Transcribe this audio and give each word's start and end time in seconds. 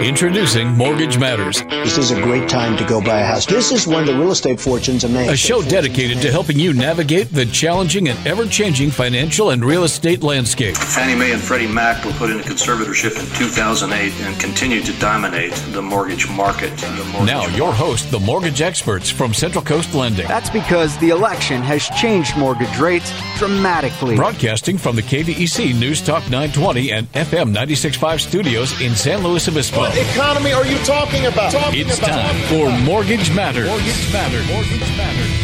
Introducing 0.00 0.68
Mortgage 0.68 1.18
Matters, 1.18 1.62
This 1.68 1.98
is 1.98 2.10
a 2.12 2.20
great 2.22 2.48
time 2.48 2.76
to 2.78 2.84
go 2.84 3.00
buy 3.00 3.20
a 3.20 3.24
house. 3.24 3.44
This 3.44 3.70
is 3.70 3.86
when 3.86 4.06
the 4.06 4.14
real 4.14 4.30
estate 4.32 4.58
fortunes 4.58 5.04
are 5.04 5.08
made. 5.10 5.28
a 5.28 5.36
show 5.36 5.60
dedicated 5.62 6.22
to 6.22 6.30
helping 6.32 6.58
you 6.58 6.72
navigate 6.72 7.30
the 7.30 7.44
challenging 7.46 8.08
and 8.08 8.26
ever 8.26 8.46
changing 8.46 8.90
financial 8.90 9.50
and 9.50 9.62
real 9.62 9.84
estate 9.84 10.22
landscape. 10.22 10.76
Fannie 10.76 11.14
Mae 11.14 11.32
and 11.32 11.40
Freddie 11.42 11.66
Mac 11.68 12.04
were 12.04 12.12
put 12.12 12.30
into 12.30 12.42
conservatorship 12.42 13.10
in 13.20 13.26
2008 13.38 14.12
and 14.26 14.40
continue 14.40 14.80
to 14.82 14.92
dominate 14.98 15.52
the 15.72 15.82
mortgage 15.82 16.28
market. 16.30 16.74
The 16.78 17.04
mortgage 17.12 17.26
Now, 17.26 17.46
your 17.48 17.72
host, 17.72 18.10
the 18.10 18.20
mortgage 18.20 18.62
experts 18.62 19.10
from 19.10 19.34
Central 19.34 19.62
Coast 19.62 19.94
Lending, 19.94 20.26
That's 20.26 20.50
because 20.50 20.96
the 20.98 21.10
election 21.10 21.60
has 21.62 21.86
changed 21.90 22.36
mortgage 22.38 22.76
rates 22.78 23.12
dramatically. 23.36 24.16
broadcasting 24.16 24.78
from 24.78 24.96
the 24.96 25.02
KVEC 25.02 25.78
News 25.78 26.00
Talk 26.00 26.22
920 26.24 26.92
and 26.92 27.12
FM 27.12 27.48
965 27.48 28.20
studios 28.22 28.80
in 28.80 28.94
San 28.96 29.22
Luis 29.22 29.46
Obispo. 29.48 29.82
Economy 29.96 30.52
are 30.52 30.66
you 30.66 30.78
talking 30.84 31.26
about? 31.26 31.52
Talking 31.52 31.86
It's 31.86 31.98
about. 31.98 32.10
time 32.10 32.36
for 32.48 32.70
Mortgage 32.84 33.34
Matters. 33.34 33.68
Mortgage 33.68 34.12
Matters. 34.12 34.46
Mortgage 34.48 34.96
Matters. 34.96 35.38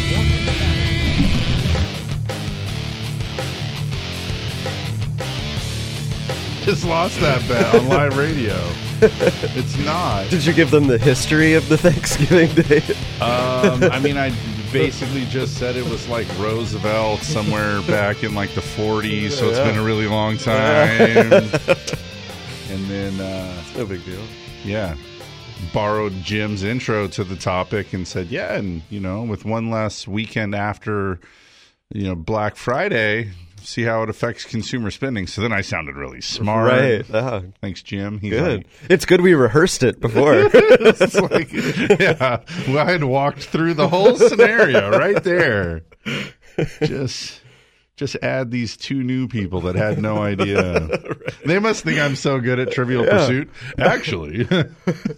just 6.63 6.85
lost 6.85 7.19
that 7.19 7.45
bet 7.47 7.73
on 7.75 7.87
live 7.87 8.17
radio. 8.17 8.55
It's 9.01 9.77
not. 9.77 10.29
Did 10.29 10.45
you 10.45 10.51
give 10.51 10.71
them 10.71 10.87
the 10.87 10.97
history 10.97 11.53
of 11.53 11.69
the 11.69 11.77
Thanksgiving 11.77 12.53
Day? 12.53 12.81
Um, 13.21 13.81
I 13.83 13.97
mean, 13.97 14.17
I 14.17 14.33
basically 14.73 15.23
just 15.27 15.57
said 15.57 15.77
it 15.77 15.85
was 15.85 16.09
like 16.09 16.27
Roosevelt 16.37 17.21
somewhere 17.21 17.81
back 17.83 18.23
in 18.25 18.35
like 18.35 18.53
the 18.55 18.61
40s, 18.61 19.31
so 19.31 19.47
it's 19.49 19.59
been 19.59 19.77
a 19.77 19.83
really 19.83 20.07
long 20.07 20.37
time. 20.37 21.49
And 22.69 22.85
then, 22.85 23.19
uh, 23.19 23.63
no 23.77 23.85
big 23.85 24.03
deal. 24.05 24.21
yeah, 24.63 24.95
borrowed 25.73 26.13
Jim's 26.23 26.63
intro 26.63 27.07
to 27.07 27.23
the 27.23 27.35
topic 27.35 27.93
and 27.93 28.07
said, 28.07 28.27
yeah, 28.27 28.55
and 28.55 28.81
you 28.89 28.99
know, 28.99 29.23
with 29.23 29.45
one 29.45 29.69
last 29.69 30.07
weekend 30.07 30.55
after, 30.55 31.19
you 31.93 32.03
know, 32.03 32.15
Black 32.15 32.55
Friday, 32.55 33.31
see 33.61 33.83
how 33.83 34.03
it 34.03 34.09
affects 34.09 34.45
consumer 34.45 34.89
spending. 34.91 35.27
So 35.27 35.41
then 35.41 35.51
I 35.51 35.61
sounded 35.61 35.95
really 35.95 36.21
smart. 36.21 36.71
Right. 36.71 37.05
Oh, 37.13 37.43
Thanks, 37.61 37.81
Jim. 37.83 38.19
He's 38.19 38.31
good. 38.31 38.57
like, 38.59 38.67
It's 38.89 39.05
good 39.05 39.21
we 39.21 39.33
rehearsed 39.33 39.83
it 39.83 39.99
before. 39.99 40.33
it's 40.53 41.15
like, 41.15 41.51
yeah, 41.51 42.41
well, 42.67 42.79
I 42.87 42.91
had 42.91 43.03
walked 43.03 43.43
through 43.45 43.73
the 43.73 43.87
whole 43.89 44.15
scenario 44.15 44.91
right 44.91 45.21
there. 45.23 45.81
Just, 46.83 47.41
just 47.99 48.15
add 48.21 48.49
these 48.49 48.77
two 48.77 49.03
new 49.03 49.27
people 49.27 49.59
that 49.61 49.75
had 49.75 50.01
no 50.01 50.17
idea. 50.23 50.87
They 51.45 51.59
must 51.59 51.83
think 51.83 51.99
I'm 51.99 52.15
so 52.15 52.39
good 52.39 52.57
at 52.57 52.71
Trivial 52.71 53.03
Pursuit. 53.03 53.49
Actually, 53.77 54.47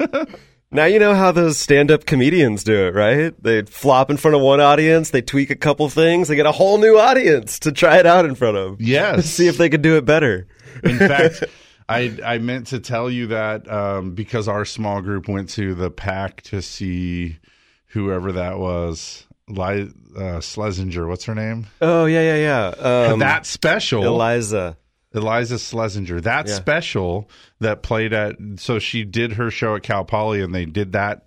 now 0.71 0.85
you 0.85 0.97
know 0.97 1.13
how 1.13 1.31
those 1.31 1.59
stand-up 1.59 2.05
comedians 2.05 2.63
do 2.63 2.87
it, 2.87 2.95
right? 2.95 3.33
They 3.41 3.61
flop 3.61 4.09
in 4.09 4.17
front 4.17 4.35
of 4.35 4.41
one 4.41 4.59
audience, 4.59 5.11
they 5.11 5.21
tweak 5.21 5.51
a 5.51 5.55
couple 5.55 5.87
things, 5.89 6.27
they 6.27 6.35
get 6.35 6.47
a 6.47 6.51
whole 6.51 6.79
new 6.79 6.97
audience 6.97 7.59
to 7.59 7.71
try 7.71 7.97
it 7.97 8.07
out 8.07 8.25
in 8.25 8.33
front 8.33 8.57
of. 8.57 8.81
yes. 8.81 9.25
See 9.29 9.47
if 9.47 9.57
they 9.57 9.69
can 9.69 9.83
do 9.83 9.95
it 9.97 10.05
better. 10.05 10.47
In 10.83 10.97
fact, 10.97 11.43
I 11.87 12.17
I 12.25 12.39
meant 12.39 12.67
to 12.67 12.79
tell 12.79 13.11
you 13.11 13.27
that 13.27 13.71
um, 13.71 14.15
because 14.15 14.47
our 14.47 14.65
small 14.65 15.01
group 15.01 15.27
went 15.27 15.49
to 15.51 15.75
the 15.75 15.91
pack 15.91 16.41
to 16.43 16.61
see 16.63 17.37
whoever 17.87 18.31
that 18.31 18.57
was, 18.57 19.27
Li- 19.57 19.91
uh, 20.15 20.39
Shlesinger. 20.39 21.07
What's 21.07 21.25
her 21.25 21.35
name? 21.35 21.67
Oh 21.81 22.05
yeah, 22.05 22.35
yeah, 22.35 22.71
yeah. 22.79 23.09
Um, 23.11 23.19
that 23.19 23.45
special. 23.45 24.03
Iliza. 24.03 24.75
Iliza 25.13 25.55
Shlesinger. 25.57 26.21
That 26.23 26.47
Yeah. 26.47 26.55
special 26.55 27.29
that 27.59 27.83
played 27.83 28.13
at 28.13 28.35
so 28.57 28.79
she 28.79 29.03
did 29.03 29.33
her 29.33 29.51
show 29.51 29.75
at 29.75 29.83
Cal 29.83 30.03
Poly 30.05 30.41
and 30.41 30.53
they 30.55 30.65
did 30.65 30.93
that 30.93 31.25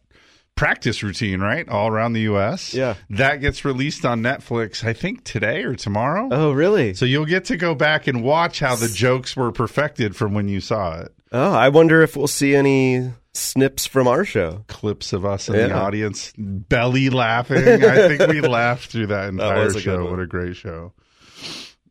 practice 0.57 1.03
routine, 1.03 1.41
right? 1.41 1.69
All 1.69 1.89
around 1.89 2.13
the 2.13 2.23
US. 2.23 2.73
Yeah. 2.75 2.95
That 3.11 3.37
gets 3.41 3.65
released 3.65 4.05
on 4.05 4.23
Netflix, 4.23 4.85
I 4.85 4.93
think 4.93 5.25
today 5.25 5.65
or 5.65 5.75
tomorrow. 5.75 6.29
Oh 6.31 6.53
really? 6.53 6.95
So 6.95 7.05
you'll 7.05 7.27
get 7.27 7.47
to 7.47 7.57
go 7.57 7.75
back 7.75 8.07
and 8.07 8.23
watch 8.23 8.61
how 8.61 8.77
the 8.77 8.89
jokes 8.89 9.37
were 9.37 9.51
perfected 9.53 10.15
from 10.17 10.33
when 10.35 10.49
you 10.49 10.61
saw 10.61 11.01
it. 11.01 11.13
Oh, 11.37 11.53
I 11.53 11.69
wonder 11.69 12.01
if 12.01 12.17
we'll 12.17 12.29
see 12.29 12.55
any 12.55 13.13
snips 13.33 13.87
from 13.87 14.07
our 14.07 14.25
show. 14.25 14.65
Clips 14.69 15.13
of 15.13 15.25
us 15.25 15.49
in 15.49 15.55
the 15.55 15.73
audience 15.75 16.33
belly 16.37 17.11
laughing. 17.11 17.59
I 17.59 18.09
think 18.09 18.31
we 18.31 18.41
laughed 18.49 18.93
through 18.93 19.09
that 19.09 19.31
entire 19.31 19.73
good 19.73 19.83
show. 19.83 20.09
What 20.09 20.21
a 20.21 20.27
great 20.27 20.55
show. 20.55 20.93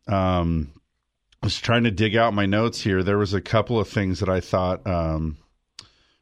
Um 0.07 0.71
I 1.41 1.45
was 1.45 1.59
trying 1.59 1.83
to 1.83 1.91
dig 1.91 2.15
out 2.15 2.33
my 2.33 2.45
notes 2.45 2.79
here. 2.79 3.03
There 3.03 3.17
was 3.17 3.33
a 3.33 3.41
couple 3.41 3.77
of 3.77 3.89
things 3.89 4.21
that 4.21 4.29
I 4.29 4.39
thought 4.39 4.87
um, 4.87 5.37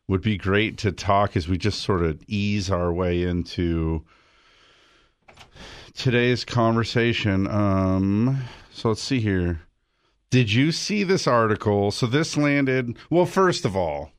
would 0.07 0.23
be 0.23 0.35
great 0.35 0.79
to 0.79 0.91
talk 0.91 1.37
as 1.37 1.47
we 1.47 1.59
just 1.59 1.81
sort 1.81 2.01
of 2.01 2.19
ease 2.27 2.71
our 2.71 2.91
way 2.91 3.21
into 3.21 4.03
today's 5.93 6.43
conversation. 6.43 7.45
Um, 7.45 8.41
so 8.71 8.89
let's 8.89 9.03
see 9.03 9.19
here. 9.19 9.61
Did 10.31 10.51
you 10.51 10.71
see 10.71 11.03
this 11.03 11.27
article? 11.27 11.91
So 11.91 12.07
this 12.07 12.35
landed. 12.35 12.97
Well, 13.11 13.25
first 13.27 13.63
of 13.65 13.75
all, 13.75 14.11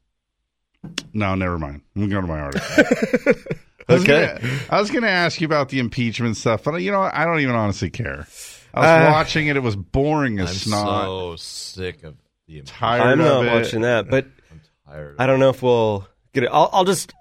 no, 1.13 1.35
never 1.35 1.59
mind. 1.59 1.83
I'm 1.97 2.09
going 2.09 2.23
to 2.23 2.29
my 2.29 2.39
article. 2.41 3.35
Okay. 3.91 4.39
I 4.71 4.81
was 4.81 4.91
going 4.93 5.03
to 5.03 5.11
ask 5.11 5.41
you 5.41 5.45
about 5.45 5.69
the 5.69 5.81
impeachment 5.81 6.37
stuff, 6.37 6.63
but 6.63 6.77
you 6.77 6.93
know, 6.93 7.01
what? 7.01 7.15
I 7.15 7.25
don't 7.25 7.41
even 7.41 7.57
honestly 7.57 7.91
care. 7.91 8.27
I 8.73 8.81
was 8.81 8.89
Uh, 8.89 9.09
watching 9.13 9.49
it; 9.49 9.57
it 9.57 9.61
was 9.63 9.75
boring 9.75 10.39
as 10.39 10.51
I'm 10.51 10.55
snot. 10.55 11.05
so 11.05 11.37
sick 11.37 12.05
of 12.05 12.15
the. 12.47 12.63
tired 12.63 13.03
I'm 13.03 13.21
of 13.21 13.27
not 13.27 13.45
it. 13.45 13.53
watching 13.53 13.81
that, 13.83 14.09
but 14.09 14.27
I'm 14.53 14.61
tired. 14.87 15.17
I 15.19 15.27
don't 15.27 15.41
know 15.41 15.51
if 15.51 15.63
we'll 15.63 16.07
get 16.33 16.45
it. 16.45 16.51
I'll, 16.53 16.71
I'll 16.73 16.85
just 16.85 17.13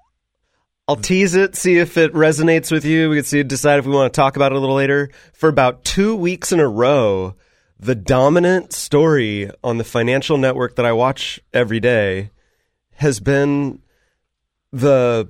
I'll 0.88 0.96
tease 0.96 1.34
it, 1.34 1.56
see 1.56 1.78
if 1.80 1.98
it 1.98 2.14
resonates 2.14 2.72
with 2.72 2.86
you. 2.86 3.10
We 3.10 3.18
can 3.18 3.26
see 3.26 3.42
decide 3.44 3.80
if 3.80 3.86
we 3.88 3.92
want 3.94 4.14
to 4.14 4.16
talk 4.16 4.36
about 4.36 4.52
it 4.52 4.56
a 4.56 4.60
little 4.60 4.76
later. 4.76 5.10
For 5.34 5.50
about 5.50 5.84
two 5.84 6.16
weeks 6.16 6.52
in 6.52 6.60
a 6.60 6.68
row, 6.70 7.36
the 7.82 7.96
dominant 7.96 8.72
story 8.74 9.50
on 9.64 9.78
the 9.78 9.84
financial 9.84 10.38
network 10.38 10.76
that 10.76 10.86
I 10.86 10.94
watch 10.94 11.40
every 11.52 11.80
day 11.80 12.30
has 12.94 13.20
been 13.20 13.82
the 14.72 15.28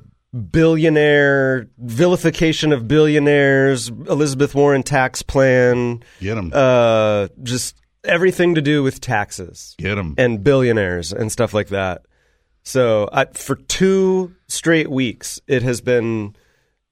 billionaire 0.51 1.67
vilification 1.77 2.71
of 2.73 2.87
billionaires, 2.87 3.89
Elizabeth 3.89 4.53
Warren 4.53 4.83
tax 4.83 5.21
plan, 5.21 6.03
Get 6.19 6.35
them, 6.35 6.51
uh, 6.53 7.29
just 7.41 7.75
everything 8.03 8.55
to 8.55 8.61
do 8.61 8.83
with 8.83 8.99
taxes 8.99 9.75
get 9.77 9.95
them. 9.95 10.15
and 10.17 10.43
billionaires 10.43 11.13
and 11.13 11.31
stuff 11.31 11.53
like 11.53 11.69
that. 11.69 12.03
So 12.63 13.09
I, 13.11 13.25
for 13.25 13.55
two 13.55 14.35
straight 14.47 14.89
weeks, 14.89 15.39
it 15.47 15.63
has 15.63 15.81
been 15.81 16.35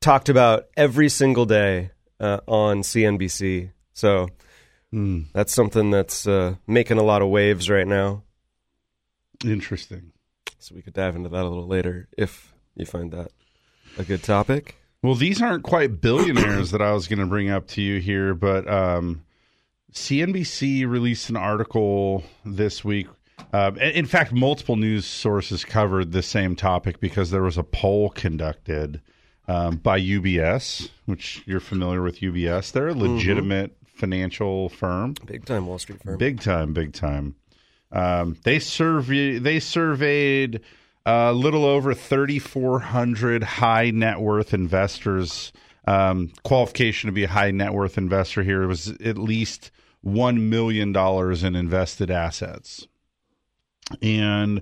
talked 0.02 0.30
about 0.30 0.68
every 0.78 1.10
single 1.10 1.46
day 1.46 1.92
uh, 2.20 2.40
on 2.48 2.82
CNBC. 2.82 3.72
So 3.94 4.30
that's 4.92 5.54
something 5.54 5.92
that's 5.92 6.28
uh, 6.28 6.56
making 6.66 6.98
a 6.98 7.04
lot 7.04 7.22
of 7.22 7.30
waves 7.30 7.70
right 7.70 7.88
now. 7.88 8.24
Interesting. 9.44 10.12
So 10.58 10.76
we 10.76 10.82
could 10.82 10.94
dive 10.94 11.16
into 11.16 11.30
that 11.30 11.44
a 11.44 11.48
little 11.48 11.68
later 11.68 12.08
if 12.18 12.54
you 12.76 12.86
find 12.86 13.12
that 13.12 13.32
a 13.98 14.04
good 14.04 14.24
topic. 14.24 14.76
Well, 15.02 15.16
these 15.16 15.42
aren't 15.42 15.64
quite 15.64 16.02
billionaires 16.02 16.72
that 16.72 16.82
I 16.82 16.92
was 16.92 17.08
going 17.08 17.20
to 17.20 17.26
bring 17.26 17.50
up 17.50 17.68
to 17.68 17.82
you 17.82 18.02
here, 18.02 18.34
but 18.34 18.70
um, 18.70 19.24
CNBC 19.94 20.86
released 20.88 21.30
an 21.30 21.38
article 21.38 22.24
this 22.44 22.84
week. 22.84 23.08
Um, 23.54 23.78
in 23.78 23.92
in 23.92 24.06
fact, 24.06 24.34
multiple 24.34 24.76
news 24.76 25.06
sources 25.06 25.64
covered 25.64 26.12
the 26.12 26.22
same 26.22 26.56
topic 26.56 27.00
because 27.00 27.32
there 27.32 27.42
was 27.42 27.58
a 27.58 27.64
poll 27.64 28.10
conducted 28.10 29.00
um, 29.48 29.78
by 29.78 30.00
UBS, 30.00 30.90
which 31.06 31.44
you're 31.46 31.62
familiar 31.62 32.02
with 32.02 32.20
UBS. 32.20 32.74
They're 32.74 32.90
a 32.90 32.94
legitimate 32.94 33.79
financial 34.00 34.70
firm. 34.70 35.16
Big 35.26 35.46
time 35.46 35.68
Wall 35.68 35.78
Street 35.78 36.02
firm. 36.02 36.18
Big 36.18 36.42
time, 36.42 36.74
big 36.74 36.94
time. 36.94 37.36
Um, 37.92 38.38
they 38.44 38.60
survey 38.60 39.40
they 39.40 39.60
surveyed 39.60 40.62
a 41.06 41.34
little 41.34 41.66
over 41.66 41.94
3,400 41.94 43.44
high 43.44 43.92
net 43.92 44.20
worth 44.20 44.54
investors. 44.54 45.52
Um, 45.88 46.32
qualification 46.44 47.08
to 47.08 47.12
be 47.12 47.24
a 47.24 47.30
high 47.30 47.52
net 47.52 47.74
worth 47.74 47.98
investor 47.98 48.44
here 48.44 48.68
was 48.68 48.90
at 49.04 49.18
least 49.18 49.72
one 50.02 50.50
million 50.50 50.94
dollars 50.94 51.44
in 51.44 51.56
invested 51.56 52.12
assets, 52.12 52.88
and 54.02 54.62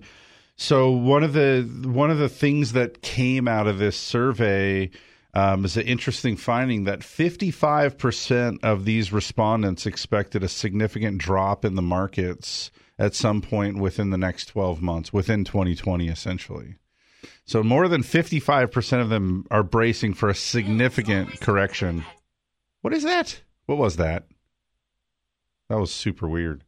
so 0.56 0.90
one 0.90 1.24
of 1.24 1.34
the 1.34 1.64
one 1.86 2.12
of 2.12 2.18
the 2.18 2.30
things 2.30 2.72
that 2.74 3.02
came 3.02 3.48
out 3.48 3.68
of 3.68 3.78
this 3.78 3.98
survey 3.98 4.90
um, 5.34 5.66
is 5.66 5.78
an 5.78 5.86
interesting 5.86 6.36
finding 6.36 6.86
that 6.86 7.00
55% 7.00 8.64
of 8.64 8.86
these 8.86 9.12
respondents 9.12 9.86
expected 9.86 10.44
a 10.44 10.48
significant 10.48 11.20
drop 11.20 11.64
in 11.66 11.76
the 11.76 11.82
markets 11.82 12.72
at 12.98 13.14
some 13.14 13.42
point 13.42 13.78
within 13.78 14.10
the 14.10 14.18
next 14.18 14.46
12 14.48 14.82
months, 14.82 15.14
within 15.14 15.44
2020, 15.44 16.08
essentially. 16.08 16.76
So 17.46 17.64
more 17.64 17.88
than 17.88 18.04
55% 18.04 19.02
of 19.02 19.10
them 19.10 19.46
are 19.52 19.64
bracing 19.64 20.14
for 20.14 20.30
a 20.30 20.36
significant 20.36 21.40
correction. 21.40 22.04
What 22.82 22.94
is 22.94 23.04
that? 23.04 23.42
What 23.66 23.78
was 23.78 23.98
that? 23.98 24.28
That 25.70 25.80
was 25.80 25.94
super 25.94 26.28
weird. 26.28 26.64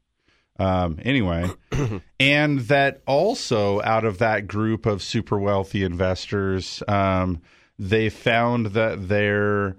Um, 0.59 0.99
anyway, 1.03 1.49
and 2.19 2.59
that 2.61 3.01
also 3.07 3.81
out 3.81 4.03
of 4.03 4.17
that 4.17 4.47
group 4.47 4.85
of 4.85 5.01
super 5.01 5.39
wealthy 5.39 5.83
investors, 5.83 6.83
um, 6.87 7.41
they 7.79 8.09
found 8.09 8.67
that 8.67 9.07
their 9.07 9.77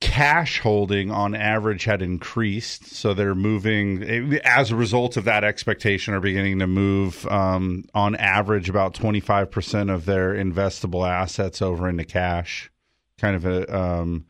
cash 0.00 0.60
holding 0.60 1.10
on 1.10 1.34
average 1.34 1.84
had 1.84 2.00
increased. 2.00 2.86
So 2.86 3.12
they're 3.12 3.34
moving, 3.34 4.38
as 4.44 4.70
a 4.70 4.76
result 4.76 5.16
of 5.16 5.24
that 5.24 5.42
expectation, 5.42 6.14
are 6.14 6.20
beginning 6.20 6.60
to 6.60 6.68
move 6.68 7.26
um, 7.26 7.84
on 7.92 8.14
average 8.14 8.68
about 8.68 8.94
25% 8.94 9.92
of 9.92 10.04
their 10.04 10.32
investable 10.32 11.08
assets 11.08 11.60
over 11.60 11.88
into 11.88 12.04
cash. 12.04 12.70
Kind 13.18 13.34
of 13.34 13.46
a 13.46 13.76
um, 13.76 14.26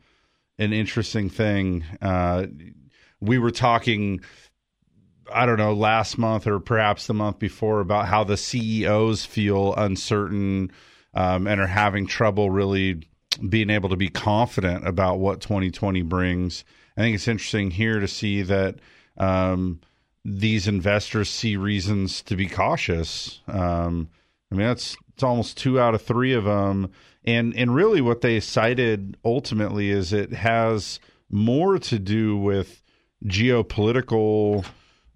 an 0.57 0.73
interesting 0.73 1.29
thing. 1.29 1.83
Uh, 2.01 2.47
we 3.19 3.37
were 3.37 3.51
talking. 3.51 4.21
I 5.33 5.47
don't 5.47 5.57
know, 5.57 5.73
last 5.73 6.19
month 6.19 6.45
or 6.45 6.59
perhaps 6.59 7.07
the 7.07 7.15
month 7.15 7.39
before 7.39 7.79
about 7.79 8.07
how 8.07 8.23
the 8.23 8.37
CEOs 8.37 9.25
feel 9.25 9.73
uncertain 9.73 10.71
um, 11.15 11.47
and 11.47 11.59
are 11.59 11.67
having 11.67 12.05
trouble 12.05 12.49
really 12.49 13.01
being 13.49 13.69
able 13.69 13.89
to 13.89 13.97
be 13.97 14.09
confident 14.09 14.87
about 14.87 15.19
what 15.19 15.41
2020 15.41 16.01
brings. 16.03 16.63
I 16.95 17.01
think 17.01 17.15
it's 17.15 17.27
interesting 17.27 17.71
here 17.71 17.99
to 17.99 18.07
see 18.07 18.41
that 18.43 18.75
um, 19.17 19.81
these 20.23 20.67
investors 20.67 21.29
see 21.29 21.57
reasons 21.57 22.21
to 22.23 22.35
be 22.35 22.47
cautious. 22.47 23.41
Um, 23.47 24.09
I 24.51 24.55
mean, 24.55 24.67
that's 24.67 24.95
it's 25.13 25.23
almost 25.23 25.57
two 25.57 25.79
out 25.79 25.95
of 25.95 26.01
three 26.01 26.33
of 26.33 26.43
them, 26.43 26.91
and 27.23 27.55
and 27.55 27.73
really 27.73 28.01
what 28.01 28.21
they 28.21 28.39
cited 28.39 29.17
ultimately 29.23 29.89
is 29.89 30.13
it 30.13 30.33
has 30.33 30.99
more 31.29 31.79
to 31.79 31.99
do 31.99 32.37
with 32.37 32.83
geopolitical 33.25 34.65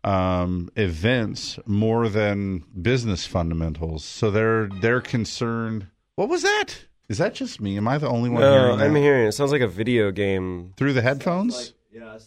um, 0.04 0.70
events 0.76 1.60
more 1.66 2.10
than 2.10 2.64
business 2.82 3.26
fundamentals. 3.26 4.04
So 4.04 4.32
they're 4.32 4.68
they're 4.82 5.02
concerned. 5.02 5.88
What 6.16 6.30
was 6.30 6.44
that? 6.44 6.86
Is 7.10 7.18
that 7.18 7.34
just 7.34 7.60
me? 7.60 7.76
Am 7.78 7.88
I 7.88 7.98
the 7.98 8.08
only 8.08 8.30
one 8.30 8.42
No, 8.42 8.52
hearing 8.52 8.78
that? 8.78 8.86
I'm 8.86 8.96
hearing 8.96 9.28
it. 9.28 9.32
Sounds 9.32 9.52
like 9.52 9.62
a 9.62 9.68
video 9.68 10.12
game. 10.12 10.74
through 10.78 10.94
the 10.94 11.02
headphones. 11.02 11.74
Yeah, 11.92 12.18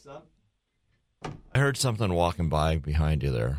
I 1.55 1.59
heard 1.59 1.77
something 1.77 2.13
walking 2.13 2.49
by 2.49 2.77
behind 2.79 3.23
you 3.23 3.31
there. 3.31 3.59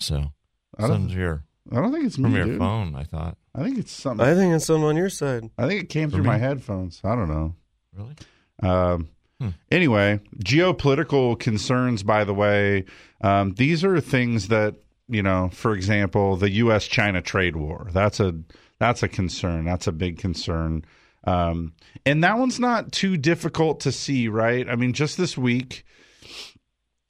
So 0.00 0.32
I 0.76 0.82
don't- 0.82 0.90
something's 0.90 1.12
here 1.12 1.44
I 1.70 1.76
don't 1.76 1.92
think 1.92 2.04
it's 2.06 2.18
me. 2.18 2.24
from 2.24 2.34
your 2.36 2.44
dude. 2.46 2.58
phone. 2.58 2.94
I 2.96 3.04
thought. 3.04 3.36
I 3.54 3.62
think 3.62 3.78
it's 3.78 3.92
something. 3.92 4.26
I 4.26 4.34
think 4.34 4.54
it's 4.54 4.64
something 4.64 4.84
on 4.84 4.96
your 4.96 5.10
side. 5.10 5.50
I 5.58 5.68
think 5.68 5.82
it 5.82 5.88
came 5.88 6.10
through 6.10 6.22
me? 6.22 6.26
my 6.28 6.38
headphones. 6.38 7.00
I 7.04 7.14
don't 7.14 7.28
know. 7.28 7.54
Really? 7.96 8.14
Um, 8.62 9.08
Hmm. 9.40 9.48
Anyway, 9.70 10.20
geopolitical 10.44 11.38
concerns, 11.38 12.02
by 12.02 12.24
the 12.24 12.34
way, 12.34 12.84
um, 13.22 13.54
these 13.54 13.82
are 13.84 13.98
things 14.00 14.48
that 14.48 14.74
you 15.08 15.22
know. 15.22 15.48
For 15.52 15.74
example, 15.74 16.36
the 16.36 16.50
U.S.-China 16.50 17.24
trade 17.24 17.56
war. 17.56 17.88
That's 17.92 18.20
a 18.20 18.34
that's 18.78 19.02
a 19.02 19.08
concern. 19.08 19.64
That's 19.64 19.86
a 19.86 19.92
big 19.92 20.18
concern. 20.18 20.84
Um, 21.24 21.72
and 22.04 22.22
that 22.22 22.38
one's 22.38 22.60
not 22.60 22.92
too 22.92 23.16
difficult 23.16 23.80
to 23.80 23.92
see, 23.92 24.28
right? 24.28 24.68
I 24.68 24.76
mean, 24.76 24.92
just 24.92 25.16
this 25.16 25.36
week, 25.38 25.84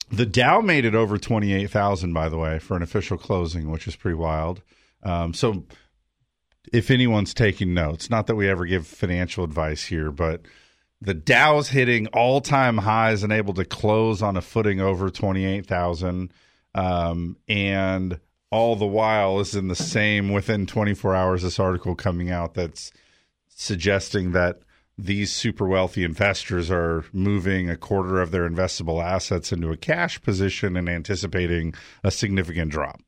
the 0.09 0.25
Dow 0.25 0.61
made 0.61 0.85
it 0.85 0.95
over 0.95 1.17
twenty-eight 1.17 1.69
thousand. 1.69 2.13
By 2.13 2.29
the 2.29 2.37
way, 2.37 2.59
for 2.59 2.77
an 2.77 2.83
official 2.83 3.17
closing, 3.17 3.69
which 3.69 3.87
is 3.89 3.97
pretty 3.97 4.15
wild. 4.15 4.61
Um, 5.03 5.33
so 5.33 5.65
if 6.71 6.91
anyone's 6.91 7.33
taking 7.33 7.73
notes, 7.73 8.09
not 8.09 8.27
that 8.27 8.35
we 8.35 8.47
ever 8.47 8.65
give 8.65 8.87
financial 8.87 9.43
advice 9.43 9.85
here, 9.85 10.11
but 10.11 10.41
the 11.01 11.13
Dow's 11.13 11.69
hitting 11.69 12.07
all 12.07 12.41
time 12.41 12.77
highs 12.77 13.23
and 13.23 13.33
able 13.33 13.53
to 13.55 13.65
close 13.65 14.21
on 14.21 14.37
a 14.37 14.41
footing 14.41 14.79
over 14.79 15.09
28,000. 15.09 16.31
Um, 16.73 17.37
and 17.47 18.19
all 18.51 18.75
the 18.75 18.85
while 18.85 19.39
is 19.39 19.55
in 19.55 19.67
the 19.67 19.75
same 19.75 20.31
within 20.31 20.67
24 20.67 21.15
hours, 21.15 21.41
this 21.41 21.59
article 21.59 21.95
coming 21.95 22.29
out 22.29 22.53
that's 22.53 22.91
suggesting 23.47 24.31
that 24.31 24.59
these 24.97 25.33
super 25.33 25.67
wealthy 25.67 26.03
investors 26.03 26.69
are 26.69 27.03
moving 27.11 27.69
a 27.69 27.77
quarter 27.77 28.21
of 28.21 28.31
their 28.31 28.47
investable 28.47 29.03
assets 29.03 29.51
into 29.51 29.71
a 29.71 29.77
cash 29.77 30.21
position 30.21 30.77
and 30.77 30.87
anticipating 30.87 31.73
a 32.03 32.11
significant 32.11 32.71
drop. 32.71 33.01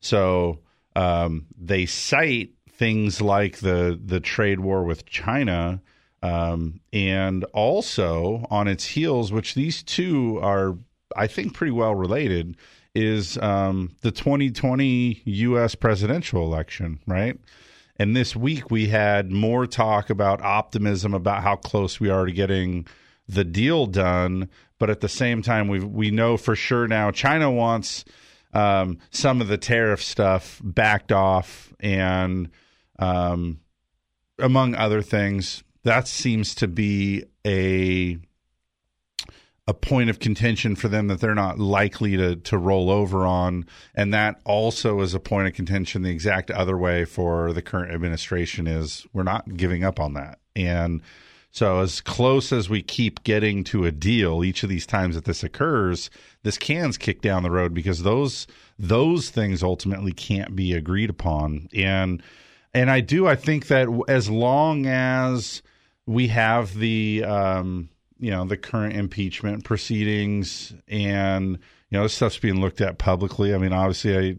So 0.00 0.60
um, 0.96 1.46
they 1.56 1.86
cite 1.86 2.50
things 2.70 3.20
like 3.20 3.58
the 3.58 4.00
the 4.02 4.20
trade 4.20 4.60
war 4.60 4.84
with 4.84 5.06
China, 5.06 5.82
um, 6.22 6.80
and 6.92 7.44
also 7.52 8.46
on 8.50 8.68
its 8.68 8.84
heels, 8.84 9.32
which 9.32 9.54
these 9.54 9.82
two 9.82 10.38
are, 10.42 10.76
I 11.16 11.26
think, 11.26 11.54
pretty 11.54 11.72
well 11.72 11.94
related, 11.94 12.56
is 12.94 13.38
um, 13.38 13.94
the 14.00 14.10
2020 14.10 15.22
U.S. 15.24 15.74
presidential 15.74 16.42
election, 16.42 16.98
right? 17.06 17.38
And 17.98 18.14
this 18.14 18.36
week 18.36 18.70
we 18.70 18.88
had 18.88 19.30
more 19.30 19.66
talk 19.66 20.10
about 20.10 20.42
optimism 20.42 21.14
about 21.14 21.42
how 21.42 21.56
close 21.56 21.98
we 21.98 22.08
are 22.08 22.26
to 22.26 22.32
getting 22.32 22.86
the 23.28 23.44
deal 23.44 23.86
done, 23.86 24.48
but 24.78 24.88
at 24.88 25.00
the 25.00 25.08
same 25.08 25.42
time 25.42 25.68
we 25.68 25.80
we 25.80 26.10
know 26.10 26.36
for 26.36 26.56
sure 26.56 26.88
now 26.88 27.10
China 27.10 27.50
wants 27.50 28.04
um, 28.54 28.98
some 29.10 29.40
of 29.40 29.48
the 29.48 29.58
tariff 29.58 30.02
stuff 30.02 30.60
backed 30.64 31.12
off, 31.12 31.72
and 31.80 32.48
um, 32.98 33.60
among 34.38 34.74
other 34.74 35.02
things, 35.02 35.62
that 35.84 36.08
seems 36.08 36.54
to 36.56 36.68
be 36.68 37.24
a 37.46 38.18
a 39.66 39.74
point 39.74 40.08
of 40.08 40.18
contention 40.18 40.74
for 40.74 40.88
them 40.88 41.08
that 41.08 41.20
they're 41.20 41.34
not 41.34 41.58
likely 41.58 42.16
to 42.16 42.36
to 42.36 42.56
roll 42.56 42.90
over 42.90 43.26
on, 43.26 43.66
and 43.94 44.14
that 44.14 44.40
also 44.44 45.00
is 45.00 45.14
a 45.14 45.20
point 45.20 45.46
of 45.46 45.54
contention 45.54 46.02
the 46.02 46.10
exact 46.10 46.50
other 46.50 46.78
way 46.78 47.04
for 47.04 47.52
the 47.52 47.62
current 47.62 47.92
administration 47.92 48.66
is 48.66 49.06
we're 49.12 49.22
not 49.22 49.56
giving 49.56 49.84
up 49.84 50.00
on 50.00 50.14
that, 50.14 50.38
and 50.56 51.02
so 51.50 51.80
as 51.80 52.00
close 52.00 52.52
as 52.52 52.68
we 52.68 52.82
keep 52.82 53.24
getting 53.24 53.64
to 53.64 53.84
a 53.84 53.90
deal, 53.92 54.44
each 54.44 54.62
of 54.62 54.68
these 54.68 54.86
times 54.86 55.14
that 55.14 55.24
this 55.24 55.42
occurs, 55.42 56.10
this 56.42 56.58
can's 56.58 56.98
kicked 56.98 57.22
down 57.22 57.42
the 57.42 57.50
road 57.50 57.74
because 57.74 58.02
those 58.02 58.46
those 58.78 59.30
things 59.30 59.62
ultimately 59.62 60.12
can't 60.12 60.54
be 60.54 60.72
agreed 60.72 61.10
upon, 61.10 61.68
and 61.74 62.22
and 62.74 62.90
I 62.90 63.00
do 63.00 63.26
I 63.26 63.36
think 63.36 63.68
that 63.68 63.88
as 64.08 64.28
long 64.28 64.86
as 64.86 65.62
we 66.06 66.28
have 66.28 66.74
the 66.74 67.24
um, 67.24 67.90
you 68.18 68.30
know 68.30 68.44
the 68.44 68.56
current 68.56 68.96
impeachment 68.96 69.64
proceedings 69.64 70.74
and 70.88 71.58
you 71.90 71.98
know 71.98 72.02
this 72.02 72.14
stuff's 72.14 72.38
being 72.38 72.60
looked 72.60 72.80
at 72.80 72.98
publicly. 72.98 73.54
I 73.54 73.58
mean, 73.58 73.72
obviously, 73.72 74.16
I 74.16 74.36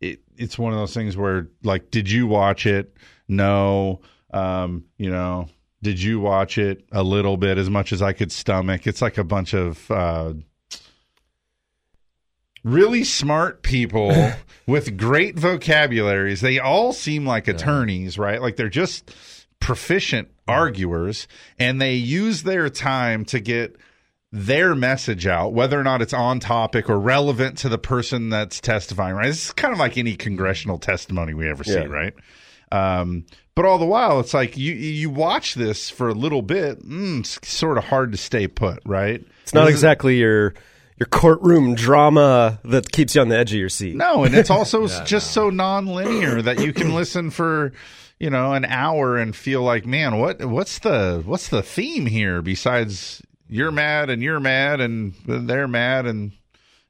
it, 0.00 0.20
it's 0.36 0.58
one 0.58 0.72
of 0.72 0.78
those 0.78 0.94
things 0.94 1.16
where 1.16 1.48
like, 1.62 1.90
did 1.90 2.10
you 2.10 2.26
watch 2.26 2.66
it? 2.66 2.96
No. 3.28 4.00
Um, 4.32 4.84
you 4.98 5.10
know, 5.10 5.48
did 5.82 6.00
you 6.00 6.20
watch 6.20 6.58
it 6.58 6.84
a 6.92 7.02
little 7.02 7.36
bit 7.36 7.58
as 7.58 7.70
much 7.70 7.92
as 7.92 8.02
I 8.02 8.12
could 8.12 8.32
stomach? 8.32 8.86
It's 8.86 9.02
like 9.02 9.18
a 9.18 9.24
bunch 9.24 9.54
of 9.54 9.90
uh, 9.90 10.34
really 12.66 13.04
smart 13.04 13.62
people 13.62 14.32
with 14.66 14.98
great 14.98 15.38
vocabularies. 15.38 16.40
They 16.40 16.58
all 16.58 16.92
seem 16.92 17.24
like 17.24 17.46
attorneys, 17.48 18.18
right? 18.18 18.42
Like 18.42 18.56
they're 18.56 18.68
just 18.68 19.14
proficient 19.60 20.28
arguers 20.48 21.28
and 21.58 21.80
they 21.80 21.94
use 21.94 22.42
their 22.42 22.68
time 22.68 23.24
to 23.26 23.40
get 23.40 23.76
their 24.32 24.74
message 24.74 25.26
out, 25.26 25.52
whether 25.52 25.78
or 25.78 25.84
not 25.84 26.02
it's 26.02 26.12
on 26.12 26.40
topic 26.40 26.90
or 26.90 26.98
relevant 26.98 27.56
to 27.58 27.68
the 27.68 27.78
person 27.78 28.28
that's 28.28 28.60
testifying, 28.60 29.14
right? 29.14 29.28
Is 29.28 29.52
kind 29.52 29.72
of 29.72 29.78
like 29.78 29.96
any 29.96 30.16
congressional 30.16 30.78
testimony 30.78 31.32
we 31.32 31.48
ever 31.48 31.62
see, 31.64 31.86
right? 31.86 32.12
Um, 32.72 33.24
but 33.54 33.64
all 33.64 33.78
the 33.78 33.86
while, 33.86 34.18
it's 34.18 34.34
like 34.34 34.56
you 34.56 34.74
you 34.74 35.08
watch 35.08 35.54
this 35.54 35.88
for 35.88 36.08
a 36.08 36.14
little 36.14 36.42
bit, 36.42 36.84
mm, 36.84 37.20
it's 37.20 37.48
sort 37.48 37.78
of 37.78 37.84
hard 37.84 38.10
to 38.12 38.18
stay 38.18 38.48
put, 38.48 38.80
right? 38.84 39.24
It's 39.44 39.54
not 39.54 39.68
exactly 39.68 40.18
your 40.18 40.54
your 40.98 41.06
courtroom 41.06 41.74
drama 41.74 42.58
that 42.64 42.90
keeps 42.90 43.14
you 43.14 43.20
on 43.20 43.28
the 43.28 43.36
edge 43.36 43.52
of 43.52 43.58
your 43.58 43.68
seat. 43.68 43.94
No, 43.96 44.24
and 44.24 44.34
it's 44.34 44.50
also 44.58 44.86
just 45.04 45.32
so 45.32 45.50
non-linear 45.50 46.42
that 46.42 46.60
you 46.60 46.72
can 46.72 46.94
listen 46.94 47.30
for, 47.30 47.72
you 48.18 48.30
know, 48.30 48.52
an 48.54 48.64
hour 48.64 49.16
and 49.18 49.34
feel 49.36 49.62
like, 49.62 49.84
man, 49.86 50.18
what 50.18 50.44
what's 50.44 50.78
the 50.78 51.22
what's 51.24 51.48
the 51.48 51.62
theme 51.62 52.06
here 52.06 52.40
besides 52.42 53.22
you're 53.48 53.70
mad 53.72 54.10
and 54.10 54.22
you're 54.22 54.40
mad 54.40 54.80
and 54.80 55.14
they're 55.26 55.68
mad 55.68 56.06
and 56.06 56.32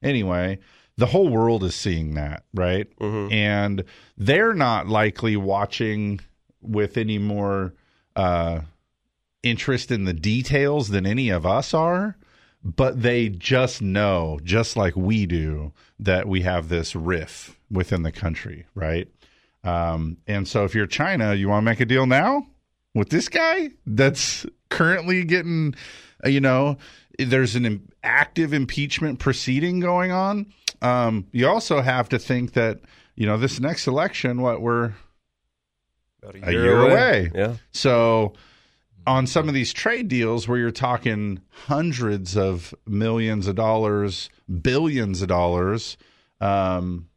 anyway, 0.02 0.58
the 0.96 1.06
whole 1.06 1.28
world 1.28 1.64
is 1.64 1.74
seeing 1.74 2.14
that, 2.14 2.44
right? 2.54 2.86
And 3.32 3.84
they're 4.16 4.54
not 4.54 4.86
likely 4.88 5.36
watching 5.36 6.20
with 6.62 6.96
any 6.96 7.18
more 7.18 7.74
uh 8.14 8.60
interest 9.42 9.90
in 9.90 10.04
the 10.04 10.14
details 10.14 10.88
than 10.88 11.06
any 11.06 11.28
of 11.28 11.44
us 11.46 11.74
are 11.74 12.16
but 12.74 13.00
they 13.00 13.28
just 13.28 13.80
know, 13.80 14.40
just 14.42 14.76
like 14.76 14.96
we 14.96 15.24
do, 15.24 15.72
that 16.00 16.26
we 16.26 16.42
have 16.42 16.68
this 16.68 16.96
riff 16.96 17.56
within 17.70 18.02
the 18.02 18.10
country, 18.10 18.66
right? 18.74 19.08
Um, 19.62 20.16
and 20.26 20.48
so 20.48 20.64
if 20.64 20.74
you're 20.74 20.86
China, 20.86 21.34
you 21.34 21.48
want 21.48 21.62
to 21.62 21.70
make 21.70 21.78
a 21.80 21.84
deal 21.84 22.06
now 22.06 22.44
with 22.92 23.10
this 23.10 23.28
guy 23.28 23.70
that's 23.86 24.44
currently 24.68 25.22
getting, 25.22 25.74
uh, 26.24 26.28
you 26.28 26.40
know, 26.40 26.76
there's 27.18 27.54
an 27.54 27.88
active 28.02 28.52
impeachment 28.52 29.20
proceeding 29.20 29.78
going 29.78 30.10
on. 30.10 30.52
Um, 30.82 31.28
you 31.30 31.48
also 31.48 31.80
have 31.80 32.08
to 32.08 32.18
think 32.18 32.54
that, 32.54 32.80
you 33.14 33.26
know, 33.26 33.38
this 33.38 33.60
next 33.60 33.86
election, 33.86 34.42
what 34.42 34.60
we're 34.60 34.92
About 36.22 36.48
a 36.48 36.52
year 36.52 36.80
away. 36.80 37.30
Yeah. 37.32 37.54
So 37.70 38.34
on 39.06 39.26
some 39.26 39.48
of 39.48 39.54
these 39.54 39.72
trade 39.72 40.08
deals 40.08 40.48
where 40.48 40.58
you're 40.58 40.70
talking 40.70 41.40
hundreds 41.66 42.36
of 42.36 42.74
millions 42.86 43.46
of 43.46 43.54
dollars, 43.54 44.28
billions 44.62 45.22
of 45.22 45.28
dollars, 45.28 45.96
um, 46.40 47.08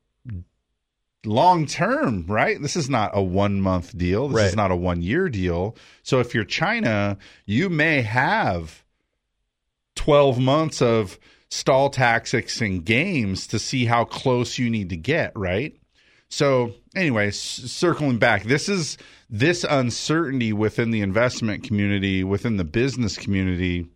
long 1.26 1.66
term, 1.66 2.26
right? 2.28 2.62
This 2.62 2.76
is 2.76 2.90
not 2.90 3.12
a 3.14 3.22
one 3.22 3.62
month 3.62 3.98
deal. 3.98 4.28
This 4.28 4.38
is 4.50 4.56
not 4.56 4.72
a 4.72 4.76
one 4.76 5.02
year 5.02 5.30
deal. 5.30 5.76
So 6.04 6.20
if 6.20 6.34
you're 6.34 6.46
China, 6.46 7.18
you 7.46 7.70
may 7.70 8.02
have 8.02 8.84
12 9.96 10.40
months 10.40 10.82
of 10.82 11.20
stall 11.50 11.90
tactics 11.90 12.62
and 12.62 12.86
games 12.86 13.48
to 13.48 13.60
see 13.60 13.86
how 13.86 14.06
close 14.06 14.58
you 14.58 14.70
need 14.70 14.90
to 14.90 14.98
get, 14.98 15.32
right? 15.36 15.76
So, 16.30 16.74
anyway, 16.96 17.32
circling 17.32 18.18
back, 18.18 18.44
this 18.44 18.70
is 18.70 18.98
this 19.30 19.66
uncertainty 19.70 20.54
within 20.54 20.92
the 20.92 21.02
investment 21.02 21.64
community, 21.64 22.24
within 22.24 22.58
the 22.58 22.64
business 22.64 23.18
community 23.18 23.88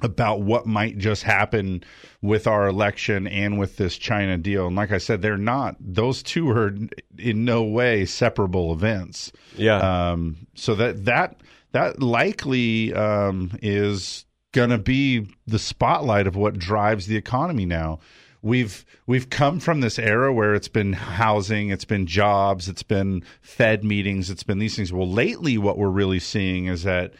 about 0.00 0.42
what 0.42 0.66
might 0.66 0.98
just 0.98 1.22
happen 1.22 1.82
with 2.20 2.46
our 2.46 2.66
election 2.66 3.26
and 3.26 3.58
with 3.58 3.76
this 3.76 3.96
China 3.96 4.36
deal. 4.36 4.66
And 4.66 4.76
like 4.76 4.92
I 4.92 4.98
said, 4.98 5.22
they're 5.22 5.38
not; 5.38 5.76
those 5.80 6.22
two 6.22 6.50
are 6.50 6.74
in 7.18 7.44
no 7.44 7.62
way 7.62 8.04
separable 8.04 8.72
events. 8.72 9.32
Yeah. 9.56 9.78
Um, 9.78 10.46
so 10.54 10.74
that 10.74 11.04
that 11.06 11.40
that 11.72 12.02
likely 12.02 12.92
um, 12.94 13.58
is 13.62 14.24
going 14.52 14.70
to 14.70 14.78
be 14.78 15.28
the 15.46 15.58
spotlight 15.58 16.26
of 16.26 16.36
what 16.36 16.58
drives 16.58 17.06
the 17.06 17.16
economy 17.16 17.66
now. 17.66 17.98
We've 18.46 18.86
we've 19.08 19.28
come 19.28 19.58
from 19.58 19.80
this 19.80 19.98
era 19.98 20.32
where 20.32 20.54
it's 20.54 20.68
been 20.68 20.92
housing, 20.92 21.70
it's 21.70 21.84
been 21.84 22.06
jobs, 22.06 22.68
it's 22.68 22.84
been 22.84 23.24
Fed 23.40 23.82
meetings, 23.82 24.30
it's 24.30 24.44
been 24.44 24.60
these 24.60 24.76
things. 24.76 24.92
Well, 24.92 25.10
lately, 25.10 25.58
what 25.58 25.78
we're 25.78 25.88
really 25.88 26.20
seeing 26.20 26.66
is 26.66 26.84
that 26.84 27.14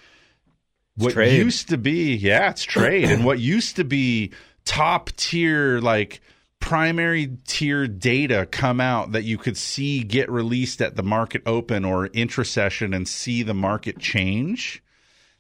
what 0.95 1.15
trade. 1.15 1.37
used 1.37 1.69
to 1.71 1.79
be, 1.79 2.15
yeah, 2.15 2.51
it's 2.51 2.63
trade, 2.63 3.11
and 3.11 3.25
what 3.25 3.41
used 3.41 3.75
to 3.75 3.85
be 3.85 4.33
top 4.65 5.11
tier, 5.17 5.81
like 5.81 6.21
primary 6.61 7.37
tier 7.47 7.89
data 7.89 8.47
come 8.51 8.81
out 8.81 9.11
that 9.11 9.25
you 9.25 9.37
could 9.37 9.57
see 9.57 10.05
get 10.05 10.31
released 10.31 10.81
at 10.81 10.95
the 10.95 11.03
market 11.03 11.43
open 11.45 11.85
or 11.85 12.07
intrasession 12.07 12.95
and 12.95 13.09
see 13.09 13.43
the 13.43 13.55
market 13.55 13.99
change. 13.99 14.81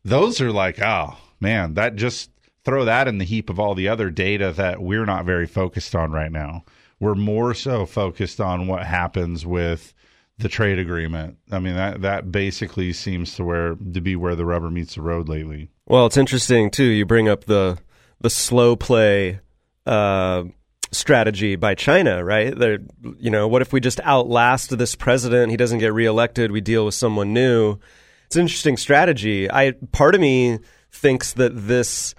Those 0.05 0.40
are 0.40 0.50
like, 0.50 0.81
oh 0.81 1.16
man, 1.40 1.75
that 1.75 1.95
just 1.95 2.31
throw 2.67 2.85
that 2.85 3.09
in 3.09 3.19
the 3.19 3.25
heap 3.25 3.49
of 3.49 3.59
all 3.59 3.75
the 3.75 3.89
other 3.89 4.11
data 4.11 4.53
that 4.53 4.83
we're 4.83 5.07
not 5.07 5.25
very 5.25 5.47
focused 5.47 5.95
on 5.95 6.11
right 6.11 6.33
now. 6.33 6.65
We're 6.99 7.15
more 7.15 7.55
so 7.55 7.87
focused 7.87 8.41
on 8.41 8.67
what 8.67 8.85
happens 8.85 9.47
with 9.47 9.95
the 10.39 10.49
trade 10.49 10.79
agreement. 10.79 11.39
I 11.51 11.61
mean 11.61 11.77
that 11.77 12.03
that 12.03 12.31
basically 12.31 12.93
seems 12.93 13.35
to 13.37 13.45
where 13.45 13.77
to 13.77 14.01
be 14.01 14.17
where 14.17 14.35
the 14.35 14.45
rubber 14.45 14.71
meets 14.71 14.97
the 14.97 15.03
road 15.03 15.29
lately. 15.29 15.71
Well, 15.87 16.07
it's 16.07 16.17
interesting 16.17 16.71
too. 16.71 16.85
You 16.85 17.07
bring 17.07 17.29
up 17.29 17.45
the 17.45 17.79
the 18.21 18.31
slow 18.31 18.77
play 18.77 19.41
uh, 19.87 20.45
strategy 20.91 21.57
by 21.57 21.75
China, 21.75 22.25
right? 22.25 22.57
They're, 22.57 22.79
you 23.19 23.31
know, 23.31 23.47
what 23.47 23.63
if 23.63 23.73
we 23.73 23.81
just 23.81 24.01
outlast 24.01 24.77
this 24.77 24.95
president? 24.95 25.51
He 25.51 25.57
doesn't 25.57 25.79
get 25.79 25.95
reelected. 25.95 26.51
We 26.51 26.61
deal 26.61 26.85
with 26.85 26.95
someone 26.95 27.33
new. 27.33 27.79
It's 28.27 28.37
an 28.37 28.43
interesting 28.43 28.77
strategy. 28.77 29.51
I 29.51 29.73
part 29.93 30.15
of 30.15 30.21
me 30.21 30.59
thinks 30.91 31.33
that 31.35 31.53
this 31.55 32.15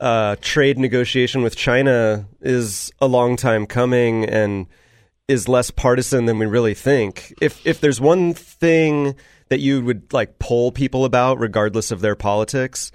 uh, 0.00 0.36
trade 0.40 0.78
negotiation 0.78 1.42
with 1.42 1.56
China 1.56 2.26
is 2.40 2.92
a 3.00 3.06
long 3.06 3.36
time 3.36 3.66
coming 3.66 4.24
and 4.24 4.66
is 5.26 5.48
less 5.48 5.70
partisan 5.70 6.24
than 6.24 6.38
we 6.38 6.46
really 6.46 6.74
think. 6.74 7.34
If 7.40 7.64
if 7.66 7.80
there's 7.80 8.00
one 8.00 8.32
thing 8.32 9.14
that 9.48 9.60
you 9.60 9.84
would 9.84 10.12
like 10.12 10.38
poll 10.38 10.72
people 10.72 11.04
about, 11.04 11.38
regardless 11.38 11.90
of 11.90 12.00
their 12.00 12.14
politics, 12.14 12.92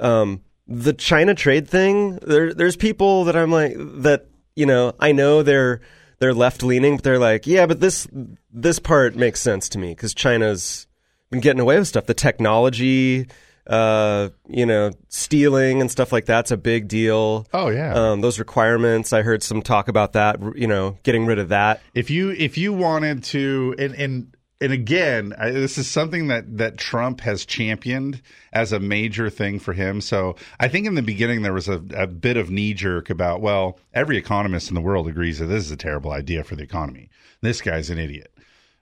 um, 0.00 0.42
the 0.66 0.92
China 0.92 1.34
trade 1.34 1.68
thing, 1.68 2.16
there 2.22 2.52
there's 2.52 2.76
people 2.76 3.24
that 3.24 3.36
I'm 3.36 3.50
like 3.52 3.74
that 3.76 4.26
you 4.54 4.66
know 4.66 4.94
I 4.98 5.12
know 5.12 5.42
they're 5.42 5.80
they're 6.18 6.34
left 6.34 6.62
leaning, 6.62 6.96
but 6.96 7.04
they're 7.04 7.18
like, 7.18 7.46
yeah, 7.46 7.66
but 7.66 7.80
this 7.80 8.08
this 8.52 8.78
part 8.78 9.14
makes 9.14 9.40
sense 9.40 9.68
to 9.70 9.78
me 9.78 9.90
because 9.90 10.14
China's 10.14 10.86
been 11.30 11.40
getting 11.40 11.60
away 11.60 11.78
with 11.78 11.88
stuff. 11.88 12.06
The 12.06 12.14
technology, 12.14 13.26
uh, 13.66 14.30
you 14.48 14.66
know, 14.66 14.90
stealing 15.08 15.80
and 15.80 15.90
stuff 15.90 16.12
like 16.12 16.26
that's 16.26 16.50
a 16.50 16.56
big 16.56 16.88
deal. 16.88 17.46
Oh 17.52 17.68
yeah. 17.68 17.94
Um, 17.94 18.20
those 18.20 18.38
requirements, 18.38 19.12
I 19.12 19.22
heard 19.22 19.42
some 19.42 19.62
talk 19.62 19.88
about 19.88 20.12
that. 20.12 20.38
You 20.54 20.66
know, 20.66 20.98
getting 21.02 21.26
rid 21.26 21.38
of 21.38 21.48
that. 21.50 21.80
if 21.94 22.10
you 22.10 22.30
if 22.30 22.56
you 22.58 22.72
wanted 22.72 23.24
to 23.24 23.74
and 23.78 23.94
and 23.94 24.36
and 24.60 24.72
again 24.72 25.34
I, 25.38 25.50
this 25.50 25.76
is 25.78 25.86
something 25.86 26.28
that 26.28 26.58
that 26.58 26.78
Trump 26.78 27.20
has 27.20 27.44
championed 27.44 28.22
as 28.52 28.72
a 28.72 28.80
major 28.80 29.28
thing 29.28 29.58
for 29.58 29.74
him 29.74 30.00
so 30.00 30.36
I 30.58 30.68
think 30.68 30.86
in 30.86 30.94
the 30.94 31.02
beginning 31.02 31.42
there 31.42 31.52
was 31.52 31.68
a, 31.68 31.82
a 31.94 32.06
bit 32.06 32.38
of 32.38 32.50
knee 32.50 32.72
jerk 32.72 33.10
about 33.10 33.42
well 33.42 33.78
every 33.92 34.16
economist 34.16 34.70
in 34.70 34.74
the 34.74 34.80
world 34.80 35.08
agrees 35.08 35.40
that 35.40 35.46
this 35.46 35.64
is 35.64 35.70
a 35.70 35.76
terrible 35.76 36.10
idea 36.10 36.42
for 36.42 36.56
the 36.56 36.62
economy 36.62 37.10
this 37.42 37.60
guy's 37.60 37.90
an 37.90 37.98
idiot 37.98 38.32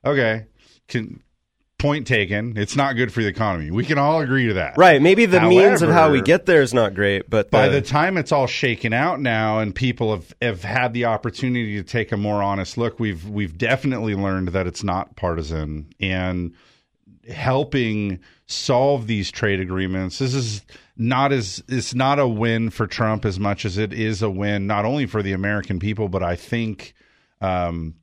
okay 0.05 0.47
can 0.87 1.21
point 1.85 2.07
taken. 2.07 2.57
It's 2.57 2.77
not 2.77 2.97
good 2.97 3.13
for 3.13 3.21
the 3.21 3.29
economy. 3.29 3.71
We 3.71 3.85
can 3.85 3.99
all 3.99 4.23
agree 4.23 4.47
to 4.49 4.55
that. 4.55 4.79
Right. 4.79 5.03
Maybe 5.03 5.27
the 5.27 5.43
means 5.43 5.83
of 5.83 5.91
how 5.91 6.11
we 6.11 6.23
get 6.23 6.47
there 6.47 6.63
is 6.63 6.73
not 6.73 6.95
great, 6.95 7.29
but 7.29 7.51
by 7.51 7.69
the- 7.69 7.81
the 7.81 7.83
time 7.83 8.17
it's 8.17 8.33
all 8.33 8.47
shaken 8.47 8.95
out 8.95 9.21
now 9.21 9.59
and 9.59 9.75
people 9.75 10.11
have, 10.15 10.33
have 10.41 10.65
had 10.65 10.95
the 10.95 11.05
opportunity 11.05 11.77
to 11.77 11.83
take 11.83 12.11
a 12.11 12.17
more 12.17 12.43
honest 12.43 12.79
look 12.79 12.99
we've 12.99 13.29
we've 13.29 13.59
definitely 13.59 14.15
learned 14.15 14.49
that 14.49 14.67
it's 14.67 14.83
not 14.83 15.15
partisan. 15.15 15.89
And 16.01 16.55
helping 17.29 18.19
solve 18.47 19.07
these 19.07 19.31
trade 19.31 19.59
agreements 19.59 20.19
this 20.19 20.35
is 20.35 20.63
not 20.97 21.33
as 21.33 21.63
it's 21.69 21.95
not 21.95 22.19
a 22.19 22.29
win 22.29 22.69
for 22.69 22.87
Trump 22.87 23.25
as 23.25 23.41
much 23.41 23.65
as 23.65 23.79
it 23.79 23.93
is 23.93 24.21
a 24.23 24.29
win 24.29 24.67
not 24.67 24.85
only 24.85 25.07
for 25.07 25.23
the 25.23 25.33
American 25.33 25.79
people 25.79 26.09
but 26.09 26.23
I 26.23 26.37
think 26.37 26.95
um, 27.41 27.95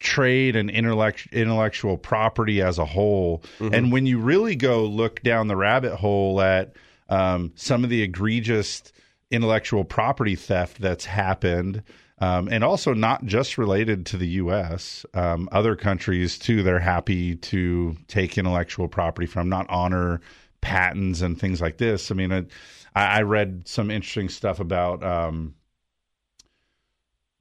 trade 0.00 0.56
and 0.56 0.70
intellect, 0.70 1.28
intellectual 1.30 1.96
property 1.96 2.60
as 2.60 2.78
a 2.78 2.84
whole. 2.84 3.42
And 3.74 3.92
when 3.92 4.06
you 4.06 4.18
really 4.18 4.56
go 4.56 4.84
look 4.84 5.22
down 5.22 5.46
the 5.48 5.56
rabbit 5.56 5.94
hole 5.94 6.40
at 6.40 6.72
um, 7.08 7.52
some 7.54 7.84
of 7.84 7.90
the 7.90 8.02
egregious 8.02 8.82
intellectual 9.30 9.84
property 9.84 10.34
theft 10.34 10.80
that's 10.80 11.04
happened, 11.04 11.82
um, 12.18 12.48
and 12.48 12.64
also 12.64 12.92
not 12.94 13.24
just 13.26 13.58
related 13.58 14.06
to 14.06 14.16
the 14.16 14.26
U.S., 14.28 15.06
um, 15.14 15.48
other 15.52 15.76
countries 15.76 16.38
too, 16.38 16.62
they're 16.62 16.80
happy 16.80 17.36
to 17.36 17.96
take 18.08 18.36
intellectual 18.36 18.88
property 18.88 19.26
from, 19.26 19.48
not 19.48 19.66
honor 19.68 20.20
patents 20.60 21.20
and 21.20 21.38
things 21.38 21.60
like 21.60 21.78
this. 21.78 22.10
I 22.10 22.14
mean, 22.14 22.32
I, 22.32 22.46
I 22.94 23.22
read 23.22 23.68
some 23.68 23.90
interesting 23.90 24.28
stuff 24.28 24.60
about. 24.60 25.04
Um, 25.04 25.54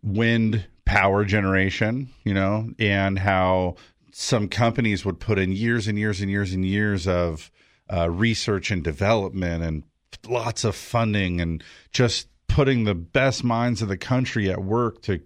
wind 0.04 0.66
power 0.90 1.24
generation, 1.24 2.10
you 2.24 2.34
know, 2.34 2.68
and 2.80 3.20
how 3.20 3.76
some 4.12 4.50
companies 4.50 5.06
would 5.06 5.20
put 5.20 5.38
in 5.38 5.52
years 5.52 5.88
and 5.88 6.00
years 6.00 6.20
and 6.20 6.32
years 6.32 6.52
and 6.52 6.66
years 6.66 7.08
of 7.08 7.52
uh, 7.94 8.10
research 8.10 8.72
and 8.72 8.84
development 8.84 9.64
and 9.64 9.84
lots 10.28 10.64
of 10.64 10.76
funding 10.76 11.40
and 11.42 11.64
just 11.92 12.28
putting 12.48 12.86
the 12.86 12.96
best 12.96 13.44
minds 13.44 13.84
of 13.84 13.88
the 13.88 13.98
country 13.98 14.50
at 14.50 14.64
work 14.64 15.04
to 15.04 15.20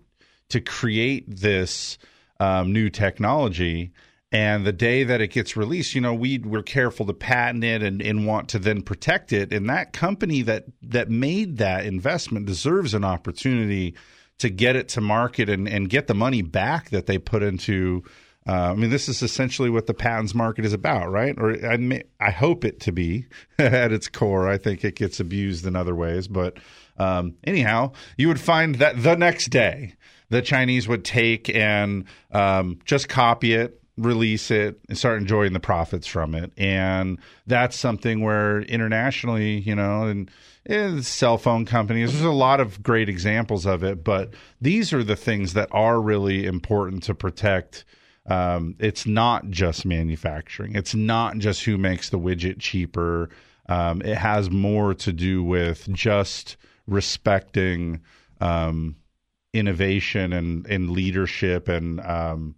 to 0.50 0.60
create 0.60 1.24
this 1.34 1.98
um, 2.42 2.74
new 2.74 2.90
technology. 2.90 3.94
And 4.34 4.66
the 4.66 4.74
day 4.74 5.06
that 5.06 5.22
it 5.22 5.30
gets 5.30 5.56
released, 5.56 5.96
you 5.96 6.02
know, 6.02 6.14
we 6.14 6.40
we're 6.40 6.62
careful 6.62 7.06
to 7.06 7.14
patent 7.14 7.64
it 7.64 7.82
and, 7.82 8.02
and 8.02 8.28
want 8.28 8.50
to 8.50 8.60
then 8.60 8.82
protect 8.82 9.32
it. 9.32 9.54
And 9.54 9.70
that 9.70 9.94
company 9.94 10.42
that 10.42 10.66
that 10.82 11.10
made 11.10 11.60
that 11.60 11.86
investment 11.86 12.48
deserves 12.48 12.94
an 12.94 13.06
opportunity 13.06 13.96
to 14.40 14.50
get 14.50 14.76
it 14.76 14.90
to 14.90 15.02
market 15.02 15.50
and, 15.50 15.68
and 15.68 15.90
get 15.90 16.08
the 16.08 16.14
money 16.14 16.42
back 16.42 16.90
that 16.90 17.06
they 17.06 17.18
put 17.18 17.44
into. 17.44 18.04
Uh, 18.46 18.72
I 18.72 18.76
mean, 18.76 18.90
this 18.90 19.08
is 19.08 19.24
essentially 19.24 19.70
what 19.70 19.88
the 19.88 19.94
patents 19.94 20.36
market 20.36 20.66
is 20.66 20.74
about, 20.74 21.10
right? 21.10 21.34
Or 21.38 21.66
I, 21.66 21.78
may, 21.78 22.04
I 22.20 22.32
hope 22.32 22.66
it 22.66 22.82
to 22.82 22.92
be 22.92 23.28
at 23.58 23.94
its 23.94 24.10
core. 24.10 24.50
I 24.50 24.58
think 24.58 24.84
it 24.84 24.96
gets 24.96 25.22
abused 25.22 25.66
in 25.66 25.76
other 25.78 25.96
ways, 25.96 26.28
but 26.28 26.58
um, 26.98 27.36
anyhow, 27.44 27.94
you 28.18 28.28
would 28.28 28.40
find 28.40 28.76
that 28.76 29.02
the 29.02 29.16
next 29.16 29.48
day 29.48 29.96
the 30.30 30.42
Chinese 30.42 30.88
would 30.88 31.06
take 31.06 31.54
and 31.54 32.06
um, 32.32 32.80
just 32.86 33.08
copy 33.08 33.54
it, 33.54 33.80
release 33.98 34.52
it, 34.52 34.80
and 34.90 34.98
start 34.98 35.22
enjoying 35.22 35.54
the 35.54 35.60
profits 35.60 36.08
from 36.08 36.36
it. 36.36 36.52
And 36.58 37.20
that's 37.46 37.78
something 37.78 38.22
where 38.22 38.62
internationally, 38.62 39.60
you 39.60 39.76
know, 39.76 40.04
and, 40.04 40.30
and 40.30 40.32
cell 41.02 41.38
phone 41.38 41.66
companies, 41.66 42.12
there's 42.12 42.24
a 42.24 42.32
lot 42.32 42.60
of 42.60 42.82
great 42.82 43.10
examples 43.10 43.66
of 43.66 43.84
it. 43.84 44.04
But 44.04 44.34
these 44.62 44.94
are 44.94 45.04
the 45.04 45.16
things 45.16 45.54
that 45.54 45.70
are 45.72 46.02
really 46.02 46.46
important 46.46 47.04
to 47.04 47.16
protect 47.16 47.86
Um, 48.26 48.76
it's 48.80 49.06
not 49.06 49.50
just 49.50 49.86
manufacturing. 49.86 50.76
It's 50.76 50.96
not 50.96 51.38
just 51.40 51.66
who 51.66 51.78
makes 51.78 52.10
the 52.10 52.20
widget 52.20 52.60
cheaper. 52.60 53.30
Um, 53.68 54.02
it 54.02 54.18
has 54.18 54.50
more 54.50 54.94
to 54.94 55.12
do 55.12 55.44
with 55.44 55.92
just 55.92 56.58
respecting 56.88 58.02
um, 58.40 58.96
innovation 59.54 60.34
and, 60.34 60.66
and 60.68 60.90
leadership. 60.90 61.68
And 61.68 62.00
um, 62.00 62.56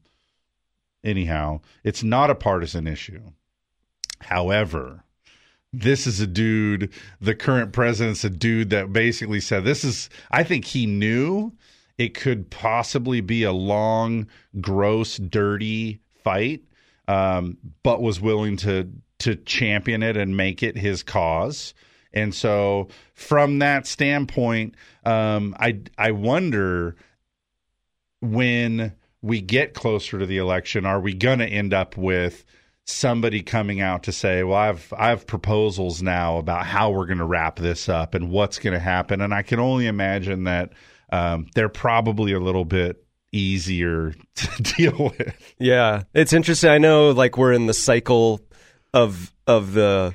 anyhow, 1.04 1.62
it's 1.84 2.04
not 2.04 2.30
a 2.30 2.36
partisan 2.36 2.88
issue. 2.88 3.32
However, 4.20 5.04
this 5.80 6.08
is 6.08 6.20
a 6.20 6.28
dude, 6.28 6.92
the 7.20 7.36
current 7.36 7.74
president's 7.74 8.24
a 8.24 8.30
dude 8.30 8.70
that 8.72 8.94
basically 8.94 9.40
said, 9.40 9.64
This 9.64 9.84
is, 9.84 10.10
I 10.32 10.44
think 10.44 10.66
he 10.66 10.86
knew 10.86 11.54
it 11.98 12.14
could 12.14 12.50
possibly 12.50 13.22
be 13.22 13.44
a 13.44 13.52
long, 13.52 14.28
gross, 14.60 15.18
dirty 15.18 16.00
fight, 16.24 16.64
um, 17.08 17.58
but 17.84 18.02
was 18.02 18.20
willing 18.20 18.58
to 18.58 18.90
to 19.18 19.36
champion 19.36 20.04
it 20.04 20.18
and 20.18 20.36
make 20.36 20.62
it 20.62 20.78
his 20.78 21.02
cause. 21.02 21.74
And 22.14 22.36
so, 22.36 22.90
from 23.14 23.60
that 23.60 23.88
standpoint, 23.88 24.76
um, 25.06 25.56
I 25.60 25.80
I 25.98 26.12
wonder 26.12 26.96
when 28.22 28.94
we 29.22 29.42
get 29.42 29.74
closer 29.74 30.20
to 30.20 30.26
the 30.26 30.38
election, 30.38 30.86
are 30.86 31.00
we 31.00 31.14
going 31.14 31.40
to 31.40 31.48
end 31.48 31.74
up 31.74 31.98
with 31.98 32.46
somebody 32.86 33.42
coming 33.42 33.82
out 33.82 34.04
to 34.04 34.12
say, 34.12 34.44
"Well, 34.44 34.58
I've 34.58 34.94
I 34.98 35.10
have 35.10 35.28
proposals 35.28 36.02
now 36.02 36.38
about 36.38 36.66
how 36.66 36.92
we're 36.92 37.08
going 37.08 37.18
to 37.18 37.26
wrap 37.26 37.58
this 37.58 37.90
up 37.90 38.14
and 38.14 38.30
what's 38.30 38.60
going 38.60 38.74
to 38.74 38.80
happen," 38.80 39.22
and 39.22 39.34
I 39.34 39.42
can 39.42 39.60
only 39.60 39.88
imagine 39.88 40.46
that 40.46 40.72
um, 41.12 41.48
they're 41.56 41.70
probably 41.70 42.34
a 42.34 42.40
little 42.40 42.66
bit 42.66 43.04
easier 43.32 44.14
to 44.36 44.64
deal 44.64 45.14
with. 45.18 45.56
Yeah, 45.60 46.04
it's 46.14 46.34
interesting. 46.34 46.70
I 46.70 46.78
know, 46.78 47.12
like 47.12 47.38
we're 47.38 47.54
in 47.54 47.66
the 47.66 47.74
cycle 47.74 48.42
of 48.94 49.34
of 49.48 49.74
the 49.74 50.14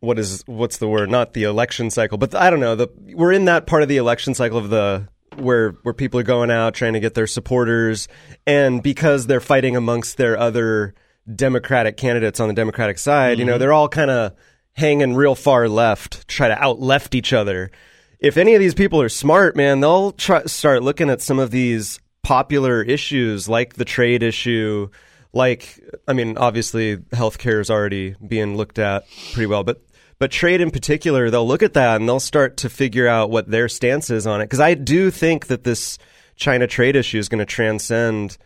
what 0.00 0.18
is 0.18 0.42
what's 0.46 0.78
the 0.78 0.88
word? 0.88 1.10
Not 1.10 1.32
the 1.32 1.44
election 1.44 1.90
cycle, 1.90 2.18
but 2.18 2.30
the, 2.30 2.40
I 2.40 2.50
don't 2.50 2.60
know. 2.60 2.76
The 2.76 2.88
we're 3.14 3.32
in 3.32 3.46
that 3.46 3.66
part 3.66 3.82
of 3.82 3.88
the 3.88 3.96
election 3.96 4.34
cycle 4.34 4.58
of 4.58 4.70
the 4.70 5.08
where 5.36 5.72
where 5.82 5.94
people 5.94 6.20
are 6.20 6.24
going 6.24 6.50
out 6.50 6.74
trying 6.74 6.92
to 6.92 7.00
get 7.00 7.14
their 7.14 7.26
supporters, 7.26 8.06
and 8.46 8.82
because 8.82 9.26
they're 9.26 9.40
fighting 9.40 9.76
amongst 9.76 10.16
their 10.16 10.38
other 10.38 10.94
Democratic 11.34 11.96
candidates 11.96 12.40
on 12.40 12.48
the 12.48 12.54
Democratic 12.54 12.98
side, 12.98 13.32
mm-hmm. 13.32 13.40
you 13.40 13.44
know, 13.46 13.52
mm-hmm. 13.52 13.60
they're 13.60 13.72
all 13.72 13.88
kind 13.88 14.10
of 14.10 14.34
hanging 14.74 15.14
real 15.14 15.34
far 15.34 15.68
left, 15.68 16.26
try 16.28 16.48
to 16.48 16.62
out 16.62 16.80
left 16.80 17.14
each 17.14 17.32
other. 17.32 17.70
If 18.20 18.36
any 18.36 18.54
of 18.54 18.60
these 18.60 18.74
people 18.74 19.00
are 19.00 19.08
smart, 19.08 19.56
man, 19.56 19.80
they'll 19.80 20.12
try, 20.12 20.44
start 20.44 20.82
looking 20.82 21.10
at 21.10 21.20
some 21.20 21.38
of 21.38 21.50
these 21.50 22.00
popular 22.22 22.82
issues 22.82 23.48
like 23.48 23.74
the 23.74 23.84
trade 23.84 24.22
issue, 24.22 24.88
like 25.32 25.80
I 26.06 26.12
mean, 26.12 26.36
obviously 26.38 26.96
healthcare 26.96 27.60
is 27.60 27.70
already 27.70 28.16
being 28.26 28.56
looked 28.56 28.78
at 28.78 29.04
pretty 29.32 29.46
well, 29.46 29.64
but 29.64 29.82
but 30.18 30.32
trade 30.32 30.60
in 30.60 30.70
particular, 30.70 31.30
they'll 31.30 31.46
look 31.46 31.62
at 31.62 31.74
that 31.74 31.96
and 31.96 32.08
they'll 32.08 32.18
start 32.18 32.56
to 32.58 32.68
figure 32.68 33.06
out 33.06 33.30
what 33.30 33.48
their 33.48 33.68
stance 33.68 34.10
is 34.10 34.26
on 34.26 34.40
it. 34.40 34.44
Because 34.44 34.60
I 34.60 34.74
do 34.74 35.10
think 35.10 35.46
that 35.46 35.62
this 35.62 35.96
China 36.34 36.66
trade 36.66 36.96
issue 36.96 37.18
is 37.18 37.28
going 37.28 37.38
to 37.38 37.46
transcend 37.46 38.36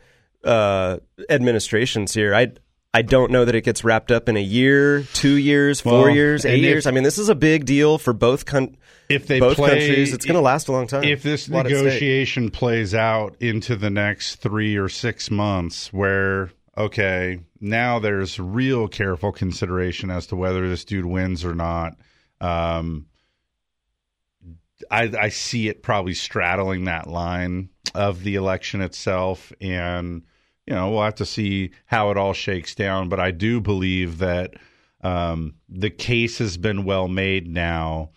uh, 0.45 0.99
administrations 1.31 2.12
here. 2.12 2.35
I 2.35 2.53
I 2.95 3.01
don't 3.01 3.31
know 3.31 3.47
that 3.47 3.55
it 3.55 3.63
gets 3.63 3.85
wrapped 3.85 4.11
up 4.11 4.29
in 4.29 4.37
a 4.37 4.43
year, 4.43 5.05
two 5.15 5.37
years, 5.37 5.81
four 5.81 6.05
well, 6.05 6.11
years, 6.11 6.45
eight 6.45 6.59
if, 6.59 6.65
years. 6.65 6.87
I 6.87 6.91
mean, 6.91 7.05
this 7.05 7.17
is 7.17 7.31
a 7.31 7.35
big 7.35 7.65
deal 7.65 7.97
for 7.97 8.13
both 8.13 8.45
con- 8.45 8.77
if 9.09 9.27
they 9.27 9.41
both 9.41 9.57
play, 9.57 9.69
countries. 9.71 10.13
It's 10.13 10.27
going 10.27 10.35
to 10.35 10.43
last 10.43 10.69
a 10.69 10.73
long 10.73 10.87
time. 10.87 11.05
If 11.05 11.23
this 11.23 11.49
negotiation 11.49 12.51
plays 12.51 12.95
out 12.95 13.37
into 13.41 13.77
the 13.77 13.89
next 13.89 14.37
three 14.37 14.77
or 14.77 14.91
six 14.91 15.31
months, 15.31 15.91
where 15.91 16.53
okay, 16.77 17.41
now 17.61 17.99
there's 17.99 18.39
real 18.39 18.89
careful 18.89 19.33
consideration 19.33 20.11
as 20.11 20.27
to 20.27 20.37
whether 20.37 20.69
this 20.69 20.85
dude 20.85 21.07
wins 21.07 21.47
or 21.47 21.55
not. 21.55 21.95
Um, 22.43 23.07
I, 24.91 25.11
I 25.19 25.28
see 25.31 25.69
it 25.69 25.83
probably 25.83 26.13
straddling 26.13 26.85
that 26.85 27.07
line 27.07 27.71
of 27.95 28.23
the 28.23 28.35
election 28.35 28.83
itself, 28.83 29.50
and 29.63 30.25
you 30.67 30.75
know, 30.75 30.91
we'll 30.91 31.03
have 31.03 31.17
to 31.17 31.27
see 31.27 31.71
how 31.87 32.11
it 32.11 32.17
all 32.17 32.33
shakes 32.33 32.75
down. 32.75 33.09
But 33.09 33.21
I 33.21 33.31
do 33.31 33.61
believe 33.61 34.19
that 34.19 34.55
um, 35.03 35.55
the 35.69 35.91
case 35.91 36.39
has 36.39 36.57
been 36.57 36.85
well 36.85 37.09
made 37.09 37.49
now. 37.49 38.11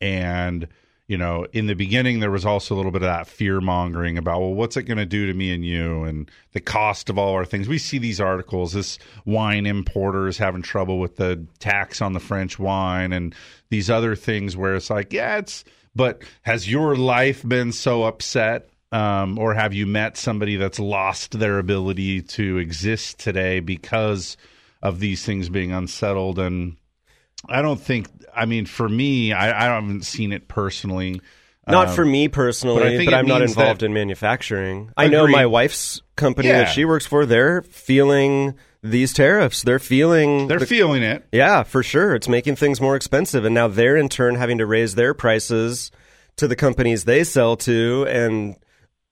And, 0.00 0.66
you 1.06 1.16
know, 1.16 1.46
in 1.52 1.66
the 1.66 1.74
beginning, 1.74 2.18
there 2.18 2.30
was 2.30 2.44
also 2.44 2.74
a 2.74 2.76
little 2.76 2.90
bit 2.90 3.02
of 3.02 3.06
that 3.06 3.28
fear 3.28 3.60
mongering 3.60 4.18
about, 4.18 4.40
well, 4.40 4.54
what's 4.54 4.76
it 4.76 4.82
going 4.82 4.98
to 4.98 5.06
do 5.06 5.26
to 5.26 5.34
me 5.34 5.52
and 5.52 5.64
you 5.64 6.02
and 6.02 6.28
the 6.52 6.60
cost 6.60 7.08
of 7.08 7.18
all 7.18 7.34
our 7.34 7.44
things. 7.44 7.68
We 7.68 7.78
see 7.78 7.98
these 7.98 8.20
articles. 8.20 8.72
This 8.72 8.98
wine 9.24 9.64
importer 9.64 10.26
is 10.26 10.38
having 10.38 10.62
trouble 10.62 10.98
with 10.98 11.16
the 11.16 11.46
tax 11.60 12.02
on 12.02 12.14
the 12.14 12.20
French 12.20 12.58
wine 12.58 13.12
and 13.12 13.32
these 13.70 13.88
other 13.88 14.16
things 14.16 14.56
where 14.56 14.74
it's 14.74 14.90
like, 14.90 15.12
yeah, 15.12 15.38
it's, 15.38 15.62
but 15.94 16.24
has 16.42 16.68
your 16.68 16.96
life 16.96 17.46
been 17.46 17.70
so 17.70 18.02
upset 18.02 18.68
um, 18.92 19.38
or 19.38 19.54
have 19.54 19.72
you 19.72 19.86
met 19.86 20.18
somebody 20.18 20.56
that's 20.56 20.78
lost 20.78 21.38
their 21.38 21.58
ability 21.58 22.22
to 22.22 22.58
exist 22.58 23.18
today 23.18 23.60
because 23.60 24.36
of 24.82 25.00
these 25.00 25.24
things 25.24 25.48
being 25.48 25.72
unsettled? 25.72 26.38
And 26.38 26.76
I 27.48 27.62
don't 27.62 27.80
think, 27.80 28.08
I 28.36 28.44
mean, 28.44 28.66
for 28.66 28.88
me, 28.88 29.32
I, 29.32 29.48
I 29.48 29.74
haven't 29.74 30.04
seen 30.04 30.30
it 30.30 30.46
personally. 30.46 31.22
Not 31.66 31.88
um, 31.88 31.94
for 31.94 32.04
me 32.04 32.28
personally, 32.28 32.98
but, 32.98 33.06
but 33.06 33.14
I'm 33.14 33.26
not 33.26 33.40
involved 33.40 33.82
in 33.82 33.94
manufacturing. 33.94 34.92
I 34.96 35.08
know 35.08 35.26
my 35.26 35.46
wife's 35.46 36.02
company 36.16 36.48
yeah. 36.48 36.58
that 36.58 36.68
she 36.72 36.84
works 36.84 37.06
for, 37.06 37.24
they're 37.24 37.62
feeling 37.62 38.54
these 38.82 39.14
tariffs. 39.14 39.62
They're 39.62 39.78
feeling 39.78 40.48
They're 40.48 40.58
the, 40.58 40.66
feeling 40.66 41.02
it. 41.02 41.24
Yeah, 41.32 41.62
for 41.62 41.82
sure. 41.82 42.14
It's 42.14 42.28
making 42.28 42.56
things 42.56 42.80
more 42.80 42.96
expensive 42.96 43.44
and 43.44 43.54
now 43.54 43.68
they're 43.68 43.96
in 43.96 44.08
turn 44.08 44.34
having 44.34 44.58
to 44.58 44.66
raise 44.66 44.96
their 44.96 45.14
prices 45.14 45.92
to 46.36 46.48
the 46.48 46.56
companies 46.56 47.04
they 47.04 47.24
sell 47.24 47.56
to 47.58 48.06
and 48.08 48.56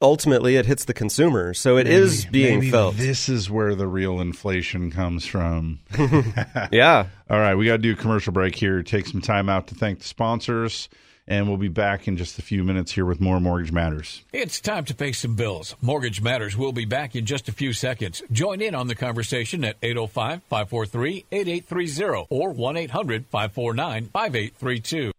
ultimately 0.01 0.57
it 0.57 0.67
hits 0.67 0.85
the 0.85 0.95
consumer. 0.95 1.55
So 1.55 1.77
it 1.77 1.85
maybe, 1.85 1.97
is 1.97 2.25
being 2.27 2.71
felt. 2.71 2.97
This 2.97 3.29
is 3.29 3.51
where 3.51 3.75
the 3.75 3.87
real 3.87 4.21
inflation 4.21 4.91
comes 4.91 5.27
from. 5.27 5.81
yeah. 6.73 7.07
All 7.29 7.39
right, 7.39 7.55
we 7.55 7.67
got 7.67 7.77
to 7.77 7.79
do 7.79 7.93
a 7.93 7.97
commercial 7.97 8.33
break 8.33 8.55
here. 8.55 8.83
Take 8.83 9.07
some 9.07 9.21
time 9.21 9.49
out 9.49 9.69
to 9.69 9.75
thank 9.75 9.99
the 10.01 10.05
sponsors. 10.07 10.89
And 11.29 11.47
we'll 11.47 11.59
be 11.59 11.69
back 11.69 12.09
in 12.09 12.17
just 12.17 12.41
a 12.41 12.43
few 12.43 12.65
minutes 12.65 12.91
here 12.91 13.05
with 13.05 13.21
more 13.21 13.39
Mortgage 13.39 13.71
Matters. 13.71 14.25
It's 14.33 14.61
time 14.61 14.85
to 14.87 14.95
pay 14.95 15.13
some 15.13 15.37
bills. 15.37 15.77
Mortgage 15.81 16.21
Matters 16.21 16.57
will 16.57 16.73
be 16.73 16.87
back 16.87 17.15
in 17.15 17.25
just 17.25 17.49
a 17.49 17.53
few 17.53 17.73
seconds. 17.73 18.21
Join 18.33 18.61
in 18.61 18.75
on 18.75 18.89
the 18.89 18.97
conversation 18.97 19.63
at 19.63 19.77
805 19.81 20.43
543 20.49 21.27
8830 21.31 22.27
or 22.31 22.51
1 22.51 22.77
800 22.77 23.27
549 23.27 24.07
5832. 24.07 25.13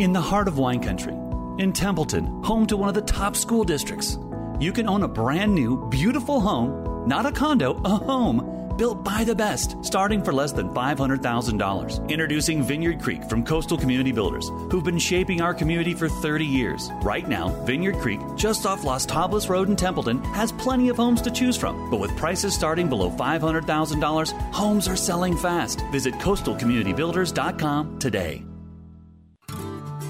In 0.00 0.12
the 0.12 0.20
heart 0.20 0.48
of 0.48 0.58
wine 0.58 0.80
country, 0.80 1.14
in 1.58 1.72
Templeton, 1.72 2.42
home 2.42 2.66
to 2.66 2.76
one 2.76 2.88
of 2.88 2.94
the 2.94 3.02
top 3.02 3.36
school 3.36 3.64
districts. 3.64 4.18
You 4.60 4.72
can 4.72 4.88
own 4.88 5.02
a 5.02 5.08
brand 5.08 5.54
new, 5.54 5.88
beautiful 5.88 6.40
home, 6.40 7.06
not 7.08 7.26
a 7.26 7.32
condo, 7.32 7.80
a 7.84 7.90
home 7.90 8.54
built 8.78 9.04
by 9.04 9.24
the 9.24 9.34
best, 9.34 9.76
starting 9.84 10.22
for 10.22 10.32
less 10.32 10.52
than 10.52 10.68
$500,000. 10.70 12.08
Introducing 12.08 12.62
Vineyard 12.62 13.00
Creek 13.00 13.24
from 13.24 13.44
Coastal 13.44 13.76
Community 13.76 14.12
Builders, 14.12 14.48
who've 14.70 14.84
been 14.84 14.98
shaping 14.98 15.40
our 15.40 15.52
community 15.52 15.94
for 15.94 16.08
30 16.08 16.46
years. 16.46 16.90
Right 17.02 17.28
now, 17.28 17.48
Vineyard 17.64 17.96
Creek, 17.96 18.20
just 18.36 18.64
off 18.64 18.84
Las 18.84 19.04
Tablas 19.04 19.48
Road 19.48 19.68
in 19.68 19.76
Templeton, 19.76 20.22
has 20.32 20.52
plenty 20.52 20.88
of 20.88 20.96
homes 20.96 21.20
to 21.22 21.30
choose 21.30 21.56
from. 21.56 21.90
But 21.90 22.00
with 22.00 22.16
prices 22.16 22.54
starting 22.54 22.88
below 22.88 23.10
$500,000, 23.10 24.32
homes 24.52 24.88
are 24.88 24.96
selling 24.96 25.36
fast. 25.36 25.80
Visit 25.90 26.14
coastalcommunitybuilders.com 26.14 27.98
today. 27.98 28.44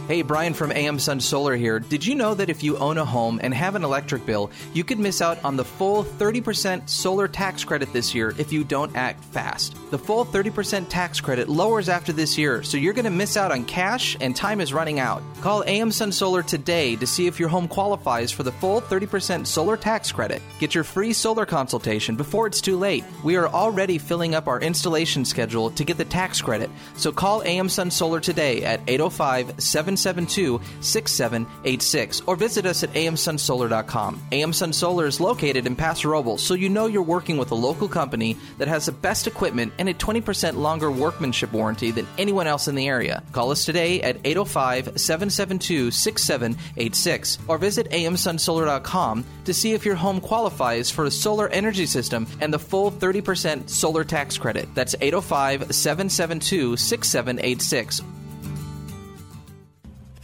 Hey, 0.09 0.23
Brian 0.23 0.55
from 0.55 0.73
AM 0.73 0.99
Sun 0.99 1.21
Solar 1.21 1.55
here. 1.55 1.79
Did 1.79 2.07
you 2.07 2.15
know 2.15 2.33
that 2.33 2.49
if 2.49 2.63
you 2.63 2.79
own 2.79 2.97
a 2.97 3.05
home 3.05 3.39
and 3.43 3.53
have 3.53 3.75
an 3.75 3.85
electric 3.85 4.25
bill, 4.25 4.51
you 4.73 4.83
could 4.83 4.99
miss 4.99 5.21
out 5.21 5.37
on 5.45 5.55
the 5.55 5.67
full 5.67 6.03
30% 6.03 6.89
solar 6.89 7.29
tax 7.29 7.63
credit 7.63 7.93
this 7.93 8.15
year 8.15 8.33
if 8.39 8.51
you 8.51 8.65
don't 8.65 8.97
act 8.97 9.23
fast? 9.23 9.77
The 9.91 9.99
full 9.99 10.25
30% 10.25 10.89
tax 10.89 11.21
credit 11.21 11.51
lowers 11.51 11.91
after 11.91 12.11
this 12.11 12.39
year, 12.39 12.63
so 12.63 12.79
you're 12.79 12.95
going 12.95 13.05
to 13.05 13.11
miss 13.11 13.37
out 13.37 13.53
on 13.53 13.67
cash 13.67 14.17
and 14.19 14.35
time 14.35 14.63
is 14.63 14.73
running 14.73 14.99
out. 14.99 15.23
Call 15.43 15.63
AM 15.67 15.93
Sun 15.93 16.13
Solar 16.13 16.43
today 16.43 16.97
to 16.97 17.07
see 17.07 17.27
if 17.27 17.39
your 17.39 17.51
home 17.51 17.69
qualifies 17.69 18.33
for 18.33 18.45
the 18.45 18.53
full 18.53 18.81
30% 18.81 19.47
solar 19.47 19.77
tax 19.77 20.11
credit. 20.11 20.41
Get 20.59 20.75
your 20.75 20.85
free 20.85 21.13
solar 21.13 21.45
consultation 21.45 22.17
before 22.17 22.47
it's 22.47 22.63
too 22.63 22.79
late. 22.79 23.05
We 23.23 23.37
are 23.37 23.49
already 23.49 23.99
filling 23.99 24.35
up 24.35 24.49
our 24.49 24.63
installation 24.63 25.27
schedule 25.27 25.69
to 25.73 25.85
get 25.85 25.99
the 25.99 26.07
tax 26.07 26.41
credit, 26.41 26.71
so 26.97 27.13
call 27.13 27.43
AM 27.43 27.69
Sun 27.69 27.91
Solar 27.91 28.21
today 28.21 28.65
at 28.65 28.81
805 28.89 29.61
7 29.63 29.98
772 29.99 30.61
6786 30.81 32.23
or 32.27 32.37
visit 32.37 32.67
us 32.67 32.83
at 32.83 32.93
amsunsolar.com. 32.93 34.23
AM 34.33 34.53
Sun 34.53 34.73
Solar 34.73 35.07
is 35.07 35.21
located 35.21 35.67
in 35.67 35.77
Paso 35.77 36.09
Robles, 36.09 36.43
so 36.43 36.55
you 36.55 36.69
know 36.69 36.87
you're 36.87 37.03
working 37.03 37.37
with 37.37 37.51
a 37.51 37.55
local 37.55 37.89
company 37.89 38.37
that 38.59 38.69
has 38.69 38.87
the 38.87 38.93
best 38.93 39.27
equipment 39.27 39.73
and 39.79 39.89
a 39.89 39.95
20% 39.95 40.57
longer 40.57 40.91
workmanship 40.91 41.53
warranty 41.53 41.91
than 41.91 42.07
anyone 42.17 42.47
else 42.47 42.69
in 42.69 42.75
the 42.75 42.89
area. 42.89 43.23
Call 43.33 43.51
us 43.51 43.65
today 43.65 44.01
at 44.03 44.19
805 44.25 44.99
772 45.01 45.91
6786 45.91 47.39
or 47.49 47.59
visit 47.59 47.91
amsunsolar.com 47.91 49.25
to 49.45 49.55
see 49.55 49.73
if 49.73 49.85
your 49.85 49.95
home 49.95 50.21
qualifies 50.21 50.91
for 50.91 51.05
a 51.05 51.11
solar 51.11 51.49
energy 51.49 51.87
system 51.87 52.27
and 52.41 52.53
the 52.53 52.59
full 52.59 52.91
30% 52.91 53.69
solar 53.69 54.05
tax 54.05 54.39
credit. 54.39 54.69
That's 54.75 54.95
805 55.01 55.75
772 55.75 56.77
6786 56.77 58.03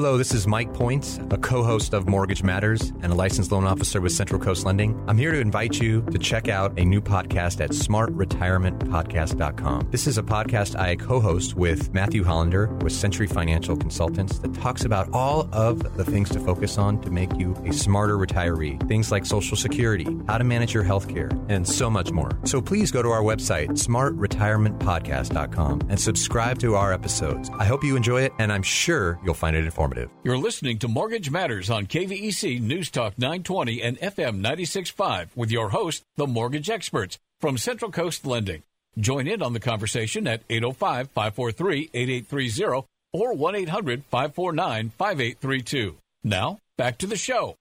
Hello, 0.00 0.16
this 0.16 0.32
is 0.32 0.46
Mike 0.46 0.72
Points, 0.74 1.18
a 1.32 1.36
co 1.36 1.64
host 1.64 1.92
of 1.92 2.06
Mortgage 2.06 2.44
Matters 2.44 2.90
and 3.02 3.06
a 3.06 3.16
licensed 3.16 3.50
loan 3.50 3.64
officer 3.64 4.00
with 4.00 4.12
Central 4.12 4.40
Coast 4.40 4.64
Lending. 4.64 4.96
I'm 5.08 5.18
here 5.18 5.32
to 5.32 5.40
invite 5.40 5.80
you 5.80 6.02
to 6.12 6.18
check 6.20 6.46
out 6.46 6.78
a 6.78 6.84
new 6.84 7.00
podcast 7.00 7.60
at 7.60 7.70
smartretirementpodcast.com. 7.70 9.88
This 9.90 10.06
is 10.06 10.16
a 10.16 10.22
podcast 10.22 10.78
I 10.78 10.94
co 10.94 11.18
host 11.18 11.56
with 11.56 11.92
Matthew 11.92 12.22
Hollander 12.22 12.68
with 12.76 12.92
Century 12.92 13.26
Financial 13.26 13.76
Consultants 13.76 14.38
that 14.38 14.54
talks 14.54 14.84
about 14.84 15.12
all 15.12 15.48
of 15.52 15.96
the 15.96 16.04
things 16.04 16.30
to 16.30 16.38
focus 16.38 16.78
on 16.78 17.00
to 17.00 17.10
make 17.10 17.36
you 17.36 17.56
a 17.66 17.72
smarter 17.72 18.16
retiree. 18.16 18.78
Things 18.86 19.10
like 19.10 19.26
Social 19.26 19.56
Security, 19.56 20.06
how 20.28 20.38
to 20.38 20.44
manage 20.44 20.72
your 20.72 20.84
health 20.84 21.08
care, 21.08 21.32
and 21.48 21.66
so 21.66 21.90
much 21.90 22.12
more. 22.12 22.30
So 22.44 22.60
please 22.60 22.92
go 22.92 23.02
to 23.02 23.10
our 23.10 23.22
website, 23.22 23.70
smartretirementpodcast.com, 23.70 25.80
and 25.88 25.98
subscribe 25.98 26.60
to 26.60 26.76
our 26.76 26.92
episodes. 26.92 27.50
I 27.58 27.64
hope 27.64 27.82
you 27.82 27.96
enjoy 27.96 28.22
it, 28.22 28.32
and 28.38 28.52
I'm 28.52 28.62
sure 28.62 29.18
you'll 29.24 29.34
find 29.34 29.56
it 29.56 29.64
informative. 29.64 29.87
You're 30.24 30.38
listening 30.38 30.78
to 30.80 30.88
Mortgage 30.88 31.30
Matters 31.30 31.70
on 31.70 31.86
KVEC 31.86 32.60
News 32.60 32.90
Talk 32.90 33.18
920 33.18 33.82
and 33.82 33.98
FM 33.98 34.36
965 34.36 35.36
with 35.36 35.50
your 35.50 35.70
host, 35.70 36.02
the 36.16 36.26
mortgage 36.26 36.68
experts 36.68 37.18
from 37.40 37.56
Central 37.56 37.90
Coast 37.90 38.26
Lending. 38.26 38.62
Join 38.98 39.26
in 39.26 39.42
on 39.42 39.52
the 39.52 39.60
conversation 39.60 40.26
at 40.26 40.42
805 40.50 41.10
543 41.10 41.90
8830 41.94 42.86
or 43.12 43.34
1 43.34 43.54
800 43.54 44.04
549 44.04 44.90
5832. 44.90 45.96
Now, 46.24 46.58
back 46.76 46.98
to 46.98 47.06
the 47.06 47.16
show. 47.16 47.56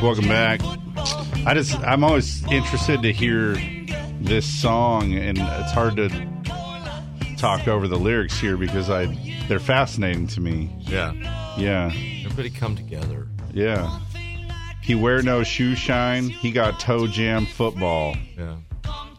Guys, 0.00 0.02
welcome 0.02 0.28
back. 0.28 0.60
I 1.46 1.54
just 1.54 1.78
I'm 1.80 2.04
always 2.04 2.44
interested 2.50 3.02
to 3.02 3.12
hear 3.12 3.54
this 4.20 4.46
song, 4.46 5.14
and 5.14 5.38
it's 5.38 5.72
hard 5.72 5.96
to 5.96 6.08
talk 7.36 7.68
over 7.68 7.88
the 7.88 7.98
lyrics 7.98 8.38
here 8.38 8.56
because 8.56 8.90
I 8.90 9.06
they're 9.48 9.60
fascinating 9.60 10.26
to 10.28 10.40
me. 10.40 10.74
Yeah. 10.80 11.12
Yeah. 11.58 11.92
Everybody 12.24 12.50
come 12.50 12.76
together. 12.76 13.28
Yeah. 13.52 14.00
He 14.82 14.94
wear 14.94 15.22
no 15.22 15.42
shoe 15.42 15.74
shine. 15.74 16.28
He 16.28 16.50
got 16.50 16.80
toe 16.80 17.06
jam 17.06 17.46
football. 17.46 18.16
Yeah. 18.38 18.56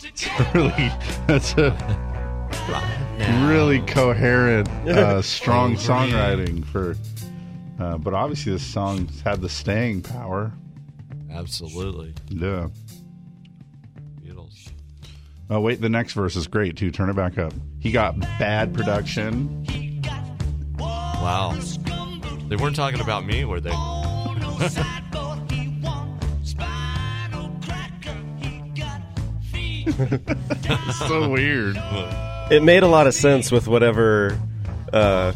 It's 0.04 0.28
really 0.56 0.92
that's 1.28 1.54
a 1.54 1.72
really 3.48 3.82
coherent, 3.82 4.68
uh, 4.88 5.22
strong 5.22 5.76
songwriting 5.76 6.66
for. 6.66 6.96
Uh, 7.80 7.98
but 7.98 8.14
obviously, 8.14 8.52
this 8.52 8.64
song's 8.64 9.22
had 9.22 9.42
the 9.42 9.50
staying 9.50 10.04
power. 10.04 10.52
Absolutely. 11.32 12.14
Yeah. 12.30 12.68
Beatles. 14.22 14.70
Oh 15.50 15.60
wait, 15.60 15.82
the 15.82 15.90
next 15.90 16.14
verse 16.14 16.36
is 16.36 16.48
great 16.48 16.78
too. 16.78 16.92
Turn 16.92 17.10
it 17.10 17.16
back 17.16 17.38
up. 17.38 17.54
He 17.80 17.92
got 17.92 18.20
bad 18.20 18.74
production. 18.74 19.66
Wow. 20.78 21.58
They 22.48 22.56
weren't 22.56 22.76
talking 22.76 23.00
about 23.00 23.26
me, 23.26 23.46
were 23.46 23.62
they? 23.62 23.72
so 31.08 31.30
weird. 31.30 31.78
It 32.52 32.64
made 32.64 32.84
a 32.84 32.88
lot 32.88 33.08
of 33.08 33.14
sense 33.14 33.50
with 33.50 33.70
whatever, 33.70 34.38
uh, 34.92 35.32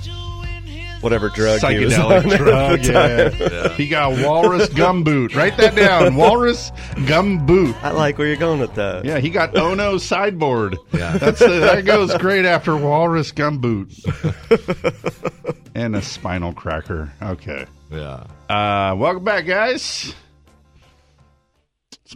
whatever 1.06 1.30
drug 1.30 1.62
he 1.62 1.86
was 1.86 1.94
on 1.98 2.24
Psychedelic 2.24 2.32
at 2.34 2.38
drug. 2.38 2.82
the 2.82 2.92
Yeah. 2.92 3.30
time. 3.70 3.72
He 3.78 3.88
got 3.88 4.12
walrus 4.26 4.68
gumboot. 4.70 5.36
Write 5.36 5.56
that 5.58 5.76
down. 5.76 6.16
Walrus 6.18 6.72
gumboot. 7.06 7.76
I 7.84 7.92
like 7.92 8.18
where 8.18 8.28
you're 8.28 8.36
going 8.38 8.60
with 8.60 8.74
that. 8.76 9.06
Yeah, 9.06 9.20
he 9.20 9.30
got 9.30 9.56
Ono 9.56 9.98
sideboard. 9.98 10.76
Yeah. 10.92 11.18
That's 11.18 11.42
uh, 11.42 11.60
that 11.60 11.86
goes 11.86 12.14
great 12.18 12.46
after 12.46 12.76
walrus 12.76 13.32
gumboot 13.32 13.94
and 15.76 15.96
a 15.96 16.02
spinal 16.02 16.52
cracker. 16.54 17.14
Okay. 17.22 17.66
Yeah. 17.92 18.26
Uh, 18.50 18.96
welcome 18.98 19.24
back, 19.24 19.46
guys. 19.46 20.14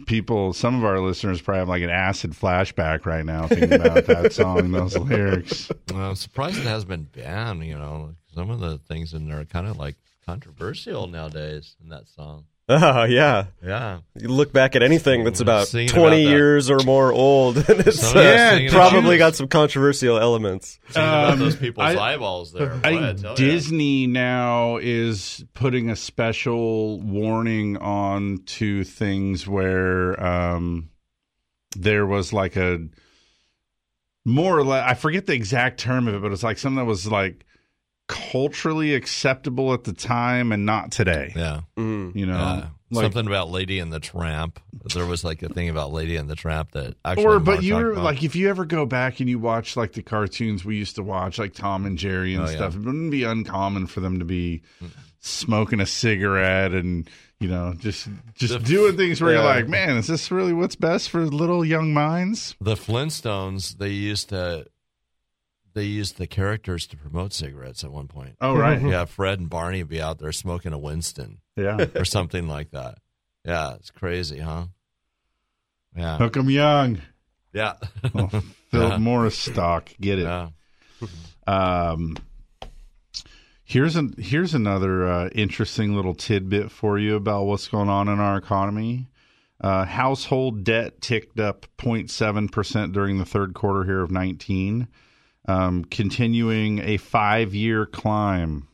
People, 0.06 0.52
some 0.52 0.76
of 0.76 0.84
our 0.84 1.00
listeners 1.00 1.40
probably 1.40 1.58
have 1.58 1.68
like 1.68 1.82
an 1.82 1.90
acid 1.90 2.30
flashback 2.32 3.06
right 3.06 3.24
now 3.24 3.48
thinking 3.48 3.72
about 3.72 4.06
that 4.06 4.32
song, 4.32 4.70
those 4.70 4.96
lyrics. 4.96 5.70
Well, 5.90 6.10
I'm 6.10 6.14
surprised 6.14 6.58
it 6.58 6.64
hasn't 6.64 6.88
been 6.88 7.02
banned. 7.04 7.64
You 7.64 7.76
know, 7.76 8.14
some 8.32 8.50
of 8.50 8.60
the 8.60 8.78
things 8.78 9.14
in 9.14 9.28
there 9.28 9.40
are 9.40 9.44
kind 9.44 9.66
of 9.66 9.76
like 9.76 9.96
controversial 10.24 11.08
nowadays 11.08 11.74
in 11.82 11.88
that 11.88 12.06
song. 12.08 12.44
Oh 12.72 13.02
yeah, 13.08 13.46
Yeah. 13.64 14.00
You 14.14 14.28
look 14.28 14.52
back 14.52 14.76
at 14.76 14.82
anything 14.82 15.24
that's 15.24 15.40
about 15.40 15.68
twenty 15.70 15.86
about 15.88 16.10
that. 16.10 16.20
years 16.20 16.70
or 16.70 16.78
more 16.84 17.12
old, 17.12 17.56
and 17.68 17.80
it's 17.80 18.04
uh, 18.04 18.08
of 18.08 18.14
that 18.14 18.54
singing 18.56 18.70
probably 18.70 19.18
got 19.18 19.34
some 19.34 19.48
controversial 19.48 20.18
elements. 20.18 20.78
Thinking 20.84 21.02
about 21.02 21.32
Um, 21.32 21.38
those 21.40 21.56
people's 21.56 21.86
I- 21.96 22.12
eyeballs 22.12 22.52
there. 22.52 22.72
I 22.84 22.88
I 22.88 22.90
think 23.08 23.20
tell 23.22 23.30
ya. 23.30 23.34
Disney 23.36 24.06
now 24.06 24.76
is 24.76 25.44
putting 25.54 25.90
a 25.90 25.96
special 25.96 27.00
warning 27.00 27.76
on 27.78 28.38
to 28.46 28.84
things 28.84 29.48
where 29.48 30.22
um, 30.24 30.90
there 31.76 32.06
was 32.06 32.32
like 32.32 32.56
a 32.56 32.78
more 34.24 34.56
or 34.56 34.64
less, 34.64 34.84
I 34.88 34.94
forget 34.94 35.26
the 35.26 35.32
exact 35.32 35.80
term 35.80 36.06
of 36.06 36.14
it, 36.14 36.22
but 36.22 36.30
it's 36.32 36.42
like 36.42 36.58
something 36.58 36.76
that 36.76 36.84
was 36.84 37.06
like 37.10 37.44
culturally 38.10 38.94
acceptable 38.94 39.72
at 39.72 39.84
the 39.84 39.92
time 39.92 40.50
and 40.50 40.66
not 40.66 40.90
today. 40.90 41.32
Yeah. 41.36 41.60
Mm. 41.78 42.14
You 42.16 42.26
know, 42.26 42.36
Uh, 42.36 42.66
like, 42.90 43.04
something 43.04 43.28
about 43.28 43.50
Lady 43.50 43.78
and 43.78 43.92
the 43.92 44.00
Tramp. 44.00 44.58
There 44.94 45.06
was 45.06 45.22
like 45.22 45.42
a 45.44 45.48
thing 45.48 45.68
about 45.68 45.92
Lady 45.92 46.16
and 46.16 46.28
the 46.28 46.34
Tramp 46.34 46.72
that 46.72 46.96
actually. 47.04 47.24
or 47.24 47.38
but 47.38 47.62
you're 47.62 47.92
about. 47.92 48.02
like 48.04 48.24
if 48.24 48.34
you 48.34 48.50
ever 48.50 48.64
go 48.64 48.84
back 48.84 49.20
and 49.20 49.30
you 49.30 49.38
watch 49.38 49.76
like 49.76 49.92
the 49.92 50.02
cartoons 50.02 50.64
we 50.64 50.76
used 50.76 50.96
to 50.96 51.02
watch 51.04 51.38
like 51.38 51.54
tom 51.54 51.86
and 51.86 51.96
jerry 51.98 52.34
and 52.34 52.42
Oh, 52.42 52.50
yeah. 52.50 52.56
stuff 52.56 52.74
it 52.74 52.80
wouldn't 52.80 53.12
be 53.12 53.22
uncommon 53.22 53.86
for 53.86 54.00
them 54.00 54.18
to 54.18 54.24
be 54.24 54.62
smoking 55.20 55.78
a 55.80 55.86
cigarette 55.86 56.72
and 56.72 57.08
you 57.38 57.46
know 57.48 57.74
just 57.78 58.08
just 58.34 58.64
doing 58.64 58.96
things 58.96 59.20
where 59.20 59.34
you're 59.34 59.44
like, 59.44 59.68
man, 59.68 59.96
is 59.96 60.08
this 60.08 60.30
really 60.32 60.52
what's 60.52 60.74
best 60.76 61.10
for 61.10 61.24
little 61.26 61.64
young 61.64 61.92
minds? 61.94 62.56
The 62.60 62.74
Flintstones, 62.74 63.78
they 63.78 63.90
used 63.90 64.30
to 64.30 64.66
they 65.74 65.84
used 65.84 66.18
the 66.18 66.26
characters 66.26 66.86
to 66.88 66.96
promote 66.96 67.32
cigarettes 67.32 67.84
at 67.84 67.92
one 67.92 68.08
point. 68.08 68.36
Oh, 68.40 68.54
right. 68.56 68.80
Yeah, 68.80 69.04
Fred 69.04 69.38
and 69.40 69.48
Barney 69.50 69.82
would 69.82 69.90
be 69.90 70.00
out 70.02 70.18
there 70.18 70.32
smoking 70.32 70.72
a 70.72 70.78
Winston. 70.78 71.38
Yeah. 71.56 71.86
or 71.94 72.04
something 72.04 72.46
like 72.48 72.70
that. 72.72 72.98
Yeah, 73.44 73.74
it's 73.74 73.90
crazy, 73.90 74.38
huh? 74.38 74.66
Yeah. 75.96 76.18
Hook 76.18 76.36
'em 76.36 76.50
young. 76.50 77.00
Yeah. 77.52 77.74
Oh, 78.14 78.26
Philip 78.70 78.92
Yeah. 78.92 78.98
Morris 78.98 79.38
stock. 79.38 79.90
Get 80.00 80.18
it. 80.20 80.22
Yeah. 80.22 80.48
Um, 81.46 82.16
here's 83.64 83.96
an 83.96 84.14
here's 84.18 84.54
another 84.54 85.06
uh, 85.06 85.28
interesting 85.30 85.94
little 85.96 86.14
tidbit 86.14 86.70
for 86.70 86.98
you 86.98 87.16
about 87.16 87.44
what's 87.44 87.68
going 87.68 87.88
on 87.88 88.08
in 88.08 88.20
our 88.20 88.36
economy. 88.36 89.08
Uh, 89.60 89.84
household 89.84 90.64
debt 90.64 91.00
ticked 91.02 91.38
up 91.38 91.66
0.7 91.78 92.50
percent 92.52 92.92
during 92.92 93.18
the 93.18 93.24
third 93.26 93.52
quarter 93.54 93.84
here 93.84 94.00
of 94.00 94.10
19, 94.10 94.86
um, 95.50 95.84
continuing 95.84 96.78
a 96.80 96.96
five 96.96 97.54
year 97.54 97.86
climb. 97.86 98.68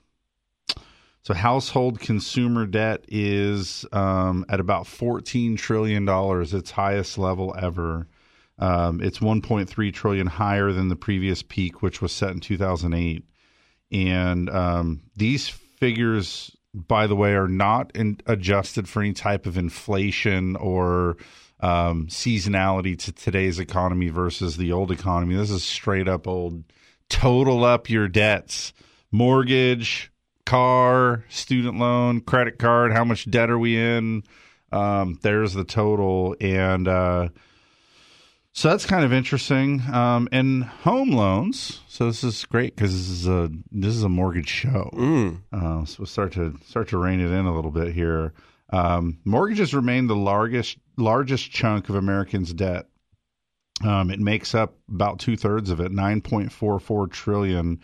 So 1.23 1.35
household 1.35 1.99
consumer 1.99 2.67
debt 2.67 3.05
is 3.09 3.85
um, 3.93 4.45
at 4.49 4.61
about 4.61 4.87
14 4.87 5.57
trillion 5.57 6.05
dollars, 6.05 6.55
its 6.55 6.71
highest 6.71 7.19
level 7.19 7.55
ever. 7.59 8.07
Um, 8.59 9.01
it's 9.03 9.19
1.3 9.19 9.93
trillion 9.93 10.27
higher 10.29 10.73
than 10.73 10.89
the 10.89 10.97
previous 10.97 11.43
peak, 11.43 11.83
which 11.83 12.01
was 12.01 12.13
set 12.13 12.31
in 12.31 12.41
2008. 12.41 13.25
And 13.91 14.49
um, 14.51 15.03
these 15.17 15.49
figures, 15.49 16.57
by 16.73 17.07
the 17.07 17.17
way, 17.17 17.35
are 17.35 17.49
not 17.49 17.91
in, 17.95 18.21
adjusted 18.27 18.89
for 18.89 19.03
any 19.03 19.13
type 19.13 19.47
of 19.47 19.59
inflation 19.59 20.55
or 20.57 21.17
um, 21.61 22.07
seasonality 22.09 22.99
to 22.99 23.13
today's 23.13 23.59
economy 23.59 24.09
versus 24.09 24.57
the 24.57 24.73
old 24.73 24.91
economy. 24.91 25.37
This 25.37 25.51
is 25.51 25.65
straight 25.65 26.09
up 26.09 26.27
old. 26.27 26.65
Total 27.09 27.65
up 27.65 27.89
your 27.89 28.09
debts, 28.09 28.73
mortgage, 29.13 30.11
car, 30.45 31.25
student 31.29 31.79
loan, 31.79 32.21
credit 32.21 32.59
card. 32.59 32.93
How 32.93 33.05
much 33.05 33.31
debt 33.31 33.51
are 33.51 33.59
we 33.59 33.77
in? 33.77 34.25
Um, 34.73 35.19
there's 35.23 35.55
the 35.55 35.65
total, 35.65 36.35
and 36.41 36.89
uh, 36.89 37.29
so 38.53 38.71
that's 38.71 38.87
kind 38.87 39.05
of 39.05 39.13
interesting. 39.13 39.83
Um, 39.93 40.29
and 40.33 40.65
home 40.65 41.11
loans. 41.11 41.81
So 41.89 42.07
this 42.07 42.25
is 42.25 42.45
great 42.47 42.75
because 42.75 42.93
this 42.93 43.09
is 43.09 43.29
a 43.29 43.51
this 43.71 43.95
is 43.95 44.03
a 44.03 44.09
mortgage 44.09 44.49
show. 44.49 44.91
Uh, 45.53 45.85
so 45.85 45.97
we'll 46.01 46.07
start 46.07 46.33
to 46.33 46.59
start 46.67 46.89
to 46.89 46.99
rein 46.99 47.21
it 47.21 47.31
in 47.31 47.47
a 47.47 47.55
little 47.55 47.71
bit 47.71 47.95
here. 47.95 48.33
Um, 48.71 49.19
mortgages 49.25 49.75
remain 49.75 50.09
the 50.09 50.17
largest 50.17 50.79
largest 50.97 51.51
chunk 51.51 51.89
of 51.89 51.95
Americans' 51.95 52.53
debt. 52.53 52.87
Um, 53.85 54.11
it 54.11 54.21
makes 54.21 54.55
up 54.55 54.75
about 54.89 55.19
two 55.19 55.37
thirds 55.37 55.71
of 55.71 55.81
it, 55.81 55.93
nine 55.93 56.21
point 56.21 56.51
four 56.53 56.79
four 56.79 57.07
trillion, 57.07 57.81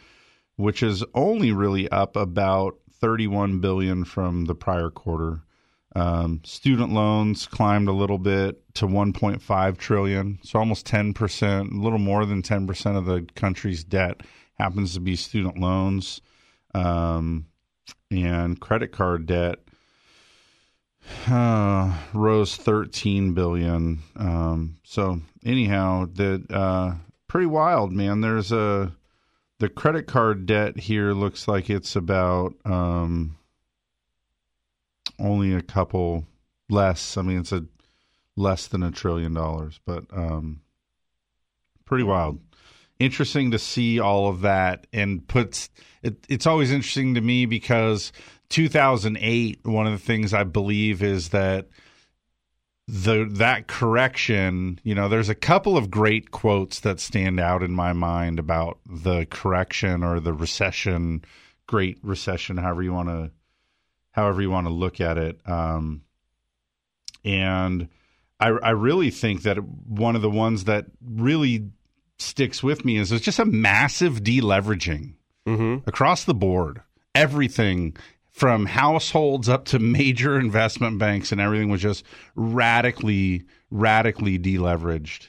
which 0.56 0.82
is 0.82 1.04
only 1.14 1.52
really 1.52 1.88
up 1.90 2.16
about 2.16 2.76
thirty 2.92 3.26
one 3.26 3.60
billion 3.60 4.04
from 4.04 4.46
the 4.46 4.54
prior 4.54 4.90
quarter. 4.90 5.42
Um, 5.94 6.40
student 6.44 6.92
loans 6.92 7.46
climbed 7.46 7.88
a 7.88 7.92
little 7.92 8.16
bit 8.16 8.62
to 8.76 8.86
1.5 8.86 9.76
trillion, 9.76 10.38
so 10.42 10.58
almost 10.58 10.86
10 10.86 11.12
percent, 11.12 11.70
a 11.70 11.76
little 11.76 11.98
more 11.98 12.24
than 12.24 12.40
10 12.40 12.66
percent 12.66 12.96
of 12.96 13.04
the 13.04 13.26
country's 13.34 13.84
debt 13.84 14.22
happens 14.54 14.94
to 14.94 15.00
be 15.00 15.16
student 15.16 15.58
loans, 15.58 16.22
um, 16.74 17.46
and 18.10 18.60
credit 18.60 18.92
card 18.92 19.26
debt 19.26 19.58
uh, 21.28 21.96
rose 22.12 22.56
13 22.56 23.34
billion. 23.34 24.00
Um, 24.16 24.78
so 24.84 25.20
anyhow, 25.44 26.06
that 26.14 26.50
uh, 26.50 26.94
pretty 27.26 27.46
wild, 27.46 27.92
man. 27.92 28.20
There's 28.20 28.52
a 28.52 28.92
the 29.58 29.68
credit 29.68 30.06
card 30.06 30.46
debt 30.46 30.78
here 30.78 31.12
looks 31.12 31.46
like 31.46 31.70
it's 31.70 31.94
about. 31.94 32.54
Um, 32.64 33.38
only 35.18 35.54
a 35.54 35.62
couple 35.62 36.26
less. 36.68 37.16
I 37.16 37.22
mean, 37.22 37.38
it's 37.38 37.52
a 37.52 37.64
less 38.36 38.66
than 38.66 38.82
a 38.82 38.90
trillion 38.90 39.34
dollars, 39.34 39.80
but 39.84 40.04
um, 40.12 40.62
pretty 41.84 42.04
wild. 42.04 42.40
Interesting 42.98 43.50
to 43.50 43.58
see 43.58 44.00
all 44.00 44.28
of 44.28 44.42
that, 44.42 44.86
and 44.92 45.26
puts 45.26 45.70
it, 46.02 46.24
it's 46.28 46.46
always 46.46 46.70
interesting 46.70 47.14
to 47.14 47.20
me 47.20 47.46
because 47.46 48.12
2008. 48.52 49.60
One 49.64 49.86
of 49.86 49.92
the 49.92 49.98
things 49.98 50.32
I 50.32 50.44
believe 50.44 51.02
is 51.02 51.30
that 51.30 51.68
the 52.86 53.26
that 53.32 53.66
correction. 53.66 54.78
You 54.84 54.94
know, 54.94 55.08
there's 55.08 55.28
a 55.28 55.34
couple 55.34 55.76
of 55.76 55.90
great 55.90 56.30
quotes 56.30 56.80
that 56.80 57.00
stand 57.00 57.40
out 57.40 57.62
in 57.62 57.72
my 57.72 57.92
mind 57.92 58.38
about 58.38 58.78
the 58.86 59.26
correction 59.26 60.04
or 60.04 60.20
the 60.20 60.32
recession, 60.32 61.24
Great 61.66 61.98
Recession, 62.02 62.58
however 62.58 62.82
you 62.82 62.92
want 62.92 63.08
to 63.08 63.30
however 64.12 64.42
you 64.42 64.50
want 64.50 64.66
to 64.66 64.72
look 64.72 65.00
at 65.00 65.16
it. 65.16 65.40
Um, 65.46 66.02
and 67.24 67.88
I, 68.38 68.48
I 68.48 68.70
really 68.70 69.10
think 69.10 69.42
that 69.42 69.56
one 69.64 70.14
of 70.14 70.22
the 70.22 70.30
ones 70.30 70.64
that 70.64 70.86
really 71.02 71.70
sticks 72.18 72.62
with 72.62 72.84
me 72.84 72.98
is 72.98 73.08
there's 73.08 73.22
just 73.22 73.38
a 73.38 73.46
massive 73.46 74.22
deleveraging 74.22 75.14
across 75.86 76.24
the 76.24 76.34
board. 76.34 76.82
Everything 77.14 77.96
from 78.32 78.66
households 78.66 79.48
up 79.48 79.66
to 79.66 79.78
major 79.78 80.38
investment 80.40 80.98
banks 80.98 81.30
and 81.32 81.40
everything 81.40 81.68
was 81.68 81.80
just 81.80 82.04
radically, 82.34 83.44
radically 83.70 84.38
deleveraged. 84.38 85.28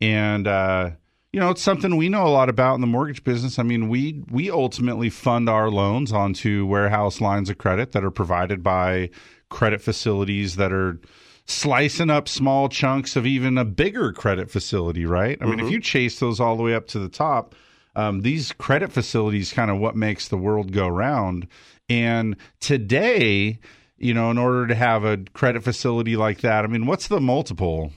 And, 0.00 0.46
uh, 0.46 0.90
you 1.32 1.40
know, 1.40 1.50
it's 1.50 1.62
something 1.62 1.96
we 1.96 2.10
know 2.10 2.26
a 2.26 2.28
lot 2.28 2.50
about 2.50 2.74
in 2.74 2.82
the 2.82 2.86
mortgage 2.86 3.24
business. 3.24 3.58
I 3.58 3.62
mean, 3.62 3.88
we 3.88 4.22
we 4.30 4.50
ultimately 4.50 5.08
fund 5.08 5.48
our 5.48 5.70
loans 5.70 6.12
onto 6.12 6.66
warehouse 6.66 7.22
lines 7.22 7.48
of 7.48 7.56
credit 7.56 7.92
that 7.92 8.04
are 8.04 8.10
provided 8.10 8.62
by 8.62 9.08
credit 9.48 9.80
facilities 9.80 10.56
that 10.56 10.72
are 10.72 11.00
slicing 11.46 12.10
up 12.10 12.28
small 12.28 12.68
chunks 12.68 13.16
of 13.16 13.26
even 13.26 13.56
a 13.56 13.64
bigger 13.64 14.12
credit 14.12 14.50
facility, 14.50 15.06
right? 15.06 15.38
I 15.40 15.46
mean, 15.46 15.58
if 15.58 15.70
you 15.70 15.80
chase 15.80 16.20
those 16.20 16.38
all 16.38 16.56
the 16.56 16.62
way 16.62 16.74
up 16.74 16.86
to 16.88 16.98
the 16.98 17.08
top, 17.08 17.54
um, 17.96 18.20
these 18.20 18.52
credit 18.52 18.92
facilities 18.92 19.52
kind 19.52 19.70
of 19.70 19.78
what 19.78 19.96
makes 19.96 20.28
the 20.28 20.36
world 20.36 20.72
go 20.72 20.86
round. 20.88 21.46
And 21.92 22.36
today, 22.60 23.58
you 23.98 24.14
know, 24.14 24.30
in 24.30 24.38
order 24.38 24.66
to 24.66 24.74
have 24.74 25.04
a 25.04 25.18
credit 25.34 25.62
facility 25.62 26.16
like 26.16 26.40
that, 26.40 26.64
I 26.64 26.68
mean, 26.68 26.86
what's 26.86 27.08
the 27.08 27.20
multiple? 27.20 27.92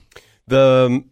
The 0.46 1.02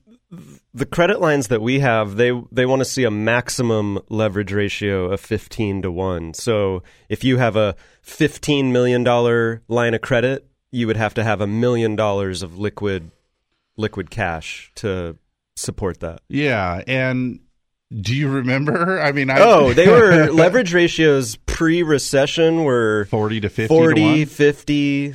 the 0.73 0.87
credit 0.87 1.21
lines 1.21 1.49
that 1.49 1.63
we 1.63 1.81
have, 1.81 2.17
they 2.17 2.33
they 2.53 2.67
want 2.67 2.81
to 2.81 2.85
see 2.85 3.05
a 3.05 3.11
maximum 3.11 4.01
leverage 4.09 4.53
ratio 4.53 5.13
of 5.13 5.21
15 5.21 5.83
to 5.83 5.93
1. 5.93 6.35
So 6.35 6.83
if 7.09 7.25
you 7.25 7.39
have 7.39 7.57
a 7.57 7.77
15 8.03 8.73
million 8.73 9.03
dollar 9.05 9.63
line 9.69 9.95
of 9.95 10.01
credit, 10.01 10.47
you 10.71 10.87
would 10.87 10.97
have 10.97 11.15
to 11.15 11.25
have 11.25 11.41
a 11.41 11.47
million 11.47 11.97
dollars 11.97 12.43
of 12.43 12.59
liquid 12.59 13.11
liquid 13.77 14.11
cash 14.11 14.73
to 14.77 15.17
support 15.57 16.01
that. 16.01 16.21
Yeah, 16.29 16.83
and 16.87 17.41
do 17.93 18.15
you 18.15 18.29
remember? 18.29 19.01
I 19.01 19.13
mean, 19.13 19.31
I, 19.31 19.39
Oh, 19.41 19.73
they 19.73 19.87
were 19.89 20.27
leverage 20.33 20.73
ratios 20.75 21.37
pre-recession 21.37 22.65
were 22.65 23.07
40 23.11 23.41
to 23.41 23.49
50 23.49 23.69
40, 23.69 23.95
to 23.95 24.03
1. 24.21 24.27
50 24.27 25.15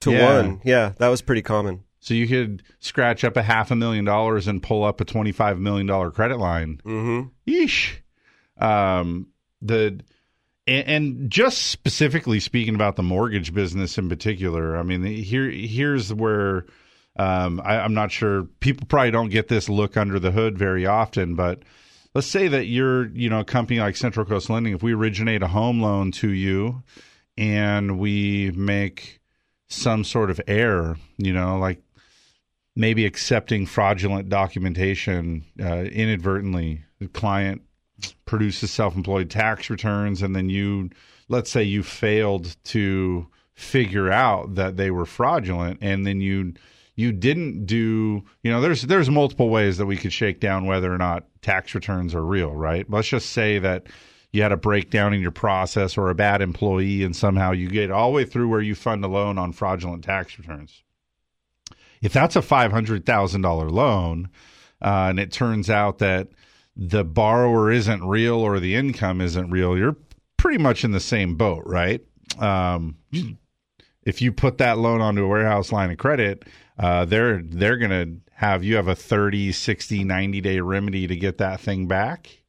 to 0.00 0.10
Yeah. 0.12 0.36
1. 0.42 0.60
Yeah, 0.64 0.92
that 0.98 1.08
was 1.08 1.22
pretty 1.22 1.42
common. 1.42 1.82
So 2.00 2.14
you 2.14 2.28
could 2.28 2.62
scratch 2.78 3.24
up 3.24 3.36
a 3.36 3.42
half 3.42 3.70
a 3.72 3.76
million 3.76 4.04
dollars 4.04 4.46
and 4.46 4.62
pull 4.62 4.84
up 4.84 5.00
a 5.00 5.04
twenty-five 5.04 5.58
million 5.58 5.86
dollar 5.88 6.12
credit 6.12 6.38
line. 6.38 6.80
Mhm. 6.84 7.30
Yeesh. 7.48 7.94
Um, 8.58 9.26
the 9.60 10.00
and, 10.68 10.88
and 10.88 11.30
just 11.30 11.66
specifically 11.66 12.38
speaking 12.38 12.76
about 12.76 12.94
the 12.94 13.02
mortgage 13.02 13.52
business 13.52 13.98
in 13.98 14.08
particular, 14.08 14.76
I 14.76 14.84
mean, 14.84 15.02
here 15.02 15.50
here's 15.50 16.14
where 16.14 16.66
um, 17.16 17.60
I, 17.64 17.80
I'm 17.80 17.94
not 17.94 18.12
sure 18.12 18.44
people 18.60 18.86
probably 18.86 19.10
don't 19.10 19.30
get 19.30 19.48
this 19.48 19.68
look 19.68 19.96
under 19.96 20.20
the 20.20 20.30
hood 20.30 20.56
very 20.56 20.86
often, 20.86 21.34
but 21.34 21.62
let's 22.16 22.26
say 22.26 22.48
that 22.48 22.64
you're 22.64 23.08
you 23.08 23.28
know 23.28 23.40
a 23.40 23.44
company 23.44 23.78
like 23.78 23.94
Central 23.94 24.24
Coast 24.24 24.48
Lending. 24.48 24.72
If 24.72 24.82
we 24.82 24.94
originate 24.94 25.42
a 25.42 25.48
home 25.48 25.82
loan 25.82 26.12
to 26.12 26.30
you 26.30 26.82
and 27.36 27.98
we 27.98 28.52
make 28.52 29.20
some 29.68 30.02
sort 30.02 30.30
of 30.30 30.40
error, 30.48 30.96
you 31.18 31.34
know, 31.34 31.58
like 31.58 31.82
maybe 32.74 33.04
accepting 33.04 33.66
fraudulent 33.66 34.30
documentation 34.30 35.44
uh, 35.60 35.82
inadvertently. 35.82 36.84
The 37.00 37.08
client 37.08 37.60
produces 38.24 38.70
self-employed 38.70 39.28
tax 39.28 39.68
returns, 39.68 40.22
and 40.22 40.34
then 40.34 40.48
you, 40.48 40.88
let's 41.28 41.50
say, 41.50 41.64
you 41.64 41.82
failed 41.82 42.56
to 42.64 43.26
figure 43.52 44.10
out 44.10 44.54
that 44.54 44.78
they 44.78 44.90
were 44.90 45.04
fraudulent, 45.04 45.80
and 45.82 46.06
then 46.06 46.22
you 46.22 46.54
you 46.96 47.12
didn't 47.12 47.66
do. 47.66 48.24
You 48.42 48.50
know, 48.50 48.60
there's 48.60 48.82
there's 48.82 49.10
multiple 49.10 49.50
ways 49.50 49.76
that 49.78 49.86
we 49.86 49.96
could 49.96 50.12
shake 50.12 50.40
down 50.40 50.66
whether 50.66 50.92
or 50.92 50.98
not 50.98 51.24
tax 51.42 51.74
returns 51.74 52.14
are 52.14 52.24
real, 52.24 52.52
right? 52.54 52.88
Let's 52.90 53.08
just 53.08 53.30
say 53.30 53.58
that 53.60 53.86
you 54.32 54.42
had 54.42 54.52
a 54.52 54.56
breakdown 54.56 55.14
in 55.14 55.20
your 55.20 55.30
process 55.30 55.96
or 55.96 56.08
a 56.08 56.14
bad 56.14 56.42
employee, 56.42 57.04
and 57.04 57.14
somehow 57.14 57.52
you 57.52 57.68
get 57.68 57.90
all 57.90 58.10
the 58.10 58.16
way 58.16 58.24
through 58.24 58.48
where 58.48 58.60
you 58.60 58.74
fund 58.74 59.04
a 59.04 59.08
loan 59.08 59.38
on 59.38 59.52
fraudulent 59.52 60.04
tax 60.04 60.38
returns. 60.38 60.82
If 62.02 62.12
that's 62.12 62.36
a 62.36 62.42
five 62.42 62.72
hundred 62.72 63.06
thousand 63.06 63.42
dollar 63.42 63.70
loan, 63.70 64.30
uh, 64.82 65.06
and 65.10 65.20
it 65.20 65.30
turns 65.30 65.70
out 65.70 65.98
that 65.98 66.28
the 66.76 67.04
borrower 67.04 67.70
isn't 67.70 68.06
real 68.06 68.36
or 68.36 68.58
the 68.58 68.74
income 68.74 69.20
isn't 69.20 69.50
real, 69.50 69.76
you're 69.76 69.96
pretty 70.36 70.58
much 70.58 70.84
in 70.84 70.92
the 70.92 71.00
same 71.00 71.36
boat, 71.36 71.62
right? 71.66 72.02
Um, 72.38 72.96
if 74.06 74.22
you 74.22 74.32
put 74.32 74.58
that 74.58 74.78
loan 74.78 75.02
onto 75.02 75.24
a 75.24 75.28
warehouse 75.28 75.72
line 75.72 75.90
of 75.90 75.98
credit, 75.98 76.44
uh, 76.78 77.04
they're 77.04 77.42
they're 77.42 77.76
going 77.76 77.90
to 77.90 78.20
have 78.34 78.64
you 78.64 78.76
have 78.76 78.88
a 78.88 78.94
30, 78.94 79.52
60, 79.52 80.04
90 80.04 80.40
day 80.40 80.60
remedy 80.60 81.06
to 81.06 81.16
get 81.16 81.38
that 81.38 81.60
thing 81.60 81.86
back. 81.86 82.42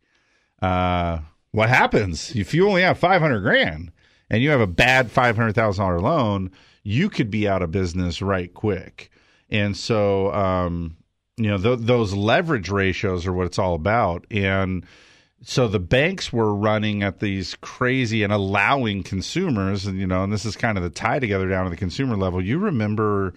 Uh, 0.61 1.19
what 1.51 1.69
happens 1.69 2.35
if 2.35 2.53
you 2.53 2.67
only 2.67 2.83
have 2.83 2.97
500 2.97 3.41
grand 3.41 3.91
and 4.29 4.43
you 4.43 4.49
have 4.51 4.61
a 4.61 4.67
bad 4.67 5.09
$500,000 5.09 6.01
loan? 6.01 6.51
You 6.83 7.09
could 7.09 7.31
be 7.31 7.47
out 7.47 7.61
of 7.61 7.71
business 7.71 8.21
right 8.21 8.53
quick. 8.53 9.11
And 9.49 9.75
so, 9.75 10.31
um, 10.33 10.97
you 11.37 11.47
know, 11.47 11.57
th- 11.57 11.79
those 11.79 12.13
leverage 12.13 12.69
ratios 12.69 13.25
are 13.25 13.33
what 13.33 13.47
it's 13.47 13.59
all 13.59 13.75
about. 13.75 14.25
And 14.29 14.85
so 15.43 15.67
the 15.67 15.79
banks 15.79 16.33
were 16.33 16.53
running 16.53 17.03
at 17.03 17.19
these 17.19 17.55
crazy 17.61 18.23
and 18.23 18.33
allowing 18.33 19.03
consumers, 19.03 19.85
and 19.85 19.99
you 19.99 20.07
know, 20.07 20.23
and 20.23 20.33
this 20.33 20.45
is 20.45 20.55
kind 20.55 20.77
of 20.77 20.83
the 20.83 20.89
tie 20.89 21.19
together 21.19 21.47
down 21.47 21.65
to 21.65 21.69
the 21.69 21.77
consumer 21.77 22.17
level. 22.17 22.43
You 22.43 22.57
remember 22.57 23.33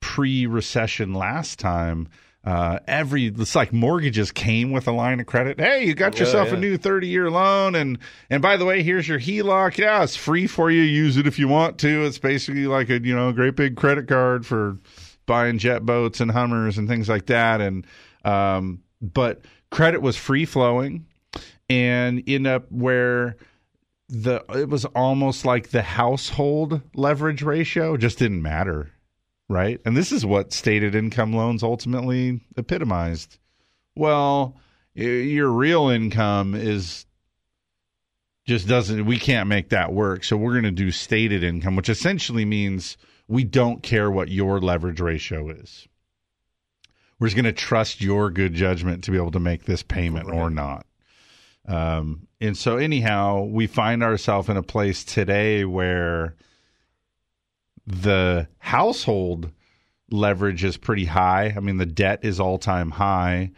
pre-recession 0.00 1.12
last 1.14 1.58
time. 1.58 2.08
Uh, 2.42 2.78
every 2.86 3.26
it's 3.26 3.54
like 3.54 3.70
mortgages 3.70 4.32
came 4.32 4.70
with 4.70 4.88
a 4.88 4.92
line 4.92 5.20
of 5.20 5.26
credit. 5.26 5.60
Hey, 5.60 5.84
you 5.84 5.94
got 5.94 6.18
yourself 6.18 6.48
yeah, 6.48 6.54
a 6.54 6.58
new 6.58 6.78
thirty 6.78 7.08
year 7.08 7.30
loan, 7.30 7.74
and 7.74 7.98
and 8.30 8.40
by 8.40 8.56
the 8.56 8.64
way, 8.64 8.82
here's 8.82 9.06
your 9.06 9.18
HELOC. 9.18 9.76
Yeah, 9.76 10.02
it's 10.02 10.16
free 10.16 10.46
for 10.46 10.70
you. 10.70 10.80
Use 10.82 11.18
it 11.18 11.26
if 11.26 11.38
you 11.38 11.48
want 11.48 11.78
to. 11.80 12.04
It's 12.06 12.18
basically 12.18 12.66
like 12.66 12.88
a 12.88 12.98
you 13.02 13.14
know 13.14 13.32
great 13.32 13.56
big 13.56 13.76
credit 13.76 14.08
card 14.08 14.46
for 14.46 14.78
buying 15.26 15.58
jet 15.58 15.84
boats 15.84 16.20
and 16.20 16.30
Hummers 16.30 16.78
and 16.78 16.88
things 16.88 17.10
like 17.10 17.26
that. 17.26 17.60
And 17.60 17.86
um, 18.24 18.82
but 19.02 19.42
credit 19.70 20.00
was 20.00 20.16
free 20.16 20.46
flowing 20.46 21.04
and 21.70 22.22
end 22.26 22.48
up 22.48 22.70
where 22.70 23.36
the 24.08 24.44
it 24.54 24.68
was 24.68 24.84
almost 24.86 25.44
like 25.44 25.70
the 25.70 25.82
household 25.82 26.82
leverage 26.94 27.42
ratio 27.42 27.96
just 27.96 28.18
didn't 28.18 28.42
matter, 28.42 28.90
right? 29.48 29.80
And 29.86 29.96
this 29.96 30.10
is 30.10 30.26
what 30.26 30.52
stated 30.52 30.96
income 30.96 31.32
loans 31.32 31.62
ultimately 31.62 32.40
epitomized. 32.56 33.38
Well, 33.94 34.56
your 34.94 35.48
real 35.48 35.88
income 35.88 36.56
is 36.56 37.06
just 38.46 38.66
doesn't 38.66 39.06
we 39.06 39.18
can't 39.18 39.48
make 39.48 39.68
that 39.68 39.92
work. 39.92 40.24
So 40.24 40.36
we're 40.36 40.52
going 40.52 40.64
to 40.64 40.72
do 40.72 40.90
stated 40.90 41.44
income, 41.44 41.76
which 41.76 41.88
essentially 41.88 42.44
means 42.44 42.96
we 43.28 43.44
don't 43.44 43.80
care 43.80 44.10
what 44.10 44.28
your 44.28 44.60
leverage 44.60 45.00
ratio 45.00 45.50
is. 45.50 45.86
We're 47.20 47.28
just 47.28 47.36
going 47.36 47.44
to 47.44 47.52
trust 47.52 48.00
your 48.00 48.30
good 48.30 48.54
judgment 48.54 49.04
to 49.04 49.12
be 49.12 49.18
able 49.18 49.30
to 49.32 49.40
make 49.40 49.66
this 49.66 49.84
payment 49.84 50.26
right. 50.26 50.36
or 50.36 50.50
not. 50.50 50.84
Um, 51.66 52.26
and 52.40 52.56
so, 52.56 52.76
anyhow, 52.76 53.44
we 53.44 53.66
find 53.66 54.02
ourselves 54.02 54.48
in 54.48 54.56
a 54.56 54.62
place 54.62 55.04
today 55.04 55.64
where 55.64 56.34
the 57.86 58.48
household 58.58 59.50
leverage 60.10 60.64
is 60.64 60.76
pretty 60.76 61.04
high. 61.04 61.54
I 61.56 61.60
mean, 61.60 61.76
the 61.76 61.86
debt 61.86 62.20
is 62.22 62.40
all 62.40 62.58
time 62.58 62.90
high. 62.90 63.50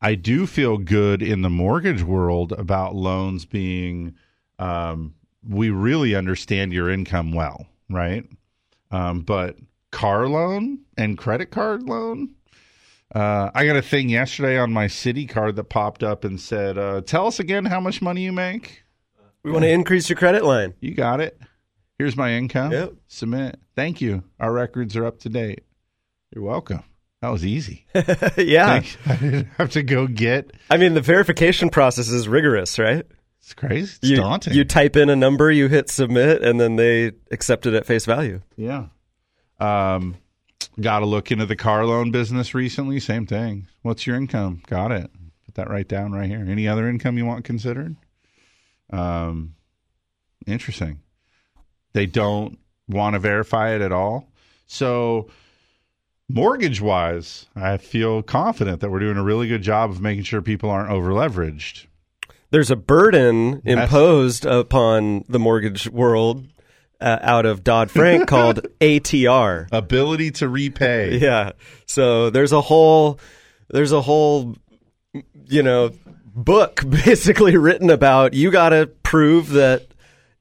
I 0.00 0.14
do 0.14 0.46
feel 0.46 0.78
good 0.78 1.22
in 1.22 1.42
the 1.42 1.50
mortgage 1.50 2.02
world 2.02 2.52
about 2.52 2.94
loans 2.94 3.44
being, 3.44 4.14
um, 4.58 5.14
we 5.46 5.70
really 5.70 6.14
understand 6.14 6.72
your 6.72 6.88
income 6.88 7.32
well, 7.32 7.66
right? 7.90 8.24
Um, 8.90 9.20
but 9.20 9.56
car 9.90 10.28
loan 10.28 10.80
and 10.96 11.18
credit 11.18 11.50
card 11.50 11.82
loan, 11.82 12.34
uh, 13.14 13.50
I 13.54 13.66
got 13.66 13.76
a 13.76 13.82
thing 13.82 14.08
yesterday 14.08 14.58
on 14.58 14.72
my 14.72 14.86
Citi 14.86 15.28
card 15.28 15.56
that 15.56 15.64
popped 15.64 16.02
up 16.02 16.24
and 16.24 16.40
said, 16.40 16.76
uh, 16.76 17.00
"Tell 17.00 17.26
us 17.26 17.40
again 17.40 17.64
how 17.64 17.80
much 17.80 18.02
money 18.02 18.22
you 18.22 18.32
make." 18.32 18.84
We 19.42 19.52
want 19.52 19.62
to 19.62 19.70
increase 19.70 20.08
your 20.08 20.16
credit 20.16 20.44
line. 20.44 20.74
You 20.80 20.94
got 20.94 21.20
it. 21.20 21.40
Here's 21.98 22.16
my 22.16 22.32
income. 22.32 22.72
Yep. 22.72 22.94
Submit. 23.06 23.58
Thank 23.74 24.00
you. 24.00 24.24
Our 24.38 24.52
records 24.52 24.96
are 24.96 25.06
up 25.06 25.20
to 25.20 25.28
date. 25.28 25.64
You're 26.34 26.44
welcome. 26.44 26.84
That 27.22 27.30
was 27.30 27.44
easy. 27.44 27.86
yeah. 28.36 28.82
I 29.06 29.16
didn't 29.16 29.48
have 29.58 29.70
to 29.70 29.82
go 29.82 30.06
get. 30.06 30.52
I 30.70 30.76
mean, 30.76 30.94
the 30.94 31.00
verification 31.00 31.70
process 31.70 32.08
is 32.08 32.28
rigorous, 32.28 32.78
right? 32.78 33.04
It's 33.40 33.54
crazy. 33.54 33.96
It's 34.02 34.10
you, 34.10 34.16
daunting. 34.16 34.54
You 34.54 34.64
type 34.64 34.96
in 34.96 35.08
a 35.08 35.16
number, 35.16 35.50
you 35.50 35.68
hit 35.68 35.88
submit, 35.88 36.42
and 36.42 36.60
then 36.60 36.76
they 36.76 37.12
accept 37.30 37.66
it 37.66 37.74
at 37.74 37.86
face 37.86 38.04
value. 38.04 38.42
Yeah. 38.56 38.86
Um, 39.58 40.16
Got 40.80 41.00
to 41.00 41.06
look 41.06 41.32
into 41.32 41.46
the 41.46 41.56
car 41.56 41.84
loan 41.84 42.10
business 42.10 42.54
recently. 42.54 43.00
Same 43.00 43.26
thing. 43.26 43.66
What's 43.82 44.06
your 44.06 44.16
income? 44.16 44.62
Got 44.68 44.92
it. 44.92 45.10
Put 45.44 45.56
that 45.56 45.70
right 45.70 45.88
down 45.88 46.12
right 46.12 46.28
here. 46.28 46.44
Any 46.48 46.68
other 46.68 46.88
income 46.88 47.18
you 47.18 47.26
want 47.26 47.44
considered? 47.44 47.96
Um, 48.90 49.54
interesting. 50.46 51.00
They 51.94 52.06
don't 52.06 52.58
want 52.88 53.14
to 53.14 53.18
verify 53.18 53.74
it 53.74 53.80
at 53.80 53.92
all. 53.92 54.28
So, 54.66 55.28
mortgage 56.28 56.80
wise, 56.80 57.46
I 57.56 57.78
feel 57.78 58.22
confident 58.22 58.80
that 58.80 58.90
we're 58.90 59.00
doing 59.00 59.16
a 59.16 59.22
really 59.22 59.48
good 59.48 59.62
job 59.62 59.90
of 59.90 60.00
making 60.00 60.24
sure 60.24 60.42
people 60.42 60.70
aren't 60.70 60.90
over 60.90 61.10
leveraged. 61.10 61.86
There's 62.50 62.70
a 62.70 62.76
burden 62.76 63.62
imposed 63.64 64.46
upon 64.46 65.24
the 65.28 65.38
mortgage 65.38 65.88
world 65.88 66.46
uh, 67.00 67.18
out 67.20 67.46
of 67.46 67.64
Dodd 67.64 67.90
Frank 67.90 68.28
called 68.28 68.66
ATR, 68.80 69.68
ability 69.72 70.32
to 70.32 70.48
repay. 70.48 71.18
Yeah. 71.18 71.52
So 71.86 72.30
there's 72.30 72.52
a 72.52 72.60
whole 72.60 73.18
there's 73.68 73.92
a 73.92 74.00
whole 74.00 74.56
you 75.46 75.62
know 75.62 75.92
book 76.24 76.82
basically 76.88 77.56
written 77.56 77.90
about 77.90 78.34
you 78.34 78.50
got 78.50 78.70
to 78.70 78.86
prove 79.02 79.50
that 79.50 79.86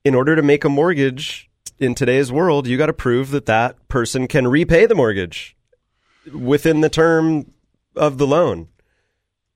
in 0.03 0.15
order 0.15 0.35
to 0.35 0.41
make 0.41 0.63
a 0.63 0.69
mortgage 0.69 1.49
in 1.79 1.93
today's 1.93 2.31
world, 2.31 2.67
you 2.67 2.77
got 2.77 2.87
to 2.87 2.93
prove 2.93 3.31
that 3.31 3.45
that 3.45 3.87
person 3.87 4.27
can 4.27 4.47
repay 4.47 4.85
the 4.85 4.95
mortgage 4.95 5.55
within 6.33 6.81
the 6.81 6.89
term 6.89 7.51
of 7.95 8.17
the 8.17 8.27
loan. 8.27 8.67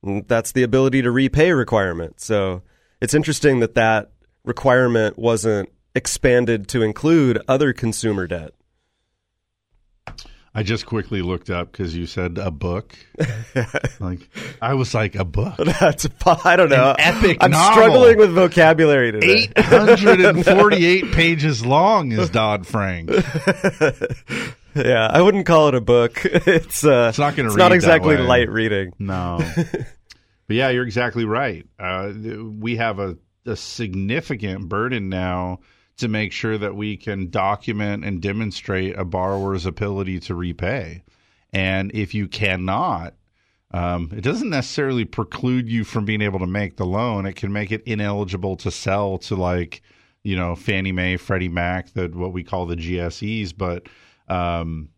And 0.03 0.27
that's 0.27 0.51
the 0.51 0.63
ability 0.63 1.01
to 1.03 1.11
repay 1.11 1.51
requirement. 1.51 2.19
So 2.21 2.63
it's 3.01 3.13
interesting 3.13 3.59
that 3.59 3.75
that 3.75 4.11
requirement 4.43 5.17
wasn't 5.17 5.69
expanded 5.95 6.67
to 6.69 6.81
include 6.81 7.41
other 7.47 7.73
consumer 7.73 8.27
debt. 8.27 8.53
I 10.53 10.63
just 10.63 10.85
quickly 10.85 11.21
looked 11.21 11.49
up 11.49 11.71
because 11.71 11.95
you 11.95 12.05
said 12.05 12.37
a 12.37 12.51
book. 12.51 12.93
like 14.01 14.19
I 14.61 14.73
was 14.73 14.93
like 14.93 15.15
a 15.15 15.23
book. 15.23 15.55
That's 15.79 16.05
I 16.25 16.57
don't 16.57 16.69
know. 16.69 16.91
An 16.91 17.15
epic. 17.15 17.37
I'm 17.39 17.51
novel. 17.51 17.71
struggling 17.73 18.17
with 18.17 18.31
vocabulary 18.31 19.13
today. 19.13 19.27
Eight 19.55 19.57
hundred 19.57 20.19
and 20.19 20.43
forty-eight 20.45 21.11
pages 21.13 21.65
long 21.65 22.11
is 22.11 22.29
Dodd 22.29 22.67
Frank. 22.67 23.11
yeah, 24.75 25.07
I 25.09 25.21
wouldn't 25.21 25.45
call 25.45 25.69
it 25.69 25.75
a 25.75 25.81
book. 25.81 26.19
It's 26.25 26.83
uh, 26.83 27.07
it's 27.09 27.19
not 27.19 27.37
going 27.37 27.47
to. 27.47 27.53
It's 27.53 27.57
not 27.57 27.71
exactly 27.71 28.17
light 28.17 28.49
reading. 28.49 28.91
No. 28.99 29.39
but 29.55 29.85
yeah, 30.49 30.67
you're 30.67 30.85
exactly 30.85 31.23
right. 31.23 31.65
Uh, 31.79 32.11
we 32.59 32.75
have 32.75 32.99
a, 32.99 33.17
a 33.45 33.55
significant 33.55 34.67
burden 34.67 35.07
now 35.07 35.59
to 35.97 36.07
make 36.07 36.31
sure 36.31 36.57
that 36.57 36.75
we 36.75 36.97
can 36.97 37.29
document 37.29 38.03
and 38.03 38.21
demonstrate 38.21 38.97
a 38.97 39.05
borrower's 39.05 39.65
ability 39.65 40.19
to 40.21 40.35
repay. 40.35 41.03
And 41.53 41.91
if 41.93 42.13
you 42.13 42.27
cannot, 42.27 43.13
um, 43.73 44.11
it 44.15 44.21
doesn't 44.21 44.49
necessarily 44.49 45.05
preclude 45.05 45.69
you 45.69 45.83
from 45.83 46.05
being 46.05 46.21
able 46.21 46.39
to 46.39 46.47
make 46.47 46.77
the 46.77 46.85
loan. 46.85 47.25
It 47.25 47.35
can 47.35 47.53
make 47.53 47.71
it 47.71 47.83
ineligible 47.83 48.55
to 48.57 48.71
sell 48.71 49.17
to 49.19 49.35
like, 49.35 49.81
you 50.23 50.35
know, 50.35 50.55
Fannie 50.55 50.91
Mae, 50.91 51.17
Freddie 51.17 51.49
Mac, 51.49 51.93
the 51.93 52.07
what 52.07 52.33
we 52.33 52.43
call 52.43 52.65
the 52.65 52.75
GSEs. 52.75 53.53
But 53.55 53.87
um, 54.27 54.89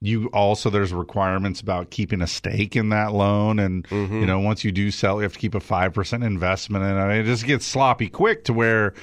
you 0.00 0.28
also 0.28 0.70
there's 0.70 0.92
requirements 0.92 1.60
about 1.60 1.90
keeping 1.90 2.22
a 2.22 2.26
stake 2.26 2.76
in 2.76 2.90
that 2.90 3.12
loan, 3.12 3.58
and 3.58 3.86
mm-hmm. 3.88 4.20
you 4.20 4.26
know, 4.26 4.38
once 4.38 4.64
you 4.64 4.72
do 4.72 4.90
sell, 4.90 5.16
you 5.16 5.22
have 5.22 5.32
to 5.32 5.38
keep 5.38 5.54
a 5.54 5.60
five 5.60 5.92
percent 5.92 6.24
investment, 6.24 6.84
and 6.84 6.98
I 6.98 7.08
mean, 7.08 7.20
it 7.20 7.24
just 7.24 7.44
gets 7.44 7.66
sloppy 7.66 8.08
quick 8.08 8.44
to 8.44 8.52
where 8.52 8.94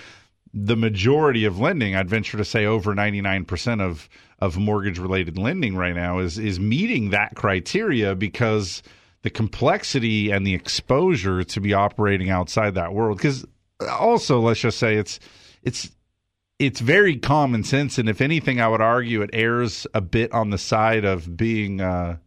the 0.57 0.77
majority 0.77 1.43
of 1.43 1.59
lending, 1.59 1.95
I'd 1.95 2.09
venture 2.09 2.37
to 2.37 2.45
say 2.45 2.65
over 2.65 2.95
99% 2.95 3.81
of 3.81 4.09
of 4.39 4.57
mortgage 4.57 4.99
related 4.99 5.37
lending 5.37 5.75
right 5.75 5.95
now 5.95 6.19
is 6.19 6.37
is 6.37 6.59
meeting 6.59 7.11
that 7.11 7.35
criteria 7.35 8.15
because 8.15 8.83
the 9.21 9.29
complexity 9.29 10.31
and 10.31 10.45
the 10.45 10.53
exposure 10.53 11.43
to 11.43 11.61
be 11.61 11.73
operating 11.73 12.29
outside 12.29 12.75
that 12.75 12.93
world 12.93 13.17
because 13.17 13.45
also 13.89 14.41
let's 14.41 14.59
just 14.59 14.77
say 14.77 14.95
it's 14.95 15.19
it's 15.63 15.89
it's 16.59 16.81
very 16.81 17.15
common 17.15 17.63
sense 17.63 17.97
and 17.97 18.09
if 18.09 18.19
anything 18.19 18.59
I 18.59 18.67
would 18.67 18.81
argue 18.81 19.21
it 19.21 19.29
errs 19.31 19.87
a 19.93 20.01
bit 20.01 20.33
on 20.33 20.49
the 20.49 20.57
side 20.57 21.05
of 21.05 21.37
being 21.37 21.79
uh, 21.79 22.17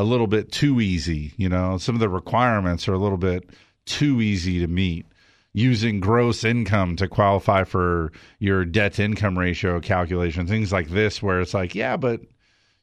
a 0.00 0.04
little 0.04 0.26
bit 0.26 0.50
too 0.50 0.80
easy, 0.80 1.32
you 1.36 1.48
know, 1.48 1.76
some 1.76 1.94
of 1.94 2.00
the 2.00 2.08
requirements 2.08 2.88
are 2.88 2.94
a 2.94 2.98
little 2.98 3.18
bit 3.18 3.50
too 3.84 4.22
easy 4.22 4.60
to 4.60 4.66
meet. 4.66 5.04
Using 5.52 6.00
gross 6.00 6.44
income 6.44 6.96
to 6.96 7.08
qualify 7.08 7.64
for 7.64 8.12
your 8.38 8.64
debt 8.64 8.94
to 8.94 9.04
income 9.04 9.38
ratio 9.38 9.80
calculation, 9.80 10.46
things 10.46 10.72
like 10.72 10.88
this, 10.88 11.22
where 11.22 11.40
it's 11.40 11.54
like, 11.54 11.74
yeah, 11.74 11.96
but 11.96 12.20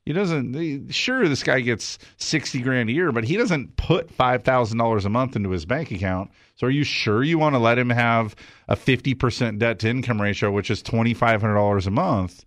he 0.08 0.14
doesn't. 0.14 0.94
Sure, 0.94 1.28
this 1.28 1.44
guy 1.44 1.60
gets 1.60 2.00
sixty 2.16 2.62
grand 2.62 2.90
a 2.90 2.94
year, 2.94 3.12
but 3.12 3.26
he 3.26 3.36
doesn't 3.36 3.76
put 3.76 4.10
five 4.10 4.44
thousand 4.44 4.78
dollars 4.78 5.04
a 5.04 5.10
month 5.10 5.36
into 5.36 5.50
his 5.50 5.66
bank 5.66 5.92
account. 5.92 6.32
So, 6.56 6.68
are 6.68 6.72
you 6.72 6.86
sure 6.86 7.24
you 7.24 7.38
want 7.38 7.56
to 7.56 7.60
let 7.60 7.78
him 7.78 7.90
have 7.90 8.34
a 8.70 8.78
fifty 8.78 9.14
percent 9.14 9.60
debt 9.60 9.80
to 9.80 9.90
income 9.90 10.22
ratio, 10.22 10.50
which 10.50 10.72
is 10.72 10.82
twenty 10.82 11.14
five 11.14 11.42
hundred 11.42 11.56
dollars 11.56 11.88
a 11.88 11.92
month? 11.92 12.46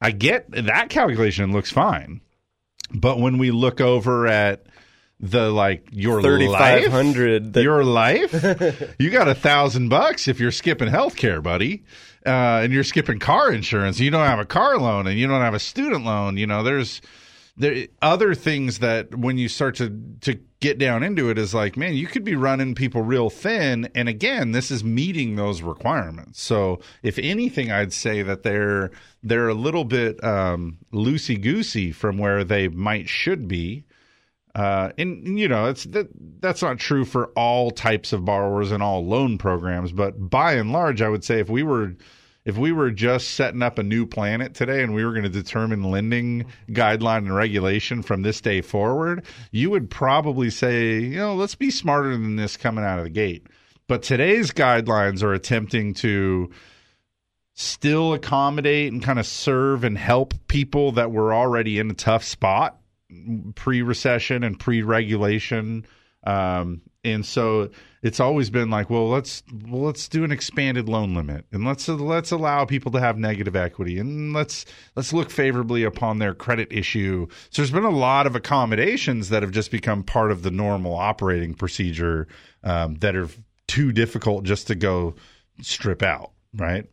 I 0.00 0.12
get 0.12 0.50
that 0.50 0.88
calculation 0.88 1.52
looks 1.52 1.70
fine, 1.70 2.22
but 2.94 3.20
when 3.20 3.36
we 3.36 3.50
look 3.50 3.82
over 3.82 4.26
at 4.26 4.64
the 5.22 5.50
like 5.50 5.88
your 5.92 6.20
Thirty 6.20 6.48
life, 6.48 6.84
your 7.62 7.84
life, 7.84 8.32
you 8.98 9.08
got 9.10 9.28
a 9.28 9.34
thousand 9.34 9.88
bucks 9.88 10.26
if 10.26 10.40
you're 10.40 10.50
skipping 10.50 10.88
healthcare, 10.88 11.40
buddy, 11.40 11.84
uh, 12.26 12.60
and 12.62 12.72
you're 12.72 12.84
skipping 12.84 13.20
car 13.20 13.52
insurance. 13.52 14.00
You 14.00 14.10
don't 14.10 14.26
have 14.26 14.40
a 14.40 14.44
car 14.44 14.78
loan 14.78 15.06
and 15.06 15.18
you 15.18 15.28
don't 15.28 15.40
have 15.40 15.54
a 15.54 15.60
student 15.60 16.04
loan. 16.04 16.36
You 16.36 16.48
know, 16.48 16.64
there's 16.64 17.00
there 17.56 17.86
other 18.00 18.34
things 18.34 18.80
that 18.80 19.14
when 19.14 19.38
you 19.38 19.48
start 19.48 19.76
to 19.76 19.90
to 20.22 20.40
get 20.60 20.78
down 20.78 21.02
into 21.02 21.30
it 21.30 21.38
is 21.38 21.54
like, 21.54 21.76
man, 21.76 21.94
you 21.94 22.06
could 22.06 22.24
be 22.24 22.34
running 22.34 22.74
people 22.74 23.02
real 23.02 23.30
thin. 23.30 23.88
And 23.94 24.08
again, 24.08 24.52
this 24.52 24.70
is 24.70 24.82
meeting 24.82 25.36
those 25.36 25.62
requirements. 25.62 26.40
So 26.40 26.80
if 27.02 27.18
anything, 27.18 27.70
I'd 27.70 27.92
say 27.92 28.22
that 28.22 28.42
they're 28.42 28.90
they're 29.22 29.48
a 29.48 29.54
little 29.54 29.84
bit 29.84 30.22
um, 30.24 30.78
loosey 30.92 31.40
goosey 31.40 31.92
from 31.92 32.18
where 32.18 32.42
they 32.42 32.68
might 32.68 33.08
should 33.08 33.46
be. 33.46 33.84
Uh, 34.54 34.90
and 34.98 35.38
you 35.38 35.48
know, 35.48 35.66
it's 35.66 35.84
that 35.84 36.08
that's 36.40 36.62
not 36.62 36.78
true 36.78 37.04
for 37.04 37.26
all 37.28 37.70
types 37.70 38.12
of 38.12 38.24
borrowers 38.24 38.70
and 38.70 38.82
all 38.82 39.04
loan 39.06 39.38
programs, 39.38 39.92
but 39.92 40.28
by 40.30 40.52
and 40.54 40.72
large, 40.72 41.00
I 41.00 41.08
would 41.08 41.24
say 41.24 41.40
if 41.40 41.48
we 41.48 41.62
were 41.62 41.94
if 42.44 42.58
we 42.58 42.72
were 42.72 42.90
just 42.90 43.30
setting 43.30 43.62
up 43.62 43.78
a 43.78 43.82
new 43.82 44.04
planet 44.04 44.54
today 44.54 44.82
and 44.82 44.94
we 44.94 45.04
were 45.04 45.12
going 45.12 45.22
to 45.22 45.28
determine 45.28 45.84
lending 45.84 46.44
guideline 46.70 47.18
and 47.18 47.34
regulation 47.34 48.02
from 48.02 48.22
this 48.22 48.40
day 48.40 48.60
forward, 48.60 49.24
you 49.52 49.70
would 49.70 49.88
probably 49.88 50.50
say, 50.50 50.98
you 50.98 51.16
know, 51.16 51.34
let's 51.34 51.54
be 51.54 51.70
smarter 51.70 52.10
than 52.10 52.36
this 52.36 52.56
coming 52.56 52.84
out 52.84 52.98
of 52.98 53.04
the 53.04 53.10
gate. 53.10 53.46
But 53.86 54.02
today's 54.02 54.50
guidelines 54.50 55.22
are 55.22 55.32
attempting 55.32 55.94
to 55.94 56.50
still 57.54 58.12
accommodate 58.12 58.92
and 58.92 59.02
kind 59.02 59.18
of 59.18 59.26
serve 59.26 59.84
and 59.84 59.96
help 59.96 60.34
people 60.48 60.92
that 60.92 61.12
were 61.12 61.32
already 61.32 61.78
in 61.78 61.90
a 61.90 61.94
tough 61.94 62.24
spot 62.24 62.81
pre-recession 63.54 64.44
and 64.44 64.58
pre-regulation. 64.58 65.86
Um, 66.24 66.82
and 67.04 67.26
so 67.26 67.70
it's 68.02 68.20
always 68.20 68.48
been 68.48 68.70
like 68.70 68.88
well 68.88 69.08
let's 69.08 69.42
well, 69.64 69.82
let's 69.82 70.08
do 70.08 70.24
an 70.24 70.30
expanded 70.30 70.88
loan 70.88 71.14
limit 71.14 71.46
and 71.50 71.64
let's 71.64 71.88
let's 71.88 72.30
allow 72.30 72.64
people 72.64 72.92
to 72.92 73.00
have 73.00 73.18
negative 73.18 73.56
equity 73.56 73.98
and 73.98 74.32
let's 74.32 74.64
let's 74.94 75.12
look 75.12 75.30
favorably 75.30 75.82
upon 75.82 76.18
their 76.18 76.34
credit 76.34 76.68
issue. 76.70 77.26
So 77.50 77.62
there's 77.62 77.70
been 77.70 77.84
a 77.84 77.90
lot 77.90 78.26
of 78.26 78.36
accommodations 78.36 79.30
that 79.30 79.42
have 79.42 79.50
just 79.50 79.70
become 79.70 80.04
part 80.04 80.30
of 80.30 80.42
the 80.42 80.50
normal 80.50 80.94
operating 80.94 81.54
procedure 81.54 82.28
um, 82.62 82.94
that 82.96 83.16
are 83.16 83.28
too 83.66 83.92
difficult 83.92 84.44
just 84.44 84.66
to 84.68 84.74
go 84.74 85.14
strip 85.60 86.02
out 86.02 86.32
right? 86.54 86.86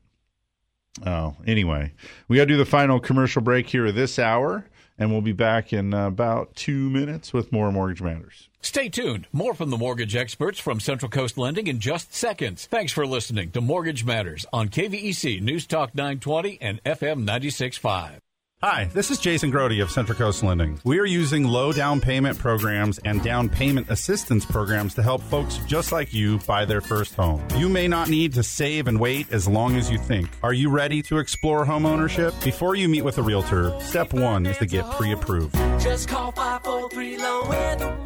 Oh 1.06 1.36
anyway 1.46 1.94
we 2.28 2.38
got 2.38 2.44
to 2.44 2.48
do 2.48 2.58
the 2.58 2.66
final 2.66 3.00
commercial 3.00 3.42
break 3.42 3.68
here 3.68 3.92
this 3.92 4.18
hour 4.18 4.66
and 5.00 5.12
we'll 5.12 5.22
be 5.22 5.32
back 5.32 5.74
in 5.74 5.94
about 5.94 6.56
two 6.56 6.90
minutes 6.90 7.34
with 7.34 7.52
more 7.52 7.72
Mortgage 7.72 8.02
Matters. 8.02 8.50
Stay 8.62 8.90
tuned. 8.90 9.26
More 9.32 9.54
from 9.54 9.70
the 9.70 9.78
mortgage 9.78 10.16
experts 10.16 10.60
from 10.60 10.80
Central 10.80 11.10
Coast 11.10 11.38
Lending 11.38 11.68
in 11.68 11.80
just 11.80 12.14
seconds. 12.14 12.68
Thanks 12.68 12.92
for 12.92 13.08
listening 13.08 13.52
to 13.52 13.62
Mortgage 13.62 14.04
Matters 14.04 14.46
on 14.52 14.68
KVEC 14.68 15.42
News 15.42 15.66
Talk 15.66 15.96
920 15.96 16.60
and 16.62 16.84
FM 16.84 17.26
96.5. 17.26 18.20
Hi, 18.62 18.90
this 18.94 19.10
is 19.10 19.20
Jason 19.20 19.54
Grody 19.54 19.82
of 19.82 19.90
Central 19.90 20.18
Coast 20.18 20.44
Lending. 20.44 20.82
We 20.84 21.00
are 21.00 21.06
using 21.06 21.46
low 21.46 21.72
down 21.72 22.02
payment 22.02 22.38
programs 22.38 23.00
and 23.06 23.24
down 23.24 23.48
payment 23.48 23.90
assistance 23.90 24.46
programs 24.46 24.94
to 24.96 25.02
help 25.02 25.22
folks 25.22 25.60
just 25.66 25.94
like 25.94 26.14
you 26.14 26.40
buy 26.40 26.66
their 26.66 26.82
first 26.82 27.16
home. 27.16 27.42
You 27.56 27.70
may 27.70 27.88
not 27.88 28.10
need 28.10 28.34
to 28.34 28.44
save 28.44 28.90
and 28.90 29.00
wait 29.00 29.32
as 29.32 29.48
long 29.48 29.78
as 29.78 29.90
you 29.90 29.98
think. 29.98 30.28
Are 30.44 30.52
you 30.52 30.70
ready 30.70 31.02
to 31.04 31.20
explore 31.20 31.64
home 31.64 31.86
ownership? 31.86 32.34
Before 32.44 32.76
you 32.76 32.90
meet 32.90 33.04
with 33.04 33.18
a 33.18 33.24
realtor, 33.24 33.80
step 33.80 34.12
one 34.12 34.46
is 34.46 34.58
to 34.58 34.66
get 34.66 34.84
pre 34.92 35.14
approved. 35.14 35.56
Just 35.80 36.10
call 36.10 36.34
543 36.34 37.18
Loan. 37.18 37.99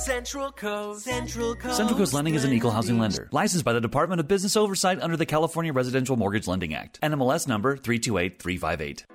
Central 0.00 0.50
Coast. 0.52 1.04
Central 1.04 1.54
Coast. 1.54 1.76
Central 1.76 1.98
Coast 1.98 2.14
Lending 2.14 2.34
is 2.34 2.44
an 2.44 2.52
equal 2.54 2.70
housing 2.70 2.98
lender, 2.98 3.28
licensed 3.32 3.66
by 3.66 3.74
the 3.74 3.80
Department 3.82 4.18
of 4.18 4.26
Business 4.26 4.56
Oversight 4.56 4.98
under 5.02 5.16
the 5.16 5.26
California 5.26 5.74
Residential 5.74 6.16
Mortgage 6.16 6.46
Lending 6.46 6.72
Act. 6.72 6.98
NMLS 7.02 7.46
number 7.46 7.76
328 7.76 8.40
358. 8.40 9.06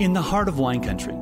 In 0.00 0.12
the 0.12 0.20
heart 0.20 0.48
of 0.48 0.58
wine 0.58 0.82
country, 0.82 1.14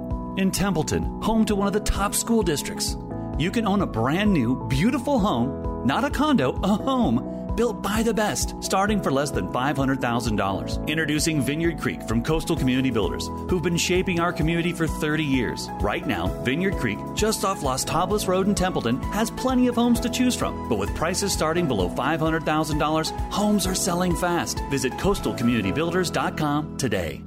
in 0.43 0.51
Templeton, 0.51 1.03
home 1.23 1.45
to 1.45 1.55
one 1.55 1.67
of 1.67 1.75
the 1.75 1.81
top 1.81 2.15
school 2.15 2.43
districts, 2.43 2.97
you 3.39 3.51
can 3.51 3.67
own 3.67 3.83
a 3.83 3.87
brand 3.87 4.33
new, 4.33 4.67
beautiful 4.69 5.19
home, 5.19 5.87
not 5.87 6.05
a 6.05 6.11
condo, 6.11 6.53
a 6.63 6.69
home 6.69 7.34
built 7.57 7.83
by 7.83 8.03
the 8.03 8.15
best, 8.15 8.55
starting 8.63 9.03
for 9.03 9.11
less 9.11 9.31
than 9.31 9.49
$500,000. 9.49 10.87
Introducing 10.87 11.41
Vineyard 11.41 11.79
Creek 11.79 12.03
from 12.03 12.23
Coastal 12.23 12.57
Community 12.57 12.91
Builders, 12.91 13.29
who've 13.49 13.63
been 13.63 13.77
shaping 13.77 14.21
our 14.21 14.33
community 14.33 14.73
for 14.73 14.87
30 14.87 15.25
years. 15.25 15.69
Right 15.81 16.07
now, 16.07 16.29
Vineyard 16.45 16.77
Creek, 16.79 16.99
just 17.15 17.45
off 17.45 17.63
Las 17.63 17.85
Tablas 17.85 18.29
Road 18.29 18.47
in 18.47 18.55
Templeton, 18.55 19.03
has 19.13 19.31
plenty 19.31 19.67
of 19.67 19.75
homes 19.75 20.01
to 20.01 20.09
choose 20.09 20.35
from. 20.35 20.69
But 20.69 20.79
with 20.79 20.95
prices 20.95 21.33
starting 21.33 21.67
below 21.67 21.89
$500,000, 21.89 23.31
homes 23.31 23.67
are 23.67 23.75
selling 23.75 24.17
fast. 24.17 24.61
Visit 24.71 24.93
coastalcommunitybuilders.com 24.95 26.77
today. 26.77 27.23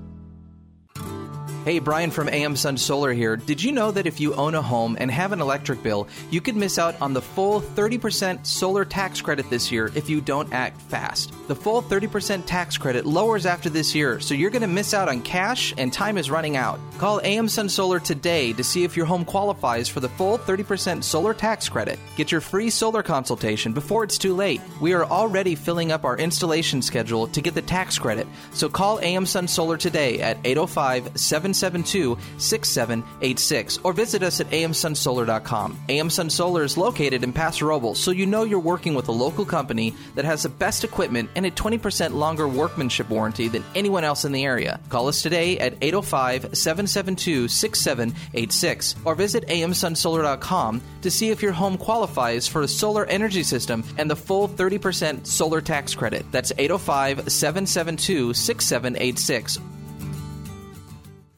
Hey, 1.67 1.79
Brian 1.79 2.11
from 2.11 2.29
AM 2.29 2.55
Sun 2.55 2.77
Solar 2.77 3.11
here. 3.11 3.35
Did 3.35 3.61
you 3.61 3.73
know 3.73 3.91
that 3.91 4.07
if 4.07 4.21
you 4.21 4.33
own 4.35 4.55
a 4.55 4.61
home 4.61 4.95
and 5.01 5.11
have 5.11 5.33
an 5.33 5.41
electric 5.41 5.83
bill, 5.83 6.07
you 6.31 6.39
could 6.39 6.55
miss 6.55 6.79
out 6.79 6.95
on 7.01 7.11
the 7.11 7.21
full 7.21 7.59
30% 7.59 8.45
solar 8.45 8.85
tax 8.85 9.19
credit 9.19 9.49
this 9.49 9.69
year 9.69 9.91
if 9.93 10.09
you 10.09 10.21
don't 10.21 10.53
act 10.53 10.79
fast? 10.83 11.33
The 11.49 11.55
full 11.57 11.81
30% 11.81 12.45
tax 12.45 12.77
credit 12.77 13.05
lowers 13.05 13.45
after 13.45 13.69
this 13.69 13.93
year, 13.93 14.21
so 14.21 14.33
you're 14.33 14.49
going 14.49 14.61
to 14.61 14.67
miss 14.69 14.93
out 14.93 15.09
on 15.09 15.21
cash 15.21 15.73
and 15.77 15.91
time 15.91 16.17
is 16.17 16.31
running 16.31 16.55
out. 16.55 16.79
Call 16.99 17.19
AM 17.25 17.49
Sun 17.49 17.67
Solar 17.67 17.99
today 17.99 18.53
to 18.53 18.63
see 18.63 18.85
if 18.85 18.95
your 18.95 19.05
home 19.05 19.25
qualifies 19.25 19.89
for 19.89 19.99
the 19.99 20.07
full 20.07 20.37
30% 20.37 21.03
solar 21.03 21.33
tax 21.33 21.67
credit. 21.67 21.99
Get 22.15 22.31
your 22.31 22.39
free 22.39 22.69
solar 22.69 23.03
consultation 23.03 23.73
before 23.73 24.05
it's 24.05 24.17
too 24.17 24.33
late. 24.33 24.61
We 24.79 24.93
are 24.93 25.03
already 25.03 25.53
filling 25.55 25.91
up 25.91 26.05
our 26.05 26.17
installation 26.17 26.81
schedule 26.81 27.27
to 27.27 27.41
get 27.41 27.55
the 27.55 27.61
tax 27.61 27.99
credit, 27.99 28.25
so 28.53 28.69
call 28.69 29.01
AM 29.01 29.25
Sun 29.25 29.49
Solar 29.49 29.75
today 29.75 30.21
at 30.21 30.37
805 30.45 31.11
772 31.57 32.17
6786 32.37 33.79
or 33.83 33.93
visit 33.93 34.23
us 34.23 34.39
at 34.39 34.49
amsunsolar.com. 34.51 35.77
AM 35.89 36.09
Sun 36.09 36.29
Solar 36.29 36.63
is 36.63 36.77
located 36.77 37.23
in 37.23 37.33
Paso 37.33 37.65
Robles, 37.65 37.99
so 37.99 38.11
you 38.11 38.25
know 38.25 38.43
you're 38.43 38.59
working 38.59 38.93
with 38.93 39.07
a 39.07 39.11
local 39.11 39.45
company 39.45 39.93
that 40.15 40.25
has 40.25 40.43
the 40.43 40.49
best 40.49 40.83
equipment 40.83 41.29
and 41.35 41.45
a 41.45 41.51
20% 41.51 42.13
longer 42.13 42.47
workmanship 42.47 43.09
warranty 43.09 43.47
than 43.47 43.63
anyone 43.75 44.03
else 44.03 44.25
in 44.25 44.31
the 44.31 44.43
area. 44.43 44.79
Call 44.89 45.07
us 45.07 45.21
today 45.21 45.57
at 45.59 45.73
805 45.81 46.57
772 46.57 47.47
6786 47.47 48.95
or 49.05 49.15
visit 49.15 49.47
amsunsolar.com 49.47 50.81
to 51.01 51.11
see 51.11 51.29
if 51.29 51.41
your 51.41 51.51
home 51.51 51.77
qualifies 51.77 52.47
for 52.47 52.61
a 52.61 52.67
solar 52.67 53.05
energy 53.05 53.43
system 53.43 53.83
and 53.97 54.09
the 54.09 54.15
full 54.15 54.47
30% 54.47 55.25
solar 55.25 55.61
tax 55.61 55.95
credit. 55.95 56.25
That's 56.31 56.51
805 56.57 57.31
772 57.31 58.33
6786 58.33 59.59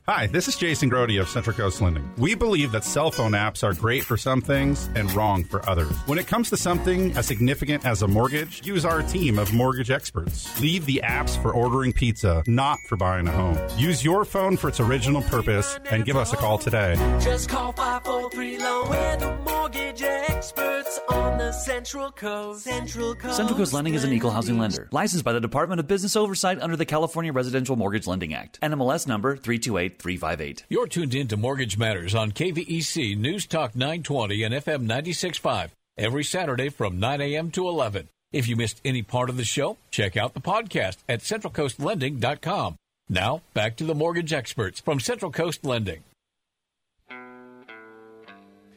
Hi, 0.10 0.26
this 0.26 0.48
is 0.48 0.56
Jason 0.56 0.90
Grody 0.90 1.22
of 1.22 1.30
Central 1.30 1.56
Coast 1.56 1.84
Lending. 1.84 2.12
We 2.18 2.34
believe 2.34 2.72
that 2.72 2.84
cell 2.84 3.12
phone 3.12 3.34
apps 3.34 3.64
are 3.64 3.76
great 3.76 4.04
for 4.04 4.18
some 4.18 4.42
things 4.42 4.90
and 4.96 5.12
wrong 5.14 5.44
for 5.44 5.64
others. 5.70 5.92
When 6.08 6.18
it 6.18 6.26
comes 6.26 6.50
to 6.50 6.58
something 6.58 7.16
as 7.16 7.28
significant 7.28 7.86
as 7.86 8.02
a 8.02 8.08
mortgage, 8.08 8.66
use 8.66 8.86
our 8.86 9.04
team 9.04 9.38
of 9.38 9.54
mortgage 9.54 9.92
experts. 9.92 10.60
Leave 10.60 10.88
the 10.88 11.00
apps 11.04 11.40
for 11.40 11.52
ordering 11.52 11.94
pizza, 11.94 12.44
not 12.48 12.80
for 12.88 12.98
buying 12.98 13.28
a 13.28 13.32
home. 13.32 13.60
Use 13.78 14.04
your 14.04 14.26
phone 14.26 14.58
for 14.58 14.70
its 14.70 14.80
original 14.80 15.22
purpose 15.22 15.78
and 15.92 16.06
give 16.06 16.18
us 16.18 16.34
a 16.34 16.38
call 16.38 16.58
today. 16.58 16.96
Just 17.22 17.48
call 17.48 17.72
543 17.74 18.58
Loan. 18.58 18.90
We're 18.90 19.18
the 19.18 19.38
mortgage 19.46 20.02
experts 20.40 21.02
on 21.10 21.38
the 21.38 21.52
Central 21.52 22.10
Coast. 22.14 22.64
Central 22.64 23.14
Coast. 23.14 23.36
Central 23.36 23.58
Coast 23.58 23.74
Lending 23.74 23.94
is 23.94 24.06
an 24.06 24.14
equal 24.14 24.32
housing 24.32 24.58
lender, 24.58 24.88
licensed 24.94 25.26
by 25.26 25.34
the 25.34 25.42
Department 25.42 25.82
of 25.82 25.88
Business 25.90 26.16
Oversight 26.16 26.62
under 26.62 26.78
the 26.78 26.86
California 26.86 27.34
Residential 27.34 27.76
Mortgage 27.76 28.08
Lending 28.08 28.34
Act. 28.34 28.58
NMLS 28.62 29.06
number 29.06 29.36
328 29.36 30.02
358. 30.02 30.64
You're 30.70 30.88
tuned 30.88 31.14
in 31.14 31.28
to 31.28 31.36
Mortgage 31.36 31.78
Matters 31.78 32.16
on 32.16 32.32
KVEC 32.32 33.18
News 33.18 33.46
Talk 33.48 33.76
920 33.76 34.44
and 34.44 34.56
FM 34.56 34.88
96.5 34.88 35.72
every 35.98 36.24
Saturday 36.24 36.70
from 36.70 37.02
9 37.02 37.20
a.m. 37.20 37.52
to 37.52 37.68
11. 37.68 38.08
If 38.32 38.48
you 38.48 38.56
missed 38.56 38.80
any 38.86 39.02
part 39.02 39.30
of 39.30 39.36
the 39.36 39.44
show, 39.44 39.76
check 39.92 40.16
out 40.16 40.36
the 40.36 40.40
podcast 40.40 41.00
at 41.10 41.20
centralcoastlending.com. 41.20 42.78
Now, 43.10 43.42
back 43.54 43.76
to 43.76 43.84
the 43.84 43.96
mortgage 43.96 44.32
experts 44.32 44.80
from 44.80 45.02
Central 45.02 45.34
Coast 45.34 45.66
Lending. 45.66 46.04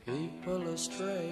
People 0.04 0.68
are 0.68 0.76
strange 0.76 1.31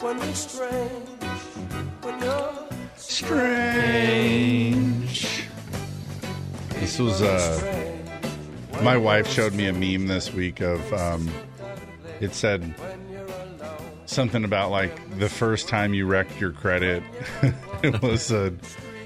when 0.00 0.16
you're 0.18 0.34
strange, 0.34 1.08
when 2.02 2.22
you're 2.22 2.54
Strange. 4.18 5.44
This 6.74 6.98
was 6.98 7.20
uh 7.22 7.94
my 8.82 8.96
wife 8.96 9.28
showed 9.28 9.54
me 9.54 9.66
a 9.66 9.72
meme 9.72 10.06
this 10.06 10.32
week 10.32 10.60
of 10.60 10.92
um 10.92 11.28
it 12.20 12.34
said 12.34 12.74
something 14.06 14.44
about 14.44 14.70
like 14.70 15.18
the 15.18 15.28
first 15.28 15.68
time 15.68 15.94
you 15.94 16.06
wrecked 16.06 16.40
your 16.40 16.52
credit. 16.52 17.02
it 17.82 18.00
was 18.02 18.30
a 18.30 18.52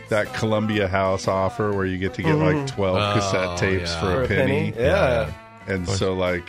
that 0.09 0.33
Columbia 0.35 0.89
House 0.89 1.27
offer 1.29 1.73
where 1.73 1.87
you 1.87 1.97
get 1.99 2.15
to 2.15 2.23
get 2.23 2.35
like 2.35 2.57
Mhm. 2.57 2.71
12 2.75 2.97
Oh, 2.97 3.15
cassette 3.19 3.59
tapes 3.59 3.91
yeah. 3.93 4.01
for 4.01 4.11
a 4.11 4.15
For 4.15 4.23
a 4.25 4.29
penny. 4.37 4.73
penny? 4.73 4.85
Yeah. 4.87 5.33
And 5.67 5.89
so 5.89 6.13
like 6.15 6.45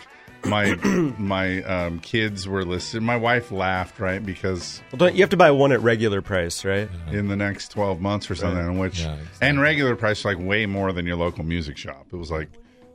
my 0.46 0.76
my 1.18 1.64
um, 1.64 2.00
kids 2.00 2.48
were 2.48 2.66
listening. 2.66 3.04
My 3.04 3.16
wife 3.18 3.52
laughed 3.52 4.00
right 4.00 4.24
because 4.24 4.82
Well, 4.92 4.98
don't 4.98 5.16
you 5.16 5.22
have 5.22 5.30
to 5.32 5.38
buy 5.38 5.52
one 5.52 5.72
at 5.72 5.82
regular 5.82 6.22
price, 6.22 6.66
right? 6.66 6.90
in 7.12 7.28
the 7.28 7.36
next 7.36 7.70
12 7.70 8.02
months 8.02 8.30
or 8.30 8.36
something, 8.36 8.66
in 8.66 8.78
which 8.78 9.02
Yeah, 9.02 9.18
and 9.42 9.60
regular 9.60 9.96
price 9.96 10.26
like 10.26 10.38
way 10.40 10.66
more 10.66 10.92
than 10.94 11.06
your 11.06 11.16
local 11.16 11.44
music 11.44 11.78
shop. 11.78 12.08
It 12.12 12.16
was 12.16 12.32
like, 12.32 12.50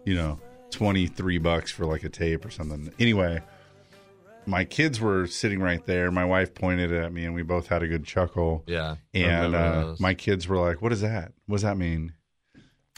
you 0.05 0.15
know, 0.15 0.39
23 0.71 1.39
bucks 1.39 1.71
for 1.71 1.87
like 1.87 2.05
a 2.05 2.09
tape 2.09 2.45
or 2.45 2.51
something. 2.51 2.93
Anyway, 2.99 3.41
my 4.47 4.65
kids 4.65 5.01
were 5.01 5.27
sitting 5.27 5.61
right 5.61 5.85
there. 5.87 6.11
My 6.11 6.25
wife 6.25 6.55
pointed 6.55 6.93
at 6.93 7.13
me 7.13 7.25
and 7.25 7.35
we 7.35 7.43
both 7.43 7.69
had 7.69 7.83
a 7.83 7.89
good 7.89 8.05
chuckle. 8.05 8.65
Yeah, 8.67 8.97
And 9.15 9.55
uh, 9.55 9.95
my 9.99 10.15
kids 10.15 10.49
were 10.49 10.59
like, 10.59 10.83
"What 10.83 10.93
is 10.93 11.01
that? 11.03 11.33
What 11.47 11.57
does 11.57 11.63
that 11.63 11.77
mean?" 11.77 12.13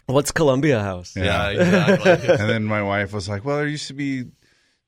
What's 0.07 0.32
Columbia 0.32 0.80
House? 0.80 1.14
Yeah, 1.16 1.51
exactly. 1.51 2.28
and 2.34 2.48
then 2.51 2.64
my 2.64 2.82
wife 2.82 3.12
was 3.12 3.28
like, 3.28 3.44
"Well, 3.44 3.59
there 3.59 3.68
used 3.68 3.86
to 3.88 3.94
be 3.94 4.24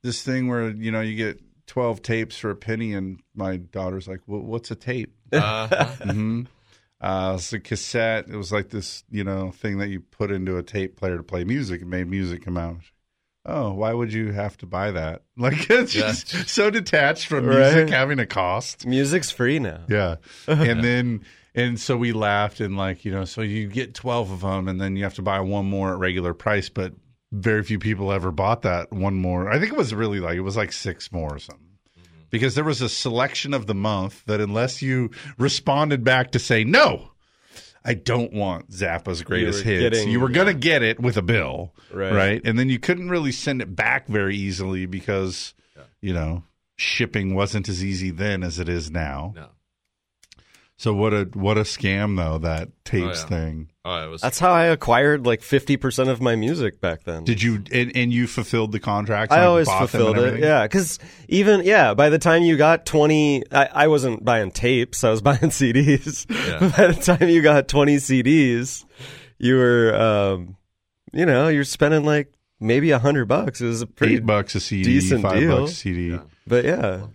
this 0.03 0.22
thing 0.22 0.48
where 0.48 0.70
you 0.70 0.90
know 0.90 1.00
you 1.00 1.16
get 1.16 1.40
12 1.66 2.03
tapes 2.03 2.36
for 2.38 2.50
a 2.50 2.57
penny," 2.57 2.92
and 2.94 3.20
my 3.34 3.57
daughter's 3.57 4.09
like, 4.09 4.20
well, 4.26 4.40
"What's 4.40 4.70
a 4.70 4.74
tape?" 4.76 5.14
Uh-huh. 5.32 5.86
hmm 6.03 6.42
Uh, 7.00 7.32
it's 7.36 7.53
a 7.53 7.59
cassette. 7.59 8.28
It 8.28 8.36
was 8.36 8.53
like 8.53 8.68
this, 8.68 9.03
you 9.11 9.24
know, 9.24 9.50
thing 9.50 9.78
that 9.78 9.88
you 9.88 10.00
put 10.00 10.30
into 10.30 10.57
a 10.57 10.62
tape 10.62 10.96
player 10.96 11.16
to 11.16 11.22
play 11.24 11.42
music. 11.44 11.82
It 11.82 11.86
made 11.88 12.07
music 12.09 12.44
come 12.44 12.57
out. 12.57 12.76
Oh, 13.44 13.72
why 13.72 13.92
would 13.92 14.12
you 14.12 14.30
have 14.30 14.57
to 14.59 14.66
buy 14.66 14.92
that? 14.92 15.22
Like 15.36 15.68
it's 15.68 15.94
Yeah. 15.96 16.03
just 16.12 16.48
so 16.48 16.70
detached 16.70 17.26
from 17.26 17.48
music 17.48 17.74
Right. 17.88 17.90
having 17.90 18.20
a 18.20 18.26
cost. 18.26 18.86
Music's 18.86 19.30
free 19.32 19.59
now. 19.59 19.80
Yeah. 19.88 20.16
And 20.46 20.84
then 20.84 21.24
and 21.55 21.80
so 21.80 21.96
we 21.96 22.12
laughed 22.12 22.61
and 22.61 22.76
like, 22.76 23.05
you 23.05 23.11
know, 23.11 23.24
so 23.24 23.40
you 23.40 23.66
get 23.66 23.94
12 23.94 24.30
of 24.30 24.40
them 24.42 24.68
and 24.68 24.80
then 24.80 24.94
you 24.96 25.03
have 25.03 25.14
to 25.14 25.22
buy 25.22 25.40
one 25.40 25.66
more 25.66 25.92
at 25.92 25.98
regular 25.98 26.34
price, 26.34 26.68
but 26.68 26.92
very 27.33 27.62
few 27.62 27.78
people 27.78 28.12
ever 28.12 28.30
bought 28.30 28.62
that 28.62 28.93
one 28.93 29.14
more. 29.14 29.51
I 29.51 29.59
think 29.59 29.72
it 29.72 29.78
was 29.78 29.93
really 29.95 30.20
like 30.20 30.37
it 30.37 30.43
was 30.43 30.57
like 30.57 30.70
six 30.72 31.11
more 31.11 31.35
or 31.35 31.39
something. 31.39 31.64
Mm-hmm. 31.99 32.11
Because 32.30 32.55
there 32.55 32.64
was 32.64 32.80
a 32.83 32.89
selection 32.89 33.55
of 33.55 33.66
the 33.66 33.74
month 33.74 34.22
that 34.26 34.41
unless 34.41 34.83
you 34.83 35.11
responded 35.39 36.05
back 36.05 36.33
to 36.33 36.39
say 36.39 36.62
no, 36.62 37.11
I 37.85 37.95
don't 37.95 38.33
want 38.33 38.70
Zappa's 38.70 39.22
greatest 39.22 39.64
were 39.64 39.70
hits. 39.70 39.97
getting- 39.99 40.11
you 40.12 40.20
were 40.20 40.28
going 40.28 40.47
to 40.47 40.55
get 40.55 40.83
it 40.83 41.01
with 41.01 41.16
a 41.16 41.22
bill, 41.22 41.72
Right. 42.14 42.41
And 42.45 42.59
then 42.59 42.68
you 42.68 42.78
couldn't 42.78 43.09
really 43.09 43.33
send 43.33 43.61
it 43.62 43.74
back 43.74 44.07
very 44.07 44.37
easily 44.37 44.87
because 44.87 45.55
you 46.01 46.12
know 46.12 46.45
shipping 46.76 47.35
wasn't 47.35 47.68
as 47.68 47.83
easy 47.85 48.11
then 48.11 48.43
as 48.43 48.59
it 48.59 48.68
is 48.68 48.91
now. 48.91 49.33
No. 49.35 49.47
So 50.83 50.93
what 50.93 51.14
a 51.14 51.28
what 51.35 51.59
a 51.59 51.61
scam 51.61 52.16
though 52.16 52.39
that 52.39 52.68
tapes 52.85 53.22
yeah. 53.22 53.28
thing. 53.28 53.70
Oh, 53.85 54.05
it 54.05 54.09
was. 54.11 54.20
That's 54.20 54.41
how 54.41 54.51
I 54.51 54.64
acquired 54.64 55.24
like 55.24 55.41
50% 55.41 56.09
of 56.09 56.20
my 56.20 56.35
music 56.35 56.80
back 56.80 57.05
then. 57.05 57.22
Did 57.22 57.41
you 57.41 57.62
and, 57.70 57.97
and 57.97 58.12
you 58.12 58.26
fulfilled 58.26 58.72
the 58.72 58.80
contract? 58.80 59.30
I 59.30 59.37
like, 59.37 59.47
always 59.47 59.68
bought 59.68 59.91
them 59.91 60.01
and 60.01 60.14
fulfilled 60.16 60.35
it. 60.35 60.41
Yeah, 60.41 60.64
because 60.64 60.99
even 61.28 61.62
yeah, 61.62 61.95
by 61.95 62.09
the 62.09 62.18
time 62.18 62.43
you 62.43 62.57
got 62.57 62.85
twenty, 62.85 63.45
I, 63.53 63.68
I 63.72 63.87
wasn't 63.87 64.24
buying 64.24 64.51
tapes. 64.51 65.05
I 65.05 65.11
was 65.11 65.22
buying 65.22 65.39
CDs. 65.39 66.26
Yeah. 66.28 66.68
by 66.76 66.89
the 66.89 67.01
time 67.01 67.28
you 67.28 67.43
got 67.43 67.68
twenty 67.68 67.99
CDs, 67.99 68.85
you 69.39 69.59
were, 69.59 69.95
um, 69.95 70.57
you 71.12 71.26
know, 71.26 71.47
you're 71.47 71.62
spending 71.62 72.05
like 72.05 72.35
maybe 72.59 72.91
a 72.91 72.99
hundred 72.99 73.26
bucks. 73.26 73.61
It 73.61 73.66
was 73.66 73.83
a 73.83 73.87
pretty 73.87 74.16
Eight 74.16 74.26
bucks 74.26 74.57
a 74.57 74.61
CD, 74.61 74.95
decent 74.95 75.22
five 75.22 75.39
deal. 75.39 75.61
bucks 75.61 75.70
a 75.70 75.74
CD. 75.76 76.18
But 76.45 76.64
yeah. 76.64 77.07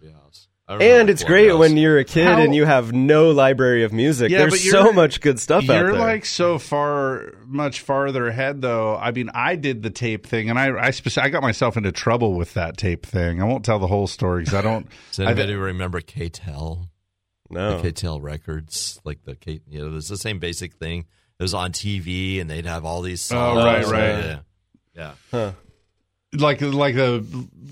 And 0.70 1.10
it's 1.10 1.24
great 1.24 1.50
House. 1.50 1.60
when 1.60 1.78
you're 1.78 1.98
a 1.98 2.04
kid 2.04 2.26
How- 2.28 2.40
and 2.42 2.54
you 2.54 2.66
have 2.66 2.92
no 2.92 3.32
library 3.32 3.84
of 3.84 3.94
music. 3.94 4.30
Yeah, 4.32 4.40
but 4.46 4.50
There's 4.50 4.70
so 4.70 4.92
much 4.92 5.22
good 5.22 5.40
stuff 5.40 5.64
out 5.64 5.68
there. 5.68 5.86
You're 5.92 5.98
like 5.98 6.26
so 6.26 6.60
far, 6.60 7.34
much 7.46 7.80
farther 7.82 8.28
ahead, 8.28 8.62
though. 8.62 8.98
I 8.98 9.12
mean, 9.12 9.30
I 9.34 9.56
did 9.56 9.82
the 9.82 9.90
tape 9.90 10.28
thing, 10.28 10.50
and 10.50 10.60
I, 10.60 10.78
I, 10.88 10.92
spec- 10.92 11.18
I 11.24 11.30
got 11.30 11.42
myself 11.42 11.78
into 11.78 11.94
trouble 11.94 12.34
with 12.34 12.54
that 12.56 12.76
tape 12.76 13.06
thing. 13.06 13.42
I 13.42 13.46
won't 13.46 13.64
tell 13.64 13.80
the 13.80 13.88
whole 13.88 14.08
story 14.08 14.42
because 14.44 14.56
I 14.56 14.62
don't. 14.62 14.88
Does 15.12 15.22
I, 15.22 15.32
anybody 15.32 15.56
remember 15.56 16.02
K-tel? 16.02 16.90
no. 17.50 17.78
The 17.78 17.84
K-tel 17.84 18.20
records, 18.20 19.00
like 19.06 19.24
the 19.24 19.36
K, 19.38 19.62
you 19.70 19.90
know, 19.90 19.96
it's 19.96 20.10
the 20.10 20.18
same 20.18 20.40
basic 20.40 20.74
thing. 20.74 21.06
It 21.40 21.44
was 21.44 21.54
on 21.54 21.72
TV, 21.72 22.42
and 22.42 22.50
they'd 22.50 22.66
have 22.66 22.84
all 22.84 23.02
these 23.02 23.22
Songs. 23.22 23.58
Oh, 23.58 23.62
songs. 23.62 23.92
right, 23.92 24.00
right. 24.16 24.26
Yeah, 24.26 24.40
yeah, 24.96 25.12
Huh. 25.32 25.52
like 26.34 26.60
like 26.62 26.96
a 26.96 27.24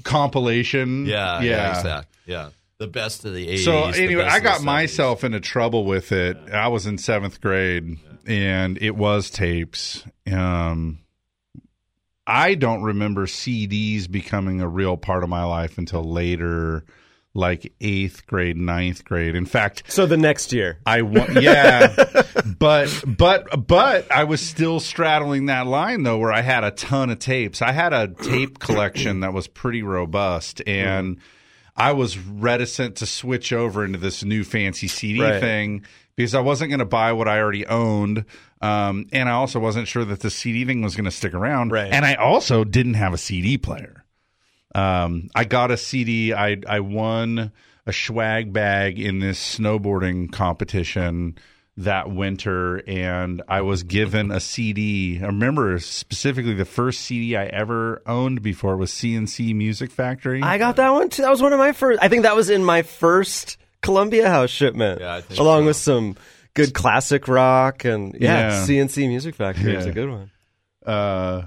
compilation. 0.03 1.05
yeah, 1.05 1.41
yeah, 1.41 1.77
exactly. 1.77 2.15
Yeah, 2.25 2.49
the 2.77 2.87
best 2.87 3.25
of 3.25 3.33
the 3.33 3.47
'80s. 3.47 3.63
So 3.63 3.83
anyway, 3.85 4.23
I 4.25 4.39
got 4.39 4.61
myself 4.63 5.23
into 5.23 5.39
trouble 5.39 5.85
with 5.85 6.11
it. 6.11 6.37
I 6.51 6.67
was 6.67 6.85
in 6.85 6.97
seventh 6.97 7.41
grade, 7.41 7.97
and 8.25 8.77
it 8.81 8.95
was 8.95 9.29
tapes. 9.29 10.03
Um, 10.31 10.99
I 12.27 12.55
don't 12.55 12.81
remember 12.81 13.27
CDs 13.27 14.09
becoming 14.09 14.61
a 14.61 14.67
real 14.67 14.97
part 14.97 15.23
of 15.23 15.29
my 15.29 15.43
life 15.43 15.77
until 15.77 16.03
later, 16.03 16.83
like 17.35 17.71
eighth 17.81 18.25
grade, 18.25 18.57
ninth 18.57 19.05
grade. 19.05 19.35
In 19.35 19.45
fact, 19.45 19.83
So 19.87 20.05
the 20.05 20.17
next 20.17 20.51
year. 20.51 20.79
I 20.85 21.03
want, 21.03 21.41
yeah, 21.41 21.95
but 22.59 23.03
but 23.05 23.67
but 23.67 24.11
I 24.11 24.23
was 24.23 24.41
still 24.41 24.79
straddling 24.79 25.45
that 25.47 25.67
line 25.67 26.03
though, 26.03 26.17
where 26.17 26.33
I 26.33 26.41
had 26.41 26.63
a 26.63 26.71
ton 26.71 27.09
of 27.09 27.19
tapes. 27.19 27.61
I 27.61 27.71
had 27.71 27.93
a 27.93 28.07
tape 28.07 28.59
collection 28.59 29.19
that 29.19 29.33
was 29.33 29.47
pretty 29.47 29.83
robust, 29.83 30.61
and 30.65 31.17
I 31.75 31.91
was 31.91 32.17
reticent 32.17 32.95
to 32.97 33.05
switch 33.05 33.51
over 33.51 33.83
into 33.83 33.99
this 33.99 34.23
new 34.23 34.43
fancy 34.43 34.87
CD 34.87 35.21
Right. 35.21 35.39
thing 35.41 35.83
because 36.15 36.33
I 36.33 36.39
wasn't 36.39 36.69
going 36.69 36.79
to 36.79 36.85
buy 36.85 37.11
what 37.11 37.27
I 37.27 37.39
already 37.39 37.65
owned, 37.67 38.23
um, 38.61 39.07
and 39.11 39.27
I 39.27 39.33
also 39.33 39.59
wasn't 39.59 39.87
sure 39.87 40.05
that 40.05 40.21
the 40.21 40.29
CD 40.29 40.63
thing 40.63 40.81
was 40.81 40.95
going 40.95 41.05
to 41.05 41.11
stick 41.11 41.33
around, 41.33 41.71
Right. 41.73 41.91
and 41.91 42.05
I 42.05 42.13
also 42.15 42.63
didn't 42.63 42.93
have 42.93 43.13
a 43.13 43.17
CD 43.17 43.57
player. 43.57 44.05
Um, 44.73 45.29
I 45.35 45.43
got 45.45 45.71
a 45.71 45.77
CD. 45.77 46.33
I 46.33 46.57
I 46.67 46.79
won 46.81 47.51
a 47.85 47.93
swag 47.93 48.51
bag 48.53 48.99
in 48.99 49.19
this 49.19 49.57
snowboarding 49.59 50.31
competition 50.31 51.37
that 51.77 52.09
winter, 52.09 52.81
and 52.87 53.41
I 53.49 53.61
was 53.61 53.83
given 53.83 54.31
a 54.31 54.39
CD. 54.39 55.19
I 55.21 55.25
remember 55.25 55.77
specifically 55.79 56.53
the 56.53 56.63
first 56.65 57.01
CD 57.01 57.35
I 57.35 57.45
ever 57.47 58.01
owned 58.05 58.41
before 58.41 58.77
was 58.77 58.93
C+C 58.93 59.53
Music 59.53 59.91
Factory. 59.91 60.41
I 60.41 60.57
got 60.57 60.77
that 60.77 60.91
one 60.91 61.09
too. 61.09 61.21
That 61.23 61.31
was 61.31 61.41
one 61.41 61.51
of 61.53 61.59
my 61.59 61.73
first. 61.73 62.01
I 62.01 62.07
think 62.07 62.23
that 62.23 62.35
was 62.35 62.49
in 62.49 62.63
my 62.63 62.81
first 62.81 63.57
Columbia 63.81 64.29
House 64.29 64.49
shipment, 64.51 65.01
Yeah, 65.01 65.15
I 65.15 65.21
think 65.21 65.39
along 65.39 65.63
so. 65.63 65.65
with 65.67 65.75
some 65.75 66.15
good 66.53 66.73
classic 66.73 67.27
rock 67.27 67.83
and 67.83 68.15
yeah, 68.19 68.51
Yeah. 68.51 68.63
C+C 68.63 69.07
Music 69.09 69.35
Factory 69.35 69.75
is 69.75 69.85
a 69.85 69.91
good 69.91 70.09
one. 70.09 70.31
uh, 70.85 71.43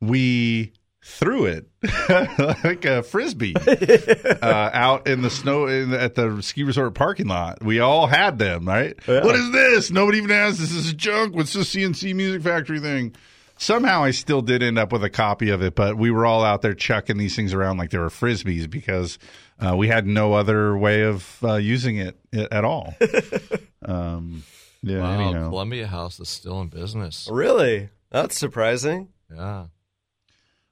we 0.00 0.72
threw 1.02 1.46
it 1.46 1.66
like 2.64 2.84
a 2.84 3.02
frisbee 3.02 3.54
uh, 4.42 4.70
out 4.72 5.06
in 5.06 5.22
the 5.22 5.30
snow 5.30 5.66
in 5.66 5.94
at 5.94 6.14
the 6.14 6.42
ski 6.42 6.62
resort 6.62 6.94
parking 6.94 7.26
lot. 7.26 7.62
We 7.62 7.80
all 7.80 8.06
had 8.06 8.38
them, 8.38 8.66
right? 8.68 8.98
Yeah. 9.08 9.24
What 9.24 9.34
is 9.34 9.50
this? 9.50 9.90
Nobody 9.90 10.18
even 10.18 10.30
asked. 10.30 10.58
This 10.58 10.72
is 10.72 10.92
junk. 10.92 11.34
What's 11.34 11.54
this 11.54 11.70
C+C 11.70 12.12
Music 12.12 12.42
Factory 12.42 12.80
thing? 12.80 13.14
Somehow 13.56 14.04
I 14.04 14.10
still 14.12 14.40
did 14.40 14.62
end 14.62 14.78
up 14.78 14.90
with 14.90 15.04
a 15.04 15.10
copy 15.10 15.50
of 15.50 15.62
it, 15.62 15.74
but 15.74 15.98
we 15.98 16.10
were 16.10 16.24
all 16.24 16.42
out 16.42 16.62
there 16.62 16.72
chucking 16.72 17.18
these 17.18 17.36
things 17.36 17.52
around 17.52 17.76
like 17.76 17.90
they 17.90 17.98
were 17.98 18.08
frisbees 18.08 18.68
because 18.68 19.18
uh, 19.58 19.76
we 19.76 19.88
had 19.88 20.06
no 20.06 20.32
other 20.32 20.76
way 20.76 21.02
of 21.02 21.38
uh, 21.44 21.56
using 21.56 21.96
it 21.96 22.16
at 22.32 22.64
all. 22.64 22.94
um, 23.84 24.44
yeah. 24.82 25.00
Wow, 25.00 25.12
anyhow. 25.12 25.48
Columbia 25.50 25.86
House 25.86 26.18
is 26.20 26.30
still 26.30 26.60
in 26.62 26.68
business. 26.68 27.28
Really, 27.30 27.90
that's 28.10 28.38
surprising. 28.38 29.08
Yeah, 29.30 29.66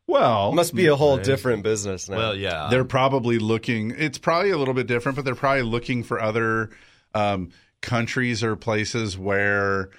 Well, 0.09 0.53
Must 0.53 0.75
be 0.75 0.87
a 0.87 0.97
whole 0.97 1.19
different 1.19 1.63
business 1.63 2.09
now. 2.09 2.17
Well, 2.17 2.35
yeah. 2.35 2.69
they're 2.71 2.85
probably 2.85 3.39
looking. 3.39 3.91
It's 3.97 4.17
probably 4.19 4.51
a 4.51 4.57
little 4.59 4.75
bit 4.75 4.87
different, 4.89 5.17
but 5.17 5.25
they're 5.25 5.35
probably 5.35 5.63
looking 5.63 6.03
for 6.03 6.21
other 6.21 6.71
um, 7.15 7.51
countries 7.83 8.43
or 8.43 8.57
places 8.57 9.17
where 9.19 9.91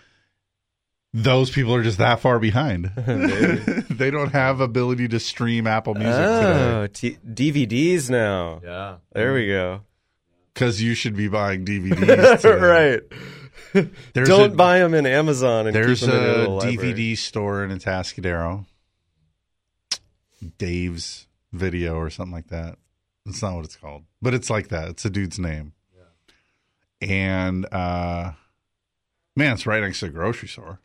those 1.13 1.49
people 1.51 1.73
are 1.75 1.83
just 1.83 1.99
that 1.99 2.19
far 2.19 2.39
behind. 2.39 2.85
they 3.89 4.09
don't 4.11 4.31
have 4.31 4.61
ability 4.61 5.07
to 5.09 5.19
stream 5.19 5.65
Apple 5.67 5.93
Music 5.95 6.13
Oh, 6.13 6.87
today 6.87 7.17
t- 7.35 7.65
DVDs 7.65 8.09
now. 8.09 8.61
Yeah. 8.63 8.95
There 9.13 9.33
we 9.33 9.47
go. 9.47 9.81
because 10.53 10.81
you 10.81 10.93
should 10.95 11.15
be 11.15 11.27
buying 11.27 11.65
DVDs. 11.65 12.41
today. 12.41 12.55
right. 12.59 13.01
There's 14.13 14.27
Don't 14.27 14.53
a- 14.53 14.55
buy 14.55 14.79
them 14.79 14.93
in 14.95 15.05
Amazon. 15.05 15.67
And 15.67 15.75
There's 15.75 15.99
keep 15.99 16.09
them 16.09 16.17
in 16.17 16.23
your 16.23 16.33
a 16.33 16.37
little 16.39 16.55
library. 16.57 16.93
DVD 16.93 17.17
store 17.17 17.63
in 17.63 17.69
Atascadero. 17.77 18.65
Dave's 20.57 21.27
Video 21.51 21.95
or 21.95 22.09
something 22.09 22.33
like 22.33 22.47
that. 22.47 22.77
That's 23.25 23.41
not 23.41 23.55
what 23.55 23.65
it's 23.65 23.75
called, 23.75 24.03
but 24.21 24.33
it's 24.33 24.49
like 24.49 24.67
that. 24.69 24.89
It's 24.89 25.05
a 25.05 25.09
dude's 25.09 25.39
name. 25.39 25.73
And 27.01 27.65
uh, 27.71 28.33
man, 29.35 29.53
it's 29.53 29.65
right 29.65 29.81
next 29.81 29.99
to 30.01 30.07
the 30.07 30.11
grocery 30.11 30.47
store, 30.47 30.79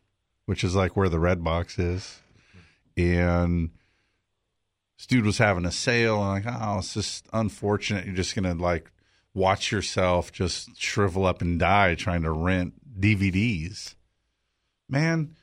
which 0.46 0.64
is 0.64 0.74
like 0.74 0.96
where 0.96 1.09
the 1.09 1.18
red 1.18 1.42
box 1.42 1.78
is. 1.78 2.20
And 2.96 3.70
this 4.96 5.07
dude 5.07 5.26
was 5.26 5.38
having 5.38 5.64
a 5.64 5.72
sale, 5.72 6.22
and 6.22 6.44
like, 6.44 6.55
oh, 6.61 6.78
it's 6.78 6.94
just 6.94 7.26
unfortunate. 7.32 8.07
You're 8.07 8.14
just 8.14 8.34
gonna 8.34 8.55
like 8.55 8.90
watch 9.34 9.72
yourself 9.72 10.30
just 10.30 10.80
shrivel 10.80 11.26
up 11.26 11.42
and 11.42 11.59
die 11.59 11.94
trying 11.94 12.22
to 12.22 12.30
rent 12.30 12.74
DVDs. 13.00 13.94
Man, 14.88 15.34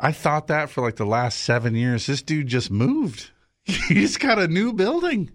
I 0.00 0.12
thought 0.12 0.46
that 0.48 0.70
for 0.70 0.80
like 0.82 0.96
the 0.96 1.06
last 1.06 1.40
seven 1.40 1.74
years. 1.74 2.06
This 2.06 2.22
dude 2.22 2.46
just 2.46 2.70
moved. 2.70 3.30
he 3.64 3.94
just 3.94 4.18
got 4.20 4.38
a 4.38 4.48
new 4.48 4.72
building, 4.72 5.30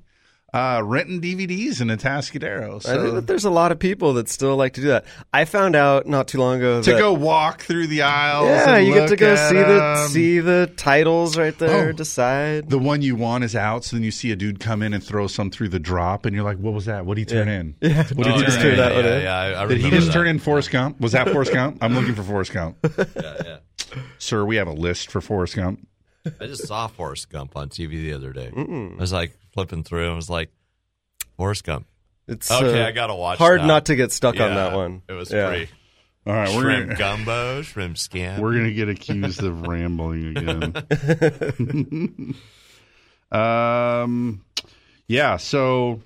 uh, 0.54 0.82
renting 0.84 1.22
DVDs 1.22 1.80
in 1.82 1.90
Atascadero. 1.90 2.68
I 2.68 2.70
think 2.72 2.82
So 2.84 3.12
that 3.12 3.28
there's 3.28 3.46
a 3.46 3.52
lot 3.52 3.72
of 3.72 3.78
people 3.78 4.14
that 4.14 4.28
still 4.28 4.56
like 4.56 4.74
to 4.74 4.82
do 4.82 4.88
that. 4.88 5.06
I 5.32 5.46
found 5.46 5.76
out 5.76 6.08
not 6.08 6.28
too 6.28 6.40
long 6.40 6.58
ago 6.58 6.82
to 6.82 6.92
that, 6.94 6.98
go 7.00 7.14
walk 7.14 7.62
through 7.62 7.88
the 7.88 8.02
aisles. 8.02 8.48
Yeah, 8.50 8.76
and 8.78 8.88
you 8.88 8.94
get 8.96 9.10
to 9.10 9.16
go 9.16 9.34
at 9.34 9.50
see 9.50 9.56
the 9.56 9.84
'em. 10.02 10.08
see 10.10 10.40
the 10.40 10.72
titles 10.76 11.38
right 11.38 11.58
there. 11.60 11.90
Oh. 11.90 11.92
decide. 11.92 12.70
The 12.70 12.80
one 12.80 13.04
you 13.04 13.16
want 13.16 13.44
is 13.44 13.56
out, 13.56 13.84
so 13.86 13.96
then 13.96 14.04
you 14.04 14.12
see 14.12 14.32
a 14.32 14.36
dude 14.36 14.60
come 14.60 14.82
in 14.82 14.94
and 14.96 15.04
throw 15.04 15.28
some 15.28 15.52
through 15.52 15.70
the 15.70 15.80
drop, 15.80 16.26
and 16.26 16.36
you're 16.36 16.44
like, 16.44 16.58
"What 16.58 16.74
was 16.74 16.86
that? 16.86 17.06
What 17.06 17.16
did 17.18 17.30
he 17.30 17.36
turn 17.36 17.48
Yeah. 17.48 17.60
in? 17.60 17.76
Yeah. 17.82 17.98
What 18.16 18.24
did 18.24 18.28
Oh, 18.28 18.32
he 18.36 18.40
yeah, 18.40 18.46
just 18.46 18.58
yeah, 18.58 18.64
turn 18.64 18.78
yeah, 18.78 18.90
in? 19.00 19.06
yeah, 19.06 19.20
yeah, 19.22 19.60
I- 19.60 19.64
I 19.64 19.68
Did 19.68 19.82
he 19.82 19.90
just 19.92 20.08
that. 20.08 20.14
turn 20.14 20.28
in 20.28 20.40
Forrest 20.40 20.72
Gump? 20.72 21.00
Was 21.00 21.12
that 21.12 21.30
Forrest 21.30 21.54
Gump? 21.54 21.78
I'm 21.82 21.94
looking 21.94 22.16
for 22.16 22.24
Forrest 22.24 22.52
Gump. 22.54 22.78
Yeah, 22.98 23.34
yeah. 23.46 23.58
Sir, 24.18 24.46
we 24.46 24.56
have 24.58 24.68
a 24.68 24.74
list 24.74 25.12
for 25.12 25.22
Forrest 25.22 25.56
Gump. 25.56 25.88
I 26.40 26.48
just 26.48 26.68
saw 26.68 26.88
Forrest 26.88 27.30
Gump 27.30 27.56
on 27.56 27.70
TV 27.70 27.92
the 27.92 28.14
other 28.14 28.34
day. 28.34 28.52
I 28.56 29.00
was 29.00 29.14
like 29.14 29.38
flipping 29.54 29.84
through 29.84 30.04
and 30.04 30.14
I 30.14 30.16
was 30.16 30.30
like, 30.30 30.50
Forrest 31.38 31.64
Gump. 31.64 31.86
It's 32.28 32.50
okay. 32.50 32.82
uh, 32.82 32.88
I 32.88 32.92
gotta 32.92 33.14
watch. 33.14 33.38
hard 33.38 33.62
now. 33.62 33.68
not 33.68 33.86
to 33.88 33.96
get 33.96 34.12
stuck 34.12 34.40
on 34.40 34.56
that 34.56 34.74
one. 34.74 35.04
It 35.08 35.14
was 35.14 35.32
Yeah. 35.32 35.50
free. 35.50 35.68
All 36.28 36.34
right, 36.34 36.50
we're 36.56 36.62
shrimp 36.64 36.88
gonna, 36.88 36.98
gumbo, 36.98 37.62
shrimp 37.62 37.98
scam. 37.98 38.40
we're 38.40 38.54
gonna 38.54 38.74
get 38.74 38.90
accused 38.90 39.44
of 39.44 39.68
rambling 39.68 40.36
again. 40.36 42.34
um, 43.32 44.44
yeah. 45.08 45.38
So 45.38 46.02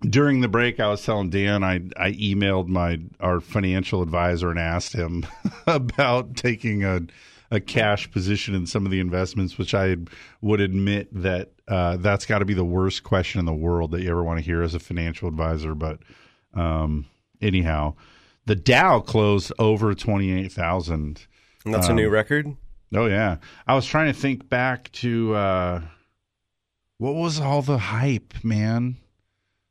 during 0.00 0.40
the 0.40 0.48
break, 0.48 0.78
I 0.78 0.88
was 0.88 1.04
telling 1.04 1.30
Dan 1.30 1.64
I 1.64 1.76
I 1.96 2.12
emailed 2.12 2.68
my 2.68 3.00
our 3.20 3.40
financial 3.40 4.02
advisor 4.02 4.50
and 4.50 4.58
asked 4.58 4.94
him 4.94 5.26
about 5.66 6.36
taking 6.36 6.84
a 6.84 7.02
a 7.50 7.60
cash 7.60 8.10
position 8.10 8.54
in 8.54 8.66
some 8.66 8.84
of 8.84 8.90
the 8.90 9.00
investments, 9.00 9.56
which 9.56 9.72
I 9.72 9.96
would 10.40 10.60
admit 10.60 11.08
that 11.22 11.52
uh, 11.68 11.96
that's 11.96 12.26
got 12.26 12.40
to 12.40 12.44
be 12.44 12.54
the 12.54 12.64
worst 12.64 13.04
question 13.04 13.38
in 13.38 13.46
the 13.46 13.54
world 13.54 13.92
that 13.92 14.02
you 14.02 14.10
ever 14.10 14.24
want 14.24 14.38
to 14.38 14.44
hear 14.44 14.62
as 14.62 14.74
a 14.74 14.80
financial 14.80 15.28
advisor. 15.28 15.74
But 15.74 16.00
um, 16.54 17.06
anyhow, 17.40 17.94
the 18.46 18.56
Dow 18.56 19.00
closed 19.00 19.52
over 19.58 19.94
twenty 19.94 20.32
eight 20.32 20.52
thousand. 20.52 21.26
And 21.64 21.74
that's 21.74 21.88
a 21.88 21.94
new 21.94 22.08
record. 22.08 22.56
Oh 22.94 23.06
yeah, 23.06 23.38
I 23.66 23.74
was 23.74 23.86
trying 23.86 24.12
to 24.12 24.18
think 24.18 24.48
back 24.48 24.92
to 24.92 25.34
uh, 25.34 25.80
what 26.98 27.14
was 27.14 27.40
all 27.40 27.62
the 27.62 27.78
hype, 27.78 28.34
man. 28.44 28.96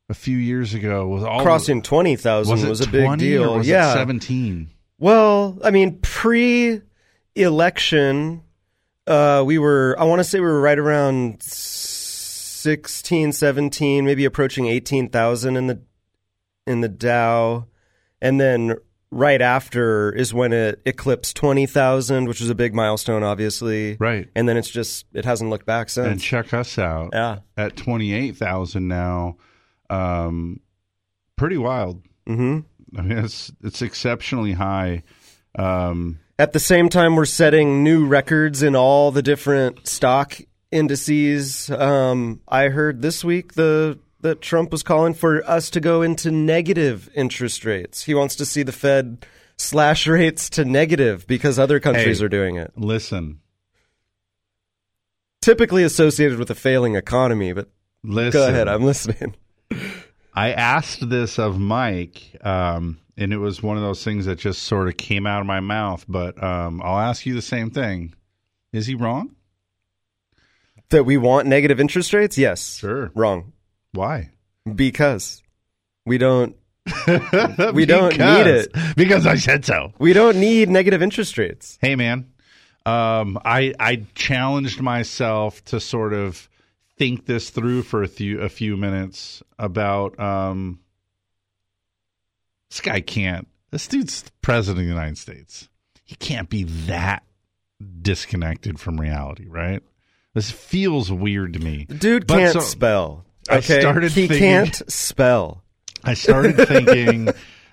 A 0.07 0.13
few 0.13 0.37
years 0.37 0.75
ago 0.75 1.07
was 1.07 1.23
all 1.23 1.41
Crossing 1.41 1.81
twenty 1.81 2.15
thousand 2.15 2.59
was, 2.59 2.65
was, 2.65 2.81
a 2.81 2.87
big 2.87 3.17
deal. 3.17 3.65
Yeah, 3.65 3.89
it 3.89 3.93
seventeen. 3.93 4.69
Well, 4.99 5.57
I 5.63 5.71
mean, 5.71 5.97
pre-election, 5.99 8.43
uh, 9.07 9.43
we 9.45 9.57
were. 9.57 9.95
I 9.97 10.03
want 10.03 10.19
to 10.19 10.23
say 10.23 10.39
we 10.39 10.45
were 10.45 10.61
right 10.61 10.79
around 10.79 11.43
16, 11.43 13.33
17, 13.33 14.05
maybe 14.05 14.25
approaching 14.25 14.67
eighteen 14.67 15.09
thousand 15.09 15.57
in 15.57 15.65
the 15.67 15.81
in 16.67 16.81
the 16.81 16.87
Dow, 16.87 17.65
and 18.21 18.39
then 18.39 18.75
right 19.11 19.41
after 19.41 20.11
is 20.11 20.33
when 20.33 20.51
it 20.53 20.81
eclipsed 20.85 21.35
twenty 21.35 21.65
thousand, 21.65 22.27
which 22.27 22.41
was 22.41 22.49
a 22.49 22.55
big 22.55 22.75
milestone, 22.75 23.23
obviously. 23.23 23.97
Right. 23.99 24.29
And 24.35 24.47
then 24.47 24.57
it's 24.57 24.69
just 24.69 25.05
it 25.13 25.25
hasn't 25.25 25.49
looked 25.49 25.65
back 25.65 25.89
since. 25.89 26.07
And 26.07 26.21
check 26.21 26.53
us 26.53 26.77
out. 26.77 27.09
Yeah. 27.13 27.39
At 27.57 27.75
twenty 27.75 28.13
eight 28.13 28.37
thousand 28.37 28.87
now, 28.87 29.37
um, 29.89 30.59
pretty 31.35 31.57
wild. 31.57 32.01
Mm-hmm. 32.27 32.97
I 32.97 33.01
mean, 33.01 33.17
it's 33.19 33.51
it's 33.63 33.81
exceptionally 33.81 34.53
high. 34.53 35.03
Um, 35.57 36.19
At 36.39 36.53
the 36.53 36.59
same 36.59 36.89
time, 36.89 37.15
we're 37.15 37.25
setting 37.25 37.83
new 37.83 38.05
records 38.05 38.61
in 38.63 38.75
all 38.75 39.11
the 39.11 39.21
different 39.21 39.87
stock 39.87 40.37
indices. 40.71 41.69
Um, 41.69 42.41
I 42.47 42.69
heard 42.69 43.01
this 43.01 43.23
week 43.23 43.53
the 43.53 43.99
that 44.21 44.41
Trump 44.41 44.71
was 44.71 44.81
calling 44.81 45.13
for 45.13 45.43
us 45.49 45.69
to 45.71 45.79
go 45.79 46.01
into 46.01 46.31
negative 46.31 47.09
interest 47.15 47.63
rates. 47.63 48.03
He 48.03 48.13
wants 48.15 48.35
to 48.37 48.45
see 48.45 48.63
the 48.63 48.71
Fed 48.71 49.25
slash 49.57 50.07
rates 50.07 50.49
to 50.51 50.65
negative 50.65 51.27
because 51.27 51.59
other 51.59 51.79
countries 51.79 52.19
Hey. 52.19 52.25
are 52.25 52.29
doing 52.29 52.55
it. 52.55 52.71
listen, 52.75 53.39
Typically 55.41 55.83
associated 55.83 56.39
with 56.39 56.49
a 56.49 56.55
failing 56.55 56.95
economy, 56.95 57.53
but 57.53 57.69
listen. 58.03 58.31
go 58.31 58.47
ahead, 58.47 58.67
I'm 58.67 58.83
listening. 58.83 59.35
I 60.35 60.51
asked 60.51 61.09
this 61.09 61.39
of 61.39 61.57
Mike, 61.59 62.35
um, 62.43 62.99
and 63.17 63.31
it 63.31 63.37
was 63.37 63.63
one 63.63 63.77
of 63.77 63.83
those 63.83 64.03
things 64.03 64.25
that 64.25 64.37
just 64.37 64.63
sort 64.63 64.89
of 64.89 64.97
came 64.97 65.25
out 65.25 65.39
of 65.39 65.47
my 65.47 65.61
mouth. 65.61 66.03
But 66.07 66.41
um, 66.43 66.81
I'll 66.83 66.99
ask 66.99 67.25
you 67.25 67.33
the 67.33 67.41
same 67.41 67.69
thing: 67.71 68.13
Is 68.73 68.85
he 68.87 68.95
wrong? 68.95 69.35
That 70.89 71.05
we 71.05 71.17
want 71.17 71.47
negative 71.47 71.79
interest 71.79 72.13
rates? 72.13 72.37
Yes. 72.37 72.75
Sure. 72.77 73.11
Wrong. 73.15 73.53
Why? 73.93 74.29
Because 74.75 75.41
we 76.05 76.17
don't 76.17 76.55
we 77.73 77.85
don't 77.85 78.17
need 78.17 78.47
it. 78.47 78.71
because 78.95 79.25
I 79.25 79.35
said 79.35 79.65
so. 79.65 79.93
We 79.97 80.13
don't 80.13 80.37
need 80.37 80.69
negative 80.69 81.01
interest 81.01 81.37
rates. 81.37 81.79
Hey, 81.81 81.95
man, 81.95 82.31
um, 82.85 83.39
I 83.43 83.73
I 83.79 84.03
challenged 84.13 84.81
myself 84.81 85.63
to 85.65 85.79
sort 85.79 86.13
of 86.13 86.47
think 86.97 87.25
this 87.25 87.49
through 87.49 87.83
for 87.83 88.03
a 88.03 88.07
few 88.07 88.41
a 88.41 88.49
few 88.49 88.77
minutes 88.77 89.43
about 89.59 90.19
um, 90.19 90.79
this 92.69 92.81
guy 92.81 93.01
can't. 93.01 93.47
This 93.71 93.87
dude's 93.87 94.23
president 94.41 94.79
of 94.81 94.85
the 94.85 94.93
United 94.93 95.17
States. 95.17 95.69
He 96.03 96.15
can't 96.15 96.49
be 96.49 96.63
that 96.63 97.23
disconnected 98.01 98.79
from 98.79 98.99
reality, 98.99 99.47
right? 99.47 99.81
This 100.33 100.51
feels 100.51 101.11
weird 101.11 101.53
to 101.53 101.59
me. 101.59 101.85
Dude 101.85 102.27
But 102.27 102.37
can't 102.37 102.53
so- 102.53 102.59
spell. 102.61 103.25
I 103.49 103.59
started 103.59 104.11
he 104.11 104.27
thinking- 104.27 104.39
can't 104.39 104.91
spell. 104.91 105.63
I 106.03 106.13
started 106.15 106.55
thinking, 106.67 107.29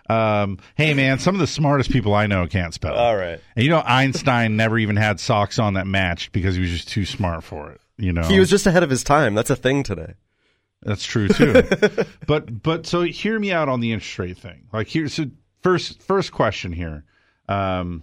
um, 0.08 0.58
hey 0.74 0.94
man, 0.94 1.18
some 1.18 1.34
of 1.34 1.40
the 1.40 1.46
smartest 1.46 1.90
people 1.90 2.14
I 2.14 2.26
know 2.26 2.46
can't 2.46 2.72
spell. 2.74 2.94
All 2.94 3.16
right. 3.16 3.38
And 3.56 3.64
you 3.64 3.70
know, 3.70 3.82
Einstein 3.84 4.56
never 4.56 4.78
even 4.78 4.96
had 4.96 5.20
socks 5.20 5.58
on 5.58 5.74
that 5.74 5.86
matched 5.86 6.32
because 6.32 6.54
he 6.54 6.60
was 6.62 6.70
just 6.70 6.88
too 6.88 7.04
smart 7.04 7.44
for 7.44 7.70
it. 7.72 7.80
You 8.02 8.12
know, 8.12 8.24
He 8.24 8.40
was 8.40 8.50
just 8.50 8.66
ahead 8.66 8.82
of 8.82 8.90
his 8.90 9.04
time. 9.04 9.36
That's 9.36 9.50
a 9.50 9.54
thing 9.54 9.84
today. 9.84 10.14
that's 10.82 11.04
true 11.04 11.28
too. 11.28 11.62
but 12.26 12.62
but 12.62 12.84
so 12.84 13.02
hear 13.02 13.38
me 13.38 13.52
out 13.52 13.68
on 13.68 13.78
the 13.78 13.92
interest 13.92 14.18
rate 14.18 14.38
thing. 14.38 14.66
Like 14.72 14.88
here's 14.88 15.14
so 15.14 15.26
first 15.60 16.02
first 16.02 16.32
question 16.32 16.72
here. 16.72 17.04
Um, 17.48 18.02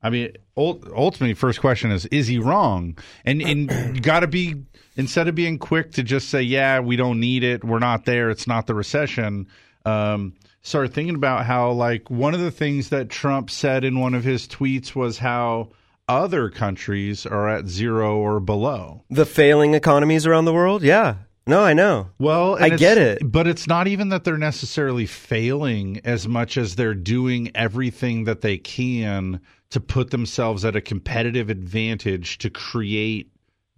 I 0.00 0.10
mean, 0.10 0.32
ul- 0.56 0.82
ultimately, 0.94 1.34
first 1.34 1.60
question 1.60 1.90
is: 1.90 2.06
Is 2.06 2.28
he 2.28 2.38
wrong? 2.38 2.96
And 3.24 3.42
and 3.42 4.00
got 4.00 4.20
to 4.20 4.28
be 4.28 4.62
instead 4.96 5.26
of 5.26 5.34
being 5.34 5.58
quick 5.58 5.90
to 5.94 6.04
just 6.04 6.28
say, 6.28 6.42
"Yeah, 6.42 6.78
we 6.78 6.94
don't 6.94 7.18
need 7.18 7.42
it. 7.42 7.64
We're 7.64 7.80
not 7.80 8.04
there. 8.04 8.30
It's 8.30 8.46
not 8.46 8.68
the 8.68 8.74
recession." 8.74 9.48
Um, 9.84 10.34
start 10.62 10.92
thinking 10.94 11.16
about 11.16 11.46
how, 11.46 11.72
like, 11.72 12.10
one 12.10 12.32
of 12.32 12.40
the 12.40 12.50
things 12.50 12.90
that 12.90 13.10
Trump 13.10 13.50
said 13.50 13.82
in 13.84 13.98
one 13.98 14.14
of 14.14 14.22
his 14.24 14.46
tweets 14.46 14.94
was 14.94 15.18
how 15.18 15.70
other 16.08 16.50
countries 16.50 17.26
are 17.26 17.48
at 17.48 17.66
zero 17.66 18.16
or 18.18 18.40
below. 18.40 19.04
The 19.10 19.26
failing 19.26 19.74
economies 19.74 20.26
around 20.26 20.44
the 20.44 20.52
world? 20.52 20.82
Yeah. 20.82 21.16
No, 21.46 21.62
I 21.62 21.74
know. 21.74 22.08
Well, 22.18 22.56
I 22.58 22.70
get 22.70 22.96
it. 22.96 23.20
but 23.22 23.46
it's 23.46 23.66
not 23.66 23.86
even 23.86 24.08
that 24.08 24.24
they're 24.24 24.38
necessarily 24.38 25.04
failing 25.04 26.00
as 26.04 26.26
much 26.26 26.56
as 26.56 26.76
they're 26.76 26.94
doing 26.94 27.50
everything 27.54 28.24
that 28.24 28.40
they 28.40 28.56
can 28.56 29.40
to 29.70 29.80
put 29.80 30.10
themselves 30.10 30.64
at 30.64 30.76
a 30.76 30.80
competitive 30.80 31.50
advantage 31.50 32.38
to 32.38 32.48
create 32.48 33.30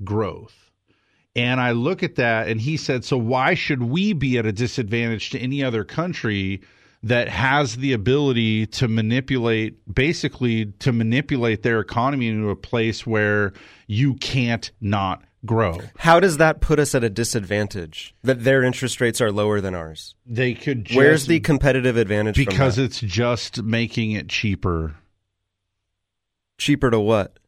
growth. 0.05 0.71
And 1.35 1.61
I 1.61 1.73
look 1.73 2.03
at 2.03 2.15
that, 2.15 2.49
and 2.49 2.61
he 2.61 2.77
said, 2.77 3.05
So 3.05 3.19
why 3.19 3.55
should 3.55 3.83
we 3.83 4.13
be 4.13 4.39
at 4.39 4.47
a 4.47 4.53
disadvantage 4.53 5.31
to 5.31 5.39
any 5.39 5.63
other 5.63 5.85
country 5.85 6.63
that 7.07 7.29
has 7.29 7.77
the 7.77 7.93
ability 7.93 8.67
to 8.67 8.89
manipulate, 8.89 9.77
basically, 9.93 10.67
to 10.81 10.93
manipulate 10.93 11.63
their 11.63 11.79
economy 11.81 12.29
into 12.29 12.51
a 12.51 12.57
place 12.57 13.07
where 13.07 13.53
you 13.87 14.15
can't 14.15 14.71
not 14.81 15.23
grow? 15.45 15.79
How 15.99 16.19
does 16.19 16.39
that 16.39 16.61
put 16.61 16.81
us 16.81 16.95
at 16.97 17.05
a 17.05 17.11
disadvantage 17.11 18.15
that 18.25 18.43
their 18.43 18.65
interest 18.65 19.01
rates 19.01 19.21
are 19.21 19.31
lower 19.31 19.61
than 19.61 19.75
ours? 19.75 20.17
They 20.27 20.55
could 20.55 20.87
just, 20.87 20.97
Where's 20.97 21.27
the 21.27 21.39
competitive 21.39 21.97
advantage? 21.97 22.35
from 22.37 22.45
because 22.47 22.79
it's 22.79 23.01
just 23.01 23.63
making 23.63 24.11
it 24.13 24.29
cheaper. 24.29 24.97
cheaper 26.59 26.91
to 26.91 26.99
what? 26.99 27.39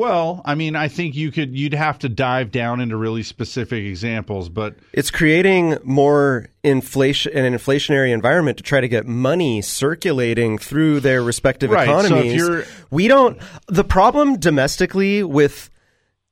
Well, 0.00 0.40
I 0.46 0.54
mean, 0.54 0.76
I 0.76 0.88
think 0.88 1.14
you 1.14 1.30
could 1.30 1.54
you'd 1.54 1.74
have 1.74 1.98
to 1.98 2.08
dive 2.08 2.50
down 2.50 2.80
into 2.80 2.96
really 2.96 3.22
specific 3.22 3.84
examples, 3.84 4.48
but 4.48 4.76
It's 4.94 5.10
creating 5.10 5.76
more 5.84 6.46
inflation 6.64 7.36
an 7.36 7.52
inflationary 7.52 8.10
environment 8.10 8.56
to 8.56 8.62
try 8.62 8.80
to 8.80 8.88
get 8.88 9.06
money 9.06 9.60
circulating 9.60 10.56
through 10.56 11.00
their 11.00 11.22
respective 11.22 11.70
Right, 11.70 11.86
so 11.86 11.98
if 11.98 12.06
economies. 12.06 12.34
you're- 12.34 12.64
we 12.90 13.08
don't 13.08 13.36
the 13.68 13.84
problem 13.84 14.38
domestically 14.38 15.22
with 15.22 15.68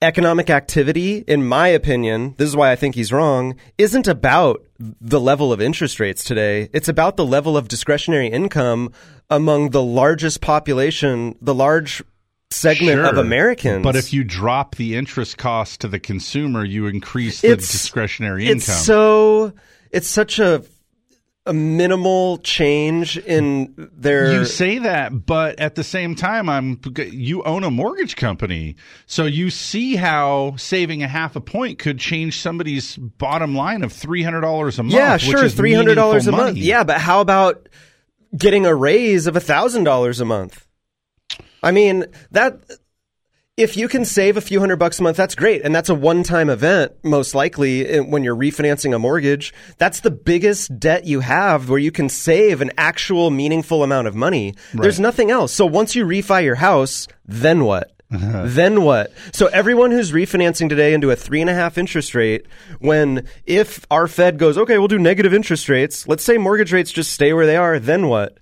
economic 0.01 0.49
activity 0.49 1.23
in 1.29 1.45
my 1.47 1.69
opinion, 1.69 2.37
this 2.39 2.49
is 2.49 2.57
why 2.57 2.73
I 2.73 2.77
think 2.77 2.95
he's 2.95 3.13
wrong, 3.13 3.55
isn't 3.77 4.09
about 4.09 4.63
the 4.79 5.21
level 5.21 5.53
of 5.53 5.61
interest 5.61 6.01
rates 6.01 6.25
today. 6.25 6.71
It's 6.73 6.89
about 6.89 7.19
the 7.19 7.27
level 7.27 7.55
of 7.55 7.69
discretionary 7.69 8.29
income 8.29 8.93
among 9.29 9.71
the 9.71 9.83
largest 9.83 10.41
population, 10.41 11.35
the 11.43 11.55
large 11.55 12.03
segment 12.51 13.01
of 13.01 13.11
Sure. 13.15 13.19
Americans. 13.21 13.83
But 13.83 13.97
if 13.97 14.13
you 14.13 14.25
drop 14.25 14.77
the 14.77 14.95
interest 14.97 15.37
cost 15.39 15.81
to 15.83 15.89
the 15.89 15.99
consumer, 15.99 16.65
you 16.65 16.87
increase 16.87 17.41
the 17.43 17.49
It's- 17.53 17.71
discretionary 17.71 18.47
it's 18.49 18.69
income. 18.69 18.83
so 18.83 19.53
it's 19.91 20.09
such 20.09 20.39
a 20.39 20.63
a 21.47 21.53
minimal 21.55 22.37
change 22.39 23.17
in 23.17 23.73
their 23.97 24.31
you 24.35 24.45
say 24.45 24.77
that, 24.81 25.25
but 25.25 25.59
at 25.59 25.77
the 25.77 25.83
same 25.85 26.15
time, 26.15 26.47
I'm 26.47 26.79
you 27.11 27.43
own 27.45 27.65
a 27.65 27.71
mortgage 27.71 28.17
company, 28.17 28.77
so 29.07 29.25
you 29.25 29.49
see 29.49 29.97
how 29.97 30.57
saving 30.59 31.03
a 31.03 31.09
half 31.09 31.37
a 31.37 31.41
point 31.41 31.79
could 31.79 31.99
change 31.99 32.39
somebody's 32.39 32.97
bottom 32.99 33.55
line 33.55 33.83
of 33.83 33.95
three 33.95 34.23
hundred 34.23 34.43
dollars 34.43 34.79
a 34.79 34.83
month. 34.83 34.93
yeah 34.95 35.17
sure 35.17 35.49
three 35.49 35.73
hundred 35.73 35.95
dollars 35.95 36.27
a 36.27 36.33
meaningful 36.33 36.47
month 36.55 36.59
yeah 36.59 36.85
but 36.85 36.99
how 37.01 37.23
about 37.23 37.67
getting 38.37 38.67
a 38.67 38.75
raise 38.75 39.27
of 39.27 39.35
thousand 39.43 39.85
dollars 39.85 40.21
a 40.21 40.27
month 40.27 40.67
i 41.63 41.71
mean 41.71 42.05
that 42.31 42.59
if 43.59 43.77
you 43.77 43.89
can 43.89 44.05
save 44.05 44.37
a 44.37 44.41
few 44.41 44.61
hundred 44.61 44.77
bucks 44.77 45.01
a 45.01 45.03
month 45.03 45.17
that's 45.17 45.35
great. 45.35 45.63
And 45.63 45.75
that's 45.75 45.89
a 45.89 45.95
one-time 45.95 46.49
event 46.49 46.93
most 47.03 47.35
likely 47.35 47.99
when 47.99 48.23
you're 48.23 48.37
refinancing 48.37 48.95
a 48.95 49.01
mortgage. 49.01 49.53
That's 49.79 49.99
the 49.99 50.13
biggest 50.13 50.79
debt 50.79 51.07
you 51.07 51.21
have 51.21 51.69
where 51.69 51.81
you 51.81 51.91
can 51.91 52.09
save 52.09 52.61
an 52.61 52.71
actual 52.79 53.31
meaningful 53.31 53.83
amount 53.83 54.07
of 54.07 54.15
money. 54.15 54.55
There's 54.73 55.01
nothing 55.01 55.33
else. 55.33 55.53
So 55.53 55.67
once 55.67 55.97
you 55.97 56.07
refi 56.07 56.45
your 56.45 56.55
house 56.55 57.09
then 57.27 57.65
what? 57.65 57.91
Uh-huh. 58.11 58.45
Then 58.47 58.83
what? 58.83 59.13
So 59.33 59.49
everyone 59.49 59.91
who's 59.91 60.13
refinancing 60.13 60.69
today 60.69 60.95
into 60.95 61.11
a 61.11 61.17
three 61.17 61.41
and 61.41 61.51
a 61.51 61.55
half 61.55 61.77
interest 61.77 62.15
rate, 62.15 62.47
when 62.79 63.27
if 63.45 63.85
our 63.91 64.07
Fed 64.07 64.39
goes, 64.39 64.57
okay, 64.57 64.79
we'll 64.79 64.89
do 64.89 64.99
negative 64.99 65.35
interest 65.35 65.69
rates, 65.69 66.07
let's 66.09 66.25
say 66.25 66.39
mortgage 66.39 66.73
rates 66.73 66.93
just 66.93 67.13
stay 67.13 67.33
where 67.33 67.45
they 67.45 67.57
are, 67.57 67.79
then 67.79 68.07
what? 68.07 68.39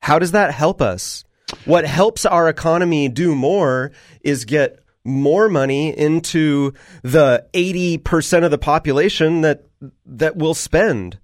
How 0.00 0.18
does 0.18 0.32
that 0.32 0.52
help 0.52 0.80
us? 0.82 1.24
What 1.64 1.84
helps 1.84 2.24
our 2.26 2.48
economy 2.48 3.08
do 3.08 3.34
more 3.34 3.92
is 4.22 4.44
get 4.44 4.78
more 5.04 5.48
money 5.48 5.96
into 5.96 6.72
the 7.02 7.46
80% 7.52 8.44
of 8.44 8.50
the 8.50 8.58
population 8.58 9.40
that 9.42 9.64
that 10.06 10.36
will 10.36 10.54
spend. 10.54 11.18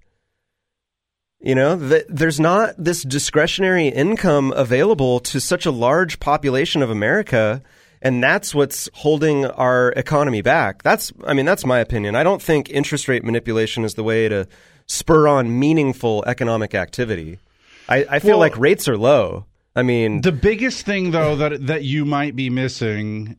You 1.41 1.55
know, 1.55 1.79
th- 1.79 2.05
there's 2.09 2.39
not 2.39 2.75
this 2.77 3.03
discretionary 3.03 3.87
income 3.87 4.51
available 4.55 5.21
to 5.21 5.39
such 5.39 5.65
a 5.65 5.71
large 5.71 6.19
population 6.19 6.81
of 6.81 6.89
America, 6.89 7.61
and 8.01 8.21
that's 8.21 8.53
what's 8.53 8.89
holding 8.93 9.45
our 9.45 9.93
economy 9.93 10.41
back. 10.41 10.83
That's, 10.83 11.13
I 11.25 11.33
mean, 11.33 11.45
that's 11.45 11.65
my 11.65 11.79
opinion. 11.79 12.15
I 12.15 12.23
don't 12.23 12.41
think 12.41 12.69
interest 12.69 13.07
rate 13.07 13.23
manipulation 13.23 13.85
is 13.85 13.93
the 13.93 14.03
way 14.03 14.27
to 14.27 14.47
spur 14.85 15.29
on 15.29 15.57
meaningful 15.57 16.25
economic 16.27 16.75
activity. 16.75 17.39
I, 17.87 18.05
I 18.09 18.19
feel 18.19 18.31
Well- 18.31 18.39
like 18.39 18.57
rates 18.57 18.89
are 18.89 18.97
low. 18.97 19.45
I 19.79 19.83
mean, 19.83 20.19
The 20.21 20.33
biggest 20.33 20.85
thing 20.85 21.11
though 21.11 21.37
that 21.37 21.67
that 21.67 21.83
you 21.83 22.03
might 22.03 22.35
be 22.35 22.49
missing 22.49 23.37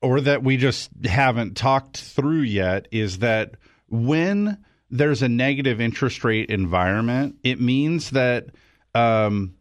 or 0.00 0.22
that 0.22 0.42
we 0.42 0.56
just 0.56 0.90
haven't 1.04 1.54
talked 1.56 1.98
through 1.98 2.40
yet 2.40 2.88
is 2.90 3.18
that 3.18 3.56
when 3.90 4.64
there's 4.90 5.22
a 5.22 5.28
negative 5.28 5.80
interest 5.80 6.24
rate 6.24 6.48
environment, 6.50 7.36
it 7.44 7.60
means 7.60 8.10
that 8.10 8.46
um, 8.94 9.54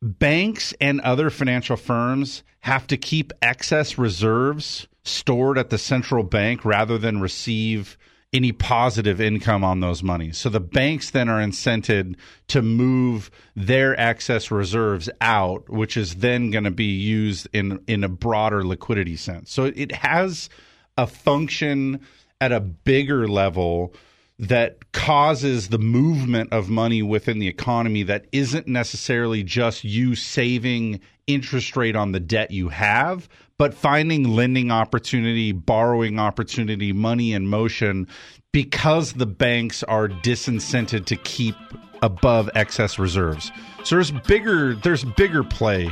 banks 0.00 0.72
and 0.80 1.02
other 1.02 1.28
financial 1.28 1.76
firms 1.76 2.42
have 2.60 2.86
to 2.86 2.96
keep 2.96 3.32
excess 3.42 3.98
reserves 3.98 4.88
stored 5.04 5.58
at 5.58 5.68
the 5.68 5.78
central 5.78 6.22
bank 6.24 6.64
rather 6.64 6.96
than 6.96 7.20
receive 7.20 7.98
any 8.36 8.52
positive 8.52 9.20
income 9.20 9.64
on 9.64 9.80
those 9.80 10.02
monies. 10.02 10.36
So 10.36 10.50
the 10.50 10.60
banks 10.60 11.10
then 11.10 11.28
are 11.28 11.40
incented 11.40 12.16
to 12.48 12.60
move 12.60 13.30
their 13.56 13.98
excess 13.98 14.50
reserves 14.50 15.08
out, 15.22 15.68
which 15.70 15.96
is 15.96 16.16
then 16.16 16.50
going 16.50 16.64
to 16.64 16.70
be 16.70 16.84
used 16.84 17.48
in 17.52 17.82
in 17.86 18.04
a 18.04 18.08
broader 18.08 18.64
liquidity 18.64 19.16
sense. 19.16 19.50
So 19.50 19.64
it 19.64 19.90
has 19.92 20.50
a 20.98 21.06
function 21.06 22.00
at 22.40 22.52
a 22.52 22.60
bigger 22.60 23.26
level 23.26 23.94
that 24.38 24.92
causes 24.92 25.68
the 25.68 25.78
movement 25.78 26.52
of 26.52 26.68
money 26.68 27.02
within 27.02 27.38
the 27.38 27.48
economy 27.48 28.02
that 28.02 28.26
isn't 28.32 28.68
necessarily 28.68 29.42
just 29.42 29.82
you 29.82 30.14
saving 30.14 31.00
interest 31.26 31.74
rate 31.74 31.96
on 31.96 32.12
the 32.12 32.20
debt 32.20 32.50
you 32.50 32.68
have, 32.68 33.30
but 33.58 33.74
finding 33.74 34.24
lending 34.24 34.70
opportunity, 34.70 35.52
borrowing 35.52 36.18
opportunity, 36.18 36.92
money 36.92 37.32
in 37.32 37.46
motion 37.46 38.06
because 38.52 39.14
the 39.14 39.26
banks 39.26 39.82
are 39.84 40.08
disincented 40.08 41.06
to 41.06 41.16
keep 41.16 41.54
above 42.02 42.50
excess 42.54 42.98
reserves. 42.98 43.50
So 43.84 43.96
there's 43.96 44.10
bigger 44.10 44.74
there's 44.74 45.04
bigger 45.04 45.42
play. 45.42 45.90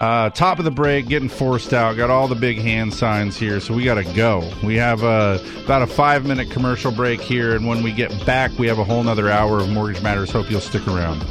Uh, 0.00 0.30
top 0.30 0.58
of 0.58 0.64
the 0.64 0.70
break, 0.70 1.06
getting 1.06 1.28
forced 1.28 1.72
out. 1.72 1.96
Got 1.96 2.10
all 2.10 2.26
the 2.26 2.34
big 2.34 2.58
hand 2.58 2.92
signs 2.92 3.36
here, 3.36 3.60
so 3.60 3.72
we 3.72 3.84
got 3.84 3.94
to 3.94 4.14
go. 4.14 4.50
We 4.64 4.74
have 4.74 5.04
uh, 5.04 5.38
about 5.62 5.82
a 5.82 5.86
five 5.86 6.26
minute 6.26 6.50
commercial 6.50 6.90
break 6.90 7.20
here, 7.20 7.54
and 7.54 7.68
when 7.68 7.84
we 7.84 7.92
get 7.92 8.10
back, 8.26 8.50
we 8.58 8.66
have 8.66 8.80
a 8.80 8.84
whole 8.84 9.04
nother 9.04 9.30
hour 9.30 9.60
of 9.60 9.68
Mortgage 9.68 10.02
Matters. 10.02 10.32
Hope 10.32 10.50
you'll 10.50 10.60
stick 10.60 10.86
around. 10.88 11.22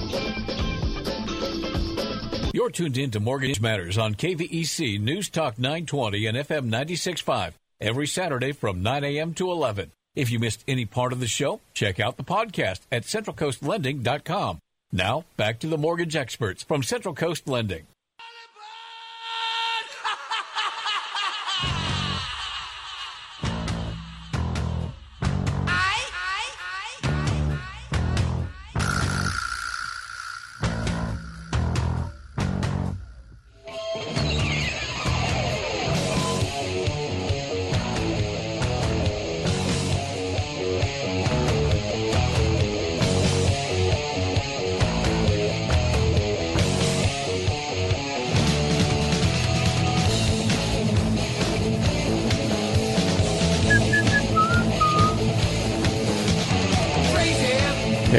You're 2.53 2.69
tuned 2.69 2.97
in 2.97 3.11
to 3.11 3.21
Mortgage 3.21 3.61
Matters 3.61 3.97
on 3.97 4.13
KVEC 4.13 4.99
News 4.99 5.29
Talk 5.29 5.57
920 5.57 6.25
and 6.25 6.37
FM 6.37 6.65
965 6.65 7.57
every 7.79 8.05
Saturday 8.05 8.51
from 8.51 8.83
9 8.83 9.05
a.m. 9.05 9.33
to 9.35 9.49
11. 9.49 9.91
If 10.15 10.29
you 10.29 10.37
missed 10.37 10.65
any 10.67 10.85
part 10.85 11.13
of 11.13 11.21
the 11.21 11.27
show, 11.27 11.61
check 11.73 12.01
out 12.01 12.17
the 12.17 12.25
podcast 12.25 12.81
at 12.91 13.03
centralcoastlending.com. 13.03 14.59
Now, 14.91 15.23
back 15.37 15.59
to 15.59 15.67
the 15.67 15.77
mortgage 15.77 16.17
experts 16.17 16.61
from 16.63 16.83
Central 16.83 17.15
Coast 17.15 17.47
Lending. 17.47 17.87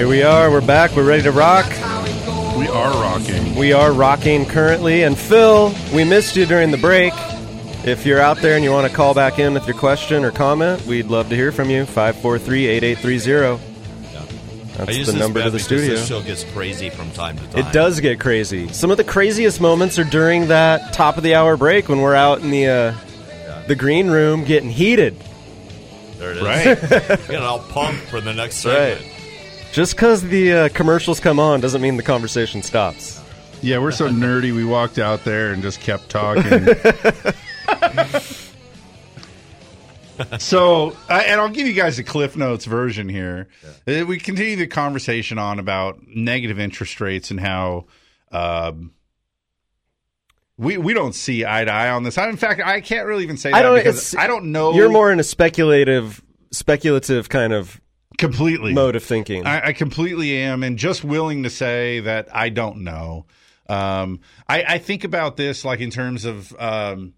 Here 0.03 0.09
we 0.09 0.25
are. 0.25 0.51
We're 0.51 0.67
back. 0.67 0.97
We're 0.97 1.07
ready 1.07 1.23
to 1.23 1.31
rock. 1.31 1.65
We 2.59 2.67
are 2.67 2.91
rocking. 2.91 3.55
We 3.55 3.73
are 3.73 3.93
rocking 3.93 4.45
currently. 4.47 5.05
And 5.05 5.17
Phil, 5.17 5.73
we 5.95 6.03
missed 6.03 6.35
you 6.35 6.45
during 6.45 6.73
the 6.73 6.77
break. 6.77 7.13
If 7.87 8.05
you're 8.05 8.19
out 8.19 8.39
there 8.39 8.57
and 8.57 8.65
you 8.65 8.73
want 8.73 8.91
to 8.91 8.93
call 8.93 9.15
back 9.15 9.39
in 9.39 9.55
with 9.55 9.65
your 9.65 9.77
question 9.77 10.25
or 10.25 10.33
comment, 10.33 10.85
we'd 10.87 11.07
love 11.07 11.29
to 11.29 11.37
hear 11.37 11.53
from 11.53 11.71
you. 11.71 11.87
543 11.87 12.67
8830. 12.67 13.63
I 14.83 14.85
That's 14.87 15.07
the 15.07 15.13
number 15.13 15.41
to 15.41 15.51
the 15.51 15.61
studio. 15.61 15.91
This 15.91 16.09
show 16.09 16.21
gets 16.21 16.43
crazy 16.53 16.91
from 16.91 17.13
time 17.13 17.39
to 17.39 17.47
time. 17.51 17.65
It 17.65 17.73
does 17.73 18.01
get 18.01 18.19
crazy. 18.19 18.73
Some 18.73 18.91
of 18.91 18.97
the 18.97 19.05
craziest 19.05 19.61
moments 19.61 20.01
are 20.01 20.05
during 20.05 20.49
that 20.49 20.95
top 20.95 21.17
of 21.17 21.23
the 21.23 21.37
hour 21.37 21.57
break 21.57 21.89
when 21.89 22.01
we're 22.01 22.17
out 22.17 22.41
in 22.41 22.51
the 22.51 22.67
uh, 22.67 22.95
the 23.69 23.77
green 23.77 24.11
room 24.11 24.43
getting 24.43 24.71
heated. 24.71 25.23
There 26.19 26.33
it 26.33 26.39
is. 26.39 26.43
Right. 26.43 26.81
Getting 27.29 27.37
all 27.37 27.59
pumped 27.59 28.03
for 28.03 28.21
the 28.21 28.33
next 28.33 28.65
Right. 28.65 29.12
Just 29.73 29.97
because 29.97 30.23
the 30.23 30.53
uh, 30.53 30.69
commercials 30.69 31.19
come 31.19 31.41
on 31.41 31.61
doesn't 31.63 31.81
mean 31.81 31.97
the 31.97 32.03
conversation 32.03 32.63
stops. 32.63 33.23
Yeah, 33.63 33.79
we're 33.79 33.91
so 33.93 34.09
nerdy. 34.11 34.55
We 34.55 34.67
walked 34.67 34.99
out 34.99 35.25
there 35.25 35.53
and 35.53 35.63
just 35.63 35.81
kept 35.81 36.11
talking. 36.11 36.43
so, 40.39 40.95
I 41.09 41.23
and 41.25 41.41
I'll 41.41 41.49
give 41.49 41.67
you 41.67 41.73
guys 41.73 41.99
a 41.99 42.05
Cliff 42.05 42.37
Notes 42.37 42.67
version 42.67 43.09
here. 43.09 43.49
Uh, 43.89 44.05
We 44.07 44.19
continue 44.19 44.57
the 44.57 44.67
conversation 44.67 45.39
on 45.39 45.59
about 45.59 46.01
negative 46.07 46.59
interest 46.61 47.01
rates 47.01 47.31
and 47.31 47.41
how 47.41 47.87
um, 48.31 48.93
we 50.59 50.77
we 50.77 50.93
don't 50.93 51.15
see 51.15 51.47
eye 51.47 51.65
to 51.65 51.71
eye 51.73 51.89
on 51.89 52.03
this. 52.03 52.19
I, 52.19 52.29
in 52.29 52.37
fact, 52.37 52.61
I 52.63 52.83
can't 52.83 53.07
really 53.07 53.23
even 53.23 53.39
say 53.39 53.51
that 53.53 53.57
I 53.57 53.63
don't. 53.63 53.77
because 53.77 54.15
I 54.17 54.27
don't 54.27 54.53
know. 54.53 54.75
You're 54.75 54.91
more 54.91 55.11
in 55.11 55.19
a 55.19 55.25
speculative, 55.25 56.23
speculative 56.51 57.29
kind 57.29 57.53
of 57.53 57.81
completely 58.19 58.73
mode 58.73 58.97
of 58.97 59.05
thinking. 59.05 59.47
I, 59.47 59.69
I 59.69 59.73
completely 59.73 60.37
am, 60.37 60.63
and 60.63 60.79
just 60.79 61.05
willing 61.05 61.43
to 61.45 61.51
say 61.51 62.01
that 62.01 62.35
I 62.35 62.49
don't 62.49 62.79
know. 62.79 63.27
Um, 63.69 64.21
I, 64.49 64.65
I 64.65 64.79
think 64.79 65.05
about 65.05 65.37
this 65.37 65.65
like 65.65 65.81
in 65.81 65.91
terms 65.91 66.25
of, 66.25 66.55
um, 66.59 67.15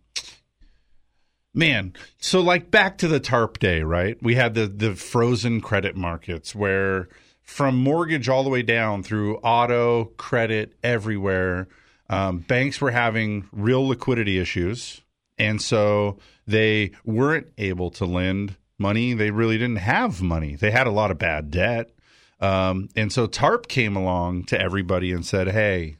man. 1.53 1.95
So 2.19 2.41
like 2.41 2.71
back 2.71 2.99
to 2.99 3.09
the 3.09 3.21
TARP 3.21 3.59
day, 3.59 3.83
right? 3.83 4.17
We 4.23 4.35
had 4.35 4.55
the 4.55 4.67
the 4.67 4.95
frozen 4.95 5.61
credit 5.61 5.97
markets 5.97 6.55
where 6.55 7.09
from 7.43 7.77
mortgage 7.77 8.29
all 8.29 8.43
the 8.43 8.51
way 8.51 8.63
down 8.63 9.03
through 9.03 9.37
auto 9.39 10.07
credit 10.17 10.75
everywhere, 10.83 11.69
um, 12.09 12.39
banks 12.39 12.81
were 12.81 12.91
having 12.91 13.49
real 13.53 13.87
liquidity 13.87 14.39
issues, 14.39 15.03
and 15.39 15.61
so 15.61 16.19
they 16.47 16.93
weren't 17.05 17.49
able 17.59 17.91
to 17.91 18.05
lend 18.05 18.57
money. 18.85 19.15
They 19.15 19.31
really 19.31 19.57
didn't 19.57 19.77
have 19.77 20.21
money. 20.21 20.57
They 20.57 20.71
had 20.71 20.87
a 20.87 20.91
lot 20.91 21.11
of 21.11 21.19
bad 21.19 21.51
debt. 21.51 21.91
Um, 22.39 22.91
and 22.95 23.11
so 23.11 23.27
TARP 23.27 23.67
came 23.67 23.97
along 23.97 24.45
to 24.45 24.61
everybody 24.61 25.11
and 25.11 25.25
said, 25.25 25.49
hey, 25.49 25.97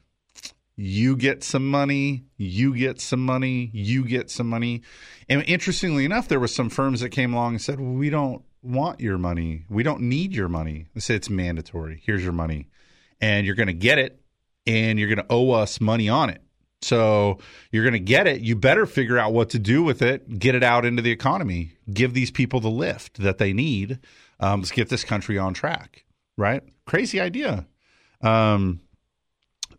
you 0.77 1.17
get 1.17 1.43
some 1.43 1.67
money, 1.67 2.25
you 2.37 2.77
get 2.77 3.01
some 3.01 3.25
money, 3.25 3.71
you 3.73 4.05
get 4.05 4.31
some 4.31 4.49
money. 4.49 4.83
And 5.29 5.43
interestingly 5.45 6.05
enough, 6.05 6.29
there 6.29 6.41
were 6.41 6.49
some 6.49 6.69
firms 6.69 7.01
that 7.01 7.09
came 7.09 7.33
along 7.33 7.55
and 7.55 7.63
said, 7.63 7.81
well, 7.81 7.93
we 7.93 8.11
don't 8.11 8.45
want 8.63 9.01
your 9.01 9.17
money. 9.17 9.65
We 9.71 9.83
don't 9.83 10.03
need 10.03 10.35
your 10.35 10.49
money. 10.49 10.87
They 10.93 11.01
said 11.01 11.17
it's 11.17 11.31
mandatory. 11.31 12.03
Here's 12.05 12.23
your 12.23 12.33
money. 12.33 12.69
And 13.21 13.47
you're 13.47 13.55
going 13.55 13.69
to 13.69 13.73
get 13.73 13.99
it 13.99 14.21
and 14.67 14.99
you're 14.99 15.09
going 15.09 15.27
to 15.27 15.33
owe 15.33 15.53
us 15.53 15.81
money 15.81 16.11
on 16.11 16.29
it. 16.29 16.43
So 16.85 17.39
you're 17.73 17.85
going 17.85 17.95
to 17.95 17.99
get 17.99 18.27
it. 18.27 18.41
You 18.43 18.57
better 18.57 18.87
figure 18.87 19.19
out 19.19 19.33
what 19.33 19.51
to 19.51 19.59
do 19.59 19.83
with 19.83 20.03
it, 20.03 20.39
get 20.39 20.55
it 20.55 20.63
out 20.63 20.85
into 20.85 21.03
the 21.03 21.11
economy, 21.11 21.73
give 21.93 22.15
these 22.15 22.31
people 22.31 22.61
the 22.61 22.71
lift 22.71 23.19
that 23.19 23.39
they 23.39 23.53
need. 23.53 23.99
Um, 24.41 24.61
let's 24.61 24.71
get 24.71 24.89
this 24.89 25.05
country 25.05 25.39
on 25.39 25.55
track, 25.55 26.05
right? 26.37 26.63
Crazy 26.87 27.21
idea. 27.21 27.67
Um, 28.21 28.81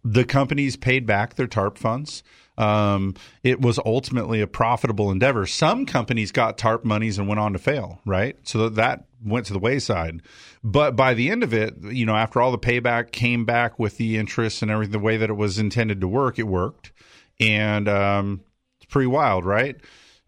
the 0.04 0.24
companies 0.24 0.76
paid 0.76 1.06
back 1.06 1.36
their 1.36 1.48
TARP 1.48 1.78
funds. 1.78 2.24
Um, 2.58 3.16
it 3.44 3.60
was 3.60 3.80
ultimately 3.86 4.40
a 4.40 4.48
profitable 4.48 5.12
endeavor. 5.12 5.46
Some 5.46 5.86
companies 5.86 6.32
got 6.32 6.58
TARP 6.58 6.86
monies 6.86 7.18
and 7.18 7.28
went 7.28 7.40
on 7.40 7.54
to 7.54 7.60
fail, 7.60 8.00
right? 8.06 8.38
So 8.44 8.70
that 8.70 9.06
went 9.26 9.48
to 9.48 9.54
the 9.54 9.60
wayside. 9.60 10.22
But 10.64 10.96
by 10.96 11.14
the 11.14 11.30
end 11.30 11.44
of 11.44 11.54
it, 11.54 11.76
you 11.82 12.06
know, 12.06 12.16
after 12.16 12.40
all 12.42 12.52
the 12.52 12.58
payback 12.58 13.12
came 13.12 13.46
back 13.46 13.80
with 13.80 13.98
the 13.98 14.18
interest 14.18 14.62
and 14.62 14.72
everything, 14.72 14.94
the 14.94 15.00
way 15.00 15.18
that 15.18 15.30
it 15.30 15.34
was 15.34 15.60
intended 15.60 16.02
to 16.02 16.08
work, 16.08 16.40
it 16.40 16.48
worked. 16.48 16.92
And 17.40 17.90
um, 17.90 18.42
it's 18.78 18.86
pretty 18.86 19.08
wild, 19.08 19.46
right? 19.46 19.76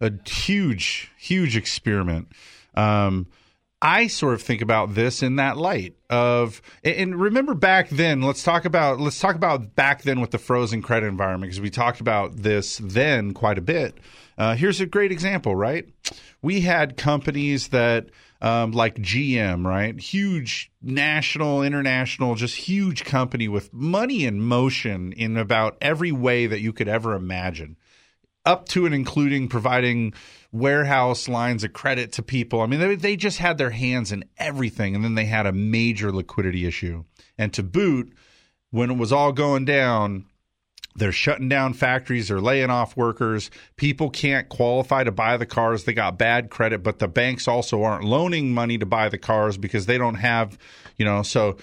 A 0.01 0.11
huge, 0.27 1.11
huge 1.17 1.55
experiment. 1.55 2.27
Um, 2.75 3.27
I 3.81 4.07
sort 4.07 4.33
of 4.33 4.41
think 4.41 4.61
about 4.61 4.95
this 4.95 5.21
in 5.21 5.35
that 5.35 5.55
light 5.55 5.95
of 6.09 6.61
and 6.83 7.19
remember 7.19 7.53
back 7.53 7.89
then 7.89 8.21
let's 8.21 8.41
talk 8.41 8.65
about 8.65 8.99
let's 8.99 9.19
talk 9.19 9.35
about 9.35 9.75
back 9.75 10.01
then 10.01 10.19
with 10.19 10.31
the 10.31 10.39
frozen 10.39 10.81
credit 10.81 11.05
environment 11.05 11.51
because 11.51 11.61
we 11.61 11.69
talked 11.69 11.99
about 11.99 12.37
this 12.37 12.79
then 12.83 13.33
quite 13.33 13.57
a 13.57 13.61
bit. 13.61 13.97
Uh, 14.37 14.55
here's 14.55 14.81
a 14.81 14.85
great 14.85 15.11
example, 15.11 15.55
right? 15.55 15.87
We 16.41 16.61
had 16.61 16.97
companies 16.97 17.67
that 17.69 18.07
um, 18.41 18.71
like 18.71 18.95
GM, 18.95 19.65
right? 19.65 19.99
Huge 19.99 20.71
national, 20.81 21.63
international, 21.63 22.35
just 22.35 22.55
huge 22.55 23.03
company 23.03 23.47
with 23.47 23.73
money 23.73 24.25
in 24.25 24.39
motion 24.39 25.11
in 25.13 25.37
about 25.37 25.77
every 25.81 26.11
way 26.11 26.47
that 26.47 26.61
you 26.61 26.73
could 26.73 26.87
ever 26.87 27.13
imagine 27.13 27.77
up 28.47 28.67
to 28.69 28.85
and 28.85 28.95
including 28.95 29.49
providing 29.49 30.13
warehouse 30.53 31.27
lines 31.27 31.65
of 31.65 31.73
credit 31.73 32.13
to 32.13 32.23
people. 32.23 32.61
I 32.61 32.65
mean, 32.65 32.79
they, 32.79 32.95
they 32.95 33.15
just 33.17 33.39
had 33.39 33.57
their 33.57 33.71
hands 33.71 34.11
in 34.13 34.23
everything. 34.37 34.95
And 34.95 35.03
then 35.03 35.15
they 35.15 35.25
had 35.25 35.45
a 35.45 35.51
major 35.51 36.11
liquidity 36.11 36.65
issue. 36.65 37.03
And 37.37 37.53
to 37.53 37.63
boot, 37.63 38.13
when 38.71 38.89
it 38.89 38.97
was 38.97 39.11
all 39.11 39.33
going 39.33 39.65
down, 39.65 40.25
they're 40.97 41.11
shutting 41.11 41.47
down 41.47 41.73
factories, 41.73 42.27
they're 42.27 42.41
laying 42.41 42.71
off 42.71 42.97
workers. 42.97 43.49
People 43.75 44.09
can't 44.09 44.49
qualify 44.49 45.03
to 45.03 45.11
buy 45.11 45.37
the 45.37 45.45
cars. 45.45 45.83
They 45.83 45.93
got 45.93 46.17
bad 46.17 46.49
credit, 46.49 46.83
but 46.83 46.99
the 46.99 47.07
banks 47.07 47.47
also 47.47 47.83
aren't 47.83 48.03
loaning 48.03 48.53
money 48.53 48.77
to 48.79 48.85
buy 48.85 49.07
the 49.07 49.19
cars 49.19 49.57
because 49.57 49.85
they 49.85 49.99
don't 49.99 50.15
have, 50.15 50.57
you 50.97 51.05
know, 51.05 51.21
so 51.21 51.57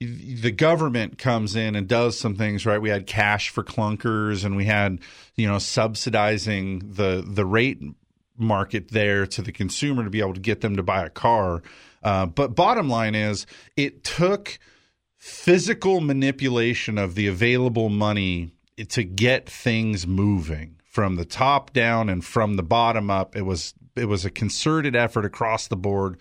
the 0.00 0.52
government 0.52 1.18
comes 1.18 1.56
in 1.56 1.74
and 1.74 1.88
does 1.88 2.16
some 2.16 2.36
things 2.36 2.64
right 2.64 2.80
we 2.80 2.88
had 2.88 3.06
cash 3.06 3.48
for 3.48 3.64
clunkers 3.64 4.44
and 4.44 4.56
we 4.56 4.64
had 4.64 5.00
you 5.34 5.44
know 5.44 5.58
subsidizing 5.58 6.92
the 6.92 7.24
the 7.26 7.44
rate 7.44 7.82
market 8.36 8.92
there 8.92 9.26
to 9.26 9.42
the 9.42 9.50
consumer 9.50 10.04
to 10.04 10.10
be 10.10 10.20
able 10.20 10.34
to 10.34 10.40
get 10.40 10.60
them 10.60 10.76
to 10.76 10.84
buy 10.84 11.04
a 11.04 11.10
car 11.10 11.62
uh, 12.04 12.24
but 12.26 12.54
bottom 12.54 12.88
line 12.88 13.16
is 13.16 13.44
it 13.76 14.04
took 14.04 14.60
physical 15.16 16.00
manipulation 16.00 16.96
of 16.96 17.16
the 17.16 17.26
available 17.26 17.88
money 17.88 18.52
to 18.84 19.04
get 19.04 19.48
things 19.48 20.06
moving 20.06 20.76
from 20.84 21.16
the 21.16 21.24
top 21.24 21.72
down 21.72 22.08
and 22.08 22.24
from 22.24 22.54
the 22.54 22.62
bottom 22.62 23.10
up 23.10 23.36
it 23.36 23.42
was 23.42 23.74
it 23.96 24.06
was 24.06 24.24
a 24.24 24.30
concerted 24.30 24.94
effort 24.96 25.24
across 25.24 25.68
the 25.68 25.76
board 25.76 26.18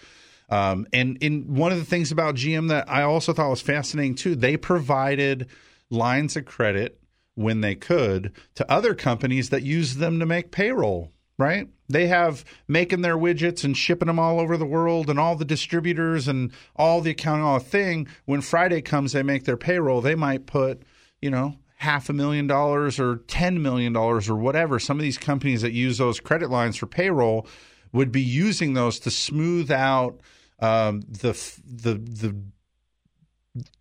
um, 0.50 0.88
and 0.94 1.18
in 1.22 1.56
one 1.56 1.72
of 1.72 1.78
the 1.78 1.86
things 1.86 2.12
about 2.12 2.36
GM 2.36 2.70
that 2.70 2.90
I 2.90 3.04
also 3.04 3.34
thought 3.34 3.50
was 3.50 3.62
fascinating 3.62 4.16
too, 4.16 4.36
they 4.36 4.56
provided 4.58 5.48
lines 5.90 6.38
of 6.38 6.46
credit 6.46 7.00
when 7.36 7.62
they 7.62 7.76
could 7.76 8.32
to 8.56 8.72
other 8.72 8.96
companies 8.96 9.50
that 9.50 9.64
use 9.64 9.96
them 9.96 10.20
to 10.20 10.26
make 10.26 10.52
payroll. 10.52 11.12
Right? 11.40 11.68
They 11.88 12.08
have 12.08 12.44
making 12.68 13.02
their 13.02 13.16
widgets 13.16 13.64
and 13.64 13.78
shipping 13.78 14.08
them 14.08 14.18
all 14.18 14.40
over 14.40 14.58
the 14.58 14.66
world, 14.66 15.08
and 15.08 15.20
all 15.20 15.36
the 15.36 15.46
distributors 15.46 16.28
and 16.28 16.52
all 16.76 17.00
the 17.00 17.12
accounting, 17.12 17.46
all 17.46 17.60
the 17.60 17.66
thing. 17.66 18.08
When 18.26 18.42
Friday 18.42 18.82
comes, 18.82 19.12
they 19.12 19.22
make 19.22 19.44
their 19.44 19.56
payroll. 19.56 20.02
They 20.02 20.16
might 20.16 20.48
put, 20.48 20.82
you 21.22 21.30
know, 21.30 21.56
half 21.78 22.10
a 22.10 22.14
million 22.14 22.48
dollars 22.48 23.00
or 23.00 23.18
ten 23.28 23.62
million 23.62 23.94
dollars 23.94 24.30
or 24.30 24.36
whatever. 24.36 24.80
Some 24.80 24.98
of 24.98 25.04
these 25.04 25.18
companies 25.18 25.62
that 25.62 25.74
use 25.74 25.98
those 25.98 26.20
credit 26.20 26.50
lines 26.50 26.76
for 26.76 26.88
payroll 26.88 27.48
would 27.94 28.12
be 28.12 28.22
using 28.22 28.74
those 28.74 29.00
to 29.00 29.12
smooth 29.12 29.72
out 29.72 30.20
um, 30.60 31.02
the 31.02 31.34
the 31.66 31.96
the 31.96 32.36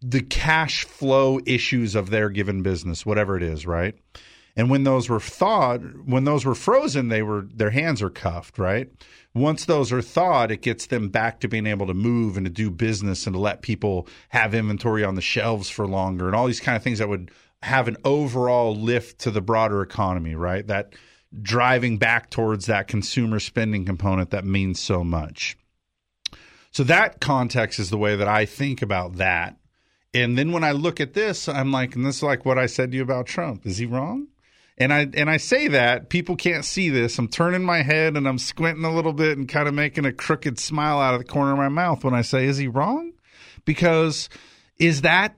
the 0.00 0.22
cash 0.22 0.84
flow 0.84 1.40
issues 1.46 1.94
of 1.94 2.10
their 2.10 2.30
given 2.30 2.62
business, 2.62 3.04
whatever 3.04 3.36
it 3.36 3.42
is, 3.42 3.66
right? 3.66 3.94
And 4.58 4.70
when 4.70 4.84
those 4.84 5.10
were 5.10 5.20
thawed, 5.20 6.08
when 6.08 6.24
those 6.24 6.46
were 6.46 6.54
frozen, 6.54 7.08
they 7.08 7.22
were 7.22 7.42
their 7.42 7.70
hands 7.70 8.00
are 8.00 8.10
cuffed, 8.10 8.58
right? 8.58 8.90
Once 9.34 9.66
those 9.66 9.92
are 9.92 10.00
thawed, 10.00 10.50
it 10.50 10.62
gets 10.62 10.86
them 10.86 11.10
back 11.10 11.40
to 11.40 11.48
being 11.48 11.66
able 11.66 11.86
to 11.86 11.94
move 11.94 12.38
and 12.38 12.46
to 12.46 12.50
do 12.50 12.70
business 12.70 13.26
and 13.26 13.34
to 13.34 13.40
let 13.40 13.60
people 13.60 14.08
have 14.30 14.54
inventory 14.54 15.04
on 15.04 15.14
the 15.14 15.20
shelves 15.20 15.68
for 15.68 15.86
longer 15.86 16.26
and 16.26 16.34
all 16.34 16.46
these 16.46 16.60
kind 16.60 16.74
of 16.74 16.82
things 16.82 16.98
that 16.98 17.08
would 17.08 17.30
have 17.66 17.88
an 17.88 17.96
overall 18.04 18.76
lift 18.76 19.18
to 19.20 19.30
the 19.30 19.40
broader 19.40 19.82
economy, 19.82 20.36
right? 20.36 20.66
That 20.66 20.94
driving 21.42 21.98
back 21.98 22.30
towards 22.30 22.66
that 22.66 22.86
consumer 22.86 23.40
spending 23.40 23.84
component 23.84 24.30
that 24.30 24.44
means 24.44 24.80
so 24.80 25.02
much. 25.02 25.58
So 26.70 26.84
that 26.84 27.20
context 27.20 27.80
is 27.80 27.90
the 27.90 27.98
way 27.98 28.14
that 28.16 28.28
I 28.28 28.46
think 28.46 28.82
about 28.82 29.16
that. 29.16 29.56
And 30.14 30.38
then 30.38 30.52
when 30.52 30.62
I 30.62 30.72
look 30.72 31.00
at 31.00 31.14
this, 31.14 31.48
I'm 31.48 31.72
like, 31.72 31.96
and 31.96 32.06
this 32.06 32.18
is 32.18 32.22
like 32.22 32.44
what 32.44 32.58
I 32.58 32.66
said 32.66 32.92
to 32.92 32.96
you 32.96 33.02
about 33.02 33.26
Trump. 33.26 33.66
Is 33.66 33.78
he 33.78 33.86
wrong? 33.86 34.28
And 34.78 34.92
I 34.92 35.08
and 35.14 35.28
I 35.28 35.38
say 35.38 35.68
that 35.68 36.08
people 36.08 36.36
can't 36.36 36.64
see 36.64 36.90
this. 36.90 37.18
I'm 37.18 37.28
turning 37.28 37.64
my 37.64 37.82
head 37.82 38.16
and 38.16 38.28
I'm 38.28 38.38
squinting 38.38 38.84
a 38.84 38.94
little 38.94 39.14
bit 39.14 39.38
and 39.38 39.48
kind 39.48 39.66
of 39.66 39.74
making 39.74 40.04
a 40.04 40.12
crooked 40.12 40.58
smile 40.58 41.00
out 41.00 41.14
of 41.14 41.20
the 41.20 41.26
corner 41.26 41.52
of 41.52 41.58
my 41.58 41.68
mouth 41.68 42.04
when 42.04 42.14
I 42.14 42.22
say, 42.22 42.44
is 42.44 42.58
he 42.58 42.68
wrong? 42.68 43.12
Because 43.64 44.28
is 44.78 45.00
that 45.00 45.34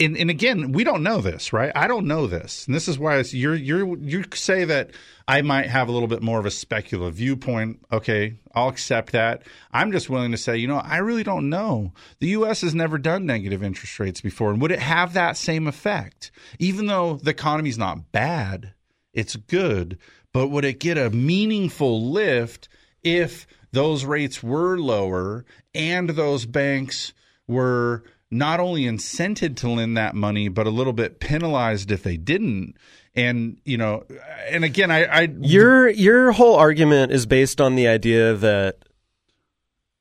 and, 0.00 0.16
and 0.16 0.28
again, 0.28 0.72
we 0.72 0.82
don't 0.82 1.04
know 1.04 1.20
this, 1.20 1.52
right? 1.52 1.70
I 1.74 1.86
don't 1.86 2.06
know 2.06 2.26
this, 2.26 2.66
and 2.66 2.74
this 2.74 2.88
is 2.88 2.98
why 2.98 3.18
you're 3.20 3.54
you're 3.54 3.96
you 3.98 4.24
say 4.34 4.64
that 4.64 4.90
I 5.28 5.42
might 5.42 5.66
have 5.66 5.88
a 5.88 5.92
little 5.92 6.08
bit 6.08 6.22
more 6.22 6.40
of 6.40 6.46
a 6.46 6.50
speculative 6.50 7.14
viewpoint. 7.14 7.80
Okay, 7.92 8.34
I'll 8.54 8.68
accept 8.68 9.12
that. 9.12 9.42
I'm 9.72 9.92
just 9.92 10.10
willing 10.10 10.32
to 10.32 10.36
say, 10.36 10.56
you 10.56 10.66
know, 10.66 10.78
I 10.78 10.96
really 10.98 11.22
don't 11.22 11.48
know. 11.48 11.92
The 12.18 12.28
U.S. 12.28 12.62
has 12.62 12.74
never 12.74 12.98
done 12.98 13.24
negative 13.24 13.62
interest 13.62 14.00
rates 14.00 14.20
before, 14.20 14.50
and 14.50 14.60
would 14.60 14.72
it 14.72 14.80
have 14.80 15.12
that 15.14 15.36
same 15.36 15.68
effect? 15.68 16.32
Even 16.58 16.86
though 16.86 17.14
the 17.22 17.30
economy's 17.30 17.78
not 17.78 18.10
bad, 18.10 18.74
it's 19.12 19.36
good. 19.36 19.98
but 20.32 20.48
would 20.48 20.64
it 20.64 20.80
get 20.80 20.98
a 20.98 21.10
meaningful 21.10 22.10
lift 22.10 22.68
if 23.02 23.46
those 23.72 24.04
rates 24.04 24.42
were 24.42 24.76
lower 24.78 25.44
and 25.74 26.10
those 26.10 26.44
banks 26.46 27.14
were 27.46 28.04
not 28.34 28.60
only 28.60 28.82
incented 28.82 29.56
to 29.56 29.70
lend 29.70 29.96
that 29.96 30.14
money, 30.14 30.48
but 30.48 30.66
a 30.66 30.70
little 30.70 30.92
bit 30.92 31.20
penalized 31.20 31.90
if 31.90 32.02
they 32.02 32.16
didn't? 32.16 32.76
And 33.14 33.58
you 33.64 33.78
know, 33.78 34.04
and 34.50 34.64
again, 34.64 34.90
I, 34.90 35.04
I 35.04 35.28
Your 35.40 35.88
your 35.88 36.32
whole 36.32 36.56
argument 36.56 37.12
is 37.12 37.26
based 37.26 37.60
on 37.60 37.76
the 37.76 37.86
idea 37.86 38.34
that 38.34 38.84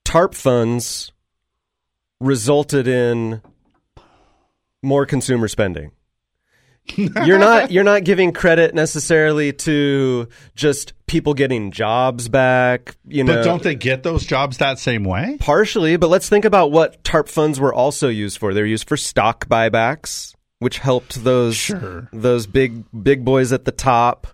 TARP 0.04 0.34
funds 0.34 1.12
resulted 2.20 2.88
in 2.88 3.42
more 4.82 5.06
consumer 5.06 5.48
spending. 5.48 5.92
you're 6.98 7.40
not 7.40 7.72
you're 7.72 7.84
not 7.84 8.04
giving 8.04 8.34
credit 8.34 8.76
necessarily 8.76 9.54
to 9.54 10.28
just 10.56 10.94
people 11.08 11.34
getting 11.34 11.72
jobs 11.72 12.28
back, 12.28 12.96
you 13.08 13.24
know. 13.24 13.36
but 13.36 13.44
don't 13.44 13.64
they 13.64 13.76
get 13.76 14.04
those 14.04 14.26
jobs 14.26 14.58
that 14.58 14.80
same 14.80 15.04
way? 15.04 15.38
Partially, 15.40 15.96
but 15.98 16.10
let's 16.10 16.28
think 16.28 16.44
about 16.46 16.72
what 16.72 17.02
TARP 17.04 17.30
funds 17.30 17.60
were 17.60 17.74
also 17.74 18.10
used 18.10 18.38
for. 18.38 18.54
They're 18.54 18.66
used 18.66 18.88
for 18.88 18.98
stock 18.98 19.48
buybacks, 19.48 20.36
which 20.60 20.78
helped 20.80 21.24
those 21.24 21.56
Sure. 21.56 22.10
those 22.12 22.48
big 22.48 22.84
big 23.02 23.24
boys 23.24 23.54
at 23.54 23.64
the 23.66 23.72
top. 23.72 24.28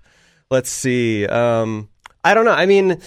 Let's 0.49 0.71
see. 0.71 1.27
Um, 1.27 1.89
I 2.23 2.33
don't 2.33 2.45
know. 2.45 2.51
I 2.51 2.65
mean, 2.65 2.99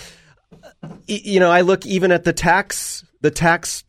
you 1.07 1.40
know, 1.40 1.51
I 1.51 1.62
look 1.62 1.84
even 1.84 2.12
at 2.12 2.22
the 2.24 2.32
tax 2.32 3.05
the 3.22 3.30
tax 3.30 3.82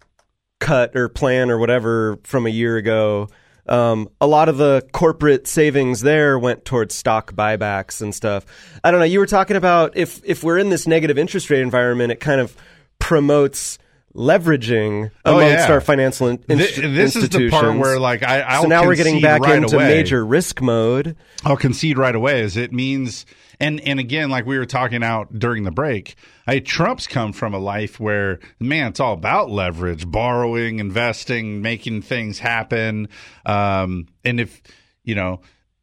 cut 0.60 0.96
or 0.96 1.10
plan 1.10 1.52
or 1.52 1.58
whatever 1.60 2.18
from 2.24 2.46
a 2.48 2.50
year 2.50 2.78
ago. 2.78 3.28
Um, 3.68 4.10
a 4.20 4.28
lot 4.28 4.50
of 4.50 4.58
the 4.58 4.86
corporate 4.92 5.48
savings 5.48 6.02
there 6.02 6.38
went 6.38 6.66
towards 6.66 6.94
stock 6.96 7.34
buybacks 7.34 8.02
and 8.02 8.14
stuff. 8.14 8.46
I 8.84 8.92
don't 8.92 9.00
know. 9.00 9.06
You 9.06 9.20
were 9.20 9.26
talking 9.26 9.56
about 9.56 9.96
if 9.96 10.22
if 10.26 10.44
we're 10.44 10.58
in 10.58 10.70
this 10.70 10.86
negative 10.88 11.18
interest 11.18 11.50
rate 11.50 11.62
environment, 11.62 12.12
it 12.12 12.20
kind 12.20 12.42
of 12.42 12.56
promotes 13.00 13.78
leveraging 14.16 15.10
Oh, 15.26 15.38
amongst 15.38 15.68
yeah. 15.68 15.72
our 15.74 15.82
financial 15.82 16.28
in- 16.28 16.38
Thi- 16.38 16.54
inst- 16.54 16.76
this 16.76 17.16
is 17.16 17.30
the 17.30 17.50
part 17.50 17.76
where, 17.78 18.00
like, 18.00 18.22
I- 18.24 18.42
I'll 18.42 18.62
so 18.64 18.68
now 18.68 18.86
we're 18.86 18.96
getting 18.96 19.22
back 19.22 19.42
right 19.42 19.56
into 19.56 19.76
away. 19.76 19.88
major 19.88 20.24
risk 20.26 20.62
mode. 20.62 21.16
I'll 21.44 21.58
concede 21.58 21.98
right 21.98 22.14
away 22.16 22.42
is 22.42 22.56
it 22.56 22.72
means 22.72 23.26
and 23.64 23.80
and 23.82 24.00
again 24.00 24.30
like 24.30 24.46
we 24.46 24.58
were 24.58 24.66
talking 24.66 25.04
out 25.04 25.40
during 25.40 25.64
the 25.64 25.72
break 25.72 26.16
I 26.46 26.60
Trump's 26.60 27.08
come 27.08 27.32
from 27.32 27.54
a 27.54 27.60
life 27.60 28.00
where 28.00 28.40
man 28.60 28.90
it's 28.90 29.00
all 29.00 29.14
about 29.14 29.50
leverage 29.50 30.10
borrowing 30.10 30.80
investing 30.80 31.62
making 31.62 32.02
things 32.02 32.40
happen 32.40 33.08
um, 33.46 34.08
and 34.24 34.40
if 34.40 34.62
you 35.04 35.16
know 35.16 35.42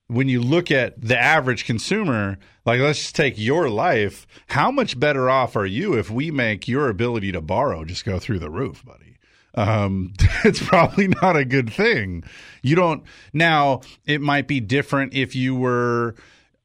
when 0.08 0.28
you 0.28 0.42
look 0.42 0.70
at 0.70 1.00
the 1.00 1.18
average 1.18 1.64
consumer 1.64 2.38
like 2.66 2.80
let's 2.80 2.98
just 2.98 3.16
take 3.16 3.38
your 3.38 3.70
life 3.70 4.26
how 4.48 4.70
much 4.70 5.00
better 5.00 5.30
off 5.30 5.56
are 5.56 5.66
you 5.66 5.94
if 5.94 6.10
we 6.10 6.30
make 6.30 6.68
your 6.68 6.88
ability 6.88 7.32
to 7.32 7.40
borrow 7.40 7.84
just 7.84 8.04
go 8.04 8.18
through 8.18 8.38
the 8.38 8.50
roof 8.50 8.84
buddy 8.84 9.16
um, 9.54 10.12
it's 10.44 10.62
probably 10.62 11.08
not 11.08 11.36
a 11.36 11.44
good 11.44 11.72
thing. 11.72 12.22
You 12.62 12.76
don't 12.76 13.02
now. 13.32 13.80
It 14.06 14.20
might 14.20 14.46
be 14.46 14.60
different 14.60 15.12
if 15.12 15.34
you 15.34 15.56
were 15.56 16.14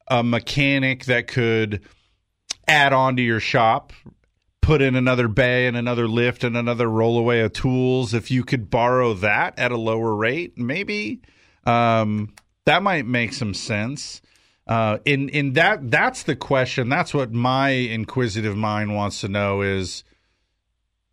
a 0.08 0.24
mechanic 0.24 1.06
that 1.06 1.28
could 1.28 1.82
add 2.68 2.94
on 2.94 3.16
to 3.16 3.22
your 3.22 3.40
shop, 3.40 3.94
put 4.62 4.82
in 4.82 4.96
another 4.96 5.28
bay 5.28 5.68
and 5.68 5.78
another 5.78 6.08
lift 6.08 6.44
and 6.44 6.58
another 6.58 6.88
rollaway 6.88 7.44
of 7.44 7.54
tools. 7.54 8.14
If 8.14 8.32
you 8.32 8.44
could 8.44 8.70
borrow 8.70 9.14
that 9.16 9.58
at 9.60 9.72
a 9.72 9.78
lower 9.78 10.16
rate, 10.16 10.58
maybe 10.58 11.22
um, 11.66 12.34
that 12.66 12.84
might 12.84 13.06
make 13.06 13.34
some 13.34 13.54
sense. 13.54 14.22
Uh, 14.68 14.98
in 15.06 15.30
in 15.30 15.54
that 15.54 15.92
that's 15.92 16.24
the 16.24 16.36
question. 16.36 16.90
That's 16.90 17.14
what 17.14 17.32
my 17.32 17.70
inquisitive 17.70 18.58
mind 18.58 18.96
wants 18.96 19.22
to 19.22 19.28
know 19.28 19.62
is 19.62 20.04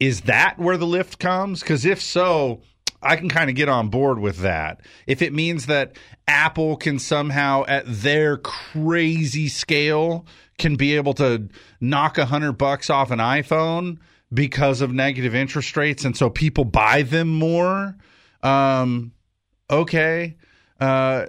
is 0.00 0.22
that 0.22 0.58
where 0.58 0.78
the 0.78 0.86
lift 0.86 1.18
comes? 1.18 1.60
Because 1.60 1.84
if 1.84 2.00
so, 2.00 2.62
I 3.02 3.16
can 3.16 3.28
kind 3.28 3.50
of 3.50 3.56
get 3.56 3.68
on 3.68 3.88
board 3.88 4.18
with 4.18 4.38
that. 4.38 4.80
If 5.06 5.22
it 5.22 5.32
means 5.32 5.66
that 5.66 5.96
Apple 6.28 6.76
can 6.76 6.98
somehow, 6.98 7.64
at 7.66 7.84
their 7.86 8.36
crazy 8.38 9.48
scale, 9.48 10.26
can 10.58 10.76
be 10.76 10.96
able 10.96 11.14
to 11.14 11.48
knock 11.80 12.18
a 12.18 12.26
hundred 12.26 12.52
bucks 12.52 12.90
off 12.90 13.10
an 13.10 13.18
iPhone 13.18 13.98
because 14.32 14.80
of 14.80 14.92
negative 14.92 15.34
interest 15.34 15.76
rates, 15.76 16.04
and 16.04 16.16
so 16.16 16.30
people 16.30 16.64
buy 16.64 17.02
them 17.02 17.28
more. 17.28 17.96
Um, 18.42 19.12
okay. 19.70 20.36
Uh, 20.80 21.26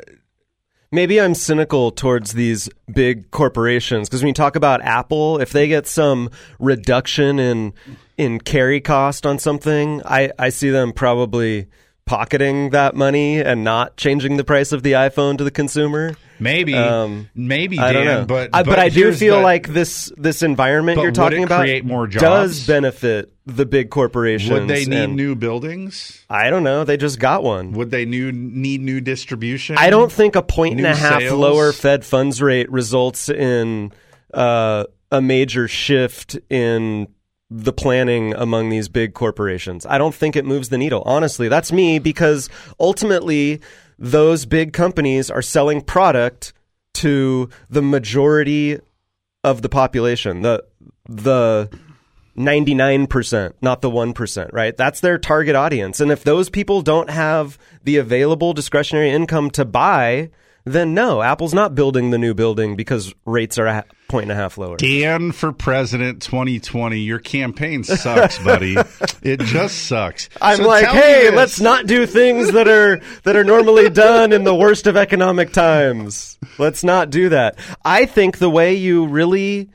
Maybe 0.94 1.20
I'm 1.20 1.34
cynical 1.34 1.90
towards 1.90 2.34
these 2.34 2.70
big 2.94 3.32
corporations 3.32 4.08
because 4.08 4.22
when 4.22 4.28
you 4.28 4.34
talk 4.36 4.56
about 4.56 4.80
Apple, 4.84 5.40
if 5.40 5.52
they 5.52 5.68
get 5.68 5.88
some 5.88 6.30
reduction 6.60 7.40
in 7.40 7.74
in 8.18 8.40
carry 8.40 8.80
cost 8.82 9.26
on 9.26 9.40
something, 9.40 10.02
I, 10.06 10.32
I 10.38 10.50
see 10.50 10.70
them 10.70 10.94
probably 10.94 11.68
pocketing 12.06 12.72
that 12.72 12.96
money 12.96 13.40
and 13.40 13.64
not 13.64 13.96
changing 13.96 14.36
the 14.36 14.44
price 14.44 14.72
of 14.74 14.84
the 14.84 14.92
iPhone 14.92 15.38
to 15.38 15.44
the 15.46 15.52
consumer. 15.52 16.16
Maybe, 16.38 16.74
Um, 16.74 17.30
maybe, 17.34 17.80
I 17.80 17.94
don't 17.94 18.06
Dan, 18.06 18.20
know. 18.22 18.26
but 18.26 18.50
I, 18.52 18.64
but 18.64 18.72
but 18.72 18.80
I 18.80 18.90
do 18.90 19.14
feel 19.14 19.38
the- 19.38 19.44
like 19.44 19.70
this 19.70 20.12
this 20.18 20.44
environment 20.44 21.00
you're 21.00 21.12
talking 21.14 21.46
about 21.46 21.66
does 22.12 22.68
benefit 22.68 23.32
the 23.46 23.66
big 23.66 23.90
corporations. 23.90 24.52
Would 24.52 24.68
they 24.68 24.84
need 24.84 25.12
new 25.12 25.36
buildings? 25.36 26.26
I 26.30 26.50
don't 26.50 26.64
know. 26.64 26.84
They 26.84 26.98
just 26.98 27.20
got 27.20 27.42
one. 27.44 27.72
Would 27.74 27.92
they 27.92 28.04
new, 28.06 28.32
need 28.34 28.82
new 28.82 29.00
distribution? 29.00 29.78
I 29.78 29.90
don't 29.90 30.12
think 30.12 30.36
a 30.36 30.42
point 30.42 30.78
and 30.78 30.86
a 30.86 30.96
half 30.96 31.22
sales? 31.22 31.40
lower 31.40 31.72
Fed 31.72 32.04
funds 32.04 32.42
rate 32.42 32.70
results 32.70 33.30
in 33.30 33.94
uh, 34.34 34.86
a 35.12 35.22
major 35.22 35.70
shift 35.70 36.38
in 36.50 37.08
the 37.56 37.72
planning 37.72 38.34
among 38.34 38.70
these 38.70 38.90
big 38.90 39.14
corporations. 39.14 39.86
I 39.86 40.00
don't 40.00 40.16
think 40.16 40.36
it 40.36 40.44
moves 40.44 40.70
the 40.70 40.78
needle. 40.78 41.04
Honestly, 41.06 41.48
that's 41.48 41.72
me 41.72 42.00
because 42.00 42.50
ultimately 42.80 43.62
those 44.00 44.48
big 44.48 44.74
companies 44.74 45.30
are 45.30 45.44
selling 45.44 45.82
product 45.82 46.54
to 46.96 47.50
the 47.70 47.84
majority 47.84 48.80
of 49.44 49.62
the 49.62 49.70
population. 49.70 50.42
The 50.42 50.66
the 51.08 51.70
99%, 52.36 53.54
not 53.62 53.82
the 53.82 53.92
1%, 53.92 54.54
right? 54.54 54.76
That's 54.76 55.02
their 55.02 55.20
target 55.20 55.56
audience. 55.56 56.00
And 56.00 56.12
if 56.12 56.24
those 56.24 56.50
people 56.50 56.82
don't 56.82 57.12
have 57.12 57.60
the 57.84 57.98
available 57.98 58.54
discretionary 58.54 59.12
income 59.12 59.52
to 59.52 59.66
buy, 59.66 60.32
then 60.66 60.94
no, 60.94 61.22
Apple's 61.22 61.54
not 61.54 61.76
building 61.76 62.12
the 62.12 62.18
new 62.18 62.34
building 62.34 62.76
because 62.76 63.14
rates 63.26 63.58
are 63.58 63.68
a 63.68 63.86
point 64.08 64.24
and 64.24 64.32
a 64.32 64.36
half 64.36 64.58
lower. 64.58 64.78
Dan 64.78 65.32
for 65.32 65.52
president 65.52 66.22
2020. 66.22 67.00
Your 67.00 67.20
campaign 67.20 67.84
sucks, 67.84 68.38
buddy. 68.40 68.76
it 69.24 69.40
just 69.42 69.88
sucks. 69.88 70.30
I'm 70.42 70.58
So 70.58 70.68
like, 70.68 70.86
hey, 70.86 71.32
let's 71.32 71.60
not 71.60 71.88
do 71.88 72.06
things 72.06 72.52
that 72.54 72.68
are 72.68 73.02
that 73.24 73.36
are 73.36 73.44
normally 73.44 73.90
done 73.90 74.32
in 74.32 74.44
the 74.44 74.56
worst 74.56 74.88
of 74.88 74.96
economic 74.96 75.52
times. 75.52 76.38
Let's 76.58 76.84
not 76.84 77.10
do 77.10 77.30
that. 77.30 77.58
I 77.84 78.06
think 78.06 78.38
the 78.38 78.50
way 78.50 78.76
you 78.76 79.08
really 79.08 79.70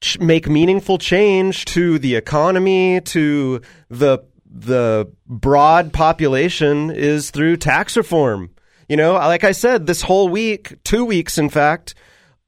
ch- 0.00 0.18
make 0.18 0.48
meaningful 0.48 0.98
change 0.98 1.64
to 1.66 1.98
the 1.98 2.14
economy, 2.14 3.00
to 3.02 3.60
the 3.90 4.20
the 4.58 5.12
broad 5.26 5.92
population 5.92 6.90
is 6.90 7.30
through 7.30 7.58
tax 7.58 7.96
reform. 7.96 8.50
You 8.88 8.96
know, 8.96 9.14
like 9.14 9.44
I 9.44 9.52
said, 9.52 9.86
this 9.86 10.02
whole 10.02 10.28
week, 10.28 10.74
two 10.84 11.04
weeks 11.04 11.38
in 11.38 11.48
fact, 11.48 11.94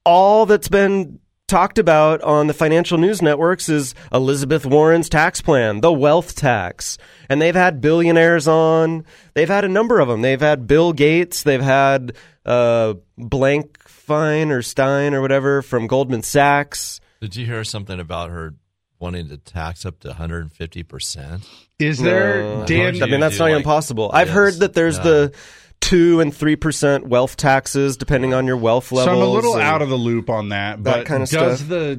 all 0.04 0.46
that's 0.46 0.68
been 0.68 1.18
talked 1.48 1.78
about 1.78 2.20
on 2.22 2.46
the 2.46 2.52
financial 2.54 2.98
news 2.98 3.22
networks 3.22 3.68
is 3.68 3.94
Elizabeth 4.12 4.66
Warren's 4.66 5.08
tax 5.08 5.40
plan, 5.40 5.80
the 5.80 5.92
wealth 5.92 6.34
tax. 6.36 6.98
And 7.28 7.40
they've 7.42 7.54
had 7.54 7.80
billionaires 7.80 8.46
on. 8.46 9.04
They've 9.34 9.48
had 9.48 9.64
a 9.64 9.68
number 9.68 9.98
of 9.98 10.08
them. 10.08 10.20
They've 10.22 10.40
had 10.40 10.66
Bill 10.66 10.92
Gates. 10.92 11.42
They've 11.42 11.60
had 11.62 12.12
uh, 12.46 12.94
Blank 13.16 13.78
Fine 13.88 14.50
or 14.50 14.62
Stein 14.62 15.14
or 15.14 15.20
whatever 15.20 15.60
from 15.62 15.86
Goldman 15.86 16.22
Sachs. 16.22 17.00
Did 17.20 17.34
you 17.36 17.44
hear 17.46 17.64
something 17.64 17.98
about 17.98 18.30
her 18.30 18.54
wanting 19.00 19.28
to 19.28 19.36
tax 19.38 19.84
up 19.86 20.00
to 20.00 20.08
150 20.08 20.82
percent? 20.82 21.48
Is 21.78 21.98
there 21.98 22.42
No. 22.42 22.64
Dan? 22.66 23.02
I 23.02 23.06
mean, 23.06 23.20
that's 23.20 23.38
not 23.38 23.50
impossible. 23.50 24.10
I've 24.12 24.28
Yes. 24.28 24.34
heard 24.34 24.54
that 24.54 24.74
there's 24.74 24.96
Yeah. 24.98 25.02
the 25.04 25.32
two 25.80 26.20
and 26.20 26.34
three 26.34 26.56
percent 26.56 27.06
wealth 27.06 27.36
taxes 27.36 27.96
depending 27.96 28.34
on 28.34 28.46
your 28.46 28.56
wealth 28.56 28.88
So. 28.88 28.98
I'm 28.98 29.16
a 29.16 29.26
little 29.26 29.56
out 29.56 29.82
of 29.82 29.88
the 29.88 29.96
loop 29.96 30.28
on 30.30 30.50
that. 30.50 30.82
that 30.84 30.96
But 30.98 31.06
kind 31.06 31.22
of 31.22 31.28
does 31.30 31.58
stuff. 31.58 31.68
the 31.68 31.96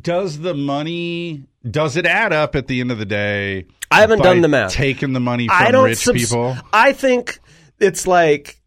does 0.00 0.38
the 0.38 0.54
money 0.54 1.44
does 1.68 1.96
it 1.96 2.06
add 2.06 2.32
up 2.32 2.54
at 2.56 2.66
the 2.66 2.80
end 2.80 2.90
of 2.90 2.98
the 2.98 3.06
day? 3.06 3.66
I 3.90 4.00
haven't 4.00 4.22
done 4.22 4.40
the 4.40 4.48
math. 4.48 4.72
Taking 4.72 5.12
the 5.12 5.20
money 5.20 5.48
from 5.48 5.56
I 5.58 5.70
don't 5.70 5.84
rich 5.84 5.98
subs- 5.98 6.28
people. 6.30 6.56
I 6.72 6.92
think 6.92 7.38
it's 7.80 8.06
like 8.06 8.60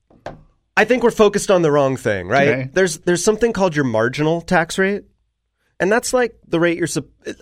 I 0.76 0.86
think 0.86 1.03
we're 1.03 1.12
focused 1.12 1.49
on 1.49 1.62
the 1.64 1.72
wrong 1.72 1.97
thing, 1.97 2.28
right? 2.28 2.47
Okay. 2.47 2.70
There's 2.74 2.99
there's 2.99 3.24
something 3.24 3.53
called 3.53 3.76
your 3.76 3.86
marginal 3.86 4.41
tax 4.41 4.78
rate. 4.78 5.03
And 5.80 5.91
that's 5.91 6.12
like 6.12 6.36
the 6.47 6.60
rate 6.60 6.78
you're 6.78 6.88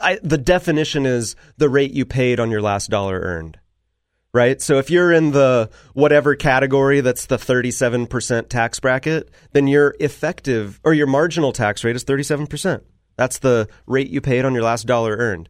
I, 0.02 0.20
the 0.22 0.38
definition 0.38 1.06
is 1.06 1.38
the 1.58 1.70
rate 1.70 1.92
you 1.92 2.06
paid 2.06 2.40
on 2.40 2.52
your 2.52 2.62
last 2.62 2.90
dollar 2.90 3.18
earned. 3.20 3.58
Right? 4.36 4.62
So 4.62 4.78
if 4.80 4.90
you're 4.90 5.14
in 5.14 5.32
the 5.32 5.70
whatever 5.94 6.36
category 6.36 7.00
that's 7.00 7.28
the 7.28 7.38
37% 7.38 8.50
tax 8.50 8.82
bracket, 8.82 9.32
then 9.54 9.66
your 9.66 9.96
effective 10.02 10.82
or 10.84 10.94
your 10.94 11.08
marginal 11.08 11.54
tax 11.54 11.86
rate 11.86 11.96
is 11.96 12.04
37%. 12.04 12.82
That's 13.16 13.40
the 13.40 13.70
rate 13.88 14.10
you 14.10 14.20
paid 14.20 14.44
on 14.44 14.54
your 14.54 14.64
last 14.64 14.86
dollar 14.88 15.16
earned. 15.16 15.48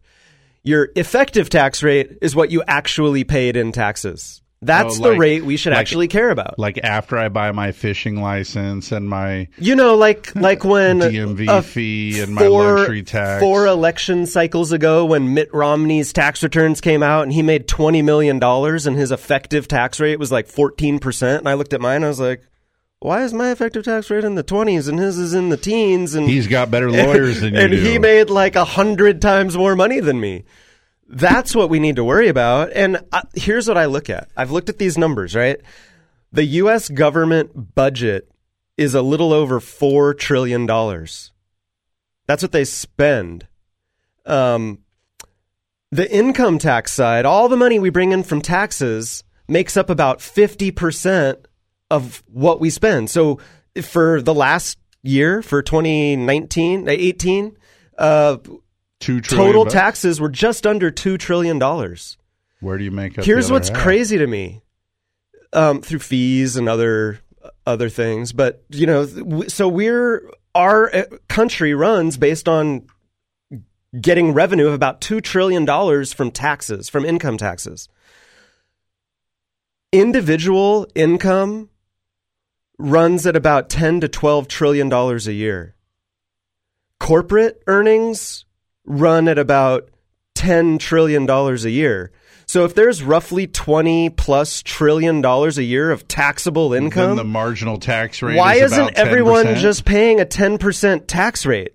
Your 0.62 0.90
effective 0.96 1.50
tax 1.50 1.82
rate 1.82 2.20
is 2.22 2.36
what 2.36 2.52
you 2.52 2.62
actually 2.68 3.24
paid 3.24 3.58
in 3.58 3.72
taxes. 3.72 4.44
That's 4.62 5.00
Oh, 5.00 5.04
the 5.04 5.18
rate 5.18 5.46
we 5.46 5.58
should 5.58 5.74
like- 5.74 5.82
actually 5.82 6.08
care 6.08 6.30
about. 6.30 6.58
Like 6.58 6.80
after 6.84 7.18
I 7.18 7.30
buy 7.30 7.52
my 7.52 7.72
fishing 7.72 8.22
license 8.22 8.92
and 8.92 9.08
my 9.08 9.48
You 9.60 9.76
know, 9.76 9.96
like 9.96 10.34
like 10.36 10.64
when 10.64 11.00
DMV 11.02 11.64
fee 11.64 12.20
and 12.22 12.34
my 12.34 12.48
four- 12.48 12.78
luxury 12.80 13.04
tax. 13.04 13.42
Four 13.44 13.68
election 13.68 14.26
cycles 14.26 14.72
ago, 14.72 15.06
when 15.06 15.34
Mitt 15.34 15.54
Romney's 15.54 16.12
tax 16.14 16.42
returns 16.42 16.82
came 16.82 17.04
out 17.04 17.24
and 17.24 17.34
he 17.34 17.44
made 17.44 17.68
twenty 17.68 18.02
million 18.02 18.40
dollars 18.40 18.88
and 18.88 18.98
his 18.98 19.12
effective 19.12 19.68
tax 19.68 20.00
rate 20.00 20.18
was 20.20 20.32
like 20.32 20.48
fourteen 20.48 20.98
percent, 21.00 21.42
and 21.42 21.50
I 21.50 21.54
looked 21.54 21.74
at 21.74 21.82
mine, 21.82 21.98
and 21.98 22.06
I 22.06 22.10
was 22.10 22.20
like, 22.22 22.42
"Why 23.02 23.24
is 23.24 23.34
my 23.34 23.52
effective 23.52 23.84
tax 23.84 24.10
rate 24.10 24.24
in 24.24 24.34
the 24.36 24.42
twenties 24.42 24.88
and 24.88 24.98
his 24.98 25.20
is 25.20 25.34
in 25.36 25.50
the 25.50 25.58
teens?" 25.58 26.16
And 26.16 26.28
He's 26.28 26.48
got 26.48 26.72
better 26.72 26.90
lawyers 26.90 27.42
than 27.42 27.54
you 27.54 27.60
and 27.60 27.72
do. 27.72 27.78
he 27.78 28.00
made 28.00 28.30
like 28.32 28.56
a 28.56 28.66
hundred 28.66 29.22
times 29.22 29.56
more 29.56 29.76
money 29.76 30.00
than 30.00 30.20
me. 30.20 30.46
That's 31.08 31.56
what 31.56 31.70
we 31.70 31.80
need 31.80 31.98
to 31.98 32.04
worry 32.04 32.28
about. 32.28 32.72
And 32.74 33.00
uh, 33.12 33.22
here's 33.36 33.68
what 33.68 33.78
I 33.78 33.86
look 33.86 34.10
at. 34.10 34.30
I've 34.36 34.52
looked 34.52 34.70
at 34.70 34.80
these 34.80 34.98
numbers, 34.98 35.36
right? 35.36 35.60
The 36.32 36.46
U.S. 36.46 36.90
government 36.90 37.76
budget 37.76 38.30
is 38.78 38.94
a 38.94 39.02
little 39.02 39.32
over 39.32 39.60
four 39.60 40.14
trillion 40.14 40.66
dollars. 40.66 41.32
That's 42.28 42.42
what 42.42 42.52
they 42.52 42.66
spend. 42.66 43.48
Um, 44.26 44.80
the 45.92 46.12
income 46.12 46.58
tax 46.58 46.92
side, 46.92 47.26
all 47.26 47.48
the 47.48 47.56
money 47.56 47.80
we 47.80 47.90
bring 47.90 48.12
in 48.12 48.24
from 48.24 48.42
taxes 48.42 49.24
makes 49.48 49.78
up 49.78 49.90
about 49.90 50.20
50% 50.20 51.46
of 51.92 52.24
what 52.28 52.60
we 52.60 52.70
spend. 52.70 53.10
So 53.10 53.40
for 53.82 54.22
the 54.22 54.34
last 54.34 54.78
year, 55.04 55.42
for 55.42 55.62
2019, 55.62 56.88
uh, 56.88 56.92
18, 56.92 57.58
uh, 57.98 58.38
Two 59.06 59.22
trillion 59.22 59.50
total 59.50 59.66
bucks? 59.66 59.74
taxes 59.76 60.20
were 60.20 60.30
just 60.30 60.66
under 60.66 60.90
$2 60.90 61.20
trillion. 61.20 61.60
Where 62.60 62.78
do 62.80 62.84
you 62.84 62.90
make 62.90 63.20
up? 63.20 63.24
Here's 63.24 63.52
what's 63.52 63.70
half? 63.70 63.78
crazy 63.78 64.18
to 64.18 64.26
me, 64.26 64.64
um, 65.54 65.84
through 65.84 66.00
fees 66.00 66.56
and 66.58 66.68
other 66.68 67.20
other 67.68 67.88
things. 67.88 68.34
But 68.34 68.64
you 68.70 68.88
know, 68.88 69.06
so 69.48 69.68
we're 69.68 70.28
our 70.56 70.92
uh, 70.96 71.04
country 71.28 71.76
runs 71.76 72.18
based 72.18 72.50
on 72.50 72.88
getting 74.02 74.34
revenue 74.34 74.66
of 74.66 74.74
about 74.74 75.02
two 75.02 75.22
trillion 75.22 75.66
dollars 75.66 76.12
from 76.12 76.32
taxes, 76.32 76.90
from 76.90 77.06
income 77.06 77.38
taxes. 77.38 77.88
Individual 79.92 80.88
income 80.96 81.70
runs 82.80 83.28
at 83.28 83.36
about 83.36 83.70
ten 83.70 84.02
to 84.02 84.08
twelve 84.08 84.48
trillion 84.48 84.90
dollars 84.90 85.28
a 85.28 85.34
year. 85.34 85.76
Corporate 87.00 87.62
earnings 87.68 88.46
run 88.86 89.28
at 89.28 89.38
about 89.38 89.90
$10 90.36 90.80
trillion 90.80 91.30
a 91.30 91.56
year. 91.70 92.12
So 92.48 92.64
if 92.64 92.76
there's 92.76 93.02
roughly 93.02 93.48
20 93.48 94.12
plus 94.12 94.62
trillion 94.62 95.22
dollars 95.22 95.58
a 95.58 95.64
year 95.64 95.90
of 95.90 96.08
taxable 96.08 96.70
Then 96.70 96.84
income, 96.84 97.16
the 97.18 97.24
marginal 97.24 97.80
tax 97.80 98.22
rate. 98.22 98.38
why 98.38 98.56
is 98.56 98.72
isn't 98.72 98.90
about 98.90 98.94
everyone 98.98 99.46
10%? 99.46 99.58
just 99.58 99.86
paying 99.86 100.20
a 100.20 100.26
10% 100.26 101.08
tax 101.08 101.46
rate? 101.46 101.74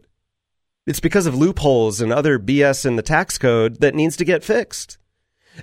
It's 0.86 1.00
because 1.00 1.26
of 1.26 1.34
loopholes 1.34 2.00
and 2.00 2.12
other 2.12 2.38
BS 2.38 2.86
in 2.86 2.96
the 2.96 3.02
tax 3.02 3.36
code 3.36 3.80
that 3.80 3.94
needs 3.94 4.16
to 4.16 4.24
get 4.24 4.44
fixed. 4.44 4.98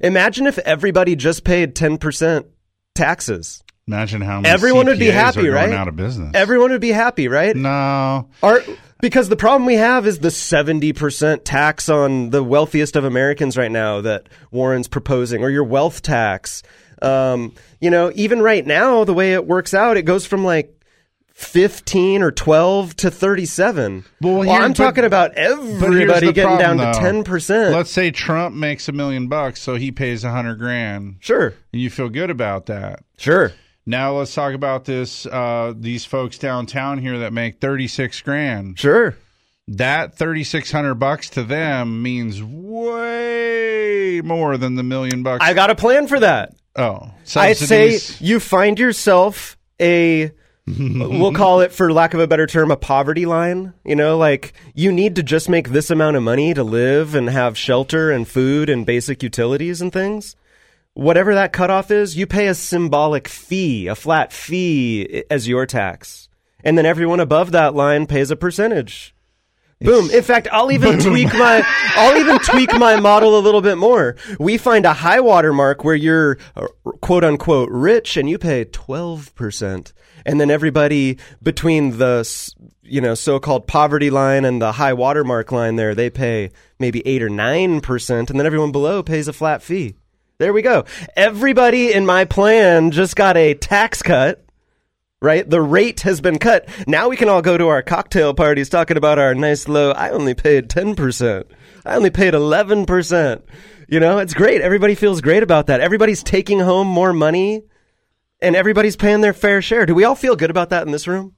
Imagine 0.01 0.45
if 0.45 0.57
everybody 0.59 1.15
just 1.15 1.43
paid 1.43 1.73
10% 1.75 2.45
taxes. 2.93 3.63
Imagine 3.87 4.21
how 4.21 4.41
Everyone 4.43 4.85
would 4.87 4.99
be 4.99 5.07
happy, 5.09 5.47
right? 5.47 5.71
Out 5.71 5.87
of 5.87 5.95
business. 5.95 6.31
Everyone 6.35 6.71
would 6.71 6.81
be 6.81 6.91
happy, 6.91 7.29
right? 7.29 7.55
No. 7.55 8.27
Our, 8.43 8.61
because 8.99 9.29
the 9.29 9.37
problem 9.37 9.65
we 9.65 9.75
have 9.75 10.05
is 10.05 10.19
the 10.19 10.27
70% 10.27 11.41
tax 11.45 11.87
on 11.87 12.31
the 12.31 12.43
wealthiest 12.43 12.97
of 12.97 13.05
Americans 13.05 13.55
right 13.55 13.71
now 13.71 14.01
that 14.01 14.27
Warren's 14.51 14.89
proposing, 14.89 15.41
or 15.41 15.49
your 15.49 15.63
wealth 15.63 16.01
tax. 16.01 16.63
Um, 17.01 17.53
you 17.79 17.89
know, 17.89 18.11
even 18.15 18.41
right 18.41 18.65
now, 18.65 19.05
the 19.05 19.13
way 19.13 19.33
it 19.33 19.45
works 19.47 19.73
out, 19.73 19.95
it 19.95 20.01
goes 20.01 20.25
from 20.25 20.43
like 20.43 20.73
15 21.35 22.23
or 22.23 22.31
12 22.31 22.95
to 22.97 23.11
37. 23.11 24.03
Well, 24.19 24.41
here- 24.41 24.51
I'm 24.51 24.71
but- 24.71 24.77
talking 24.77 25.05
about 25.05 25.35
everybody 25.35 26.33
getting 26.33 26.57
problem, 26.57 26.77
down 26.77 26.93
to 26.93 26.99
though. 26.99 27.23
10%. 27.23 27.71
Let's 27.71 27.91
say 27.91 28.11
Trump 28.11 28.53
makes 28.55 28.89
a 28.89 28.91
million 28.91 29.27
bucks, 29.29 29.61
so 29.61 29.75
he 29.75 29.91
pays 29.93 30.23
a 30.25 30.31
hundred 30.31 30.55
grand. 30.57 31.17
Sure. 31.19 31.53
And 31.71 31.81
you 31.81 31.89
feel 31.89 32.09
good 32.09 32.31
about 32.31 32.65
that. 32.65 33.03
Sure. 33.17 33.53
Now 33.87 34.17
let's 34.17 34.35
talk 34.35 34.53
about 34.53 34.83
this. 34.83 35.25
Uh, 35.25 35.73
these 35.75 36.03
folks 36.03 36.37
downtown 36.37 36.97
here 36.97 37.19
that 37.19 37.31
make 37.31 37.61
thirty 37.61 37.87
six 37.87 38.19
grand. 38.21 38.77
Sure. 38.77 39.15
That 39.69 40.17
thirty 40.17 40.43
six 40.43 40.69
hundred 40.71 40.95
bucks 40.95 41.29
to 41.31 41.43
them 41.43 42.03
means 42.03 42.43
way 42.43 44.21
more 44.23 44.57
than 44.57 44.75
the 44.75 44.83
million 44.83 45.23
bucks. 45.23 45.43
I 45.43 45.53
got 45.53 45.69
a 45.69 45.75
plan 45.75 46.07
for 46.07 46.19
that. 46.19 46.53
Oh, 46.75 47.11
I'd 47.37 47.55
say 47.55 47.97
you 48.19 48.41
find 48.41 48.77
yourself 48.77 49.57
a 49.79 50.31
we'll 50.67 51.31
call 51.31 51.61
it 51.61 51.71
for 51.71 51.93
lack 51.93 52.13
of 52.13 52.19
a 52.19 52.27
better 52.27 52.45
term 52.45 52.71
a 52.71 52.75
poverty 52.75 53.25
line 53.25 53.73
you 53.85 53.95
know 53.95 54.17
like 54.17 54.51
you 54.75 54.91
need 54.91 55.15
to 55.15 55.23
just 55.23 55.47
make 55.47 55.69
this 55.69 55.89
amount 55.89 56.17
of 56.17 56.23
money 56.23 56.53
to 56.53 56.61
live 56.61 57.15
and 57.15 57.29
have 57.29 57.57
shelter 57.57 58.11
and 58.11 58.27
food 58.27 58.69
and 58.69 58.85
basic 58.85 59.23
utilities 59.23 59.81
and 59.81 59.93
things 59.93 60.35
whatever 60.97 61.35
that 61.35 61.53
cutoff 61.53 61.91
is 61.91 62.17
you 62.17 62.25
pay 62.25 62.47
a 62.47 62.55
symbolic 62.55 63.27
fee 63.27 63.85
a 63.87 63.93
flat 63.93 64.33
fee 64.33 65.23
as 65.29 65.47
your 65.47 65.65
tax 65.65 66.27
and 66.63 66.75
then 66.75 66.87
everyone 66.87 67.19
above 67.19 67.51
that 67.51 67.75
line 67.75 68.07
pays 68.07 68.31
a 68.31 68.35
percentage 68.35 69.13
Boom. 69.79 70.09
In 70.09 70.23
fact, 70.23 70.47
I'll 70.51 70.71
even 70.71 70.97
tweak 70.99 71.31
my 71.35 71.63
I'll 71.95 72.17
even 72.17 72.39
tweak 72.39 72.73
my 72.73 72.99
model 72.99 73.37
a 73.37 73.41
little 73.41 73.61
bit 73.61 73.77
more. 73.77 74.15
We 74.39 74.57
find 74.57 74.87
a 74.87 74.93
high 74.93 75.19
water 75.19 75.53
mark 75.53 75.83
where 75.83 75.93
you're 75.93 76.39
uh, 76.55 76.65
quote 77.01 77.23
unquote 77.23 77.69
rich 77.69 78.17
and 78.17 78.27
you 78.27 78.39
pay 78.39 78.65
12%. 78.65 79.93
And 80.25 80.41
then 80.41 80.49
everybody 80.49 81.19
between 81.43 81.99
the 81.99 82.27
you 82.81 83.01
know 83.01 83.13
so-called 83.13 83.67
poverty 83.67 84.09
line 84.09 84.45
and 84.45 84.59
the 84.59 84.71
high 84.71 84.93
water 84.93 85.23
mark 85.23 85.51
line 85.51 85.75
there, 85.75 85.93
they 85.93 86.09
pay 86.09 86.49
maybe 86.79 87.05
8 87.05 87.21
or 87.21 87.29
9% 87.29 88.09
and 88.17 88.27
then 88.27 88.47
everyone 88.47 88.71
below 88.71 89.03
pays 89.03 89.27
a 89.27 89.33
flat 89.33 89.61
fee. 89.61 89.93
There 90.39 90.53
we 90.53 90.61
go. 90.61 90.85
Everybody 91.15 91.91
in 91.91 92.05
my 92.05 92.25
plan 92.25 92.91
just 92.91 93.15
got 93.15 93.37
a 93.37 93.53
tax 93.53 94.01
cut 94.01 94.43
right? 95.19 95.49
The 95.49 95.59
rate 95.59 96.01
has 96.01 96.21
been 96.21 96.37
cut. 96.37 96.69
Now 96.85 97.09
we 97.09 97.17
can 97.17 97.27
all 97.27 97.41
go 97.41 97.57
to 97.57 97.69
our 97.69 97.81
cocktail 97.81 98.35
parties 98.35 98.69
talking 98.69 98.97
about 98.97 99.17
our 99.17 99.33
nice 99.33 99.67
low. 99.67 99.89
I 99.89 100.11
only 100.11 100.35
paid 100.35 100.69
10%. 100.69 101.43
I 101.87 101.95
only 101.95 102.11
paid 102.11 102.35
11%. 102.35 103.41
You 103.87 103.99
know, 103.99 104.19
it's 104.19 104.35
great. 104.35 104.61
Everybody 104.61 104.93
feels 104.93 105.21
great 105.21 105.41
about 105.41 105.67
that. 105.67 105.79
Everybody's 105.81 106.21
taking 106.21 106.59
home 106.59 106.85
more 106.85 107.13
money 107.13 107.63
and 108.43 108.55
everybody's 108.55 108.95
paying 108.95 109.21
their 109.21 109.33
fair 109.33 109.59
share. 109.59 109.87
Do 109.87 109.95
we 109.95 110.03
all 110.03 110.13
feel 110.13 110.35
good 110.35 110.51
about 110.51 110.69
that 110.69 110.85
in 110.85 110.91
this 110.91 111.07
room? 111.07 111.33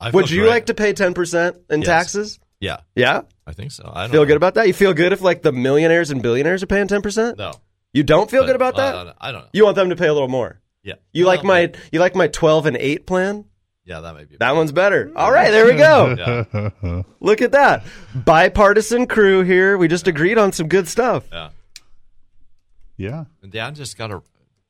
I 0.00 0.10
feel 0.10 0.14
Would 0.18 0.30
you 0.32 0.40
great. 0.42 0.50
like 0.50 0.66
to 0.66 0.74
pay 0.74 0.92
10% 0.92 1.54
in 1.70 1.82
Yes. 1.82 1.86
taxes? 1.86 2.40
Yeah. 2.58 2.78
Yeah? 2.96 3.20
I 3.46 3.52
think 3.52 3.70
so. 3.70 3.88
I 3.94 4.02
don't 4.02 4.10
Feel 4.10 4.22
know. 4.22 4.26
good 4.26 4.36
about 4.36 4.54
that? 4.54 4.66
You 4.66 4.72
feel 4.74 4.94
good 4.94 5.12
if 5.12 5.20
like 5.22 5.42
the 5.42 5.52
millionaires 5.52 6.10
and 6.10 6.20
billionaires 6.20 6.64
are 6.64 6.66
paying 6.66 6.88
10%? 6.88 7.38
No. 7.38 7.52
You 7.92 8.02
don't 8.02 8.30
feel 8.30 8.42
But, 8.42 8.46
good 8.46 8.56
about 8.56 8.74
uh, 8.74 8.76
that? 8.78 8.94
I 8.94 9.04
don't- 9.04 9.16
I 9.20 9.32
don't 9.32 9.40
know. 9.42 9.48
You 9.52 9.64
want 9.64 9.76
them 9.76 9.90
to 9.90 9.96
pay 9.96 10.06
a 10.08 10.12
little 10.12 10.28
more? 10.28 10.60
Yeah. 10.82 10.94
You 11.12 11.26
Well, 11.26 11.36
like 11.36 11.44
my 11.44 11.72
you 11.92 12.00
like 12.00 12.14
my 12.16 12.26
12 12.28 12.66
and 12.66 12.76
8 12.76 13.06
plan? 13.06 13.44
Yeah, 13.84 14.00
that 14.00 14.14
might 14.14 14.28
be. 14.28 14.36
That 14.36 14.54
one's 14.54 14.72
better. 14.72 15.12
All 15.16 15.30
right, 15.32 15.50
there 15.50 15.64
we 15.66 15.74
go. 15.74 17.04
Look 17.20 17.42
at 17.42 17.52
that. 17.52 17.84
Bipartisan 18.14 19.06
crew 19.06 19.42
here. 19.42 19.76
We 19.76 19.88
just 19.88 20.06
agreed 20.08 20.38
on 20.38 20.52
some 20.52 20.68
good 20.68 20.88
stuff. 20.88 21.24
Yeah. 21.32 21.50
Yeah. 22.96 23.24
And 23.42 23.50
Dan 23.52 23.74
just 23.74 23.96
got 23.98 24.10
a 24.10 24.22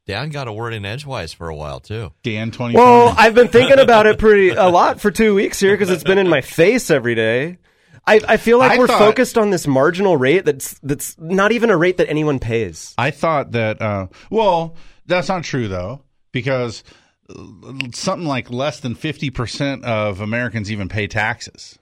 Dan 0.07 0.31
got 0.31 0.49
a 0.49 0.53
word 0.53 0.73
in 0.75 0.85
edgewise 0.85 1.33
for 1.33 1.49
a 1.49 1.55
while 1.55 1.81
too. 1.81 2.13
Dan 2.23 2.51
twenty. 2.51 2.75
Well, 2.75 3.15
I've 3.17 3.35
been 3.35 3.49
thinking 3.49 3.79
about 3.79 4.07
it 4.07 4.19
pretty 4.19 4.49
a 4.57 4.69
lot 4.69 5.01
for 5.01 5.11
two 5.11 5.35
weeks 5.35 5.61
here 5.61 5.75
because 5.75 5.91
it's 5.91 6.03
been 6.05 6.19
in 6.19 6.29
my 6.29 6.41
face 6.41 6.91
every 6.91 7.15
day. 7.15 7.59
I, 8.07 8.21
I 8.27 8.37
feel 8.37 8.59
like 8.59 8.73
I 8.73 8.79
we're 8.79 8.87
thought- 8.89 8.99
focused 8.99 9.39
on 9.39 9.51
this 9.51 9.67
marginal 9.67 10.17
rate 10.17 10.45
that's 10.45 10.79
that's 10.81 11.17
not 11.19 11.53
even 11.53 11.71
a 11.71 11.77
rate 11.77 11.99
that 11.99 12.09
anyone 12.11 12.39
pays. 12.39 12.95
I 12.99 13.11
thought 13.13 13.53
that. 13.53 13.81
Uh, 13.81 14.09
well, 14.31 14.75
that's 15.07 15.29
not 15.29 15.45
true 15.45 15.69
though, 15.69 16.03
because 16.33 16.83
uh, 17.31 17.75
something 17.95 18.27
like 18.27 18.51
less 18.51 18.81
than 18.81 18.95
fifty 18.97 19.31
percent 19.31 19.85
of 19.85 20.21
Americans 20.21 20.71
even 20.73 20.89
pay 20.89 21.07
taxes. 21.07 21.79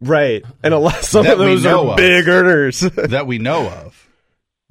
Right, 0.00 0.44
and 0.62 0.72
a 0.72 0.78
lot 0.78 1.02
some 1.04 1.24
That 1.24 1.32
of 1.34 1.38
those 1.40 1.66
are 1.66 1.74
of. 1.92 1.96
big 1.96 2.28
earners. 2.28 2.80
that 2.96 3.26
we 3.26 3.38
know 3.38 3.68
of, 3.68 4.08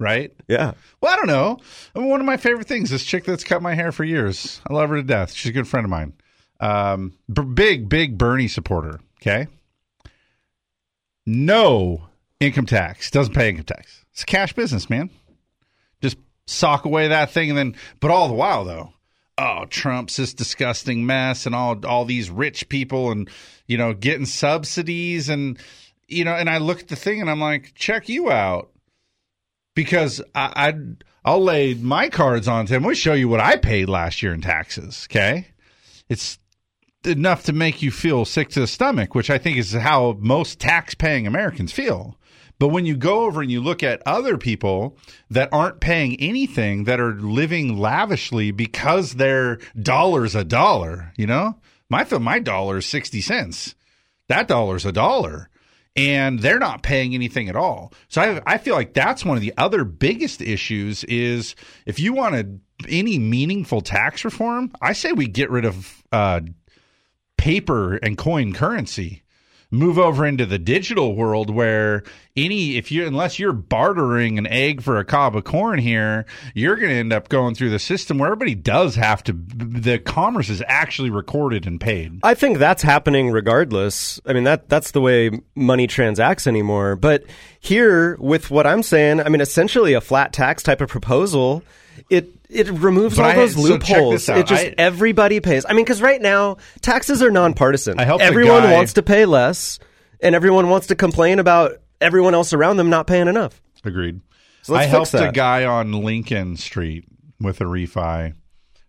right? 0.00 0.32
Yeah. 0.48 0.72
Well, 1.02 1.12
I 1.12 1.16
don't 1.16 1.26
know. 1.26 1.58
I 1.94 1.98
mean, 1.98 2.08
one 2.08 2.20
of 2.20 2.26
my 2.26 2.38
favorite 2.38 2.66
things, 2.66 2.88
this 2.90 3.04
chick 3.04 3.24
that's 3.24 3.44
cut 3.44 3.60
my 3.60 3.74
hair 3.74 3.92
for 3.92 4.04
years. 4.04 4.60
I 4.68 4.72
love 4.72 4.88
her 4.88 4.96
to 4.96 5.02
death. 5.02 5.32
She's 5.32 5.50
a 5.50 5.52
good 5.52 5.68
friend 5.68 5.84
of 5.84 5.90
mine. 5.90 6.14
Um, 6.60 7.12
b- 7.32 7.42
big, 7.42 7.88
big 7.90 8.16
Bernie 8.16 8.48
supporter. 8.48 9.00
Okay. 9.20 9.48
No 11.30 12.08
income 12.40 12.64
tax. 12.64 13.10
Doesn't 13.10 13.34
pay 13.34 13.50
income 13.50 13.66
tax. 13.66 14.02
It's 14.12 14.22
a 14.22 14.26
cash 14.26 14.54
business, 14.54 14.88
man. 14.88 15.10
Just 16.00 16.16
sock 16.46 16.86
away 16.86 17.08
that 17.08 17.30
thing, 17.30 17.50
and 17.50 17.58
then, 17.58 17.76
but 18.00 18.10
all 18.10 18.28
the 18.28 18.34
while 18.34 18.64
though, 18.64 18.94
oh, 19.36 19.66
Trump's 19.68 20.16
this 20.16 20.32
disgusting 20.32 21.04
mess, 21.04 21.44
and 21.44 21.54
all 21.54 21.84
all 21.84 22.06
these 22.06 22.30
rich 22.30 22.70
people, 22.70 23.10
and 23.10 23.28
you 23.66 23.76
know, 23.76 23.92
getting 23.92 24.24
subsidies, 24.24 25.28
and 25.28 25.58
you 26.06 26.24
know, 26.24 26.32
and 26.32 26.48
I 26.48 26.56
look 26.56 26.80
at 26.80 26.88
the 26.88 26.96
thing, 26.96 27.20
and 27.20 27.28
I'm 27.28 27.42
like, 27.42 27.74
check 27.74 28.08
you 28.08 28.30
out, 28.30 28.70
because 29.74 30.22
I, 30.34 30.70
I 30.70 30.74
I'll 31.26 31.44
lay 31.44 31.74
my 31.74 32.08
cards 32.08 32.48
on 32.48 32.64
to 32.66 32.76
him. 32.76 32.84
We'll 32.84 32.94
show 32.94 33.12
you 33.12 33.28
what 33.28 33.40
I 33.40 33.56
paid 33.56 33.90
last 33.90 34.22
year 34.22 34.32
in 34.32 34.40
taxes. 34.40 35.06
Okay, 35.10 35.48
it's 36.08 36.38
enough 37.04 37.44
to 37.44 37.52
make 37.52 37.82
you 37.82 37.90
feel 37.90 38.24
sick 38.24 38.48
to 38.50 38.60
the 38.60 38.66
stomach, 38.66 39.14
which 39.14 39.30
I 39.30 39.38
think 39.38 39.56
is 39.56 39.72
how 39.72 40.16
most 40.20 40.58
tax 40.58 40.94
paying 40.94 41.26
Americans 41.26 41.72
feel. 41.72 42.16
But 42.58 42.68
when 42.68 42.86
you 42.86 42.96
go 42.96 43.24
over 43.24 43.40
and 43.40 43.50
you 43.50 43.60
look 43.60 43.82
at 43.84 44.02
other 44.04 44.36
people 44.36 44.98
that 45.30 45.48
aren't 45.52 45.80
paying 45.80 46.16
anything, 46.20 46.84
that 46.84 46.98
are 46.98 47.14
living 47.14 47.78
lavishly 47.78 48.50
because 48.50 49.14
their 49.14 49.58
dollar's 49.80 50.34
a 50.34 50.44
dollar, 50.44 51.12
you 51.16 51.26
know, 51.26 51.60
my 51.88 52.04
my 52.18 52.40
dollar 52.40 52.78
is 52.78 52.86
sixty 52.86 53.20
cents. 53.20 53.74
That 54.26 54.48
dollar's 54.48 54.84
a 54.84 54.92
dollar, 54.92 55.48
and 55.94 56.40
they're 56.40 56.58
not 56.58 56.82
paying 56.82 57.14
anything 57.14 57.48
at 57.48 57.56
all. 57.56 57.92
So 58.08 58.20
I 58.20 58.54
I 58.54 58.58
feel 58.58 58.74
like 58.74 58.92
that's 58.92 59.24
one 59.24 59.36
of 59.36 59.42
the 59.42 59.54
other 59.56 59.84
biggest 59.84 60.42
issues 60.42 61.04
is 61.04 61.54
if 61.86 62.00
you 62.00 62.12
wanted 62.12 62.60
any 62.88 63.18
meaningful 63.20 63.80
tax 63.82 64.24
reform, 64.24 64.72
I 64.82 64.92
say 64.94 65.12
we 65.12 65.28
get 65.28 65.50
rid 65.50 65.64
of 65.64 66.02
uh, 66.10 66.40
paper 67.38 67.94
and 67.96 68.18
coin 68.18 68.52
currency 68.52 69.22
move 69.70 69.98
over 69.98 70.24
into 70.24 70.46
the 70.46 70.58
digital 70.58 71.14
world 71.14 71.50
where 71.50 72.02
any 72.36 72.78
if 72.78 72.90
you 72.90 73.06
unless 73.06 73.38
you're 73.38 73.52
bartering 73.52 74.38
an 74.38 74.46
egg 74.46 74.80
for 74.80 74.98
a 74.98 75.04
cob 75.04 75.36
of 75.36 75.44
corn 75.44 75.78
here 75.78 76.24
you're 76.54 76.76
going 76.76 76.88
to 76.88 76.94
end 76.94 77.12
up 77.12 77.28
going 77.28 77.54
through 77.54 77.68
the 77.68 77.78
system 77.78 78.16
where 78.16 78.28
everybody 78.28 78.54
does 78.54 78.94
have 78.94 79.22
to 79.22 79.32
the 79.34 79.98
commerce 79.98 80.48
is 80.48 80.62
actually 80.68 81.10
recorded 81.10 81.66
and 81.66 81.80
paid 81.80 82.18
I 82.22 82.34
think 82.34 82.58
that's 82.58 82.82
happening 82.82 83.30
regardless. 83.30 84.20
I 84.24 84.32
mean 84.32 84.44
that 84.44 84.68
that's 84.68 84.92
the 84.92 85.00
way 85.00 85.30
money 85.54 85.86
transacts 85.86 86.46
anymore. 86.46 86.96
But 86.96 87.24
here 87.60 88.16
with 88.16 88.50
what 88.50 88.66
I'm 88.66 88.82
saying, 88.82 89.20
I 89.20 89.28
mean 89.28 89.40
essentially 89.40 89.92
a 89.92 90.00
flat 90.00 90.32
tax 90.32 90.62
type 90.62 90.80
of 90.80 90.88
proposal, 90.88 91.62
it 92.10 92.28
it 92.48 92.68
removes 92.70 93.16
But 93.16 93.26
all 93.36 93.42
those 93.42 93.54
so 93.54 93.60
loopholes. 93.60 94.28
out. 94.28 94.38
It 94.38 94.46
just 94.46 94.64
I- 94.64 94.74
everybody 94.78 95.40
pays. 95.40 95.64
I 95.68 95.72
mean 95.74 95.84
cuz 95.84 96.00
right 96.02 96.20
now 96.20 96.56
taxes 96.80 97.22
are 97.22 97.30
nonpartisan. 97.30 97.98
I 97.98 98.04
helped 98.04 98.22
a 98.22 98.26
everyone 98.26 98.62
guy- 98.62 98.72
wants 98.72 98.94
to 98.94 99.02
pay 99.02 99.24
less 99.26 99.78
and 100.20 100.34
everyone 100.34 100.68
wants 100.68 100.86
to 100.88 100.94
complain 100.94 101.38
about 101.38 101.78
everyone 102.00 102.34
else 102.34 102.52
around 102.52 102.76
them 102.76 102.90
not 102.90 103.06
paying 103.06 103.28
enough. 103.28 103.60
Agreed. 103.84 104.20
So 104.62 104.74
I 104.74 104.84
helped 104.84 105.14
a 105.14 105.30
guy 105.32 105.64
on 105.64 105.92
Lincoln 105.92 106.56
Street 106.56 107.04
with 107.40 107.60
a 107.60 107.64
refi. 107.64 108.34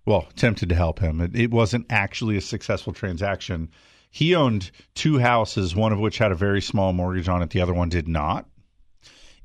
Well, 0.05 0.25
attempted 0.31 0.69
to 0.69 0.75
help 0.75 0.99
him. 0.99 1.21
It, 1.21 1.35
it 1.35 1.51
wasn't 1.51 1.85
actually 1.89 2.35
a 2.37 2.41
successful 2.41 2.93
transaction. 2.93 3.69
He 4.09 4.33
owned 4.33 4.71
two 4.95 5.19
houses, 5.19 5.75
one 5.75 5.93
of 5.93 5.99
which 5.99 6.17
had 6.17 6.31
a 6.31 6.35
very 6.35 6.61
small 6.61 6.93
mortgage 6.93 7.29
on 7.29 7.43
it, 7.43 7.51
the 7.51 7.61
other 7.61 7.73
one 7.75 7.89
did 7.89 8.07
not. 8.07 8.47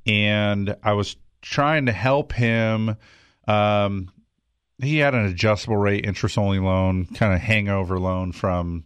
And 0.06 0.74
I 0.82 0.92
was 0.94 1.16
trying 1.42 1.86
to 1.86 1.92
help 1.92 2.32
him. 2.32 2.96
Um, 3.46 4.10
he 4.82 4.98
had 4.98 5.14
an 5.14 5.26
adjustable 5.26 5.76
rate 5.76 6.04
interest 6.04 6.38
only 6.38 6.58
loan, 6.58 7.06
kind 7.06 7.32
of 7.32 7.40
hangover 7.40 7.98
loan 7.98 8.32
from 8.32 8.84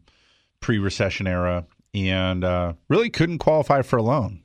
pre 0.60 0.78
recession 0.78 1.26
era, 1.26 1.66
and 1.94 2.44
uh, 2.44 2.74
really 2.89 3.10
couldn't 3.10 3.39
qualify 3.39 3.82
for 3.82 3.97
a 3.97 4.02
loan. 4.02 4.43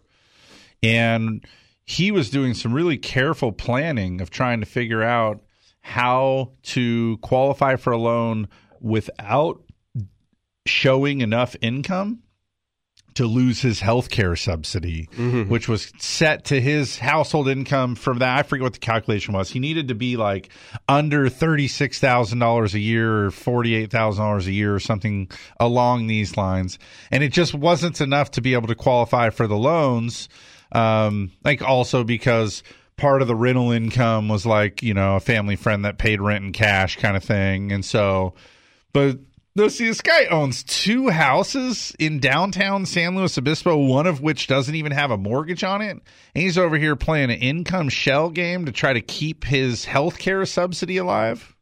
And 0.81 1.45
he 1.85 2.11
was 2.11 2.29
doing 2.29 2.53
some 2.53 2.73
really 2.73 2.97
careful 2.97 3.51
planning 3.51 4.21
of 4.21 4.29
trying 4.29 4.59
to 4.61 4.65
figure 4.65 5.03
out 5.03 5.41
how 5.81 6.53
to 6.63 7.17
qualify 7.17 7.75
for 7.75 7.91
a 7.91 7.97
loan 7.97 8.47
without 8.79 9.61
showing 10.65 11.21
enough 11.21 11.55
income 11.61 12.23
to 13.15 13.25
lose 13.25 13.61
his 13.61 13.79
health 13.79 14.09
care 14.09 14.35
subsidy, 14.35 15.07
which 15.47 15.67
was 15.67 15.91
set 15.99 16.45
to 16.45 16.59
his 16.59 16.97
household 16.97 17.47
income 17.47 17.95
from 17.95 18.19
that. 18.19 18.39
I 18.39 18.43
forget 18.43 18.63
what 18.63 18.73
the 18.73 18.79
calculation 18.79 19.33
was. 19.33 19.49
He 19.49 19.59
needed 19.59 19.89
to 19.89 19.95
be 19.95 20.17
like 20.17 20.49
under 20.87 21.29
$36,000 21.29 22.73
a 22.73 22.79
year 22.79 23.25
or 23.25 23.29
$48,000 23.29 24.47
a 24.47 24.51
year 24.51 24.73
or 24.75 24.79
something 24.79 25.29
along 25.59 26.07
these 26.07 26.37
lines. 26.37 26.79
And 27.11 27.23
it 27.23 27.33
just 27.33 27.53
wasn't 27.53 28.01
enough 28.01 28.31
to 28.31 28.41
be 28.41 28.53
able 28.53 28.67
to 28.67 28.75
qualify 28.75 29.29
for 29.29 29.47
the 29.47 29.57
loans. 29.57 30.29
Um, 30.71 31.31
like 31.43 31.61
also 31.61 32.03
because 32.03 32.63
part 32.97 33.21
of 33.21 33.27
the 33.27 33.35
rental 33.35 33.71
income 33.71 34.27
was 34.27 34.45
like, 34.45 34.81
you 34.81 34.93
know, 34.93 35.17
a 35.17 35.19
family 35.19 35.55
friend 35.55 35.85
that 35.85 35.97
paid 35.97 36.21
rent 36.21 36.43
in 36.45 36.51
cash 36.51 36.97
kind 36.97 37.15
of 37.15 37.23
thing. 37.23 37.71
And 37.71 37.83
so, 37.83 38.33
but 38.91 39.19
no, 39.55 39.67
see, 39.67 39.85
this 39.85 40.01
guy 40.01 40.25
owns 40.25 40.63
two 40.63 41.09
houses 41.09 41.93
in 41.99 42.19
downtown 42.19 42.85
San 42.85 43.15
Luis 43.15 43.37
Obispo, 43.37 43.77
one 43.77 44.07
of 44.07 44.19
which 44.21 44.47
doesn't 44.47 44.73
even 44.73 44.91
have 44.91 45.11
a 45.11 45.17
mortgage 45.17 45.63
on 45.63 45.81
it. 45.81 45.91
And 45.91 46.01
he's 46.33 46.57
over 46.57 46.77
here 46.77 46.95
playing 46.95 47.29
an 47.29 47.37
income 47.39 47.89
shell 47.89 48.29
game 48.29 48.65
to 48.65 48.71
try 48.71 48.93
to 48.93 49.01
keep 49.01 49.43
his 49.43 49.85
health 49.85 50.17
care 50.17 50.43
subsidy 50.45 50.97
alive. 50.97 51.55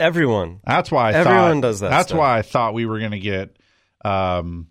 Everyone. 0.00 0.60
That's 0.64 0.92
why 0.92 1.10
I 1.10 1.12
Everyone 1.14 1.54
thought, 1.54 1.60
does 1.68 1.80
that 1.80 1.90
That's 1.90 2.08
stuff. 2.10 2.18
why 2.18 2.38
I 2.38 2.42
thought 2.42 2.74
we 2.74 2.86
were 2.86 3.00
going 3.00 3.10
to 3.10 3.18
get. 3.18 3.56
Um, 4.04 4.68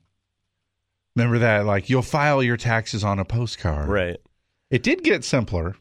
remember 1.17 1.39
that? 1.39 1.65
Like 1.65 1.89
you'll 1.89 2.01
file 2.01 2.41
your 2.41 2.55
taxes 2.55 3.03
on 3.03 3.19
a 3.19 3.25
postcard. 3.25 3.89
Right. 3.89 4.17
It 4.69 4.83
did 4.83 5.03
get 5.03 5.25
simpler. 5.25 5.75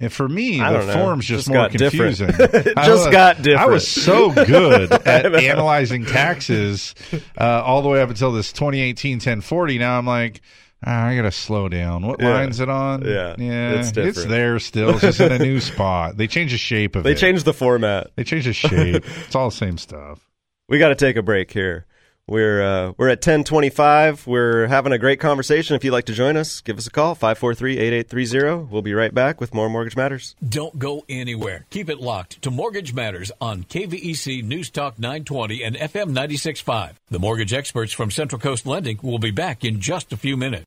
And 0.00 0.12
for 0.12 0.28
me, 0.28 0.58
the 0.58 0.70
know. 0.86 0.92
form's 0.92 1.24
just, 1.26 1.46
Just 1.46 1.48
more 1.48 1.56
got 1.68 1.72
confusing. 1.72 2.28
It 2.30 2.38
just 2.76 2.88
was- 2.88 3.06
got 3.08 3.38
different. 3.38 3.58
I 3.60 3.66
was 3.66 3.86
so 3.88 4.30
good 4.32 4.92
at 5.06 5.34
analyzing 5.34 6.04
taxes 6.04 6.94
uh, 7.36 7.62
all 7.64 7.82
the 7.82 7.88
way 7.88 8.00
up 8.00 8.08
until 8.08 8.30
this 8.30 8.52
2018 8.52 9.14
1040. 9.16 9.78
Now 9.78 9.98
I'm 9.98 10.06
like, 10.06 10.40
ah, 10.86 11.06
I 11.06 11.16
got 11.16 11.22
to 11.22 11.32
slow 11.32 11.68
down. 11.68 12.06
What 12.06 12.20
Yeah. 12.20 12.28
line's 12.32 12.60
it 12.60 12.68
on? 12.68 13.04
Yeah, 13.04 13.34
yeah, 13.38 13.70
it's 13.80 13.90
different. 13.90 14.28
there 14.28 14.58
still. 14.60 14.90
It's 14.90 15.00
just 15.00 15.20
in 15.20 15.32
a 15.32 15.38
new 15.40 15.58
spot. 15.60 16.16
They 16.16 16.28
changed 16.28 16.54
the 16.54 16.58
shape 16.58 16.94
of 16.94 17.00
it. 17.00 17.04
They 17.04 17.12
it. 17.12 17.18
changed 17.18 17.44
the 17.44 17.52
format. 17.54 18.12
They 18.14 18.22
changed 18.22 18.46
the 18.46 18.52
shape. 18.52 19.02
it's 19.04 19.34
all 19.34 19.50
the 19.50 19.56
same 19.56 19.78
stuff. 19.78 20.20
We 20.68 20.78
got 20.78 20.90
to 20.90 20.94
take 20.94 21.16
a 21.16 21.22
break 21.22 21.50
here. 21.50 21.86
We're 22.28 22.62
uh, 22.62 22.92
we're 22.98 23.08
at 23.08 23.18
1025. 23.18 24.26
We're 24.26 24.66
having 24.66 24.92
a 24.92 24.98
great 24.98 25.18
conversation. 25.18 25.74
If 25.74 25.82
you'd 25.82 25.92
like 25.92 26.04
to 26.04 26.12
join 26.12 26.36
us, 26.36 26.60
give 26.60 26.76
us 26.76 26.86
a 26.86 26.90
call, 26.90 27.16
543-8830. 27.16 28.68
We'll 28.68 28.82
be 28.82 28.92
right 28.92 29.14
back 29.14 29.40
with 29.40 29.54
more 29.54 29.70
Mortgage 29.70 29.96
Matters. 29.96 30.36
Don't 30.46 30.78
go 30.78 31.04
anywhere. 31.08 31.64
Keep 31.70 31.88
it 31.88 32.00
locked 32.00 32.42
to 32.42 32.50
Mortgage 32.50 32.92
Matters 32.92 33.32
on 33.40 33.64
KVEC 33.64 34.44
News 34.44 34.68
Talk 34.68 34.98
920 34.98 35.62
and 35.62 35.74
FM 35.76 36.12
96.5. 36.12 36.94
The 37.08 37.18
mortgage 37.18 37.54
experts 37.54 37.94
from 37.94 38.10
Central 38.10 38.40
Coast 38.40 38.66
Lending 38.66 38.98
will 39.02 39.18
be 39.18 39.30
back 39.30 39.64
in 39.64 39.80
just 39.80 40.12
a 40.12 40.16
few 40.18 40.36
minutes. 40.36 40.66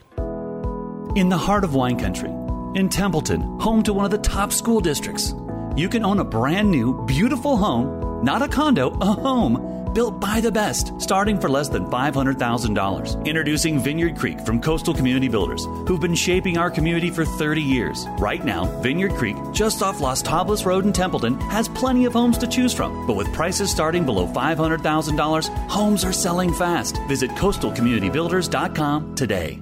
In 1.13 1.27
the 1.27 1.37
heart 1.37 1.65
of 1.65 1.75
wine 1.75 1.99
country, 1.99 2.29
in 2.73 2.87
Templeton, 2.87 3.41
home 3.59 3.83
to 3.83 3.91
one 3.91 4.05
of 4.05 4.11
the 4.11 4.17
top 4.17 4.53
school 4.53 4.79
districts, 4.79 5.35
you 5.75 5.89
can 5.89 6.05
own 6.05 6.19
a 6.19 6.23
brand 6.23 6.71
new, 6.71 7.05
beautiful 7.05 7.57
home, 7.57 8.23
not 8.23 8.41
a 8.41 8.47
condo, 8.47 8.91
a 9.01 9.07
home, 9.07 9.91
built 9.93 10.21
by 10.21 10.39
the 10.39 10.53
best, 10.53 10.93
starting 11.01 11.37
for 11.37 11.49
less 11.49 11.67
than 11.67 11.85
$500,000. 11.87 13.25
Introducing 13.25 13.77
Vineyard 13.77 14.15
Creek 14.15 14.39
from 14.39 14.61
Coastal 14.61 14.93
Community 14.93 15.27
Builders, 15.27 15.65
who've 15.85 15.99
been 15.99 16.15
shaping 16.15 16.57
our 16.57 16.71
community 16.71 17.09
for 17.09 17.25
30 17.25 17.61
years. 17.61 18.07
Right 18.17 18.45
now, 18.45 18.67
Vineyard 18.79 19.15
Creek, 19.15 19.35
just 19.51 19.83
off 19.83 19.99
Las 19.99 20.23
Tablas 20.23 20.65
Road 20.65 20.85
in 20.85 20.93
Templeton, 20.93 21.37
has 21.49 21.67
plenty 21.67 22.05
of 22.05 22.13
homes 22.13 22.37
to 22.37 22.47
choose 22.47 22.73
from. 22.73 23.05
But 23.05 23.17
with 23.17 23.33
prices 23.33 23.69
starting 23.69 24.05
below 24.05 24.27
$500,000, 24.27 25.67
homes 25.67 26.05
are 26.05 26.13
selling 26.13 26.53
fast. 26.53 27.01
Visit 27.09 27.31
coastalcommunitybuilders.com 27.31 29.15
today. 29.15 29.61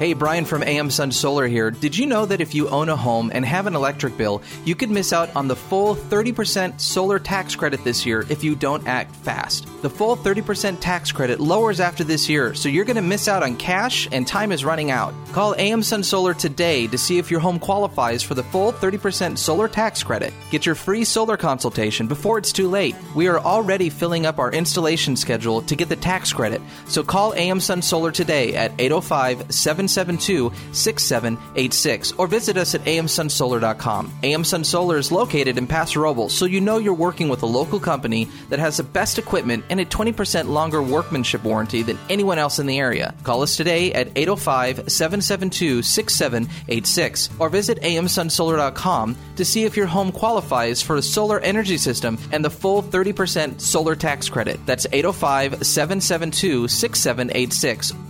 Hey, 0.00 0.14
Brian 0.14 0.46
from 0.46 0.62
AM 0.62 0.88
Sun 0.88 1.12
Solar 1.12 1.46
here. 1.46 1.70
Did 1.70 1.94
you 1.94 2.06
know 2.06 2.24
that 2.24 2.40
if 2.40 2.54
you 2.54 2.70
own 2.70 2.88
a 2.88 2.96
home 2.96 3.30
and 3.34 3.44
have 3.44 3.66
an 3.66 3.74
electric 3.74 4.16
bill, 4.16 4.40
you 4.64 4.74
could 4.74 4.90
miss 4.90 5.12
out 5.12 5.28
on 5.36 5.46
the 5.46 5.54
full 5.54 5.94
30% 5.94 6.80
solar 6.80 7.18
tax 7.18 7.54
credit 7.54 7.84
this 7.84 8.06
year 8.06 8.24
if 8.30 8.42
you 8.42 8.54
don't 8.54 8.86
act 8.88 9.14
fast? 9.16 9.66
The 9.82 9.90
full 9.90 10.16
30% 10.16 10.80
tax 10.80 11.12
credit 11.12 11.38
lowers 11.38 11.80
after 11.80 12.02
this 12.02 12.30
year, 12.30 12.54
so 12.54 12.70
you're 12.70 12.86
going 12.86 12.96
to 12.96 13.02
miss 13.02 13.28
out 13.28 13.42
on 13.42 13.58
cash 13.58 14.08
and 14.10 14.26
time 14.26 14.52
is 14.52 14.64
running 14.64 14.90
out. 14.90 15.12
Call 15.32 15.54
AM 15.58 15.82
Sun 15.82 16.02
Solar 16.02 16.32
today 16.32 16.86
to 16.86 16.96
see 16.96 17.18
if 17.18 17.30
your 17.30 17.40
home 17.40 17.58
qualifies 17.58 18.22
for 18.22 18.32
the 18.32 18.42
full 18.42 18.72
30% 18.72 19.36
solar 19.36 19.68
tax 19.68 20.02
credit. 20.02 20.32
Get 20.50 20.64
your 20.64 20.76
free 20.76 21.04
solar 21.04 21.36
consultation 21.36 22.06
before 22.06 22.38
it's 22.38 22.52
too 22.52 22.68
late. 22.68 22.96
We 23.14 23.28
are 23.28 23.38
already 23.38 23.90
filling 23.90 24.24
up 24.24 24.38
our 24.38 24.50
installation 24.50 25.14
schedule 25.14 25.60
to 25.60 25.76
get 25.76 25.90
the 25.90 25.96
tax 25.96 26.32
credit, 26.32 26.62
so 26.86 27.02
call 27.02 27.34
AM 27.34 27.60
Sun 27.60 27.82
Solar 27.82 28.12
today 28.12 28.54
at 28.54 28.72
805 28.78 29.52
772 29.90 30.52
6786 30.72 32.12
or 32.12 32.26
visit 32.26 32.56
us 32.56 32.74
at 32.74 32.84
amsunsolar.com. 32.84 34.12
AM 34.22 34.44
Sun 34.44 34.64
Solar 34.64 34.98
is 34.98 35.12
located 35.12 35.58
in 35.58 35.66
Paso 35.66 36.00
Robles, 36.00 36.32
so 36.32 36.44
you 36.44 36.60
know 36.60 36.78
you're 36.78 36.94
working 36.94 37.28
with 37.28 37.42
a 37.42 37.46
local 37.46 37.80
company 37.80 38.28
that 38.48 38.58
has 38.58 38.76
the 38.76 38.82
best 38.82 39.18
equipment 39.18 39.64
and 39.70 39.80
a 39.80 39.84
20% 39.84 40.48
longer 40.48 40.82
workmanship 40.82 41.44
warranty 41.44 41.82
than 41.82 41.98
anyone 42.08 42.38
else 42.38 42.58
in 42.58 42.66
the 42.66 42.78
area. 42.78 43.14
Call 43.22 43.42
us 43.42 43.56
today 43.56 43.92
at 43.92 44.08
805 44.16 44.90
772 44.90 45.82
6786 45.82 47.30
or 47.38 47.48
visit 47.48 47.80
amsunsolar.com 47.82 49.16
to 49.36 49.44
see 49.44 49.64
if 49.64 49.76
your 49.76 49.86
home 49.86 50.12
qualifies 50.12 50.82
for 50.82 50.96
a 50.96 51.02
solar 51.02 51.40
energy 51.40 51.76
system 51.76 52.18
and 52.32 52.44
the 52.44 52.50
full 52.50 52.82
30% 52.82 53.60
solar 53.60 53.96
tax 53.96 54.28
credit. 54.28 54.64
That's 54.66 54.86
805 54.92 55.66
772 55.66 56.68
6786 56.68 58.09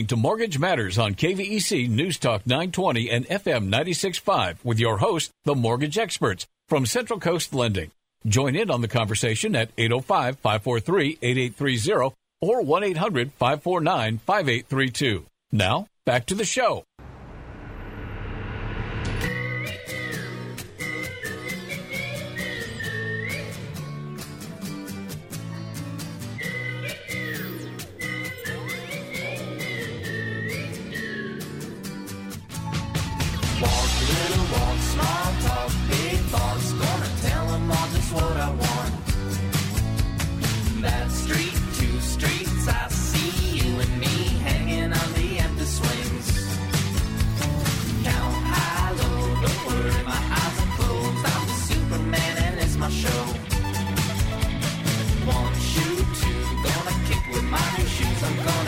to 0.07 0.15
Mortgage 0.15 0.59
Matters 0.59 0.97
on 0.97 1.15
KVEC 1.15 1.89
News 1.89 2.17
Talk 2.17 2.45
920 2.45 3.09
and 3.09 3.27
FM 3.27 3.63
965 3.63 4.63
with 4.63 4.79
your 4.79 4.97
host, 4.97 5.31
the 5.43 5.55
mortgage 5.55 5.97
experts 5.97 6.45
from 6.67 6.85
Central 6.85 7.19
Coast 7.19 7.53
Lending. 7.53 7.91
Join 8.25 8.55
in 8.55 8.69
on 8.69 8.81
the 8.81 8.87
conversation 8.87 9.55
at 9.55 9.71
805 9.77 10.39
543 10.39 11.17
8830 11.21 12.15
or 12.41 12.61
1 12.61 12.83
800 12.83 13.33
549 13.33 14.17
5832. 14.19 15.25
Now, 15.51 15.87
back 16.05 16.25
to 16.27 16.35
the 16.35 16.45
show. 16.45 16.83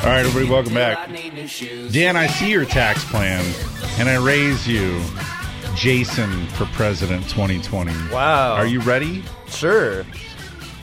All 0.04 0.10
right, 0.10 0.26
everybody, 0.26 0.52
welcome 0.52 0.74
back. 0.74 1.08
I 1.08 1.12
need 1.14 1.34
new 1.34 1.48
shoes. 1.48 1.94
Dan, 1.94 2.18
I 2.18 2.28
see 2.28 2.52
your 2.52 2.66
tax 2.66 3.06
plan, 3.06 3.42
and 3.98 4.10
I 4.10 4.18
raise 4.18 4.68
you 4.68 5.02
Jason 5.76 6.46
for 6.48 6.66
President 6.66 7.24
2020. 7.30 7.94
Wow. 8.12 8.52
Are 8.56 8.66
you 8.66 8.82
ready? 8.82 9.24
Sure. 9.48 10.06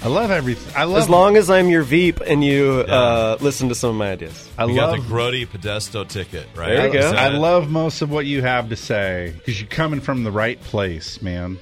I 0.02 0.08
love 0.08 0.30
everything. 0.30 0.72
I 0.74 0.84
love 0.84 1.02
As 1.02 1.10
long 1.10 1.36
as 1.36 1.50
I'm 1.50 1.68
your 1.68 1.82
Veep 1.82 2.20
and 2.20 2.42
you 2.42 2.86
uh, 2.88 3.36
listen 3.42 3.68
to 3.68 3.74
some 3.74 3.90
of 3.90 3.96
my 3.96 4.12
ideas. 4.12 4.48
I 4.56 4.64
you 4.64 4.74
got 4.74 4.92
love 4.92 5.06
the 5.06 5.14
Grody 5.14 5.46
Podesto 5.46 6.08
ticket, 6.08 6.46
right? 6.56 6.76
There 6.76 6.86
you 6.86 6.92
go. 6.94 7.10
I 7.10 7.28
love 7.28 7.70
most 7.70 8.00
of 8.00 8.10
what 8.10 8.24
you 8.24 8.40
have 8.40 8.70
to 8.70 8.76
say 8.76 9.34
because 9.36 9.60
you're 9.60 9.68
coming 9.68 10.00
from 10.00 10.24
the 10.24 10.32
right 10.32 10.58
place, 10.62 11.20
man. 11.20 11.58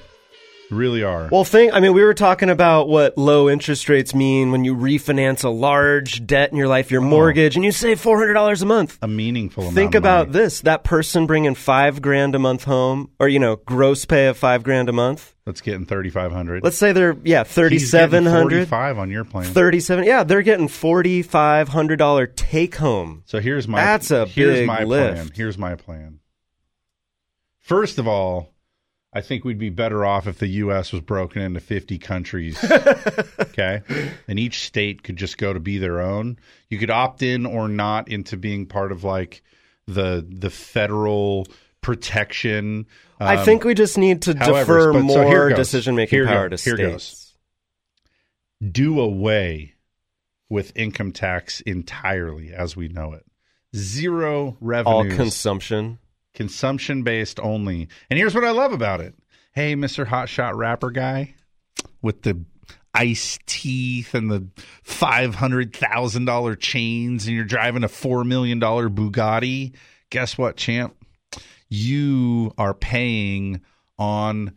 Really 0.71 1.03
are. 1.03 1.29
Well, 1.31 1.43
think. 1.43 1.73
I 1.73 1.79
mean, 1.79 1.93
we 1.93 2.03
were 2.03 2.13
talking 2.13 2.49
about 2.49 2.87
what 2.87 3.17
low 3.17 3.49
interest 3.49 3.89
rates 3.89 4.13
mean 4.13 4.51
when 4.51 4.63
you 4.63 4.75
refinance 4.75 5.43
a 5.43 5.49
large 5.49 6.25
debt 6.25 6.51
in 6.51 6.57
your 6.57 6.67
life, 6.67 6.91
your 6.91 7.01
oh. 7.01 7.05
mortgage, 7.05 7.55
and 7.55 7.65
you 7.65 7.71
save 7.71 7.99
four 7.99 8.17
hundred 8.19 8.33
dollars 8.33 8.61
a 8.61 8.65
month. 8.65 8.97
a 9.01 9.07
meaningful 9.07 9.63
amount. 9.63 9.75
Think 9.75 9.95
about 9.95 10.31
this: 10.31 10.61
that 10.61 10.83
person 10.83 11.25
bringing 11.25 11.55
five 11.55 12.01
grand 12.01 12.35
a 12.35 12.39
month 12.39 12.65
home, 12.65 13.11
or 13.19 13.27
you 13.27 13.39
know, 13.39 13.55
gross 13.55 14.05
pay 14.05 14.27
of 14.27 14.37
five 14.37 14.63
grand 14.63 14.89
a 14.89 14.93
month. 14.93 15.35
Let's 15.45 15.61
get 15.61 15.73
in 15.73 15.87
3,500. 15.87 16.63
Let's 16.63 16.77
say 16.77 16.91
they're 16.91 17.17
yeah 17.23 17.43
thirty 17.43 17.79
seven 17.79 18.25
hundred. 18.27 18.67
45 18.67 18.99
on 18.99 19.09
your 19.09 19.25
plan. 19.25 19.45
37 19.45 20.03
yeah 20.03 20.23
they're 20.23 20.43
getting 20.43 20.67
$4500 20.67 22.35
take 22.35 22.75
home 22.75 23.23
So 23.25 23.39
here's 23.39 23.67
my 23.67 23.81
That's 23.81 24.11
a 24.11 24.27
here's 24.27 24.59
big 24.59 24.67
my 24.67 24.83
lift. 24.83 25.15
plan. 25.15 25.31
Here's 25.33 25.57
my 25.57 25.73
plan. 25.73 26.19
First 27.57 27.97
of 27.97 28.07
all, 28.07 28.53
I 29.11 29.21
think 29.21 29.43
we'd 29.43 29.57
be 29.57 29.71
better 29.71 30.05
off 30.05 30.27
if 30.27 30.37
the 30.37 30.47
U.S. 30.47 30.91
was 30.91 31.01
broken 31.01 31.41
into 31.41 31.59
50 31.59 31.97
countries. 31.97 32.63
okay, 33.39 33.81
and 34.27 34.37
each 34.39 34.65
state 34.65 35.01
could 35.01 35.15
just 35.17 35.37
go 35.39 35.51
to 35.51 35.59
be 35.59 35.79
their 35.79 35.99
own. 35.99 36.37
You 36.69 36.77
could 36.77 36.91
opt 36.91 37.23
in 37.23 37.45
or 37.47 37.67
not 37.67 38.07
into 38.07 38.37
being 38.37 38.67
part 38.67 38.91
of 38.91 39.03
like 39.03 39.41
the 39.87 40.23
the 40.29 40.51
federal 40.51 41.47
protection. 41.81 42.85
i 43.19 43.37
Um, 43.37 43.45
think 43.45 43.63
we 43.63 43.73
just 43.73 43.97
need 43.97 44.21
to 44.23 44.37
however, 44.37 44.77
defer 44.77 44.93
but- 44.93 45.01
more 45.03 45.49
goes. 45.49 45.57
decision 45.57 45.95
making 45.95 46.25
power 46.27 46.47
go- 46.49 46.55
to 46.55 46.63
here 46.63 46.75
states 46.75 46.91
goes. 48.61 48.71
do 48.71 48.99
away 48.99 49.73
with 50.49 50.71
income 50.75 51.11
tax 51.11 51.61
entirely 51.61 52.53
as 52.53 52.75
we 52.75 52.87
know 52.89 53.13
it. 53.13 53.25
Zero 53.75 54.55
revenue. 54.61 54.95
all 54.95 55.05
consumption 55.05 55.97
consumption 56.39 57.03
based 57.03 57.37
only. 57.41 57.89
And 58.09 58.17
here's 58.17 58.33
what 58.33 58.45
I 58.45 58.51
love 58.51 58.71
about 58.71 59.01
it. 59.01 59.13
Hey, 59.51 59.75
Mr. 59.75 60.05
Hotshot 60.05 60.55
rapper 60.55 60.89
guy 60.89 61.35
with 62.01 62.21
the 62.21 62.45
ice 62.93 63.37
teeth 63.45 64.13
and 64.13 64.31
the 64.31 64.47
$500,000 64.85 66.59
chains 66.59 67.27
and 67.27 67.35
you're 67.35 67.43
driving 67.43 67.83
a 67.83 67.89
$4 67.89 68.25
million 68.25 68.57
Bugatti. 68.57 69.75
Guess 70.11 70.37
what, 70.37 70.55
champ? 70.55 70.95
You 71.67 72.53
are 72.57 72.73
paying 72.73 73.59
on 73.97 74.55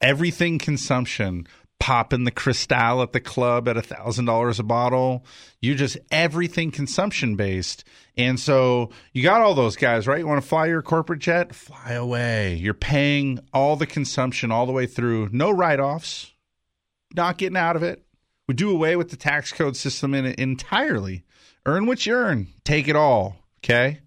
everything 0.00 0.60
consumption 0.60 1.48
popping 1.80 2.22
the 2.22 2.30
cristal 2.30 3.02
at 3.02 3.12
the 3.12 3.20
club 3.20 3.66
at 3.66 3.76
a 3.76 3.82
thousand 3.82 4.26
dollars 4.26 4.58
a 4.60 4.62
bottle 4.62 5.24
you're 5.62 5.74
just 5.74 5.96
everything 6.10 6.70
consumption 6.70 7.36
based 7.36 7.84
and 8.16 8.38
so 8.38 8.90
you 9.12 9.22
got 9.22 9.40
all 9.40 9.54
those 9.54 9.76
guys 9.76 10.06
right? 10.06 10.18
You 10.18 10.26
want 10.26 10.42
to 10.42 10.48
fly 10.48 10.66
your 10.66 10.82
corporate 10.82 11.20
jet? 11.20 11.54
Fly 11.54 11.92
away. 11.92 12.54
You're 12.54 12.74
paying 12.74 13.40
all 13.52 13.76
the 13.76 13.86
consumption 13.86 14.50
all 14.50 14.66
the 14.66 14.72
way 14.72 14.86
through. 14.86 15.28
No 15.32 15.50
write-offs. 15.50 16.32
Not 17.14 17.38
getting 17.38 17.56
out 17.56 17.76
of 17.76 17.82
it. 17.82 18.04
We 18.46 18.54
do 18.54 18.70
away 18.70 18.96
with 18.96 19.10
the 19.10 19.16
tax 19.16 19.52
code 19.52 19.76
system 19.76 20.14
in 20.14 20.26
it 20.26 20.38
entirely. 20.38 21.24
Earn 21.66 21.86
what 21.86 22.06
you 22.06 22.14
earn. 22.14 22.48
Take 22.64 22.88
it 22.88 22.96
all 22.96 23.40
okay? 23.62 24.00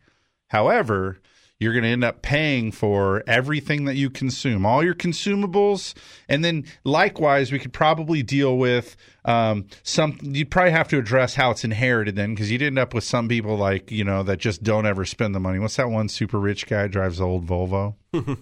However 0.48 1.20
you're 1.64 1.74
going 1.74 1.84
to 1.84 1.90
end 1.90 2.04
up 2.04 2.22
paying 2.22 2.72
for 2.72 3.24
everything 3.26 3.86
that 3.86 3.96
you 3.96 4.10
consume, 4.10 4.66
all 4.66 4.84
your 4.84 4.94
consumables, 4.94 5.94
and 6.28 6.44
then 6.44 6.66
likewise, 6.84 7.52
we 7.52 7.60
could 7.60 7.74
probably 7.74 8.22
deal 8.22 8.58
with 8.58 8.96
um, 9.26 9.66
some. 9.84 10.20
You'd 10.22 10.52
probably 10.52 10.72
have 10.72 10.88
to 10.90 10.98
address 10.98 11.36
how 11.36 11.52
it's 11.52 11.64
inherited 11.64 12.16
then, 12.16 12.36
because 12.36 12.52
you'd 12.52 12.62
end 12.62 12.78
up 12.78 12.94
with 12.94 13.04
some 13.04 13.28
people 13.28 13.58
like 13.58 13.92
you 13.92 14.04
know 14.04 14.24
that 14.24 14.38
just 14.38 14.62
don't 14.62 14.86
ever 14.86 15.06
spend 15.06 15.34
the 15.34 15.40
money. 15.40 15.60
What's 15.60 15.78
that 15.78 15.90
one 15.90 16.10
super 16.10 16.40
rich 16.40 16.68
guy 16.68 16.88
drives 16.88 17.18
the 17.18 17.26
old 17.26 17.48
Volvo? 17.48 17.96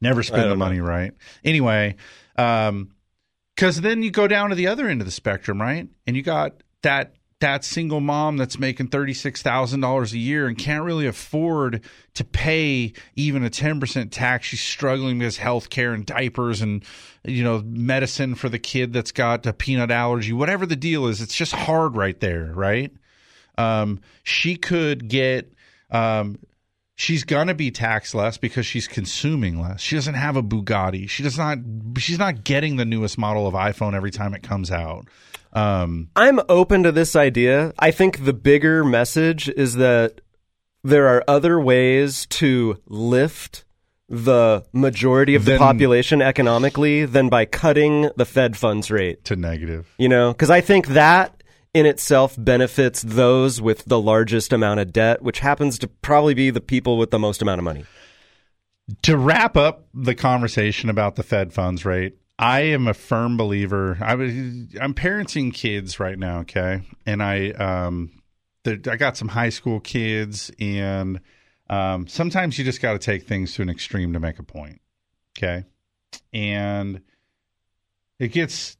Never 0.00 0.22
spend 0.22 0.42
the 0.42 0.48
don't 0.48 0.58
know. 0.58 0.64
money 0.64 0.80
right. 0.80 1.12
Anyway, 1.44 1.96
um, 2.36 2.94
because 3.54 3.80
then 3.80 4.02
you 4.02 4.10
go 4.10 4.28
down 4.28 4.50
to 4.50 4.56
the 4.56 4.66
other 4.66 4.88
end 4.88 5.00
of 5.00 5.06
the 5.06 5.12
spectrum, 5.12 5.60
right? 5.60 5.88
And 6.06 6.16
you 6.16 6.22
got 6.22 6.62
that 6.82 7.14
that 7.40 7.64
single 7.64 8.00
mom 8.00 8.36
that's 8.36 8.58
making 8.58 8.88
$36,000 8.88 10.12
a 10.12 10.18
year 10.18 10.46
and 10.46 10.56
can't 10.56 10.84
really 10.84 11.06
afford 11.06 11.82
to 12.14 12.24
pay 12.24 12.92
even 13.16 13.44
a 13.44 13.50
10% 13.50 14.10
tax. 14.10 14.46
She's 14.46 14.60
struggling 14.60 15.18
with 15.18 15.36
health 15.36 15.68
care 15.68 15.92
and 15.92 16.06
diapers 16.06 16.62
and, 16.62 16.84
you 17.24 17.42
know, 17.42 17.62
medicine 17.64 18.34
for 18.34 18.48
the 18.48 18.58
kid 18.58 18.92
that's 18.92 19.12
got 19.12 19.46
a 19.46 19.52
peanut 19.52 19.90
allergy, 19.90 20.32
whatever 20.32 20.64
the 20.64 20.76
deal 20.76 21.06
is. 21.06 21.20
It's 21.20 21.34
just 21.34 21.52
hard 21.52 21.96
right 21.96 22.18
there, 22.20 22.52
right? 22.54 22.92
Um, 23.58 24.00
she 24.22 24.56
could 24.56 25.08
get, 25.08 25.52
um, 25.90 26.38
she's 26.94 27.24
gonna 27.24 27.54
be 27.54 27.70
taxed 27.70 28.14
less 28.14 28.38
because 28.38 28.66
she's 28.66 28.88
consuming 28.88 29.60
less. 29.60 29.80
She 29.80 29.96
doesn't 29.96 30.14
have 30.14 30.36
a 30.36 30.42
Bugatti. 30.42 31.08
She 31.08 31.22
does 31.22 31.36
not. 31.36 31.58
She's 31.98 32.18
not 32.18 32.44
getting 32.44 32.76
the 32.76 32.84
newest 32.84 33.18
model 33.18 33.46
of 33.46 33.54
iPhone 33.54 33.94
every 33.94 34.10
time 34.10 34.34
it 34.34 34.42
comes 34.42 34.70
out. 34.70 35.06
Um, 35.54 36.08
I'm 36.16 36.40
open 36.48 36.82
to 36.82 36.92
this 36.92 37.14
idea. 37.14 37.72
I 37.78 37.90
think 37.90 38.24
the 38.24 38.32
bigger 38.32 38.84
message 38.84 39.48
is 39.48 39.74
that 39.74 40.20
there 40.82 41.06
are 41.08 41.24
other 41.28 41.60
ways 41.60 42.26
to 42.26 42.80
lift 42.86 43.64
the 44.08 44.64
majority 44.72 45.34
of 45.34 45.44
the 45.44 45.56
population 45.56 46.20
economically 46.20 47.06
than 47.06 47.28
by 47.28 47.44
cutting 47.46 48.10
the 48.16 48.26
Fed 48.26 48.56
funds 48.56 48.90
rate 48.90 49.24
to 49.24 49.36
negative. 49.36 49.92
You 49.96 50.08
know, 50.08 50.32
because 50.32 50.50
I 50.50 50.60
think 50.60 50.88
that 50.88 51.42
in 51.72 51.86
itself 51.86 52.36
benefits 52.38 53.02
those 53.02 53.60
with 53.60 53.84
the 53.86 54.00
largest 54.00 54.52
amount 54.52 54.80
of 54.80 54.92
debt, 54.92 55.22
which 55.22 55.40
happens 55.40 55.78
to 55.78 55.88
probably 55.88 56.34
be 56.34 56.50
the 56.50 56.60
people 56.60 56.98
with 56.98 57.10
the 57.10 57.18
most 57.18 57.42
amount 57.42 57.58
of 57.60 57.64
money. 57.64 57.84
to 59.02 59.16
wrap 59.16 59.56
up 59.56 59.86
the 59.94 60.14
conversation 60.14 60.90
about 60.90 61.16
the 61.16 61.22
Fed 61.22 61.52
funds 61.52 61.84
rate, 61.86 62.16
I 62.38 62.60
am 62.60 62.88
a 62.88 62.94
firm 62.94 63.36
believer. 63.36 63.98
I 64.00 64.14
was 64.14 64.32
I'm 64.80 64.94
parenting 64.94 65.54
kids 65.54 66.00
right 66.00 66.18
now, 66.18 66.40
okay, 66.40 66.82
and 67.06 67.22
I 67.22 67.50
um 67.50 68.22
I 68.66 68.96
got 68.96 69.16
some 69.16 69.28
high 69.28 69.50
school 69.50 69.80
kids, 69.80 70.50
and 70.58 71.20
um, 71.70 72.06
sometimes 72.06 72.58
you 72.58 72.64
just 72.64 72.80
got 72.80 72.92
to 72.92 72.98
take 72.98 73.26
things 73.26 73.54
to 73.54 73.62
an 73.62 73.70
extreme 73.70 74.12
to 74.14 74.20
make 74.20 74.38
a 74.38 74.42
point, 74.42 74.80
okay, 75.38 75.64
and 76.32 77.02
it 78.18 78.28
gets 78.28 78.76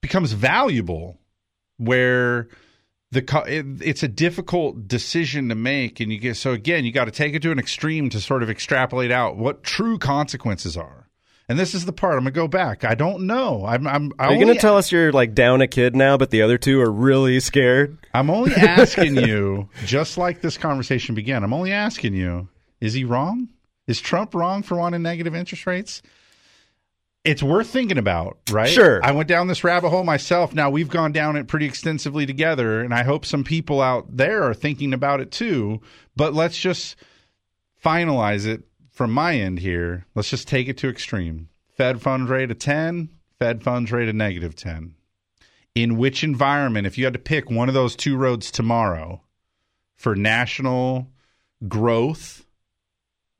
becomes 0.00 0.32
valuable 0.32 1.18
where 1.78 2.48
the 3.10 3.20
it, 3.46 3.66
it's 3.86 4.02
a 4.02 4.08
difficult 4.08 4.86
decision 4.86 5.48
to 5.48 5.54
make 5.54 6.00
and 6.00 6.12
you 6.12 6.18
get 6.18 6.36
so 6.36 6.52
again 6.52 6.84
you 6.84 6.92
got 6.92 7.06
to 7.06 7.10
take 7.10 7.34
it 7.34 7.42
to 7.42 7.50
an 7.50 7.58
extreme 7.58 8.10
to 8.10 8.20
sort 8.20 8.42
of 8.42 8.50
extrapolate 8.50 9.10
out 9.10 9.36
what 9.36 9.62
true 9.64 9.98
consequences 9.98 10.76
are 10.76 11.07
and 11.48 11.58
this 11.58 11.74
is 11.74 11.84
the 11.84 11.92
part 11.92 12.14
i'm 12.14 12.20
gonna 12.20 12.30
go 12.30 12.48
back 12.48 12.84
i 12.84 12.94
don't 12.94 13.26
know 13.26 13.64
i'm 13.66 13.86
i'm 13.86 14.12
I 14.18 14.26
Are 14.26 14.34
you 14.34 14.46
to 14.46 14.54
tell 14.54 14.76
us 14.76 14.92
you're 14.92 15.12
like 15.12 15.34
down 15.34 15.60
a 15.60 15.66
kid 15.66 15.96
now, 15.96 16.16
but 16.16 16.30
the 16.30 16.42
other 16.42 16.58
two 16.58 16.80
are 16.80 16.90
really 16.90 17.40
scared? 17.40 17.98
i'm 18.14 18.30
only 18.30 18.52
asking 18.54 19.16
you 19.16 19.68
just 19.84 20.18
like 20.18 20.40
this 20.40 20.58
conversation 20.58 21.14
began 21.14 21.42
i'm 21.44 21.52
only 21.52 21.72
asking 21.72 22.14
you 22.14 22.48
is 22.80 22.92
he 22.94 23.04
wrong 23.04 23.48
is 23.86 24.00
trump 24.00 24.34
wrong 24.34 24.62
for 24.62 24.76
wanting 24.76 25.02
negative 25.02 25.34
interest 25.34 25.66
rates 25.66 26.02
it's 27.24 27.42
worth 27.42 27.68
thinking 27.68 27.98
about, 27.98 28.38
right? 28.50 28.70
Sure. 28.70 29.04
I 29.04 29.10
went 29.10 29.28
down 29.28 29.48
this 29.48 29.64
rabbit 29.64 29.90
hole 29.90 30.04
myself. 30.04 30.54
Now 30.54 30.70
we've 30.70 30.88
gone 30.88 31.12
down 31.12 31.36
it 31.36 31.46
pretty 31.48 31.66
extensively 31.66 32.24
together, 32.24 32.80
and 32.80 32.94
I 32.94 33.02
hope 33.02 33.26
some 33.26 33.44
people 33.44 33.82
out 33.82 34.16
there 34.16 34.44
are 34.44 34.54
thinking 34.54 34.94
about 34.94 35.20
it 35.20 35.30
too. 35.30 35.80
But 36.16 36.32
let's 36.32 36.58
just 36.58 36.96
finalize 37.84 38.46
it 38.46 38.62
from 38.98 39.12
my 39.12 39.36
end 39.36 39.60
here. 39.60 40.04
Let's 40.16 40.28
just 40.28 40.48
take 40.48 40.66
it 40.66 40.76
to 40.78 40.88
extreme. 40.88 41.50
Fed 41.68 42.02
funds 42.02 42.28
rate 42.28 42.50
of 42.50 42.58
10, 42.58 43.08
Fed 43.38 43.62
funds 43.62 43.92
rate 43.92 44.08
of 44.08 44.16
negative 44.16 44.56
10. 44.56 44.96
In 45.76 45.96
which 45.96 46.24
environment, 46.24 46.84
if 46.84 46.98
you 46.98 47.04
had 47.04 47.12
to 47.12 47.20
pick 47.20 47.48
one 47.48 47.68
of 47.68 47.74
those 47.74 47.94
two 47.94 48.16
roads 48.16 48.50
tomorrow 48.50 49.22
for 49.94 50.16
national 50.16 51.06
growth, 51.68 52.44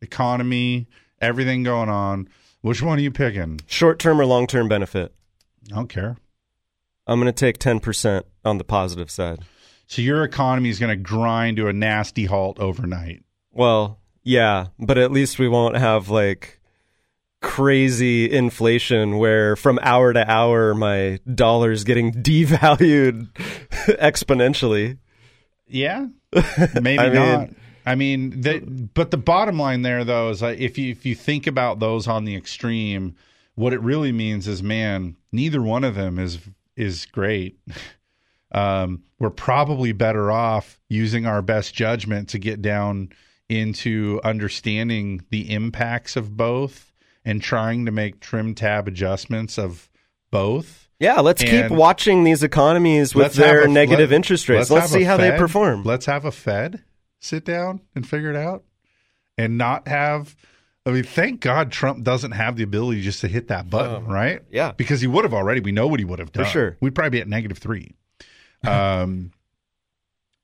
economy, 0.01 0.87
everything 1.21 1.65
going 1.65 1.89
on, 1.89 2.29
which 2.61 2.81
one 2.81 2.99
are 2.99 3.03
you 3.03 3.11
picking? 3.11 3.61
Short 3.67 3.99
term 3.99 4.21
or 4.21 4.27
long 4.27 4.47
term 4.47 4.69
benefit? 4.69 5.13
I 5.73 5.75
don't 5.75 5.89
care. 5.89 6.19
I'm 7.05 7.19
going 7.19 7.33
to 7.33 7.33
take 7.33 7.59
10% 7.59 8.23
on 8.45 8.59
the 8.59 8.65
positive 8.65 9.11
side. 9.11 9.41
So 9.89 10.03
your 10.03 10.23
economy 10.23 10.69
is 10.69 10.79
going 10.79 10.97
to 10.97 11.03
grind 11.03 11.57
to 11.57 11.67
a 11.67 11.73
nasty 11.73 12.27
halt 12.27 12.61
overnight. 12.61 13.25
Well, 13.51 13.99
yeah, 14.29 14.67
but 14.79 14.99
at 14.99 15.11
least 15.11 15.39
we 15.39 15.49
won't 15.49 15.79
have 15.79 16.11
like 16.11 16.61
crazy 17.41 18.31
inflation 18.31 19.17
where 19.17 19.57
from 19.57 19.79
hour 19.81 20.13
to 20.13 20.31
hour 20.31 20.75
my 20.75 21.19
dollar's 21.35 21.83
getting 21.83 22.13
devalued 22.23 23.33
exponentially. 23.87 24.99
Yeah, 25.67 26.09
maybe 26.81 26.99
I 26.99 27.09
mean- 27.09 27.15
not. 27.15 27.49
I 27.87 27.95
mean, 27.95 28.43
the, 28.43 28.61
but 28.93 29.11
the 29.11 29.17
bottom 29.17 29.59
line 29.59 29.81
there, 29.81 30.05
though, 30.05 30.29
is 30.29 30.43
like 30.43 30.59
if 30.59 30.77
you 30.77 30.91
if 30.93 31.07
you 31.07 31.15
think 31.15 31.47
about 31.47 31.79
those 31.79 32.07
on 32.07 32.27
the 32.27 32.37
extreme, 32.37 33.17
what 33.55 33.73
it 33.73 33.81
really 33.81 34.13
means 34.13 34.47
is, 34.47 34.63
man, 34.63 35.17
neither 35.33 35.63
one 35.63 35.85
of 35.85 35.95
them 35.95 36.19
is 36.19 36.39
is 36.77 37.07
great. 37.07 37.59
Um, 38.51 39.03
we're 39.19 39.29
probably 39.29 39.93
better 39.93 40.33
off 40.33 40.81
using 40.89 41.27
our 41.27 41.43
best 41.43 41.75
judgment 41.75 42.31
to 42.31 42.39
get 42.39 42.63
down 42.63 43.11
into 43.49 44.21
understanding 44.25 45.25
the 45.31 45.53
impacts 45.53 46.17
of 46.17 46.37
both 46.37 46.93
and 47.25 47.43
trying 47.43 47.87
to 47.87 47.93
make 47.93 48.21
trim 48.21 48.55
tab 48.55 48.89
adjustments 48.89 49.59
of 49.59 49.89
both. 50.31 50.89
Yeah, 51.01 51.21
let's 51.21 51.43
keep 51.43 51.71
watching 51.71 52.25
these 52.25 52.43
economies 52.43 53.15
with 53.15 53.35
their 53.35 53.65
a- 53.65 53.69
negative 53.69 54.11
let- 54.11 54.17
interest 54.17 54.49
rates. 54.49 54.71
Let's, 54.71 54.91
have 54.91 55.01
see 55.01 55.05
how 55.05 55.17
they 55.17 55.37
perform. 55.37 55.85
Let's 55.85 56.07
have 56.07 56.25
a 56.25 56.33
Fed 56.33 56.83
sit 57.21 57.45
down 57.45 57.81
and 57.95 58.07
figure 58.07 58.31
it 58.31 58.37
out 58.37 58.65
and 59.37 59.57
not 59.59 59.87
have. 59.89 60.35
I 60.87 60.91
mean, 60.91 61.05
thank 61.05 61.41
God 61.41 61.71
Trump 61.71 62.03
doesn't 62.03 62.33
have 62.33 62.57
the 62.57 62.63
ability 62.65 63.03
just 63.03 63.21
to 63.21 63.29
hit 63.29 63.49
that 63.49 63.69
button, 63.69 64.07
right? 64.07 64.43
yeah. 64.51 64.73
Because 64.73 65.01
he 65.03 65.07
would 65.07 65.25
have 65.25 65.35
already. 65.35 65.61
We 65.61 65.71
know 65.71 65.87
what 65.87 66.01
he 66.01 66.05
would 66.05 66.19
have 66.19 66.31
For 66.31 66.43
done. 66.43 66.51
sure. 66.51 66.77
We'd 66.81 66.95
probably 66.95 67.11
be 67.11 67.21
at 67.21 67.29
negative 67.29 67.59
three. 67.59 67.95
Um, 68.67 69.33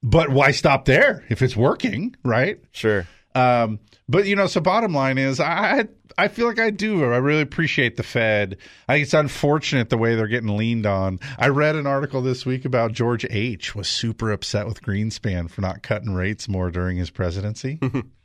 but 0.04 0.28
why 0.28 0.50
stop 0.50 0.84
there 0.84 1.24
if 1.30 1.40
it's 1.40 1.56
working, 1.56 2.14
right? 2.22 2.60
Sure. 2.72 3.08
Um, 3.34 3.80
but 4.06 4.26
you 4.26 4.36
know, 4.36 4.46
so 4.46 4.60
bottom 4.60 4.92
line 4.92 5.16
is, 5.16 5.40
I 5.40 5.88
I 6.18 6.28
feel 6.28 6.46
like 6.46 6.60
I 6.60 6.68
do. 6.68 7.02
I 7.02 7.16
really 7.16 7.40
appreciate 7.40 7.96
the 7.96 8.02
Fed. 8.02 8.58
I 8.86 8.94
think 8.94 9.04
it's 9.04 9.14
unfortunate 9.14 9.88
the 9.88 9.96
way 9.96 10.14
they're 10.14 10.28
getting 10.28 10.56
leaned 10.56 10.84
on. 10.84 11.20
I 11.38 11.48
read 11.48 11.74
an 11.74 11.86
article 11.86 12.20
this 12.20 12.44
week 12.44 12.66
about 12.66 12.92
George 12.92 13.26
H. 13.30 13.74
was 13.74 13.88
super 13.88 14.30
upset 14.30 14.66
with 14.66 14.82
Greenspan 14.82 15.50
for 15.50 15.62
not 15.62 15.82
cutting 15.82 16.12
rates 16.12 16.48
more 16.48 16.70
during 16.70 16.98
his 16.98 17.08
presidency. 17.08 17.80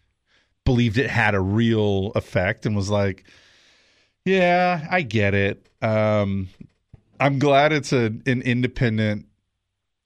Believed 0.65 0.97
it 0.97 1.10
had 1.10 1.34
a 1.34 1.39
real 1.39 2.11
effect 2.14 2.65
and 2.65 2.76
was 2.76 2.89
like, 2.89 3.23
"Yeah, 4.26 4.85
I 4.91 5.01
get 5.01 5.34
it. 5.34 5.65
Um, 5.81 6.49
I'm 7.22 7.39
glad 7.39 7.72
it's 7.72 7.93
a 7.93 8.07
an 8.26 8.41
independent." 8.41 9.27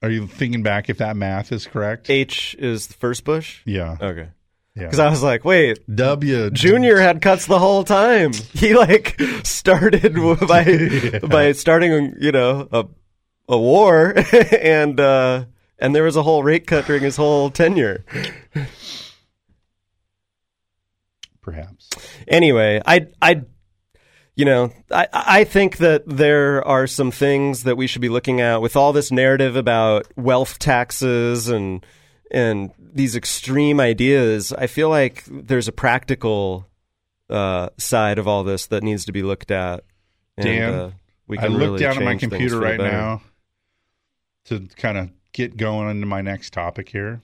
Are 0.04 0.10
you 0.10 0.28
thinking 0.28 0.64
back 0.64 0.90
if 0.90 0.98
that 0.98 1.16
math 1.16 1.54
is 1.54 1.66
correct? 1.66 2.10
H 2.10 2.58
is 2.60 2.88
the 2.88 2.94
first 2.94 3.24
Bush? 3.24 3.62
Yeah. 3.64 3.96
Okay. 4.02 4.28
Yeah. 4.76 4.84
Because 4.84 5.00
I 5.00 5.10
was 5.10 5.24
like, 5.24 5.46
wait, 5.46 5.80
W 5.96 6.52
Junior 6.52 6.98
had 7.00 7.22
cuts 7.22 7.46
the 7.46 7.58
whole 7.58 7.86
time. 7.86 8.34
He 8.54 8.76
like 8.76 9.20
started 9.44 10.14
by 10.48 11.20
by 11.26 11.54
starting, 11.54 12.16
you 12.20 12.34
know, 12.34 12.68
a 12.72 12.86
a 13.48 13.58
war, 13.58 14.14
and 14.62 15.00
uh, 15.00 15.46
and 15.80 15.96
there 15.96 16.04
was 16.04 16.18
a 16.18 16.24
whole 16.24 16.44
rate 16.44 16.68
cut 16.68 16.86
during 16.86 17.04
his 17.04 17.16
whole 17.16 17.50
tenure. 17.50 18.04
Perhaps. 21.42 21.90
Anyway, 22.28 22.82
I 22.86 23.08
I 23.22 23.44
you 24.36 24.46
know, 24.46 24.72
I 24.92 25.08
I 25.14 25.44
think 25.44 25.78
that 25.78 26.04
there 26.08 26.66
are 26.68 26.88
some 26.88 27.12
things 27.12 27.64
that 27.64 27.78
we 27.78 27.88
should 27.88 28.02
be 28.02 28.10
looking 28.10 28.42
at 28.42 28.62
with 28.62 28.76
all 28.76 28.94
this 28.94 29.12
narrative 29.12 29.56
about 29.56 30.08
wealth 30.16 30.60
taxes 30.60 31.50
and 31.50 31.86
and 32.32 32.72
these 32.80 33.16
extreme 33.16 33.80
ideas. 33.80 34.52
I 34.52 34.68
feel 34.68 34.90
like 34.90 35.24
there's 35.30 35.68
a 35.68 35.72
practical 35.72 36.68
uh, 37.30 37.70
side 37.78 38.18
of 38.18 38.28
all 38.28 38.44
this 38.44 38.68
that 38.68 38.84
needs 38.84 39.06
to 39.06 39.12
be 39.12 39.24
looked 39.24 39.52
at. 39.52 39.84
And, 40.38 40.46
Dan, 40.46 40.74
uh, 40.74 40.92
we 41.28 41.38
I 41.38 41.44
can 41.44 41.54
look 41.54 41.62
really 41.62 41.80
down 41.80 41.98
at 41.98 42.04
my 42.04 42.16
computer 42.16 42.60
right 42.60 42.78
better. 42.78 42.92
now 42.92 43.22
to 44.46 44.68
kind 44.76 44.98
of 44.98 45.10
get 45.32 45.58
going 45.58 45.90
into 45.90 46.06
my 46.06 46.22
next 46.22 46.54
topic 46.54 46.90
here. 46.90 47.22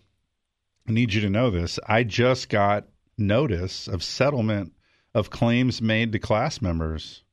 I 0.88 0.92
need 0.92 1.14
you 1.14 1.22
to 1.22 1.30
know 1.30 1.50
this. 1.50 1.80
I 1.88 2.04
just 2.04 2.50
got 2.50 2.88
notice 3.18 3.88
of 3.88 4.04
settlement 4.04 4.74
of 5.14 5.30
claims 5.30 5.82
made 5.82 6.12
to 6.12 6.20
class 6.20 6.62
members. 6.62 7.24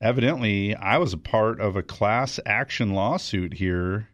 Evidently, 0.00 0.74
I 0.74 0.98
was 0.98 1.12
a 1.12 1.18
part 1.18 1.60
of 1.60 1.74
a 1.76 1.82
class 1.82 2.38
action 2.44 2.92
lawsuit 2.92 3.54
here, 3.54 4.08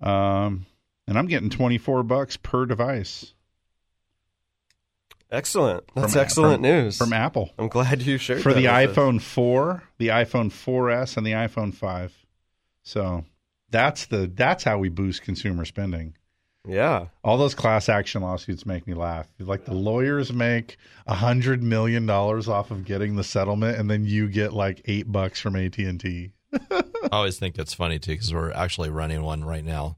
um, 0.00 0.66
and 1.06 1.18
I'm 1.18 1.26
getting 1.26 1.50
24 1.50 2.02
bucks 2.02 2.36
per 2.36 2.66
device. 2.66 3.32
Excellent. 5.30 5.84
That's 5.94 6.12
From- 6.12 6.20
excellent 6.22 6.54
from- 6.56 6.62
news 6.62 6.98
from 6.98 7.12
Apple. 7.14 7.50
I'm 7.58 7.68
glad 7.68 8.02
you 8.02 8.18
shared 8.18 8.40
that. 8.40 8.42
for 8.42 8.52
the 8.52 8.66
with 8.66 8.90
us. 8.90 8.94
iPhone 8.96 9.20
4, 9.20 9.82
the 9.98 10.08
iPhone 10.08 10.52
4S, 10.52 11.16
and 11.16 11.26
the 11.26 11.32
iPhone 11.32 11.72
5. 11.74 12.26
So 12.82 13.24
That's 13.70 14.04
the 14.04 14.26
that's 14.26 14.64
how 14.64 14.76
we 14.76 14.90
boost 14.90 15.22
consumer 15.22 15.64
spending. 15.64 16.14
Yeah. 16.66 17.06
All 17.24 17.38
those 17.38 17.54
class 17.54 17.88
action 17.88 18.22
lawsuits 18.22 18.64
make 18.64 18.86
me 18.86 18.94
laugh. 18.94 19.26
Like 19.40 19.64
the 19.64 19.74
lawyers 19.74 20.32
make 20.32 20.76
a 21.06 21.14
hundred 21.14 21.62
million 21.62 22.06
dollars 22.06 22.48
off 22.48 22.70
of 22.70 22.84
getting 22.84 23.16
the 23.16 23.24
settlement, 23.24 23.78
and 23.78 23.90
then 23.90 24.04
you 24.04 24.28
get 24.28 24.52
like 24.52 24.80
eight 24.84 25.10
bucks 25.10 25.40
from 25.40 25.56
AT 25.56 25.76
and 25.78 25.98
T. 25.98 26.30
I 26.70 26.82
always 27.10 27.38
think 27.38 27.54
that's 27.56 27.74
funny 27.74 27.98
too 27.98 28.12
because 28.12 28.32
we're 28.32 28.52
actually 28.52 28.90
running 28.90 29.22
one 29.22 29.42
right 29.44 29.64
now 29.64 29.96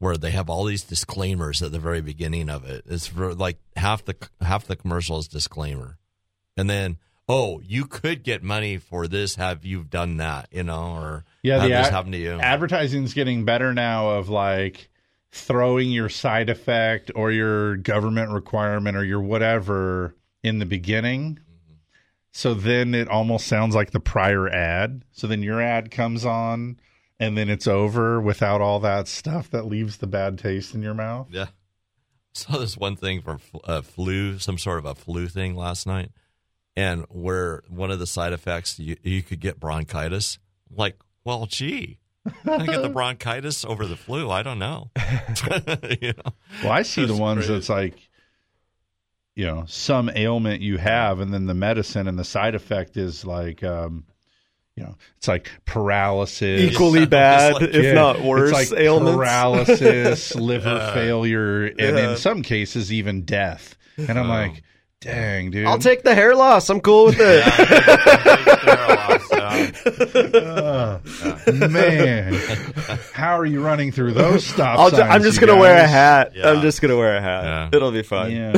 where 0.00 0.16
they 0.16 0.32
have 0.32 0.50
all 0.50 0.64
these 0.64 0.82
disclaimers 0.82 1.62
at 1.62 1.70
the 1.70 1.78
very 1.78 2.00
beginning 2.00 2.50
of 2.50 2.64
it. 2.68 2.82
It's 2.88 3.06
for 3.06 3.34
like 3.34 3.58
half 3.76 4.04
the 4.04 4.16
half 4.40 4.66
the 4.66 4.74
commercial 4.74 5.18
is 5.18 5.28
disclaimer, 5.28 5.98
and 6.56 6.68
then 6.68 6.98
oh, 7.28 7.60
you 7.64 7.84
could 7.84 8.24
get 8.24 8.42
money 8.42 8.76
for 8.76 9.06
this. 9.06 9.36
Have 9.36 9.64
you 9.64 9.84
done 9.84 10.16
that? 10.16 10.48
You 10.50 10.64
know, 10.64 10.96
or 10.96 11.24
Yeah, 11.44 11.54
have 11.60 11.62
the 11.62 11.68
this 11.68 11.86
ad- 11.86 11.92
happen 11.92 12.12
to 12.12 12.18
you? 12.18 12.32
advertising's 12.40 13.14
getting 13.14 13.44
better 13.44 13.72
now 13.72 14.10
of 14.10 14.28
like 14.28 14.88
throwing 15.32 15.90
your 15.90 16.10
side 16.10 16.50
effect 16.50 17.10
or 17.14 17.32
your 17.32 17.76
government 17.76 18.30
requirement 18.30 18.96
or 18.96 19.04
your 19.04 19.20
whatever 19.20 20.14
in 20.42 20.58
the 20.58 20.66
beginning. 20.66 21.40
So 22.32 22.54
then 22.54 22.94
it 22.94 23.08
almost 23.08 23.46
sounds 23.46 23.74
like 23.74 23.90
the 23.90 24.00
prior 24.00 24.48
ad. 24.48 25.04
So 25.10 25.26
then 25.26 25.42
your 25.42 25.60
ad 25.60 25.90
comes 25.90 26.24
on 26.24 26.78
and 27.18 27.36
then 27.36 27.48
it's 27.48 27.66
over 27.66 28.20
without 28.20 28.60
all 28.60 28.80
that 28.80 29.08
stuff 29.08 29.50
that 29.50 29.66
leaves 29.66 29.98
the 29.98 30.06
bad 30.06 30.38
taste 30.38 30.74
in 30.74 30.82
your 30.82 30.94
mouth. 30.94 31.28
Yeah. 31.30 31.46
Saw 32.34 32.58
this 32.58 32.76
one 32.76 32.96
thing 32.96 33.22
from 33.22 33.40
uh, 33.64 33.82
flu, 33.82 34.38
some 34.38 34.58
sort 34.58 34.78
of 34.78 34.84
a 34.86 34.94
flu 34.94 35.28
thing 35.28 35.54
last 35.54 35.86
night, 35.86 36.10
and 36.74 37.04
where 37.10 37.62
one 37.68 37.90
of 37.90 37.98
the 37.98 38.06
side 38.06 38.32
effects 38.32 38.78
you, 38.78 38.96
you 39.02 39.22
could 39.22 39.40
get 39.40 39.60
bronchitis. 39.60 40.38
Like, 40.70 40.96
well, 41.24 41.44
gee, 41.44 41.98
I 42.46 42.66
get 42.66 42.82
the 42.82 42.88
bronchitis 42.92 43.64
over 43.64 43.86
the 43.86 43.96
flu. 43.96 44.30
I 44.30 44.42
don't 44.42 44.58
know. 44.58 44.90
you 46.00 46.12
know? 46.12 46.32
Well, 46.62 46.72
I 46.72 46.82
see 46.82 47.04
the 47.04 47.16
ones 47.16 47.38
crazy. 47.46 47.52
that's 47.54 47.68
like, 47.68 47.94
you 49.34 49.46
know, 49.46 49.64
some 49.66 50.10
ailment 50.14 50.60
you 50.62 50.76
have, 50.78 51.20
and 51.20 51.32
then 51.32 51.46
the 51.46 51.54
medicine 51.54 52.06
and 52.06 52.18
the 52.18 52.24
side 52.24 52.54
effect 52.54 52.96
is 52.96 53.24
like, 53.24 53.62
um, 53.64 54.04
you 54.76 54.84
know, 54.84 54.94
it's 55.18 55.28
like 55.28 55.50
paralysis, 55.64 56.60
Equally 56.72 57.06
bad, 57.06 57.60
if 57.62 57.94
not 57.94 58.22
worse, 58.22 58.50
It's 58.56 58.70
like 58.72 58.80
ailments. 58.80 59.16
paralysis, 59.16 60.34
liver 60.34 60.68
Yeah. 60.76 60.94
failure, 60.94 61.64
and 61.66 61.78
Yeah. 61.80 62.10
in 62.12 62.16
some 62.16 62.42
cases 62.42 62.92
even 62.92 63.22
death. 63.22 63.76
And 63.98 64.18
I'm 64.18 64.28
like, 64.28 64.62
dang, 65.00 65.50
dude, 65.50 65.66
I'll 65.66 65.78
take 65.78 66.02
the 66.04 66.14
hair 66.14 66.34
loss. 66.34 66.70
I'm 66.70 66.80
cool 66.80 67.06
with 67.06 67.16
it. 67.18 67.44
Uh, 69.42 70.98
man, 71.68 72.34
how 73.12 73.38
are 73.38 73.44
you 73.46 73.62
running 73.62 73.92
through 73.92 74.12
those 74.12 74.46
stop 74.46 74.78
I'll 74.78 74.90
ju- 74.90 74.96
signs? 74.96 75.10
I'm 75.14 75.22
just 75.22 75.40
gonna 75.40 75.56
wear 75.56 75.74
a 75.76 75.82
guys? 75.82 75.90
hat. 75.90 76.32
I'm 76.44 76.60
just 76.62 76.80
gonna 76.80 76.96
wear 76.96 77.16
a 77.16 77.20
hat. 77.20 77.44
Yeah. 77.44 77.70
It'll 77.76 77.92
be 77.92 78.02
fine. 78.02 78.32
Yeah. 78.32 78.52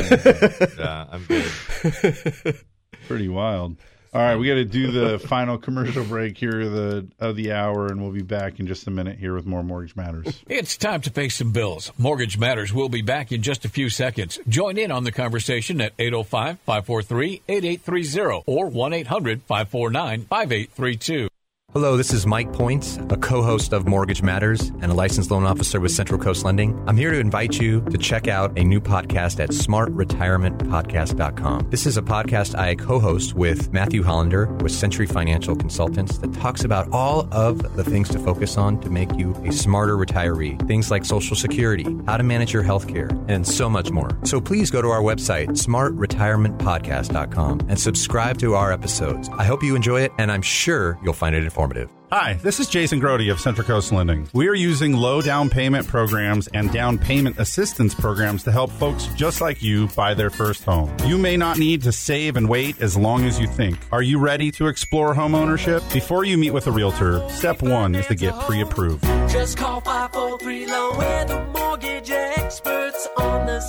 yeah, 0.77 1.05
I'm 1.11 1.23
good. 1.25 2.55
Pretty 3.07 3.27
wild. 3.29 3.77
All 4.15 4.21
right, 4.21 4.37
we 4.37 4.47
got 4.47 4.53
to 4.53 4.63
do 4.63 4.91
the 4.91 5.19
final 5.19 5.57
commercial 5.57 6.05
break 6.05 6.37
here 6.37 6.61
of 6.61 6.71
the 6.71 7.05
of 7.19 7.35
the 7.35 7.51
hour, 7.51 7.87
and 7.87 8.01
we'll 8.01 8.13
be 8.13 8.21
back 8.21 8.61
in 8.61 8.65
just 8.65 8.87
a 8.87 8.89
minute 8.89 9.19
here 9.19 9.33
with 9.33 9.45
more 9.45 9.61
Mortgage 9.61 9.97
Matters. 9.97 10.41
It's 10.47 10.77
time 10.77 11.01
to 11.01 11.11
pay 11.11 11.27
some 11.27 11.51
bills. 11.51 11.91
Mortgage 11.97 12.37
Matters 12.37 12.71
will 12.71 12.87
be 12.87 13.01
back 13.01 13.33
in 13.33 13.41
just 13.41 13.65
a 13.65 13.69
few 13.69 13.89
seconds. 13.89 14.39
Join 14.47 14.77
in 14.77 14.89
on 14.89 15.03
the 15.03 15.11
conversation 15.11 15.81
at 15.81 15.91
805 15.99 16.59
543 16.59 17.41
8830 17.49 18.43
or 18.45 18.67
1 18.67 18.93
800 18.93 19.41
549 19.41 20.21
5832. 20.21 21.27
Hello, 21.75 21.95
this 21.97 22.13
is 22.13 22.25
Mike 22.25 22.53
Points, 22.53 22.97
a 23.09 23.17
co 23.17 23.41
host 23.41 23.73
of 23.73 23.85
Mortgage 23.85 24.21
Matters 24.21 24.69
and 24.79 24.85
a 24.85 24.93
licensed 24.93 25.29
loan 25.29 25.43
officer 25.43 25.81
with 25.81 25.91
Central 25.91 26.17
Coast 26.17 26.45
Lending. 26.45 26.81
I'm 26.87 26.95
here 26.95 27.11
to 27.11 27.19
invite 27.19 27.59
you 27.59 27.81
to 27.91 27.97
check 27.97 28.29
out 28.29 28.57
a 28.57 28.63
new 28.63 28.79
podcast 28.79 29.41
at 29.41 29.49
smartretirementpodcast.com. 29.49 31.67
This 31.71 31.85
is 31.85 31.97
a 31.97 32.01
podcast 32.01 32.57
I 32.57 32.75
co 32.75 32.97
host 32.97 33.35
with 33.35 33.73
Matthew 33.73 34.03
Hollander 34.03 34.45
with 34.61 34.71
Century 34.71 35.05
Financial 35.05 35.53
Consultants 35.53 36.17
that 36.19 36.33
talks 36.35 36.63
about 36.63 36.89
all 36.93 37.27
of 37.33 37.75
the 37.75 37.83
things 37.83 38.07
to 38.07 38.19
focus 38.19 38.57
on 38.57 38.79
to 38.79 38.89
make 38.89 39.13
you 39.17 39.35
a 39.43 39.51
smarter 39.51 39.97
retiree. 39.97 40.65
Things 40.69 40.89
like 40.89 41.03
Social 41.03 41.35
Security, 41.35 41.85
how 42.05 42.15
to 42.15 42.23
manage 42.23 42.53
your 42.53 42.63
health 42.63 42.87
care, 42.87 43.09
and 43.27 43.45
so 43.45 43.69
much 43.69 43.91
more. 43.91 44.17
So 44.23 44.39
please 44.39 44.71
go 44.71 44.81
to 44.81 44.91
our 44.91 45.01
website, 45.01 45.49
smartretirementpodcast.com, 45.49 47.59
and 47.67 47.77
subscribe 47.77 48.37
to 48.37 48.55
our 48.55 48.71
episodes. 48.71 49.29
I 49.37 49.43
hope 49.43 49.61
you 49.61 49.75
enjoy 49.75 50.03
it, 50.03 50.13
and 50.17 50.31
I'm 50.31 50.41
sure 50.41 50.97
you'll 51.03 51.11
find 51.11 51.35
it 51.35 51.43
informative. 51.43 51.64
Hi, 52.11 52.33
this 52.33 52.59
is 52.59 52.67
Jason 52.67 53.01
Grody 53.01 53.31
of 53.31 53.39
Central 53.39 53.65
Coast 53.65 53.91
Lending. 53.91 54.29
We 54.33 54.47
are 54.47 54.53
using 54.53 54.93
low 54.93 55.21
down 55.21 55.49
payment 55.49 55.87
programs 55.87 56.47
and 56.49 56.71
down 56.71 56.97
payment 56.97 57.39
assistance 57.39 57.95
programs 57.95 58.43
to 58.43 58.51
help 58.51 58.71
folks 58.71 59.07
just 59.15 59.41
like 59.41 59.63
you 59.63 59.87
buy 59.87 60.13
their 60.13 60.29
first 60.29 60.63
home. 60.63 60.95
You 61.05 61.17
may 61.17 61.35
not 61.35 61.57
need 61.57 61.81
to 61.83 61.91
save 61.91 62.37
and 62.37 62.47
wait 62.47 62.79
as 62.81 62.95
long 62.95 63.25
as 63.25 63.39
you 63.39 63.47
think. 63.47 63.79
Are 63.91 64.03
you 64.03 64.19
ready 64.19 64.51
to 64.51 64.67
explore 64.67 65.13
home 65.13 65.33
ownership? 65.33 65.83
Before 65.91 66.23
you 66.23 66.37
meet 66.37 66.51
with 66.51 66.67
a 66.67 66.71
realtor, 66.71 67.27
step 67.29 67.61
one 67.61 67.95
is 67.95 68.05
to 68.07 68.15
get 68.15 68.33
pre 68.41 68.61
approved. 68.61 69.03
Just 69.27 69.57
call 69.57 69.81
543 69.81 70.67
Loan. 70.67 71.54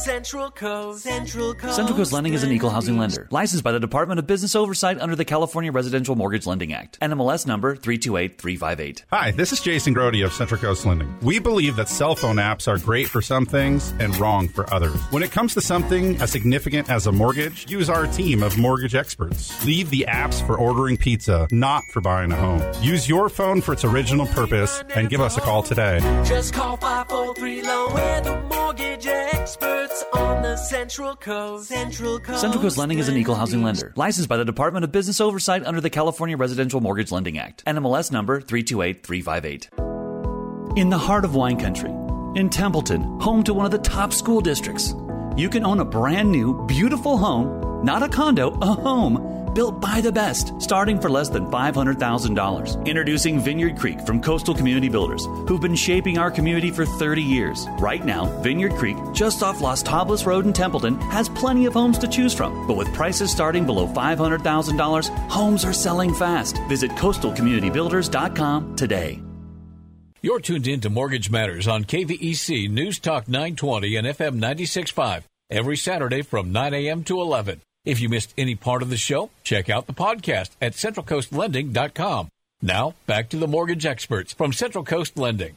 Central 0.07 0.53
Coast. 0.53 1.03
Central 1.03 1.53
Coast. 1.53 1.75
Central 1.75 1.99
Coast 1.99 2.13
Lending 2.13 2.33
is 2.33 2.45
an 2.45 2.53
equal 2.53 2.71
housing 2.71 2.97
lender, 2.97 3.27
licensed 3.33 3.65
by 3.65 3.73
the 3.73 3.81
Department 3.81 4.21
of 4.21 4.27
Business 4.29 4.55
Oversight 4.55 5.01
under 5.01 5.17
the 5.17 5.25
California 5.25 5.73
Residential 5.73 6.15
Mortgage 6.15 6.47
Lending 6.47 6.73
Act. 6.73 6.97
NMLS 7.01 7.45
number 7.45 7.75
328358. 7.75 9.03
Hi, 9.11 9.33
this 9.33 9.53
is 9.53 9.61
Jason 9.61 9.97
Grody 9.97 10.25
of 10.25 10.33
Central 10.33 10.61
Coast 10.61 10.87
Lending. 10.87 11.13
We 11.23 11.41
believe 11.41 11.75
that 11.75 11.89
cell 11.89 12.15
phone 12.15 12.37
apps 12.37 12.69
are 12.69 12.79
great 12.79 13.09
for 13.09 13.21
some 13.21 13.47
things 13.47 13.93
and 13.99 14.17
wrong 14.19 14.47
for 14.47 14.73
others. 14.73 14.95
When 15.11 15.25
it 15.25 15.33
comes 15.33 15.55
to 15.55 15.61
something 15.61 16.17
as 16.21 16.31
significant 16.31 16.89
as 16.89 17.09
a 17.09 17.13
mortgage, 17.13 17.69
use 17.69 17.91
our 17.91 18.07
team 18.07 18.45
of 18.45 18.57
mortgage 18.57 18.95
experts. 18.95 19.67
Leave 19.67 19.91
the 19.91 20.07
apps 20.09 20.41
for 20.47 20.57
ordering 20.57 20.97
pizza, 20.97 21.49
not 21.51 21.83
for 21.93 22.01
buying 22.01 22.31
a 22.31 22.37
home. 22.37 22.63
Use 22.81 23.09
your 23.09 23.29
phone 23.29 23.61
for 23.61 23.73
its 23.73 23.85
original 23.85 24.27
purpose 24.27 24.85
and 24.95 25.11
give 25.11 25.21
us 25.21 25.37
a 25.37 25.41
call 25.41 25.65
today. 25.65 25.99
Just 26.25 26.55
call 26.55 26.77
543 26.77 27.63
Loan. 27.63 27.93
We're 27.93 28.21
the 28.21 28.41
mortgage 28.43 29.05
experts 29.09 29.96
on 30.13 30.43
the 30.43 30.57
Central 30.57 31.17
Coast. 31.17 31.69
Central 31.69 32.19
Coast. 32.19 32.41
Central 32.41 32.63
Coast 32.63 32.79
Lending 32.79 32.99
is 32.99 33.09
an 33.09 33.17
equal 33.17 33.35
housing 33.35 33.63
lender, 33.63 33.93
licensed 33.97 34.29
by 34.29 34.37
the 34.37 34.45
Department 34.45 34.85
of 34.85 34.93
Business 34.93 35.21
Oversight 35.21 35.65
under 35.65 35.81
the 35.81 35.91
California 35.91 36.37
Residential 36.37 36.81
Mortgage 36.81 37.13
Lending 37.13 37.39
Act. 37.39 37.65
NMLS 37.67 38.13
number 38.13 38.41
328358. 38.41 40.79
In 40.79 40.91
the 40.91 40.99
heart 40.99 41.25
of 41.25 41.35
wine 41.35 41.59
country, 41.59 41.91
in 42.39 42.51
Templeton, 42.51 43.21
home 43.21 43.43
to 43.45 43.55
one 43.55 43.65
of 43.65 43.73
the 43.73 43.79
top 43.79 44.13
school 44.13 44.41
districts, 44.41 44.95
you 45.37 45.49
can 45.49 45.65
own 45.65 45.81
a 45.81 45.85
brand 45.85 46.31
new, 46.31 46.67
beautiful 46.67 47.17
home, 47.17 47.85
not 47.85 48.03
a 48.03 48.09
condo, 48.09 48.51
a 48.61 48.67
home. 48.67 49.46
Built 49.57 49.81
by 49.81 50.03
the 50.03 50.13
best, 50.13 50.53
starting 50.61 51.01
for 51.01 51.09
less 51.09 51.31
than 51.31 51.47
$500,000. 51.47 52.85
Introducing 52.85 53.41
Vineyard 53.41 53.79
Creek 53.79 53.99
from 54.03 54.21
Coastal 54.21 54.55
Community 54.55 54.91
Builders, 54.91 55.25
who've 55.49 55.63
been 55.63 55.75
shaping 55.75 56.19
our 56.19 56.31
community 56.31 56.71
for 56.71 56.85
30 56.85 57.23
years. 57.23 57.67
Right 57.79 58.05
now, 58.05 58.27
Vineyard 58.43 58.73
Creek, 58.73 58.99
just 59.15 59.43
off 59.43 59.63
Las 59.63 59.83
Tablas 59.83 60.27
Road 60.27 60.45
in 60.45 60.53
Templeton, 60.53 61.01
has 61.01 61.31
plenty 61.31 61.65
of 61.65 61.73
homes 61.73 61.97
to 62.01 62.07
choose 62.07 62.35
from. 62.35 62.67
But 62.67 62.77
with 62.77 62.93
prices 62.93 63.33
starting 63.33 63.65
below 63.65 63.87
$500,000, 63.87 65.09
homes 65.31 65.65
are 65.65 65.73
selling 65.73 66.13
fast. 66.13 66.59
Visit 66.69 66.91
coastalcommunitybuilders.com 66.91 68.77
today. 68.77 69.23
You're 70.21 70.41
tuned 70.41 70.67
in 70.67 70.81
to 70.83 70.91
Mortgage 70.91 71.31
Matters 71.31 71.67
on 71.67 71.85
KVEC 71.85 72.69
News 72.69 72.99
Talk 72.99 73.27
920 73.27 73.97
and 73.97 74.07
FM 74.07 74.35
965 74.35 75.27
every 75.49 75.79
Saturday 75.79 76.21
from 76.21 76.53
9 76.53 76.75
a.m. 76.75 77.05
to 77.05 77.23
11. 77.23 77.63
If 77.87 78.01
you 78.01 78.09
missed 78.09 78.35
any 78.37 78.57
part 78.57 78.83
of 78.83 78.91
the 78.91 78.97
show, 78.97 79.31
check 79.45 79.71
out 79.71 79.87
the 79.87 79.95
podcast 79.95 80.51
at 80.61 80.73
centralcoastlending.com. 80.73 82.29
Now, 82.61 82.95
back 83.07 83.29
to 83.31 83.37
the 83.37 83.47
mortgage 83.47 83.87
experts 83.87 84.33
from 84.33 84.53
Central 84.53 84.85
Coast 84.85 85.17
Lending. 85.17 85.57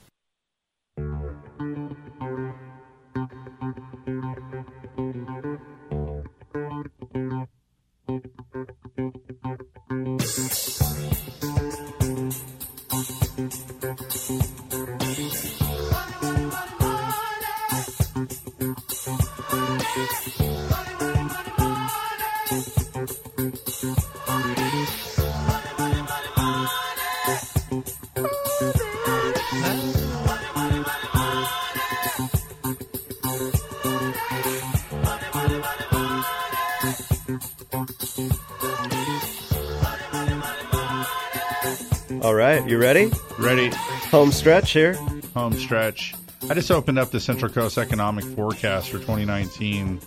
All 42.29 42.35
right, 42.35 42.63
you 42.69 42.77
ready? 42.77 43.11
Ready. 43.39 43.71
Home 44.11 44.31
stretch 44.31 44.73
here. 44.73 44.93
home 45.33 45.53
stretch. 45.53 46.13
I 46.47 46.53
just 46.53 46.69
opened 46.69 46.99
up 46.99 47.09
the 47.09 47.19
Central 47.19 47.51
Coast 47.51 47.79
Economic 47.79 48.23
Forecast 48.23 48.91
for 48.91 48.99
2019, 48.99 49.99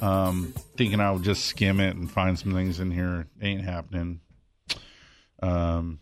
um, 0.00 0.54
thinking 0.78 0.98
I 0.98 1.10
would 1.10 1.22
just 1.22 1.44
skim 1.44 1.78
it 1.78 1.94
and 1.94 2.10
find 2.10 2.38
some 2.38 2.54
things 2.54 2.80
in 2.80 2.90
here. 2.90 3.26
Ain't 3.42 3.60
happening. 3.60 4.20
Um, 5.42 5.98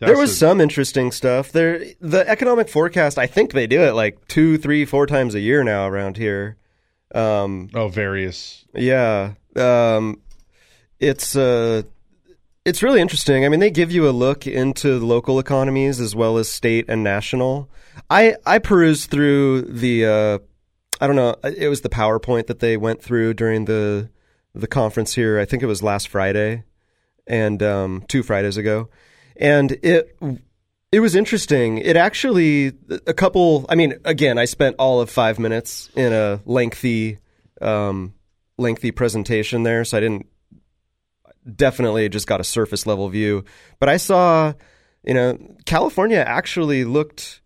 there 0.00 0.18
was 0.18 0.32
a, 0.32 0.34
some 0.34 0.60
interesting 0.60 1.12
stuff. 1.12 1.52
There, 1.52 1.84
the 2.00 2.28
economic 2.28 2.68
forecast. 2.68 3.18
I 3.18 3.28
think 3.28 3.52
they 3.52 3.68
do 3.68 3.82
it 3.82 3.92
like 3.92 4.26
two, 4.26 4.58
three, 4.58 4.84
four 4.84 5.06
times 5.06 5.36
a 5.36 5.40
year 5.40 5.62
now 5.62 5.86
around 5.86 6.16
here. 6.16 6.56
Um, 7.14 7.70
oh, 7.72 7.86
various. 7.86 8.64
Yeah. 8.74 9.34
Um, 9.54 10.22
it's 10.98 11.36
uh, 11.36 11.82
it's 12.66 12.82
really 12.82 13.00
interesting. 13.00 13.44
I 13.44 13.48
mean, 13.48 13.60
they 13.60 13.70
give 13.70 13.92
you 13.92 14.08
a 14.08 14.10
look 14.10 14.44
into 14.44 14.98
local 14.98 15.38
economies 15.38 16.00
as 16.00 16.16
well 16.16 16.36
as 16.36 16.48
state 16.48 16.86
and 16.88 17.04
national. 17.04 17.70
I 18.10 18.34
I 18.44 18.58
perused 18.58 19.08
through 19.08 19.62
the 19.62 20.04
uh, 20.04 20.38
I 21.00 21.06
don't 21.06 21.14
know. 21.14 21.36
It 21.44 21.68
was 21.68 21.82
the 21.82 21.88
PowerPoint 21.88 22.48
that 22.48 22.58
they 22.58 22.76
went 22.76 23.00
through 23.00 23.34
during 23.34 23.66
the 23.66 24.10
the 24.52 24.66
conference 24.66 25.14
here. 25.14 25.38
I 25.38 25.44
think 25.44 25.62
it 25.62 25.66
was 25.66 25.80
last 25.80 26.08
Friday 26.08 26.64
and 27.24 27.62
um, 27.62 28.04
two 28.08 28.24
Fridays 28.24 28.56
ago, 28.56 28.88
and 29.36 29.70
it 29.84 30.18
it 30.90 30.98
was 30.98 31.14
interesting. 31.14 31.78
It 31.78 31.96
actually 31.96 32.72
a 33.06 33.14
couple. 33.14 33.64
I 33.68 33.76
mean, 33.76 33.94
again, 34.04 34.38
I 34.38 34.44
spent 34.44 34.74
all 34.80 35.00
of 35.00 35.08
five 35.08 35.38
minutes 35.38 35.88
in 35.94 36.12
a 36.12 36.40
lengthy 36.44 37.18
um, 37.60 38.14
lengthy 38.58 38.90
presentation 38.90 39.62
there, 39.62 39.84
so 39.84 39.98
I 39.98 40.00
didn't 40.00 40.26
definitely 41.54 42.08
just 42.08 42.26
got 42.26 42.40
a 42.40 42.44
surface 42.44 42.86
level 42.86 43.08
view. 43.08 43.44
But 43.78 43.88
I 43.88 43.96
saw, 43.96 44.54
you 45.04 45.14
know, 45.14 45.38
California 45.64 46.18
actually 46.18 46.84
looked 46.84 47.40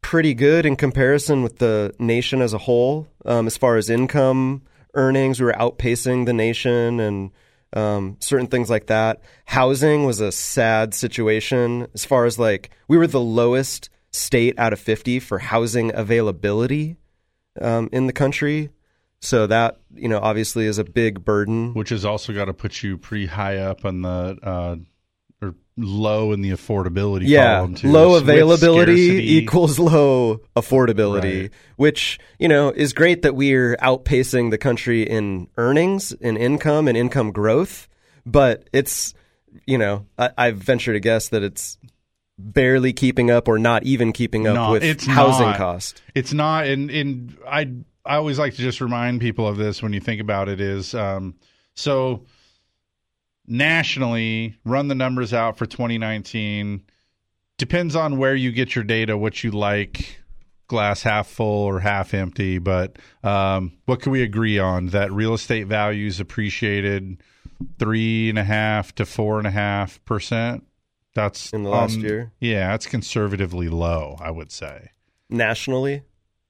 pretty 0.00 0.34
good 0.34 0.66
in 0.66 0.76
comparison 0.76 1.42
with 1.42 1.58
the 1.58 1.94
nation 1.98 2.42
as 2.42 2.52
a 2.52 2.58
whole 2.58 3.08
um, 3.24 3.46
as 3.46 3.56
far 3.56 3.76
as 3.76 3.88
income 3.88 4.62
earnings. 4.94 5.40
We 5.40 5.46
were 5.46 5.52
outpacing 5.52 6.26
the 6.26 6.32
nation 6.32 7.00
and 7.00 7.30
um, 7.72 8.16
certain 8.20 8.46
things 8.46 8.70
like 8.70 8.86
that. 8.86 9.20
Housing 9.46 10.04
was 10.04 10.20
a 10.20 10.32
sad 10.32 10.94
situation 10.94 11.88
as 11.94 12.04
far 12.04 12.24
as 12.24 12.38
like 12.38 12.70
we 12.88 12.98
were 12.98 13.06
the 13.06 13.20
lowest 13.20 13.88
state 14.12 14.58
out 14.58 14.72
of 14.72 14.78
50 14.78 15.20
for 15.20 15.38
housing 15.38 15.92
availability 15.94 16.96
um, 17.60 17.88
in 17.92 18.06
the 18.06 18.12
country. 18.12 18.70
So 19.24 19.46
that 19.46 19.78
you 19.94 20.08
know 20.08 20.18
obviously 20.18 20.66
is 20.66 20.76
a 20.76 20.84
big 20.84 21.24
burden, 21.24 21.72
which 21.72 21.88
has 21.88 22.04
also 22.04 22.34
got 22.34 22.44
to 22.44 22.52
put 22.52 22.82
you 22.82 22.98
pretty 22.98 23.24
high 23.24 23.56
up 23.56 23.86
on 23.86 24.02
the 24.02 24.38
uh, 24.42 24.76
or 25.40 25.54
low 25.78 26.32
in 26.32 26.42
the 26.42 26.50
affordability. 26.50 27.26
Yeah, 27.26 27.66
low 27.84 28.16
availability 28.16 29.36
equals 29.38 29.78
low 29.78 30.42
affordability, 30.54 31.42
right. 31.42 31.50
which 31.76 32.18
you 32.38 32.48
know 32.48 32.68
is 32.68 32.92
great 32.92 33.22
that 33.22 33.34
we're 33.34 33.76
outpacing 33.78 34.50
the 34.50 34.58
country 34.58 35.04
in 35.04 35.48
earnings, 35.56 36.12
in 36.12 36.36
income, 36.36 36.86
and 36.86 36.94
income 36.94 37.32
growth. 37.32 37.88
But 38.26 38.68
it's 38.74 39.14
you 39.64 39.78
know 39.78 40.04
I, 40.18 40.32
I 40.36 40.50
venture 40.50 40.92
to 40.92 41.00
guess 41.00 41.30
that 41.30 41.42
it's 41.42 41.78
barely 42.36 42.92
keeping 42.92 43.30
up 43.30 43.48
or 43.48 43.58
not 43.58 43.84
even 43.84 44.12
keeping 44.12 44.46
up 44.46 44.70
with 44.70 44.82
it's 44.82 45.06
housing 45.06 45.46
not. 45.46 45.56
cost. 45.56 46.02
It's 46.14 46.34
not, 46.34 46.66
and 46.66 46.90
and 46.90 47.38
I 47.48 47.70
I 48.06 48.16
always 48.16 48.38
like 48.38 48.54
to 48.54 48.60
just 48.60 48.80
remind 48.80 49.20
people 49.20 49.46
of 49.48 49.56
this 49.56 49.82
when 49.82 49.92
you 49.92 50.00
think 50.00 50.20
about 50.20 50.48
it 50.48 50.60
is 50.60 50.94
um, 50.94 51.34
so 51.74 52.24
nationally 53.46 54.56
run 54.64 54.88
the 54.88 54.94
numbers 54.94 55.32
out 55.32 55.56
for 55.56 55.66
2019 55.66 56.82
depends 57.58 57.94
on 57.94 58.18
where 58.18 58.34
you 58.34 58.52
get 58.52 58.74
your 58.74 58.84
data 58.84 59.16
what 59.16 59.44
you 59.44 59.50
like 59.50 60.20
glass 60.66 61.02
half 61.02 61.26
full 61.26 61.64
or 61.64 61.80
half 61.80 62.14
empty 62.14 62.58
but 62.58 62.98
um, 63.22 63.72
what 63.84 64.00
can 64.00 64.12
we 64.12 64.22
agree 64.22 64.58
on? 64.58 64.88
That 64.88 65.12
real 65.12 65.34
estate 65.34 65.66
values 65.66 66.20
appreciated 66.20 67.18
three 67.78 68.30
and 68.30 68.38
a 68.38 68.44
half 68.44 68.94
to 68.96 69.04
four 69.04 69.38
and 69.38 69.46
a 69.46 69.50
half 69.50 70.02
percent. 70.04 70.66
That's 71.14 71.52
in 71.52 71.62
the 71.62 71.70
last 71.70 71.96
um, 71.96 72.02
year? 72.02 72.32
Yeah 72.40 72.68
that's 72.68 72.86
conservatively 72.86 73.68
low 73.68 74.16
i 74.20 74.30
would 74.30 74.50
say. 74.50 74.90
Nationally? 75.28 76.02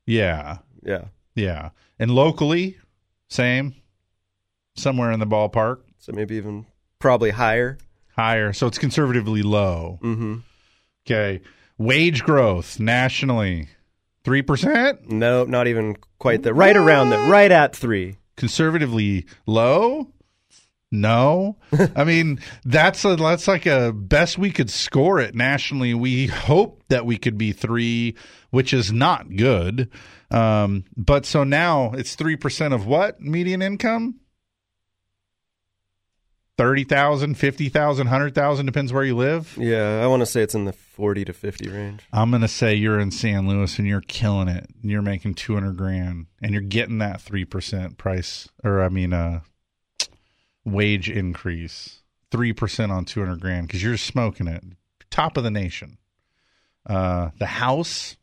Yeah. 0.06 0.58
Yeah 0.82 1.06
yeah. 1.34 1.70
And 1.98 2.10
locally, 2.10 2.78
same, 3.28 3.74
somewhere 4.76 5.10
in 5.12 5.20
the 5.20 5.26
ballpark. 5.26 5.78
So 5.98 6.12
maybe 6.12 6.36
even 6.36 6.66
probably 6.98 7.30
higher. 7.30 7.78
Higher. 8.16 8.52
So 8.52 8.66
it's 8.66 8.78
conservatively 8.78 9.42
low. 9.42 9.98
Mm-hmm. 10.02 10.36
Okay. 11.06 11.40
Wage 11.78 12.22
growth 12.22 12.78
nationally, 12.78 13.68
3%? 14.24 15.08
No, 15.08 15.44
not 15.44 15.66
even 15.66 15.96
quite 16.18 16.42
there. 16.42 16.54
Right 16.54 16.76
around 16.76 17.10
there. 17.10 17.28
Right 17.28 17.50
at 17.50 17.74
3. 17.74 18.16
Conservatively 18.36 19.26
low? 19.46 20.08
No, 20.94 21.56
I 21.96 22.04
mean 22.04 22.38
that's 22.64 23.04
a, 23.04 23.16
that's 23.16 23.48
like 23.48 23.66
a 23.66 23.92
best 23.92 24.38
we 24.38 24.52
could 24.52 24.70
score 24.70 25.18
it 25.18 25.34
nationally. 25.34 25.92
We 25.92 26.28
hope 26.28 26.84
that 26.88 27.04
we 27.04 27.18
could 27.18 27.36
be 27.36 27.52
three, 27.52 28.14
which 28.50 28.72
is 28.72 28.92
not 28.92 29.34
good. 29.34 29.90
Um, 30.30 30.84
but 30.96 31.26
so 31.26 31.44
now 31.44 31.92
it's 31.92 32.16
3% 32.16 32.72
of 32.72 32.86
what 32.86 33.20
median 33.20 33.60
income? 33.60 34.20
30,000, 36.56 37.34
50,000, 37.34 38.06
100,000 38.06 38.66
depends 38.66 38.92
where 38.92 39.02
you 39.02 39.16
live. 39.16 39.56
Yeah, 39.58 40.00
I 40.02 40.06
want 40.06 40.20
to 40.20 40.26
say 40.26 40.42
it's 40.42 40.54
in 40.54 40.66
the 40.66 40.72
40 40.72 41.24
to 41.24 41.32
50 41.32 41.68
range. 41.68 42.02
I'm 42.12 42.30
going 42.30 42.42
to 42.42 42.48
say 42.48 42.74
you're 42.74 43.00
in 43.00 43.10
San 43.10 43.48
Luis 43.48 43.78
and 43.78 43.88
you're 43.88 44.00
killing 44.02 44.46
it. 44.46 44.68
And 44.80 44.90
you're 44.90 45.02
making 45.02 45.34
200 45.34 45.76
grand 45.76 46.26
and 46.40 46.52
you're 46.52 46.62
getting 46.62 46.98
that 46.98 47.20
3% 47.20 47.96
price 47.96 48.48
or 48.62 48.82
I 48.82 48.88
mean 48.88 49.12
uh 49.12 49.40
wage 50.64 51.10
increase. 51.10 52.00
3% 52.30 52.90
on 52.90 53.04
200 53.04 53.40
grand 53.40 53.68
cuz 53.68 53.82
you're 53.82 53.96
smoking 53.96 54.48
it. 54.48 54.64
Top 55.10 55.36
of 55.36 55.44
the 55.44 55.50
nation. 55.50 55.98
Uh 56.86 57.30
the 57.38 57.46
house 57.46 58.16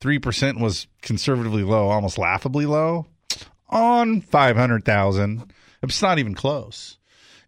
3% 0.00 0.60
was 0.60 0.86
conservatively 1.02 1.62
low, 1.62 1.88
almost 1.88 2.18
laughably 2.18 2.66
low 2.66 3.06
on 3.68 4.20
500,000. 4.20 5.52
It's 5.82 6.02
not 6.02 6.18
even 6.18 6.34
close. 6.34 6.98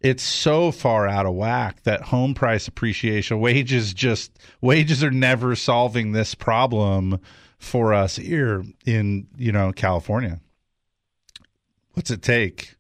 It's 0.01 0.23
so 0.23 0.73
far 0.73 1.07
out 1.07 1.27
of 1.27 1.35
whack 1.35 1.83
that 1.83 2.03
home 2.03 2.35
price 2.35 2.67
appreciation, 2.67 3.39
wages 3.39 3.93
just, 3.93 4.39
wages 4.61 5.05
are 5.05 5.11
never 5.11 5.55
solving 5.55 6.13
this 6.13 6.35
problem 6.35 7.21
for 7.59 7.93
us 7.93 8.17
here 8.17 8.65
in, 8.87 9.27
you 9.37 9.53
know, 9.53 9.73
California. 9.73 10.41
What's 11.93 12.11
it 12.11 12.23
take? 12.23 12.77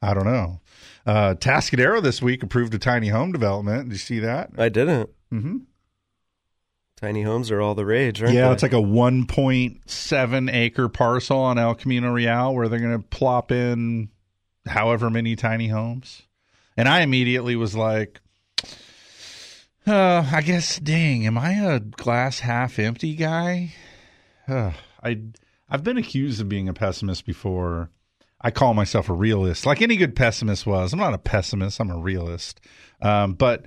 I 0.00 0.14
don't 0.14 0.24
know. 0.24 0.60
Uh, 1.04 1.34
Atascadero 1.34 2.02
this 2.02 2.22
week 2.22 2.42
approved 2.42 2.74
a 2.74 2.78
tiny 2.78 3.08
home 3.08 3.32
development. 3.32 3.88
Did 3.88 3.94
you 3.94 3.98
see 3.98 4.18
that? 4.20 4.50
I 4.56 4.68
didn't. 4.68 5.10
Mm-hmm. 5.32 5.58
Tiny 6.96 7.22
homes 7.22 7.50
are 7.50 7.60
all 7.60 7.74
the 7.74 7.84
rage, 7.84 8.22
aren't 8.22 8.34
yeah, 8.34 8.46
they? 8.46 8.54
it's 8.54 8.62
like 8.62 8.72
a 8.72 8.76
1.7 8.76 10.54
acre 10.54 10.88
parcel 10.88 11.38
on 11.38 11.58
El 11.58 11.74
Camino 11.74 12.12
Real 12.12 12.54
where 12.54 12.68
they're 12.68 12.78
going 12.78 13.00
to 13.00 13.08
plop 13.08 13.50
in 13.50 14.08
however 14.66 15.10
many 15.10 15.34
tiny 15.34 15.66
homes. 15.66 16.22
And 16.76 16.88
I 16.88 17.00
immediately 17.00 17.56
was 17.56 17.74
like, 17.74 18.20
uh, 19.84 20.30
I 20.32 20.42
guess, 20.42 20.78
dang, 20.78 21.26
am 21.26 21.36
I 21.36 21.54
a 21.54 21.80
glass 21.80 22.38
half 22.38 22.78
empty 22.78 23.16
guy? 23.16 23.74
Uh, 24.46 24.70
I, 25.02 25.22
I've 25.68 25.82
been 25.82 25.98
accused 25.98 26.40
of 26.40 26.48
being 26.48 26.68
a 26.68 26.74
pessimist 26.74 27.26
before. 27.26 27.90
I 28.42 28.50
call 28.50 28.74
myself 28.74 29.08
a 29.08 29.12
realist, 29.12 29.66
like 29.66 29.82
any 29.82 29.96
good 29.96 30.16
pessimist 30.16 30.66
was. 30.66 30.92
I'm 30.92 30.98
not 30.98 31.14
a 31.14 31.18
pessimist, 31.18 31.80
I'm 31.80 31.90
a 31.90 31.96
realist. 31.96 32.60
Um, 33.00 33.34
but 33.34 33.66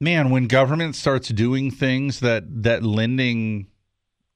man, 0.00 0.30
when 0.30 0.48
government 0.48 0.96
starts 0.96 1.28
doing 1.28 1.70
things 1.70 2.20
that 2.20 2.44
that 2.62 2.82
lending, 2.82 3.68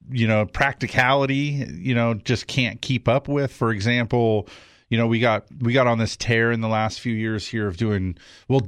you 0.09 0.27
know, 0.27 0.45
practicality, 0.45 1.65
you 1.75 1.93
know, 1.93 2.15
just 2.15 2.47
can't 2.47 2.81
keep 2.81 3.07
up 3.07 3.27
with. 3.27 3.51
For 3.51 3.71
example, 3.71 4.47
you 4.89 4.97
know, 4.97 5.07
we 5.07 5.19
got 5.19 5.45
we 5.59 5.73
got 5.73 5.87
on 5.87 5.97
this 5.97 6.15
tear 6.15 6.51
in 6.51 6.61
the 6.61 6.67
last 6.67 7.01
few 7.01 7.13
years 7.13 7.47
here 7.47 7.67
of 7.67 7.75
doing 7.75 8.17
well 8.47 8.61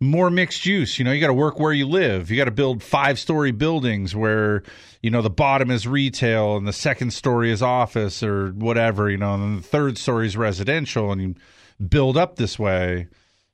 more 0.00 0.30
mixed 0.30 0.64
use. 0.64 0.98
You 0.98 1.04
know, 1.04 1.12
you 1.12 1.20
got 1.20 1.26
to 1.26 1.34
work 1.34 1.60
where 1.60 1.72
you 1.72 1.86
live. 1.86 2.30
You 2.30 2.36
got 2.36 2.46
to 2.46 2.50
build 2.50 2.82
five 2.82 3.18
story 3.18 3.50
buildings 3.50 4.16
where 4.16 4.62
you 5.02 5.10
know 5.10 5.20
the 5.20 5.30
bottom 5.30 5.70
is 5.70 5.86
retail 5.86 6.56
and 6.56 6.66
the 6.66 6.72
second 6.72 7.12
story 7.12 7.50
is 7.50 7.62
office 7.62 8.22
or 8.22 8.50
whatever. 8.52 9.10
You 9.10 9.18
know, 9.18 9.34
and 9.34 9.58
the 9.58 9.62
third 9.62 9.98
story 9.98 10.26
is 10.26 10.36
residential, 10.36 11.12
and 11.12 11.20
you 11.20 11.34
build 11.86 12.16
up 12.16 12.36
this 12.36 12.58
way. 12.58 13.08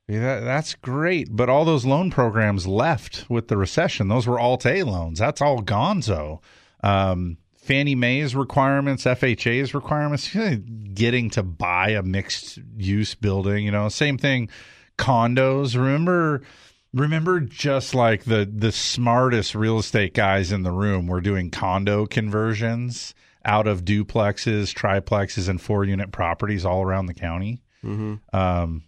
Yeah, 0.06 0.40
that's 0.40 0.74
great. 0.74 1.28
But 1.30 1.48
all 1.48 1.64
those 1.64 1.84
loan 1.84 2.10
programs 2.10 2.66
left 2.66 3.24
with 3.28 3.48
the 3.48 3.56
recession. 3.56 4.08
Those 4.08 4.26
were 4.26 4.38
Alt-A 4.38 4.82
loans. 4.82 5.18
That's 5.18 5.40
all 5.40 5.62
gonzo. 5.62 6.40
Um, 6.82 7.38
Fannie 7.62 7.94
Mae's 7.94 8.34
requirements, 8.34 9.04
FHA's 9.04 9.72
requirements, 9.72 10.34
getting 10.94 11.30
to 11.30 11.42
buy 11.42 11.90
a 11.90 12.02
mixed 12.02 12.58
use 12.76 13.14
building, 13.14 13.64
you 13.64 13.70
know, 13.70 13.88
same 13.88 14.18
thing. 14.18 14.50
Condos. 14.98 15.76
Remember 15.76 16.42
Remember, 16.94 17.40
just 17.40 17.94
like 17.94 18.24
the 18.24 18.48
the 18.52 18.70
smartest 18.70 19.54
real 19.54 19.78
estate 19.78 20.12
guys 20.12 20.52
in 20.52 20.62
the 20.62 20.70
room 20.70 21.06
were 21.06 21.22
doing 21.22 21.50
condo 21.50 22.04
conversions 22.04 23.14
out 23.44 23.66
of 23.66 23.84
duplexes, 23.84 24.74
triplexes, 24.74 25.48
and 25.48 25.60
four 25.60 25.84
unit 25.84 26.12
properties 26.12 26.66
all 26.66 26.82
around 26.82 27.06
the 27.06 27.14
county. 27.14 27.62
Mm-hmm. 27.82 28.36
Um, 28.36 28.84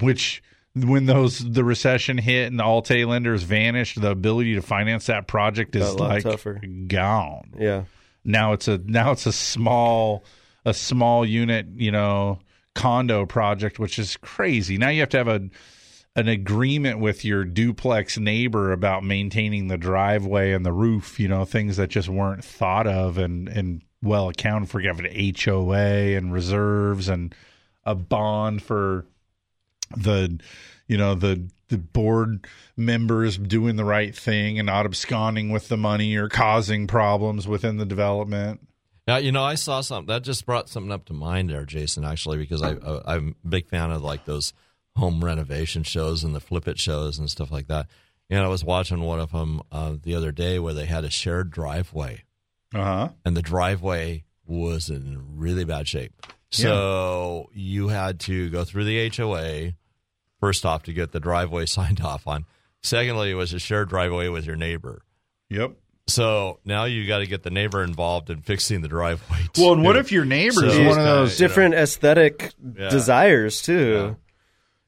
which 0.00 0.42
when 0.74 1.04
those 1.04 1.38
the 1.38 1.62
recession 1.62 2.16
hit 2.16 2.46
and 2.46 2.58
the 2.58 2.64
Alt-A 2.64 3.04
lenders 3.04 3.42
vanished, 3.42 4.00
the 4.00 4.10
ability 4.10 4.54
to 4.54 4.62
finance 4.62 5.06
that 5.06 5.26
project 5.26 5.76
is 5.76 5.94
like 5.94 6.22
tougher. 6.22 6.60
gone. 6.86 7.52
Yeah. 7.58 7.84
Now 8.26 8.52
it's 8.52 8.68
a 8.68 8.78
now 8.78 9.12
it's 9.12 9.26
a 9.26 9.32
small 9.32 10.24
a 10.64 10.74
small 10.74 11.24
unit, 11.24 11.66
you 11.76 11.92
know, 11.92 12.40
condo 12.74 13.24
project, 13.24 13.78
which 13.78 13.98
is 13.98 14.16
crazy. 14.16 14.76
Now 14.76 14.88
you 14.88 15.00
have 15.00 15.08
to 15.10 15.18
have 15.18 15.28
a 15.28 15.48
an 16.16 16.28
agreement 16.28 16.98
with 16.98 17.24
your 17.24 17.44
duplex 17.44 18.18
neighbor 18.18 18.72
about 18.72 19.04
maintaining 19.04 19.68
the 19.68 19.76
driveway 19.76 20.52
and 20.52 20.64
the 20.64 20.72
roof, 20.72 21.20
you 21.20 21.28
know, 21.28 21.44
things 21.44 21.76
that 21.76 21.90
just 21.90 22.08
weren't 22.08 22.44
thought 22.44 22.86
of 22.86 23.16
and 23.16 23.48
and 23.48 23.82
well 24.02 24.28
accounted 24.28 24.68
for. 24.68 24.80
You 24.80 24.88
have 24.88 25.00
an 25.00 25.34
HOA 25.44 26.16
and 26.16 26.32
reserves 26.32 27.08
and 27.08 27.34
a 27.84 27.94
bond 27.94 28.62
for 28.62 29.06
the 29.96 30.40
you 30.88 30.96
know 30.96 31.14
the 31.14 31.48
the 31.68 31.78
board 31.78 32.46
members 32.76 33.36
doing 33.38 33.76
the 33.76 33.84
right 33.84 34.14
thing 34.14 34.58
and 34.58 34.66
not 34.66 34.86
absconding 34.86 35.50
with 35.50 35.68
the 35.68 35.76
money 35.76 36.14
or 36.16 36.28
causing 36.28 36.86
problems 36.86 37.48
within 37.48 37.76
the 37.76 37.86
development. 37.86 38.60
Now 39.06 39.16
you 39.18 39.30
know 39.32 39.42
I 39.44 39.54
saw 39.54 39.80
something 39.80 40.06
that 40.12 40.22
just 40.22 40.44
brought 40.46 40.68
something 40.68 40.92
up 40.92 41.04
to 41.06 41.12
mind 41.12 41.50
there, 41.50 41.64
Jason. 41.64 42.04
Actually, 42.04 42.38
because 42.38 42.62
I, 42.62 42.72
I 42.72 43.14
I'm 43.16 43.36
a 43.44 43.48
big 43.48 43.68
fan 43.68 43.90
of 43.90 44.02
like 44.02 44.24
those 44.24 44.52
home 44.96 45.24
renovation 45.24 45.82
shows 45.82 46.24
and 46.24 46.34
the 46.34 46.40
flip 46.40 46.66
it 46.66 46.78
shows 46.80 47.18
and 47.18 47.30
stuff 47.30 47.50
like 47.50 47.66
that. 47.68 47.86
And 48.30 48.40
I 48.40 48.48
was 48.48 48.64
watching 48.64 49.00
one 49.02 49.20
of 49.20 49.30
them 49.30 49.60
uh, 49.70 49.94
the 50.02 50.14
other 50.16 50.32
day 50.32 50.58
where 50.58 50.74
they 50.74 50.86
had 50.86 51.04
a 51.04 51.10
shared 51.10 51.50
driveway, 51.52 52.24
Uh 52.74 52.82
huh. 52.82 53.08
and 53.24 53.36
the 53.36 53.42
driveway 53.42 54.24
was 54.44 54.90
in 54.90 55.20
really 55.36 55.64
bad 55.64 55.86
shape. 55.86 56.12
So 56.50 57.50
you 57.52 57.88
had 57.88 58.18
to 58.20 58.50
go 58.50 58.64
through 58.64 58.84
the 58.84 59.08
HOA 59.08 59.74
first 60.40 60.64
off 60.66 60.82
to 60.84 60.92
get 60.92 61.12
the 61.12 61.20
driveway 61.20 61.66
signed 61.66 62.00
off 62.00 62.26
on. 62.26 62.44
Secondly, 62.82 63.30
it 63.30 63.34
was 63.34 63.52
a 63.52 63.58
shared 63.58 63.88
driveway 63.88 64.28
with 64.28 64.46
your 64.46 64.56
neighbor. 64.56 65.02
Yep. 65.50 65.72
So 66.08 66.60
now 66.64 66.84
you 66.84 67.04
got 67.06 67.18
to 67.18 67.26
get 67.26 67.42
the 67.42 67.50
neighbor 67.50 67.82
involved 67.82 68.30
in 68.30 68.40
fixing 68.42 68.80
the 68.80 68.88
driveway. 68.88 69.38
Well, 69.58 69.72
and 69.72 69.82
what 69.82 69.96
if 69.96 70.12
your 70.12 70.24
neighbor's 70.24 70.56
So 70.56 70.62
one 70.66 70.70
it's 70.70 70.78
of 70.78 70.86
kinda, 70.96 71.04
those 71.04 71.40
you 71.40 71.44
know, 71.44 71.48
Different 71.48 71.74
aesthetic 71.74 72.52
Yeah. 72.78 72.88
desires 72.90 73.60
too. 73.62 74.16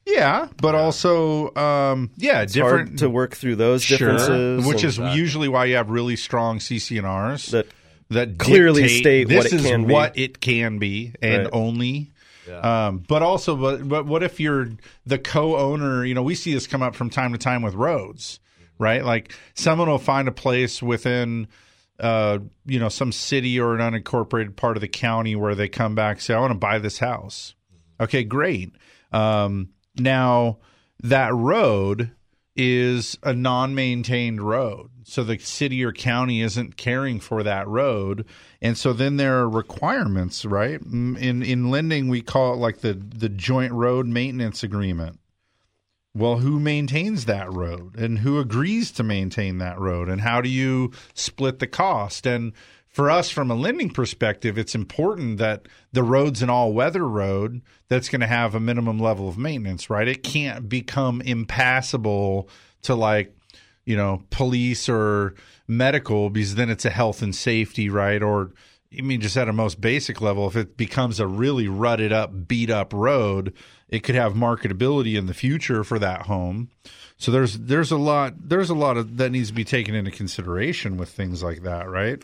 Yeah, 0.06 0.48
but 0.62 0.74
also, 0.74 1.54
um, 1.54 2.10
yeah, 2.16 2.42
It's 2.42 2.52
different 2.54 2.88
hard 2.90 2.98
to 2.98 3.10
work 3.10 3.34
through 3.36 3.56
those 3.56 3.82
Sure, 3.82 3.98
differences, 3.98 4.64
which 4.66 4.82
and- 4.84 5.08
is 5.12 5.16
usually 5.18 5.48
why 5.48 5.66
you 5.66 5.74
have 5.76 5.90
really 5.90 6.16
strong 6.16 6.60
CC&Rs 6.60 7.46
that 7.50 7.66
that 8.10 8.38
clearly 8.38 8.88
state 8.88 9.28
this 9.28 9.36
what 9.36 9.46
it 9.46 9.52
is 9.54 9.66
can 9.66 9.86
be. 9.86 9.92
what 9.92 10.18
it 10.18 10.40
can 10.40 10.78
be 10.78 11.12
and 11.20 11.42
Right. 11.44 11.50
only. 11.52 12.12
Um, 12.60 13.04
but 13.06 13.22
also, 13.22 13.56
but, 13.56 13.88
but 13.88 14.06
what 14.06 14.22
if 14.22 14.40
you're 14.40 14.70
the 15.06 15.18
co-owner? 15.18 16.04
You 16.04 16.14
know, 16.14 16.22
we 16.22 16.34
see 16.34 16.54
this 16.54 16.66
come 16.66 16.82
up 16.82 16.94
from 16.94 17.10
time 17.10 17.32
to 17.32 17.38
time 17.38 17.62
with 17.62 17.74
roads, 17.74 18.40
right? 18.78 19.04
Like 19.04 19.34
someone 19.54 19.88
will 19.88 19.98
find 19.98 20.28
a 20.28 20.32
place 20.32 20.82
within, 20.82 21.48
uh, 22.00 22.38
you 22.66 22.78
know, 22.78 22.88
some 22.88 23.12
city 23.12 23.58
or 23.60 23.76
an 23.76 23.80
unincorporated 23.80 24.56
part 24.56 24.76
of 24.76 24.80
the 24.80 24.88
county 24.88 25.36
where 25.36 25.54
they 25.54 25.68
come 25.68 25.94
back 25.94 26.20
say, 26.20 26.34
"I 26.34 26.40
want 26.40 26.52
to 26.52 26.58
buy 26.58 26.78
this 26.78 26.98
house." 26.98 27.54
Okay, 28.00 28.24
great. 28.24 28.72
Um, 29.12 29.70
now 29.96 30.58
that 31.02 31.34
road 31.34 32.12
is 32.56 33.18
a 33.22 33.32
non-maintained 33.32 34.40
road. 34.40 34.90
So 35.08 35.24
the 35.24 35.38
city 35.38 35.82
or 35.84 35.92
county 35.92 36.42
isn't 36.42 36.76
caring 36.76 37.18
for 37.20 37.42
that 37.42 37.66
road. 37.66 38.26
And 38.60 38.76
so 38.76 38.92
then 38.92 39.16
there 39.16 39.38
are 39.38 39.48
requirements, 39.48 40.44
right? 40.44 40.80
Mm, 40.82 41.18
In 41.18 41.42
in 41.42 41.70
lending 41.70 42.08
we 42.08 42.20
call 42.20 42.52
it 42.52 42.58
like 42.58 42.78
the 42.78 42.94
the 42.94 43.28
joint 43.28 43.72
road 43.72 44.06
maintenance 44.06 44.62
agreement. 44.62 45.18
Well, 46.14 46.38
who 46.38 46.58
maintains 46.58 47.26
that 47.26 47.52
road 47.52 47.96
and 47.96 48.18
who 48.18 48.38
agrees 48.40 48.90
to 48.92 49.02
maintain 49.02 49.58
that 49.58 49.78
road 49.78 50.08
and 50.08 50.20
how 50.20 50.40
do 50.40 50.48
you 50.48 50.92
split 51.14 51.58
the 51.58 51.66
cost? 51.66 52.26
And 52.26 52.52
for 52.88 53.10
us 53.10 53.30
from 53.30 53.50
a 53.50 53.54
lending 53.54 53.90
perspective, 53.90 54.58
it's 54.58 54.74
important 54.74 55.38
that 55.38 55.68
the 55.92 56.02
road's 56.02 56.42
an 56.42 56.50
all 56.50 56.72
weather 56.72 57.06
road 57.06 57.62
that's 57.88 58.08
going 58.08 58.22
to 58.22 58.26
have 58.26 58.54
a 58.54 58.60
minimum 58.60 58.98
level 58.98 59.28
of 59.28 59.38
maintenance, 59.38 59.88
right? 59.88 60.08
It 60.08 60.24
can't 60.24 60.68
become 60.68 61.20
impassable 61.20 62.48
to 62.82 62.94
like, 62.94 63.32
you 63.88 63.96
know, 63.96 64.22
police 64.28 64.86
or 64.86 65.34
medical 65.66 66.28
because 66.28 66.56
then 66.56 66.68
it's 66.68 66.84
a 66.84 66.90
health 66.90 67.22
and 67.22 67.34
safety, 67.34 67.88
right? 67.88 68.22
Or 68.22 68.52
I 68.96 69.00
mean, 69.00 69.22
just 69.22 69.38
at 69.38 69.48
a 69.48 69.52
most 69.54 69.80
basic 69.80 70.20
level, 70.20 70.46
if 70.46 70.56
it 70.56 70.76
becomes 70.76 71.18
a 71.20 71.26
really 71.26 71.68
rutted 71.68 72.12
up, 72.12 72.46
beat 72.46 72.68
up 72.68 72.92
road, 72.92 73.54
it 73.88 74.00
could 74.00 74.14
have 74.14 74.34
marketability 74.34 75.16
in 75.16 75.24
the 75.24 75.32
future 75.32 75.84
for 75.84 75.98
that 76.00 76.26
home. 76.26 76.68
So 77.16 77.32
there's 77.32 77.58
there's 77.58 77.90
a 77.90 77.96
lot 77.96 78.34
there's 78.38 78.68
a 78.68 78.74
lot 78.74 78.98
of 78.98 79.16
that 79.16 79.32
needs 79.32 79.48
to 79.48 79.54
be 79.54 79.64
taken 79.64 79.94
into 79.94 80.10
consideration 80.10 80.98
with 80.98 81.08
things 81.08 81.42
like 81.42 81.62
that, 81.62 81.88
right? 81.88 82.22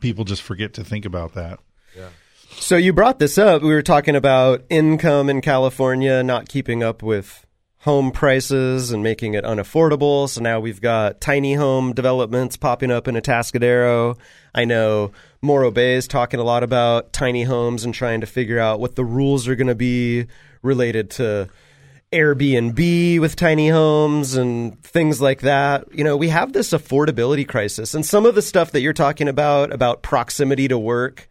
People 0.00 0.24
just 0.24 0.40
forget 0.40 0.72
to 0.74 0.84
think 0.84 1.04
about 1.04 1.34
that. 1.34 1.60
Yeah. 1.94 2.08
So 2.52 2.76
you 2.76 2.94
brought 2.94 3.18
this 3.18 3.36
up. 3.36 3.60
We 3.60 3.74
were 3.74 3.82
talking 3.82 4.16
about 4.16 4.64
income 4.70 5.28
in 5.28 5.42
California 5.42 6.22
not 6.22 6.48
keeping 6.48 6.82
up 6.82 7.02
with 7.02 7.44
home 7.82 8.12
prices 8.12 8.92
and 8.92 9.02
making 9.02 9.34
it 9.34 9.44
unaffordable. 9.44 10.28
So 10.28 10.40
now 10.40 10.60
we've 10.60 10.80
got 10.80 11.20
tiny 11.20 11.54
home 11.54 11.92
developments 11.92 12.56
popping 12.56 12.92
up 12.92 13.08
in 13.08 13.16
Atascadero. 13.16 14.16
I 14.54 14.64
know 14.64 15.10
Morro 15.40 15.72
Bay 15.72 15.94
is 15.94 16.06
talking 16.06 16.38
a 16.38 16.44
lot 16.44 16.62
about 16.62 17.12
tiny 17.12 17.42
homes 17.42 17.84
and 17.84 17.92
trying 17.92 18.20
to 18.20 18.26
figure 18.26 18.60
out 18.60 18.78
what 18.78 18.94
the 18.94 19.04
rules 19.04 19.48
are 19.48 19.56
going 19.56 19.66
to 19.66 19.74
be 19.74 20.26
related 20.62 21.10
to 21.10 21.48
Airbnb 22.12 23.18
with 23.18 23.34
tiny 23.34 23.68
homes 23.68 24.34
and 24.36 24.80
things 24.84 25.20
like 25.20 25.40
that. 25.40 25.92
You 25.92 26.04
know, 26.04 26.16
we 26.16 26.28
have 26.28 26.52
this 26.52 26.70
affordability 26.70 27.48
crisis. 27.48 27.94
And 27.94 28.06
some 28.06 28.26
of 28.26 28.36
the 28.36 28.42
stuff 28.42 28.70
that 28.72 28.80
you're 28.80 28.92
talking 28.92 29.26
about, 29.26 29.72
about 29.72 30.02
proximity 30.02 30.68
to 30.68 30.78
work, 30.78 31.28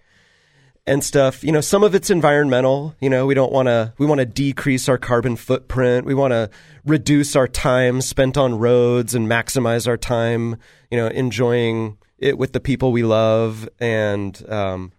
and 0.86 1.04
stuff. 1.04 1.44
You 1.44 1.52
know, 1.52 1.62
some 1.62 1.84
of 1.84 1.96
it's 1.96 2.10
environmental. 2.10 2.96
You 3.00 3.10
know, 3.10 3.26
we 3.26 3.34
don't 3.34 3.52
want 3.52 3.68
to. 3.68 3.94
We 3.98 4.06
want 4.06 4.20
to 4.20 4.26
decrease 4.26 4.90
our 4.90 4.98
carbon 4.98 5.36
footprint. 5.36 6.06
We 6.06 6.14
want 6.14 6.32
to 6.32 6.50
reduce 6.86 7.36
our 7.36 7.48
time 7.48 8.02
spent 8.02 8.38
on 8.38 8.58
roads 8.58 9.16
and 9.16 9.28
maximize 9.28 9.88
our 9.88 9.98
time. 9.98 10.58
You 10.90 10.98
know, 10.98 11.08
enjoying 11.08 11.98
it 12.18 12.38
with 12.38 12.54
the 12.54 12.60
people 12.60 12.92
we 12.92 13.04
love 13.04 13.68
and 13.80 14.44
um, 14.50 14.92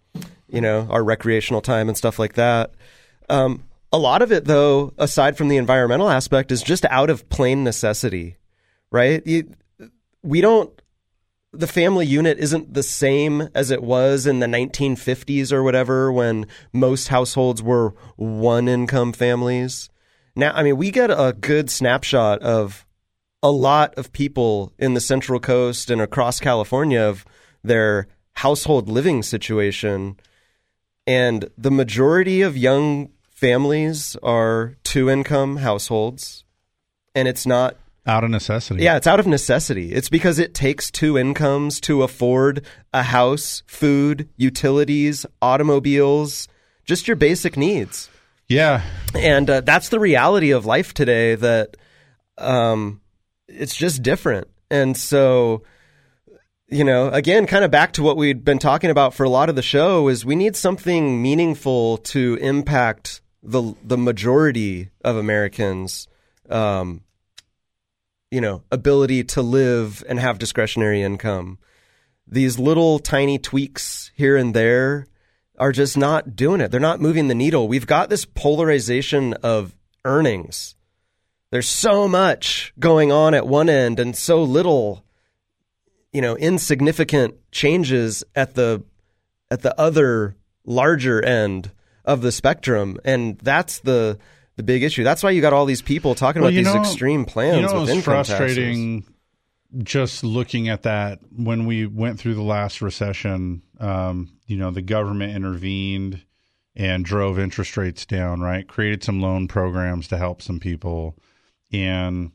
you 0.49 0.61
know 0.61 0.87
our 0.91 1.05
recreational 1.05 1.61
time 1.61 1.89
and 1.89 1.97
stuff 1.97 2.19
like 2.19 2.35
that. 2.35 2.73
Um, 3.29 3.65
a 3.93 3.99
lot 3.99 4.23
of 4.23 4.33
it, 4.33 4.47
though, 4.47 4.95
aside 4.97 5.37
from 5.37 5.49
the 5.49 5.59
environmental 5.59 6.09
aspect, 6.09 6.51
is 6.51 6.63
just 6.63 6.85
out 6.87 7.11
of 7.11 7.29
plain 7.29 7.63
necessity, 7.63 8.39
right? 8.91 9.25
You, 9.27 9.53
we 10.23 10.41
don't 10.41 10.82
the 11.53 11.67
family 11.67 12.07
unit 12.07 12.39
isn't 12.39 12.73
the 12.73 12.83
same 12.83 13.49
as 13.55 13.71
it 13.71 13.83
was 13.83 14.27
in 14.27 14.41
the 14.41 14.47
1950s 14.47 15.53
or 15.53 15.63
whatever 15.63 16.11
when 16.11 16.47
most 16.73 17.09
households 17.09 17.63
were 17.63 17.91
one 18.17 18.69
income 18.69 19.13
families. 19.13 19.91
Now, 20.35 20.53
I 20.55 20.63
mean, 20.63 20.79
we 20.79 20.91
get 20.91 21.11
a 21.11 21.37
good 21.39 21.69
snapshot 21.69 22.41
of 22.41 22.87
a 23.43 23.51
lot 23.51 23.95
of 23.99 24.13
people 24.13 24.73
in 24.79 24.95
the 24.95 25.01
Central 25.01 25.41
Coast 25.41 25.91
and 25.91 26.01
across 26.01 26.41
California 26.41 27.01
of 27.01 27.27
their 27.63 28.07
household 28.35 28.89
living 28.89 29.23
situation. 29.23 30.17
And 31.07 31.51
the 31.59 31.71
majority 31.71 32.41
of 32.41 32.57
young 32.57 33.11
families 33.31 34.17
are 34.23 34.77
two 34.85 35.11
income 35.11 35.59
households. 35.59 36.45
And 37.15 37.29
it's 37.29 37.45
not 37.45 37.77
Out 38.05 38.25
of 38.25 38.31
necessity. 38.31 38.83
yeah, 38.83 38.97
it's 38.97 39.07
out 39.07 39.21
of 39.21 39.29
necessity. 39.29 39.93
It's 39.93 40.09
because 40.09 40.41
it 40.41 40.55
takes 40.55 40.91
two 40.91 41.17
incomes 41.17 41.81
to 41.83 42.03
afford 42.03 42.67
a 42.93 43.05
house, 43.05 43.63
food, 43.67 44.29
utilities, 44.37 45.25
automobiles, 45.41 46.49
just 46.85 47.07
your 47.07 47.17
basic 47.17 47.57
needs. 47.57 48.11
Yeah. 48.49 48.83
And 49.15 49.49
uh, 49.49 49.61
that's 49.61 49.89
the 49.89 50.01
reality 50.01 50.51
of 50.51 50.67
life 50.67 50.93
today 50.95 51.37
that 51.37 51.77
um, 52.39 53.01
it's 53.49 53.77
just 53.77 54.03
different. 54.03 54.49
And 54.69 54.97
so, 54.97 55.63
you 56.69 56.83
know, 56.83 57.09
again, 57.09 57.47
kind 57.47 57.65
of 57.65 57.71
back 57.71 57.93
to 57.93 58.03
what 58.03 58.17
we'd 58.17 58.45
been 58.45 58.59
talking 58.59 58.91
about 58.91 59.15
for 59.15 59.25
a 59.25 59.31
lot 59.31 59.49
of 59.49 59.55
the 59.55 59.63
show 59.63 60.09
is 60.09 60.25
we 60.25 60.35
need 60.35 60.57
something 60.57 61.23
meaningful 61.23 61.99
to 61.99 62.37
impact 62.41 63.21
the 63.43 63.75
the 63.83 63.99
majority 63.99 64.91
of 65.05 65.17
Americans. 65.17 66.09
Um, 66.49 67.03
you 68.33 68.41
know, 68.41 68.63
ability 68.73 69.23
to 69.23 69.43
live 69.43 70.03
and 70.09 70.19
have 70.19 70.39
discretionary 70.39 71.03
income. 71.03 71.59
These 72.27 72.59
little 72.59 72.99
tiny 72.99 73.39
tweaks 73.39 74.11
here 74.17 74.39
and 74.39 74.55
there 74.55 75.07
are 75.59 75.71
just 75.71 75.99
not 75.99 76.35
doing 76.35 76.63
it. 76.63 76.71
They're 76.71 76.81
not 76.81 76.99
moving 76.99 77.29
the 77.29 77.35
needle. 77.35 77.69
We've 77.69 77.87
got 77.87 78.09
this 78.09 78.25
polarization 78.25 79.35
of 79.35 79.77
earnings. 80.07 80.75
there's 81.51 81.69
so 81.69 82.09
much 82.09 82.73
going 82.79 83.13
on 83.13 83.35
at 83.35 83.47
one 83.47 83.69
end 83.69 84.01
and 84.01 84.17
so 84.17 84.43
little, 84.43 85.05
you 86.11 86.23
know, 86.23 86.35
insignificant 86.39 87.35
changes 87.53 88.25
at 88.35 88.55
the 88.55 88.83
at 89.51 89.61
the 89.61 89.79
other 89.79 90.35
larger 90.65 91.23
end 91.23 91.71
of 92.07 92.23
the 92.23 92.33
spectrum, 92.33 92.99
and 93.05 93.39
that's 93.41 93.81
the 93.81 94.19
the 94.57 94.63
big 94.63 94.83
issue. 94.83 95.05
That's 95.05 95.23
why 95.23 95.31
you 95.31 95.41
got 95.41 95.53
all 95.53 95.65
these 95.67 95.83
people 95.83 96.15
talking 96.15 96.43
Well, 96.43 96.51
about 96.51 96.57
these 96.57 96.75
know- 96.75 96.81
extreme 96.81 97.25
plans 97.25 97.57
You 97.57 97.63
know, 97.63 97.69
with 97.69 97.77
it 97.77 97.81
was 97.81 97.91
income 97.91 98.03
frustrating 98.03 99.05
just 99.79 100.23
looking 100.23 100.69
at 100.69 100.83
that 100.83 101.21
when 101.35 101.65
we 101.65 101.87
went 101.87 102.19
through 102.19 102.35
the 102.35 102.43
last 102.43 102.83
recession. 102.83 103.63
Um, 103.81 104.31
you 104.47 104.57
know, 104.59 104.71
the 104.71 104.83
government 104.83 105.35
intervened 105.35 106.23
and 106.77 107.05
drove 107.05 107.39
interest 107.39 107.77
rates 107.77 108.05
down. 108.05 108.41
Right, 108.41 108.67
created 108.69 109.03
some 109.03 109.21
loan 109.21 109.49
programs 109.49 110.09
to 110.09 110.19
help 110.19 110.43
some 110.43 110.61
people, 110.61 111.17
and 111.73 112.33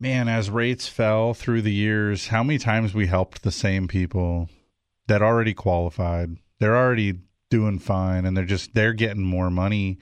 man, 0.00 0.28
as 0.28 0.50
rates 0.50 0.88
fell 0.88 1.34
through 1.34 1.62
the 1.62 1.72
years, 1.72 2.28
how 2.28 2.42
many 2.42 2.58
times 2.58 2.94
we 2.94 3.06
helped 3.06 3.42
the 3.42 3.50
same 3.52 3.88
people 3.88 4.48
that 5.08 5.22
already 5.22 5.54
qualified? 5.54 6.36
They're 6.58 6.76
already 6.76 7.14
doing 7.50 7.78
fine, 7.78 8.24
and 8.24 8.36
they're 8.36 8.44
just 8.44 8.74
they're 8.74 8.92
getting 8.92 9.24
more 9.24 9.50
money. 9.50 9.98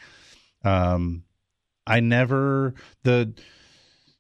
Um, 0.65 1.25
I 1.87 2.01
never 2.01 2.75
the 3.03 3.33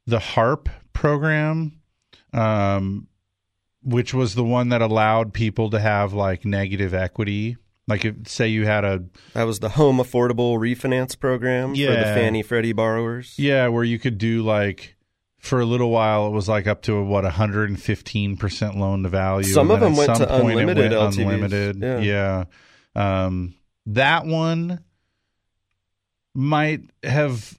the 0.07 0.19
HARP 0.19 0.69
program, 0.93 1.81
um, 2.33 3.07
which 3.83 4.12
was 4.15 4.35
the 4.35 4.45
one 4.45 4.71
that 4.71 4.83
allowed 4.83 5.33
people 5.33 5.71
to 5.71 5.79
have 5.81 6.12
like 6.12 6.45
negative 6.45 6.95
equity. 6.95 7.57
Like, 7.89 8.05
if, 8.05 8.29
say 8.29 8.47
you 8.49 8.67
had 8.67 8.85
a 8.85 9.05
That 9.35 9.45
was 9.45 9.59
the 9.59 9.71
Home 9.71 9.97
Affordable 9.99 10.57
Refinance 10.59 11.19
Program 11.19 11.75
for 11.75 11.81
the 11.81 12.03
Fannie 12.15 12.43
Freddie 12.43 12.73
borrowers. 12.73 13.35
yeah, 13.37 13.67
where 13.69 13.83
you 13.85 13.99
could 13.99 14.17
do 14.19 14.43
like 14.43 14.97
for 15.39 15.59
a 15.61 15.65
little 15.65 15.91
while 15.91 16.27
it 16.27 16.31
was 16.31 16.49
like 16.49 16.67
up 16.67 16.83
to 16.83 17.03
what 17.03 17.25
115 17.25 18.37
percent 18.37 18.77
loan 18.77 19.03
to 19.03 19.09
value. 19.09 19.43
Some 19.53 19.71
of 19.71 19.81
them 19.81 19.95
at 19.95 19.99
went 19.99 20.17
some 20.17 20.29
to 20.29 20.41
point 20.41 20.59
it 20.59 20.61
unlimited 20.61 20.93
went 20.93 21.17
Unlimited, 21.19 21.77
Yeah. 21.83 22.45
yeah. 22.95 23.25
Um, 23.25 23.55
that 23.87 24.27
one 24.27 24.85
might 26.35 26.82
have 27.02 27.59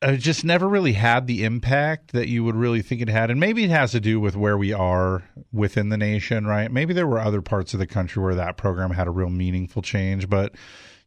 uh, 0.00 0.12
just 0.12 0.44
never 0.44 0.68
really 0.68 0.92
had 0.92 1.26
the 1.26 1.44
impact 1.44 2.12
that 2.12 2.28
you 2.28 2.44
would 2.44 2.54
really 2.54 2.82
think 2.82 3.00
it 3.00 3.08
had. 3.08 3.30
And 3.30 3.40
maybe 3.40 3.64
it 3.64 3.70
has 3.70 3.92
to 3.92 4.00
do 4.00 4.20
with 4.20 4.36
where 4.36 4.56
we 4.56 4.72
are 4.72 5.24
within 5.52 5.88
the 5.88 5.96
nation, 5.96 6.46
right? 6.46 6.70
Maybe 6.70 6.94
there 6.94 7.06
were 7.06 7.18
other 7.18 7.42
parts 7.42 7.74
of 7.74 7.80
the 7.80 7.86
country 7.86 8.22
where 8.22 8.36
that 8.36 8.56
program 8.56 8.90
had 8.90 9.08
a 9.08 9.10
real 9.12 9.30
meaningful 9.30 9.82
change. 9.82 10.28
But, 10.28 10.54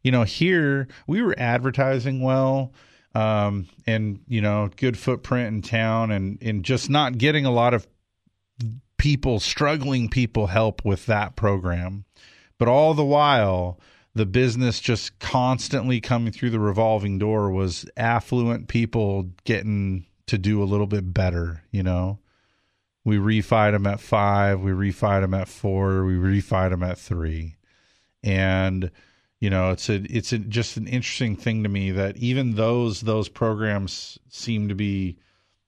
you 0.02 0.12
know, 0.12 0.24
here 0.24 0.88
we 1.06 1.22
were 1.22 1.34
advertising 1.38 2.20
well 2.20 2.72
um, 3.14 3.66
and, 3.86 4.20
you 4.28 4.42
know, 4.42 4.68
good 4.76 4.98
footprint 4.98 5.48
in 5.48 5.62
town 5.62 6.10
and, 6.10 6.38
and 6.42 6.62
just 6.62 6.90
not 6.90 7.16
getting 7.16 7.46
a 7.46 7.52
lot 7.52 7.72
of 7.72 7.86
people, 8.98 9.40
struggling 9.40 10.08
people, 10.10 10.48
help 10.48 10.84
with 10.84 11.06
that 11.06 11.34
program. 11.34 12.04
But 12.58 12.68
all 12.68 12.92
the 12.94 13.04
while, 13.04 13.80
the 14.14 14.26
business 14.26 14.80
just 14.80 15.18
constantly 15.18 16.00
coming 16.00 16.32
through 16.32 16.50
the 16.50 16.60
revolving 16.60 17.18
door 17.18 17.50
was 17.50 17.86
affluent 17.96 18.68
people 18.68 19.30
getting 19.44 20.06
to 20.26 20.36
do 20.38 20.62
a 20.62 20.64
little 20.64 20.86
bit 20.86 21.14
better, 21.14 21.62
you 21.70 21.82
know. 21.82 22.18
We 23.04 23.16
refied 23.16 23.72
them 23.72 23.86
at 23.86 24.00
five, 24.00 24.60
we 24.60 24.70
refied 24.70 25.22
them 25.22 25.34
at 25.34 25.48
four, 25.48 26.04
we 26.04 26.14
refied 26.14 26.70
them 26.70 26.82
at 26.82 26.98
three. 26.98 27.56
And 28.22 28.90
you 29.40 29.50
know, 29.50 29.72
it's 29.72 29.88
a 29.88 29.94
it's 30.08 30.32
a, 30.32 30.38
just 30.38 30.76
an 30.76 30.86
interesting 30.86 31.34
thing 31.34 31.64
to 31.64 31.68
me 31.68 31.90
that 31.90 32.16
even 32.16 32.54
those 32.54 33.00
those 33.00 33.28
programs 33.28 34.18
seem 34.28 34.68
to 34.68 34.74
be 34.76 35.18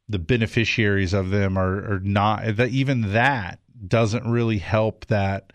the 0.09 0.21
beneficiaries 0.21 1.13
of 1.13 1.31
them 1.31 1.57
are, 1.59 1.95
are 1.95 2.01
not 2.01 2.57
that 2.57 2.69
even 2.69 3.13
that 3.13 3.59
doesn't 3.89 4.31
really 4.31 4.59
help 4.59 5.07
that 5.07 5.53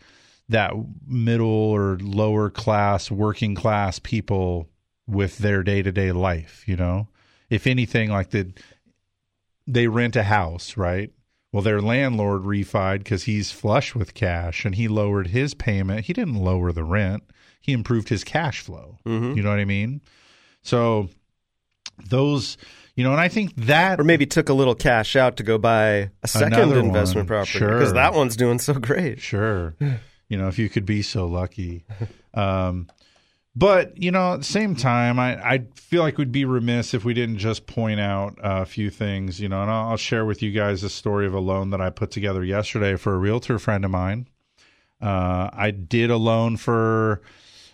that 0.50 0.74
middle 1.08 1.48
or 1.48 1.98
lower 2.02 2.50
class 2.50 3.10
working 3.12 3.56
class 3.56 4.00
people 4.00 4.68
with 5.08 5.38
their 5.40 5.64
day-to-day 5.64 6.12
life 6.12 6.64
you 6.68 6.76
know 6.76 7.08
if 7.50 7.66
anything 7.68 8.10
like 8.10 8.30
the 8.32 8.52
they 9.68 9.88
rent 9.88 10.16
a 10.16 10.24
house 10.24 10.76
right 10.78 11.12
well 11.52 11.62
their 11.64 11.82
landlord 11.82 12.42
refied 12.44 13.00
because 13.00 13.24
he's 13.24 13.52
flush 13.52 13.94
with 13.96 14.14
cash 14.14 14.66
and 14.66 14.76
he 14.76 14.88
lowered 14.88 15.28
his 15.28 15.54
payment 15.54 16.06
he 16.06 16.14
didn't 16.14 16.36
lower 16.36 16.72
the 16.72 16.84
rent 16.84 17.24
he 17.62 17.72
improved 17.72 18.10
his 18.10 18.24
cash 18.24 18.60
flow 18.62 18.98
Mhm. 19.06 19.36
you 19.36 19.44
know 19.44 19.50
what 19.50 19.60
i 19.60 19.66
mean 19.66 20.02
so 20.62 21.10
those 22.08 22.58
you 22.96 23.04
know 23.04 23.12
and 23.12 23.20
i 23.22 23.28
think 23.28 23.56
that 23.56 24.00
Or 24.00 24.04
maybe 24.04 24.26
took 24.26 24.50
a 24.50 24.54
little 24.54 24.76
cash 24.76 25.16
out 25.16 25.38
to 25.38 25.44
go 25.44 25.58
buy 25.58 26.12
a 26.24 26.28
second 26.28 26.72
investment 26.74 27.28
property 27.28 27.60
Sure. 27.60 27.78
because 27.78 27.94
that 27.94 28.14
one's 28.14 28.36
doing 28.36 28.60
so 28.60 28.74
great. 28.76 29.20
Sure. 29.20 29.76
you 30.30 30.38
know, 30.38 30.48
if 30.48 30.58
you 30.58 30.70
could 30.70 30.86
be 30.86 31.02
so 31.02 31.26
lucky. 31.26 31.84
Um, 32.34 32.88
but, 33.56 33.98
you 34.02 34.12
know, 34.12 34.34
at 34.34 34.38
the 34.38 34.44
same 34.46 34.76
time, 34.76 35.20
I, 35.20 35.44
I 35.44 35.66
feel 35.74 36.04
like 36.04 36.18
we'd 36.18 36.32
be 36.32 36.46
remiss 36.46 36.94
if 36.94 37.04
we 37.04 37.14
didn't 37.14 37.40
just 37.40 37.66
point 37.66 38.00
out 38.00 38.38
a 38.42 38.66
few 38.66 38.90
things, 38.90 39.42
you 39.42 39.50
know, 39.50 39.64
and 39.64 39.72
I'll, 39.72 39.90
I'll 39.90 39.98
share 39.98 40.24
with 40.24 40.42
you 40.42 40.52
guys 40.52 40.84
a 40.84 40.90
story 40.90 41.26
of 41.26 41.34
a 41.34 41.40
loan 41.40 41.72
that 41.72 41.82
I 41.82 41.90
put 41.90 42.12
together 42.12 42.44
yesterday 42.44 42.96
for 42.96 43.16
a 43.16 43.18
realtor 43.18 43.58
friend 43.60 43.84
of 43.84 43.92
mine. 43.92 44.28
Uh, 45.02 45.50
I 45.52 45.72
did 45.72 46.12
a 46.12 46.18
loan 46.18 46.58
for 46.58 47.22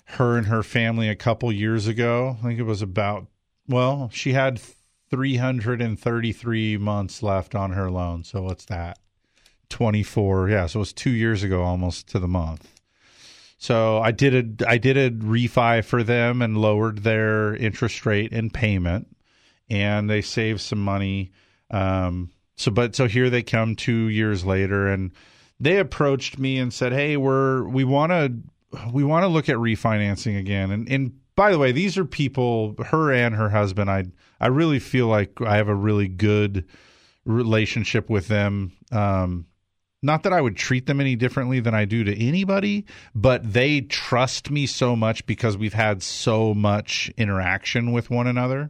her 0.06 0.38
and 0.38 0.48
her 0.48 0.64
family 0.64 1.10
a 1.10 1.16
couple 1.16 1.52
years 1.52 1.88
ago. 1.88 2.38
I 2.40 2.48
think 2.48 2.60
it 2.60 2.64
was 2.64 2.82
about, 2.82 3.28
well, 3.68 4.10
she 4.14 4.34
had 4.34 4.62
333 5.10 6.78
months 6.78 7.22
left 7.22 7.54
on 7.54 7.72
her 7.72 7.92
loan. 7.92 8.24
So 8.24 8.44
what's 8.44 8.66
that? 8.66 8.98
24 9.70 10.50
yeah 10.50 10.66
so 10.66 10.80
it 10.80 10.82
was 10.82 10.94
two 10.94 11.12
years 11.12 11.44
ago 11.44 11.64
almost 11.64 12.08
to 12.10 12.20
the 12.20 12.28
month. 12.28 12.72
So 13.58 14.00
i 14.00 14.12
did 14.12 14.62
a 14.62 14.70
i 14.70 14.78
did 14.78 14.98
a 14.98 15.12
refi 15.12 15.84
for 15.84 16.04
them 16.04 16.42
and 16.42 16.58
lowered 16.58 17.00
their 17.00 17.56
interest 17.56 18.06
rate 18.06 18.32
and 18.32 18.54
payment 18.54 19.08
and 19.70 20.10
they 20.10 20.22
saved 20.22 20.62
some 20.62 20.84
money 20.84 21.32
um 21.72 22.32
so 22.56 22.72
but 22.72 22.96
so 22.96 23.08
here 23.08 23.30
they 23.30 23.44
come 23.44 23.76
two 23.76 24.08
years 24.08 24.46
later 24.46 24.88
and 24.88 25.12
they 25.60 25.78
approached 25.80 26.38
me 26.38 26.58
and 26.58 26.74
said 26.74 26.94
hey 26.94 27.18
we're 27.18 27.64
we 27.68 27.84
want 27.84 28.12
to 28.12 28.34
we 28.92 29.04
want 29.04 29.24
to 29.24 29.28
look 29.28 29.50
at 29.50 29.56
refinancing 29.58 30.38
again. 30.38 30.72
And 30.72 30.90
and 30.90 31.20
by 31.36 31.52
the 31.52 31.60
way 31.60 31.72
these 31.72 31.98
are 31.98 32.06
people 32.06 32.76
her 32.88 33.12
and 33.12 33.36
her 33.36 33.50
husband 33.50 33.90
i 33.90 34.06
i 34.40 34.48
really 34.48 34.80
feel 34.80 35.08
like 35.08 35.42
i 35.42 35.58
have 35.58 35.68
a 35.68 35.76
really 35.76 36.08
good 36.08 36.66
relationship 37.26 38.10
with 38.10 38.28
them 38.28 38.72
um 38.92 39.46
not 40.06 40.24
that 40.24 40.34
I 40.34 40.40
would 40.40 40.56
treat 40.56 40.86
them 40.86 41.02
any 41.02 41.16
differently 41.16 41.60
than 41.60 41.74
I 41.74 41.86
do 41.86 42.04
to 42.04 42.16
anybody, 42.16 42.86
but 43.14 43.54
they 43.54 43.82
trust 43.82 44.52
me 44.52 44.68
so 44.68 44.96
much 44.96 45.26
because 45.26 45.58
we've 45.58 45.74
had 45.74 46.04
so 46.04 46.54
much 46.54 47.12
interaction 47.18 47.92
with 47.92 48.10
one 48.10 48.28
another 48.28 48.70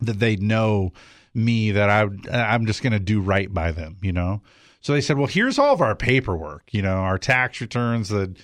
that 0.00 0.18
they 0.18 0.36
know 0.36 0.92
me 1.32 1.70
that 1.70 1.88
I 1.88 2.08
I'm 2.30 2.66
just 2.66 2.82
going 2.82 2.92
to 2.92 2.98
do 2.98 3.20
right 3.20 3.52
by 3.52 3.72
them, 3.72 3.96
you 4.02 4.12
know. 4.12 4.42
So 4.80 4.92
they 4.92 5.00
said, 5.00 5.16
"Well, 5.16 5.26
here's 5.26 5.58
all 5.58 5.72
of 5.74 5.80
our 5.80 5.94
paperwork, 5.94 6.72
you 6.72 6.82
know, 6.82 6.96
our 6.96 7.18
tax 7.18 7.60
returns, 7.60 8.08
the 8.08 8.34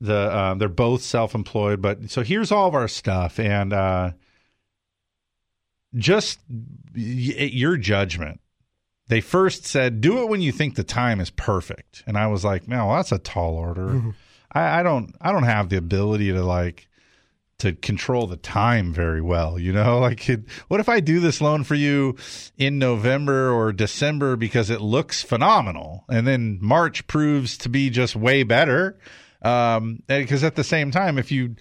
the 0.00 0.14
uh, 0.16 0.54
they're 0.54 0.68
both 0.68 1.02
self-employed, 1.02 1.82
but 1.82 2.10
so 2.10 2.22
here's 2.22 2.52
all 2.52 2.68
of 2.68 2.74
our 2.74 2.88
stuff 2.88 3.38
and 3.38 3.72
uh 3.72 4.12
just 5.94 6.38
y- 6.94 7.50
your 7.52 7.76
judgment 7.76 8.40
they 9.08 9.20
first 9.20 9.64
said, 9.64 10.00
"Do 10.00 10.22
it 10.22 10.28
when 10.28 10.40
you 10.40 10.52
think 10.52 10.74
the 10.74 10.84
time 10.84 11.20
is 11.20 11.30
perfect," 11.30 12.04
and 12.06 12.16
I 12.16 12.26
was 12.28 12.44
like, 12.44 12.68
"No, 12.68 12.94
that's 12.94 13.12
a 13.12 13.18
tall 13.18 13.54
order. 13.54 14.00
I, 14.52 14.80
I 14.80 14.82
don't, 14.82 15.14
I 15.20 15.32
don't 15.32 15.44
have 15.44 15.68
the 15.68 15.76
ability 15.76 16.32
to 16.32 16.42
like 16.42 16.88
to 17.58 17.72
control 17.72 18.26
the 18.26 18.36
time 18.36 18.92
very 18.92 19.20
well. 19.20 19.58
You 19.58 19.72
know, 19.72 19.98
like, 20.00 20.28
it, 20.28 20.42
what 20.68 20.80
if 20.80 20.88
I 20.88 21.00
do 21.00 21.20
this 21.20 21.40
loan 21.40 21.64
for 21.64 21.74
you 21.74 22.16
in 22.56 22.78
November 22.78 23.50
or 23.50 23.72
December 23.72 24.36
because 24.36 24.70
it 24.70 24.80
looks 24.80 25.22
phenomenal, 25.22 26.04
and 26.08 26.26
then 26.26 26.58
March 26.60 27.06
proves 27.06 27.58
to 27.58 27.68
be 27.68 27.90
just 27.90 28.16
way 28.16 28.42
better? 28.42 28.98
Um, 29.42 30.02
because 30.06 30.42
at 30.44 30.56
the 30.56 30.64
same 30.64 30.90
time, 30.90 31.18
if 31.18 31.30
you 31.30 31.56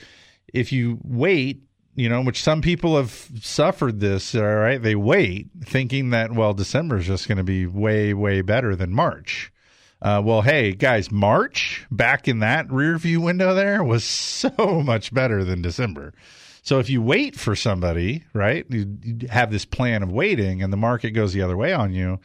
if 0.53 0.71
you 0.71 0.99
wait 1.03 1.63
you 1.97 2.07
know, 2.07 2.21
which 2.21 2.43
some 2.43 2.61
people 2.61 2.95
have 2.95 3.27
suffered 3.41 3.99
this, 3.99 4.35
all 4.35 4.43
right, 4.43 4.81
they 4.81 4.95
wait 4.95 5.49
thinking 5.65 6.11
that, 6.11 6.31
well, 6.31 6.53
December 6.53 6.97
is 6.97 7.07
just 7.07 7.27
going 7.27 7.39
to 7.39 7.43
be 7.43 7.65
way, 7.65 8.13
way 8.13 8.41
better 8.41 8.75
than 8.75 8.93
March. 8.93 9.51
Uh, 9.99 10.21
well, 10.23 10.43
hey, 10.43 10.73
guys, 10.73 11.11
March 11.11 11.87
back 11.89 12.27
in 12.27 12.37
that 12.37 12.71
rear 12.71 12.99
view 12.99 13.19
window 13.19 13.55
there 13.55 13.83
was 13.83 14.03
so 14.03 14.83
much 14.85 15.11
better 15.11 15.43
than 15.43 15.63
December. 15.63 16.13
So 16.61 16.77
if 16.77 16.87
you 16.87 17.01
wait 17.01 17.35
for 17.35 17.55
somebody, 17.55 18.25
right, 18.31 18.63
you, 18.69 18.97
you 19.01 19.27
have 19.29 19.49
this 19.49 19.65
plan 19.65 20.03
of 20.03 20.11
waiting 20.11 20.61
and 20.61 20.71
the 20.71 20.77
market 20.77 21.11
goes 21.11 21.33
the 21.33 21.41
other 21.41 21.57
way 21.57 21.73
on 21.73 21.93
you, 21.93 22.19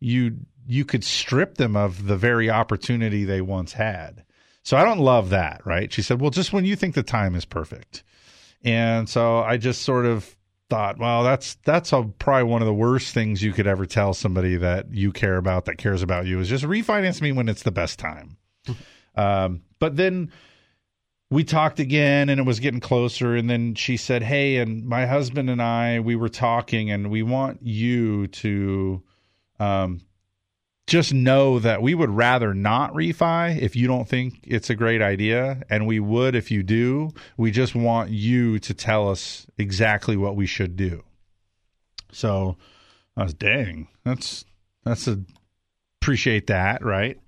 you 0.00 0.38
you 0.66 0.84
could 0.86 1.04
strip 1.04 1.56
them 1.56 1.76
of 1.76 2.06
the 2.06 2.16
very 2.16 2.48
opportunity 2.48 3.24
they 3.24 3.40
once 3.42 3.72
had. 3.72 4.24
So 4.62 4.76
I 4.76 4.84
don't 4.84 5.00
love 5.00 5.30
that, 5.30 5.60
right? 5.66 5.92
She 5.92 6.02
said, 6.02 6.20
"Well, 6.20 6.30
just 6.30 6.52
when 6.52 6.64
you 6.64 6.76
think 6.76 6.94
the 6.94 7.02
time 7.02 7.34
is 7.34 7.44
perfect." 7.44 8.04
And 8.64 9.08
so 9.08 9.38
I 9.38 9.56
just 9.56 9.82
sort 9.82 10.06
of 10.06 10.36
thought, 10.70 10.98
well, 10.98 11.22
that's 11.22 11.56
that's 11.64 11.92
a, 11.92 12.02
probably 12.18 12.44
one 12.44 12.62
of 12.62 12.66
the 12.66 12.74
worst 12.74 13.12
things 13.12 13.42
you 13.42 13.52
could 13.52 13.66
ever 13.66 13.86
tell 13.86 14.14
somebody 14.14 14.56
that 14.56 14.92
you 14.92 15.12
care 15.12 15.36
about 15.36 15.66
that 15.66 15.78
cares 15.78 16.02
about 16.02 16.26
you 16.26 16.38
is 16.40 16.48
just 16.48 16.64
refinance 16.64 17.20
me 17.20 17.32
when 17.32 17.48
it's 17.48 17.62
the 17.62 17.72
best 17.72 17.98
time. 17.98 18.36
um, 19.16 19.62
but 19.78 19.96
then 19.96 20.30
we 21.30 21.44
talked 21.44 21.80
again 21.80 22.28
and 22.28 22.38
it 22.38 22.44
was 22.44 22.60
getting 22.60 22.80
closer 22.80 23.34
and 23.34 23.48
then 23.48 23.74
she 23.74 23.96
said 23.96 24.22
hey 24.22 24.58
and 24.58 24.84
my 24.84 25.06
husband 25.06 25.48
and 25.48 25.62
i 25.62 25.98
we 25.98 26.14
were 26.14 26.28
talking 26.28 26.90
and 26.90 27.10
we 27.10 27.22
want 27.22 27.58
you 27.62 28.26
to 28.26 29.02
um, 29.58 29.98
just 30.86 31.14
know 31.14 31.58
that 31.58 31.80
we 31.80 31.94
would 31.94 32.10
rather 32.10 32.52
not 32.54 32.92
refi 32.92 33.56
if 33.60 33.76
you 33.76 33.86
don't 33.86 34.08
think 34.08 34.40
it's 34.42 34.68
a 34.68 34.74
great 34.74 35.00
idea 35.00 35.62
and 35.70 35.86
we 35.86 36.00
would 36.00 36.34
if 36.34 36.50
you 36.50 36.62
do. 36.62 37.10
We 37.36 37.50
just 37.50 37.74
want 37.74 38.10
you 38.10 38.58
to 38.58 38.74
tell 38.74 39.08
us 39.08 39.46
exactly 39.58 40.16
what 40.16 40.36
we 40.36 40.46
should 40.46 40.76
do. 40.76 41.04
So 42.12 42.56
i 43.14 43.22
was 43.22 43.34
dang 43.34 43.88
that's 44.04 44.46
that's 44.84 45.06
a 45.06 45.20
appreciate 46.00 46.48
that 46.48 46.84
right? 46.84 47.18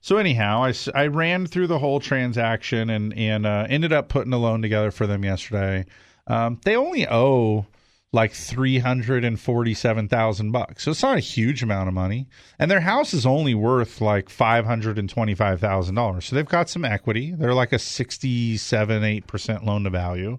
So 0.00 0.16
anyhow, 0.16 0.62
I, 0.62 0.74
I 0.94 1.06
ran 1.08 1.46
through 1.46 1.66
the 1.66 1.78
whole 1.78 2.00
transaction 2.00 2.88
and 2.90 3.12
and 3.14 3.46
uh, 3.46 3.66
ended 3.68 3.92
up 3.92 4.08
putting 4.08 4.32
a 4.32 4.38
loan 4.38 4.62
together 4.62 4.90
for 4.90 5.06
them 5.06 5.24
yesterday. 5.24 5.86
Um, 6.26 6.60
they 6.64 6.76
only 6.76 7.08
owe 7.08 7.66
like 8.12 8.32
three 8.32 8.78
hundred 8.78 9.24
and 9.24 9.38
forty 9.38 9.74
seven 9.74 10.08
thousand 10.08 10.52
bucks, 10.52 10.84
so 10.84 10.90
it's 10.92 11.02
not 11.02 11.16
a 11.18 11.20
huge 11.20 11.62
amount 11.62 11.88
of 11.88 11.94
money. 11.94 12.26
And 12.58 12.70
their 12.70 12.80
house 12.80 13.12
is 13.12 13.26
only 13.26 13.54
worth 13.54 14.00
like 14.00 14.30
five 14.30 14.64
hundred 14.64 14.98
and 14.98 15.08
twenty 15.08 15.34
five 15.34 15.60
thousand 15.60 15.94
dollars. 15.94 16.26
So 16.26 16.36
they've 16.36 16.46
got 16.46 16.68
some 16.68 16.84
equity. 16.84 17.32
They're 17.32 17.54
like 17.54 17.72
a 17.72 17.78
sixty 17.78 18.56
seven 18.56 19.04
eight 19.04 19.26
percent 19.26 19.64
loan 19.64 19.84
to 19.84 19.90
value. 19.90 20.38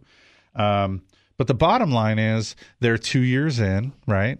Um, 0.56 1.04
but 1.38 1.48
the 1.48 1.54
bottom 1.54 1.91
line 1.91 2.20
is 2.20 2.56
they're 2.80 2.98
two 2.98 3.22
years 3.22 3.60
in, 3.60 3.94
right? 4.08 4.40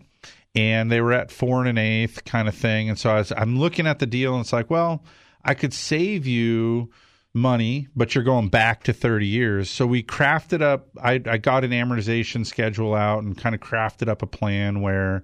and 0.56 0.91
they 0.91 1.01
were 1.01 1.14
at 1.14 1.31
four 1.31 1.60
and 1.60 1.69
an 1.69 1.77
eighth 1.77 2.26
kind 2.26 2.47
of 2.47 2.56
thing. 2.56 2.89
And 2.89 2.97
so 2.97 3.11
I 3.11 3.18
was, 3.19 3.31
I'm 3.35 3.60
looking 3.60 3.88
at 3.88 3.99
the 3.99 4.06
deal 4.06 4.34
and 4.34 4.41
it's 4.41 4.53
like, 4.53 4.69
well, 4.69 5.03
I 5.43 5.53
could 5.53 5.73
save 5.73 6.26
you 6.27 6.89
money, 7.34 7.88
but 7.95 8.15
you're 8.15 8.23
going 8.23 8.49
back 8.49 8.84
to 8.84 8.93
30 8.93 9.27
years. 9.27 9.69
So 9.69 9.85
we 9.85 10.03
crafted 10.03 10.61
up, 10.61 10.89
I, 11.01 11.22
I 11.26 11.38
got 11.38 11.64
an 11.64 11.72
amortization 11.72 12.45
schedule 12.45 12.95
out 12.95 13.23
and 13.23 13.38
kind 13.38 13.53
of 13.53 13.61
crafted 13.61 14.07
up 14.07 14.22
a 14.22 14.27
plan 14.27 14.81
where 14.81 15.23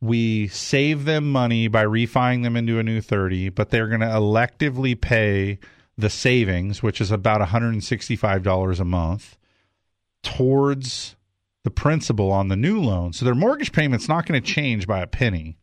we 0.00 0.48
save 0.48 1.04
them 1.04 1.30
money 1.30 1.68
by 1.68 1.82
refining 1.82 2.42
them 2.42 2.56
into 2.56 2.78
a 2.78 2.82
new 2.82 3.00
30, 3.00 3.50
but 3.50 3.70
they're 3.70 3.88
going 3.88 4.00
to 4.00 4.06
electively 4.06 4.98
pay 4.98 5.58
the 5.96 6.10
savings, 6.10 6.82
which 6.82 7.00
is 7.00 7.10
about 7.10 7.46
$165 7.46 8.80
a 8.80 8.84
month, 8.84 9.36
towards 10.22 11.16
the 11.64 11.70
principal 11.70 12.32
on 12.32 12.48
the 12.48 12.56
new 12.56 12.80
loan. 12.80 13.12
So 13.12 13.24
their 13.24 13.34
mortgage 13.34 13.72
payment's 13.72 14.08
not 14.08 14.26
going 14.26 14.40
to 14.40 14.52
change 14.52 14.86
by 14.86 15.00
a 15.00 15.06
penny. 15.06 15.58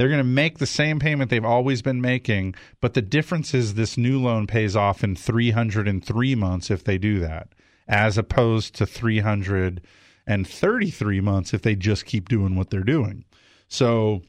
They're 0.00 0.08
going 0.08 0.16
to 0.16 0.24
make 0.24 0.56
the 0.56 0.64
same 0.64 0.98
payment 0.98 1.28
they've 1.28 1.44
always 1.44 1.82
been 1.82 2.00
making, 2.00 2.54
but 2.80 2.94
the 2.94 3.02
difference 3.02 3.52
is 3.52 3.74
this 3.74 3.98
new 3.98 4.18
loan 4.18 4.46
pays 4.46 4.74
off 4.74 5.04
in 5.04 5.14
303 5.14 6.34
months 6.36 6.70
if 6.70 6.84
they 6.84 6.96
do 6.96 7.20
that, 7.20 7.48
as 7.86 8.16
opposed 8.16 8.74
to 8.76 8.86
333 8.86 11.20
months 11.20 11.52
if 11.52 11.60
they 11.60 11.76
just 11.76 12.06
keep 12.06 12.30
doing 12.30 12.56
what 12.56 12.70
they're 12.70 12.80
doing. 12.80 13.26
So 13.68 14.22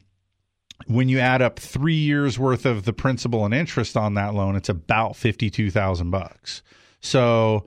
when 0.88 1.08
you 1.08 1.18
add 1.18 1.40
up 1.40 1.58
3 1.58 1.94
years 1.94 2.38
worth 2.38 2.66
of 2.66 2.84
the 2.84 2.92
principal 2.92 3.46
and 3.46 3.54
interest 3.54 3.96
on 3.96 4.12
that 4.12 4.34
loan, 4.34 4.56
it's 4.56 4.68
about 4.68 5.16
52,000 5.16 6.10
bucks. 6.10 6.60
So 7.00 7.64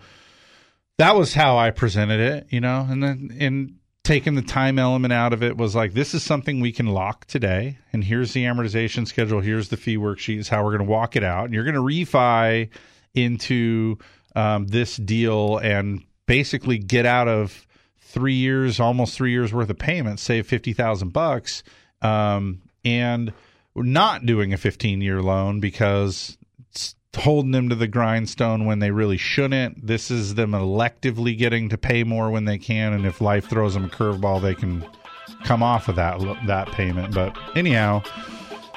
that 1.00 1.16
was 1.16 1.34
how 1.34 1.58
I 1.58 1.72
presented 1.72 2.20
it, 2.20 2.46
you 2.52 2.62
know, 2.62 2.86
and 2.88 3.02
then 3.02 3.36
in 3.36 3.78
taking 4.06 4.36
the 4.36 4.42
time 4.42 4.78
element 4.78 5.12
out 5.12 5.34
of 5.34 5.42
it 5.42 5.58
was 5.58 5.76
like 5.76 5.94
this 5.94 6.14
is 6.14 6.24
something 6.24 6.62
we 6.62 6.72
can 6.72 6.86
lock 6.86 7.26
today, 7.26 7.80
and 7.92 8.04
here's 8.04 8.32
the 8.34 8.44
amortization 8.44 9.06
schedule, 9.08 9.42
here's 9.42 9.70
the 9.70 9.78
fee 9.78 9.98
worksheets, 9.98 10.48
how 10.48 10.64
we're 10.64 10.78
going 10.78 10.86
to 10.86 10.92
walk 10.92 11.16
it 11.16 11.24
out, 11.24 11.46
and 11.46 11.54
you're 11.54 11.64
going 11.64 11.76
to 11.76 11.82
refi 11.82 12.70
into 13.16 13.98
um, 14.36 14.68
this 14.68 14.96
deal 14.98 15.58
and 15.58 16.04
basically 16.28 16.78
get 16.78 17.06
out 17.06 17.28
of 17.28 17.66
three 18.00 18.36
years, 18.36 18.80
almost 18.80 19.16
three 19.16 19.32
years 19.32 19.52
worth 19.52 19.70
of 19.70 19.80
payments, 19.80 20.22
save 20.22 20.48
fifty 20.48 20.72
thousand 20.72 21.10
bucks, 21.10 21.64
um, 22.02 22.62
and 22.86 23.34
not 23.76 24.26
doing 24.26 24.54
a 24.54 24.58
15 24.58 25.02
year 25.02 25.22
loan 25.22 25.60
because 25.60 26.38
holding 27.16 27.52
them 27.52 27.70
to 27.70 27.76
the 27.76 27.88
grindstone 27.88 28.66
when 28.66 28.80
they 28.80 28.92
really 28.92 29.18
shouldn't. 29.18 29.86
This 29.86 30.12
is 30.12 30.36
them 30.36 30.52
electively 30.52 31.38
getting 31.38 31.70
to 31.70 31.78
pay 31.78 32.04
more 32.04 32.30
when 32.30 32.46
they 32.46 32.58
can, 32.58 32.94
and 32.94 33.06
if 33.06 33.22
life 33.22 33.50
throws 33.50 33.74
them 33.74 33.86
a 33.86 33.90
curveball, 33.90 34.42
they 34.42 34.56
can 34.56 34.86
come 35.44 35.64
off 35.64 35.88
of 35.88 35.96
that 35.96 36.20
that 36.48 36.72
payment. 36.72 37.14
But 37.14 37.38
anyhow, 37.56 38.04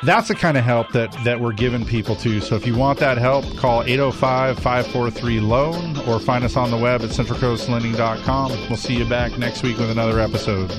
that's 0.03 0.29
the 0.29 0.35
kind 0.35 0.57
of 0.57 0.65
help 0.65 0.93
that 0.93 1.13
that 1.25 1.41
we're 1.41 1.53
giving 1.53 1.85
people 1.85 2.15
to. 2.17 2.41
So 2.41 2.55
if 2.57 2.67
you 2.67 2.77
want 2.77 2.99
that 3.01 3.19
help, 3.19 3.45
call 3.57 3.83
805-543 3.85 5.43
loan 5.43 5.99
or 6.09 6.21
find 6.21 6.45
us 6.45 6.57
on 6.57 6.71
the 6.71 6.77
web 6.77 7.03
at 7.03 7.11
centralcoastlending.com. 7.11 8.51
We'll 8.69 8.77
see 8.77 8.97
you 8.97 9.09
back 9.09 9.37
next 9.39 9.63
week 9.63 9.79
with 9.79 9.91
another 9.91 10.21
episode. 10.21 10.71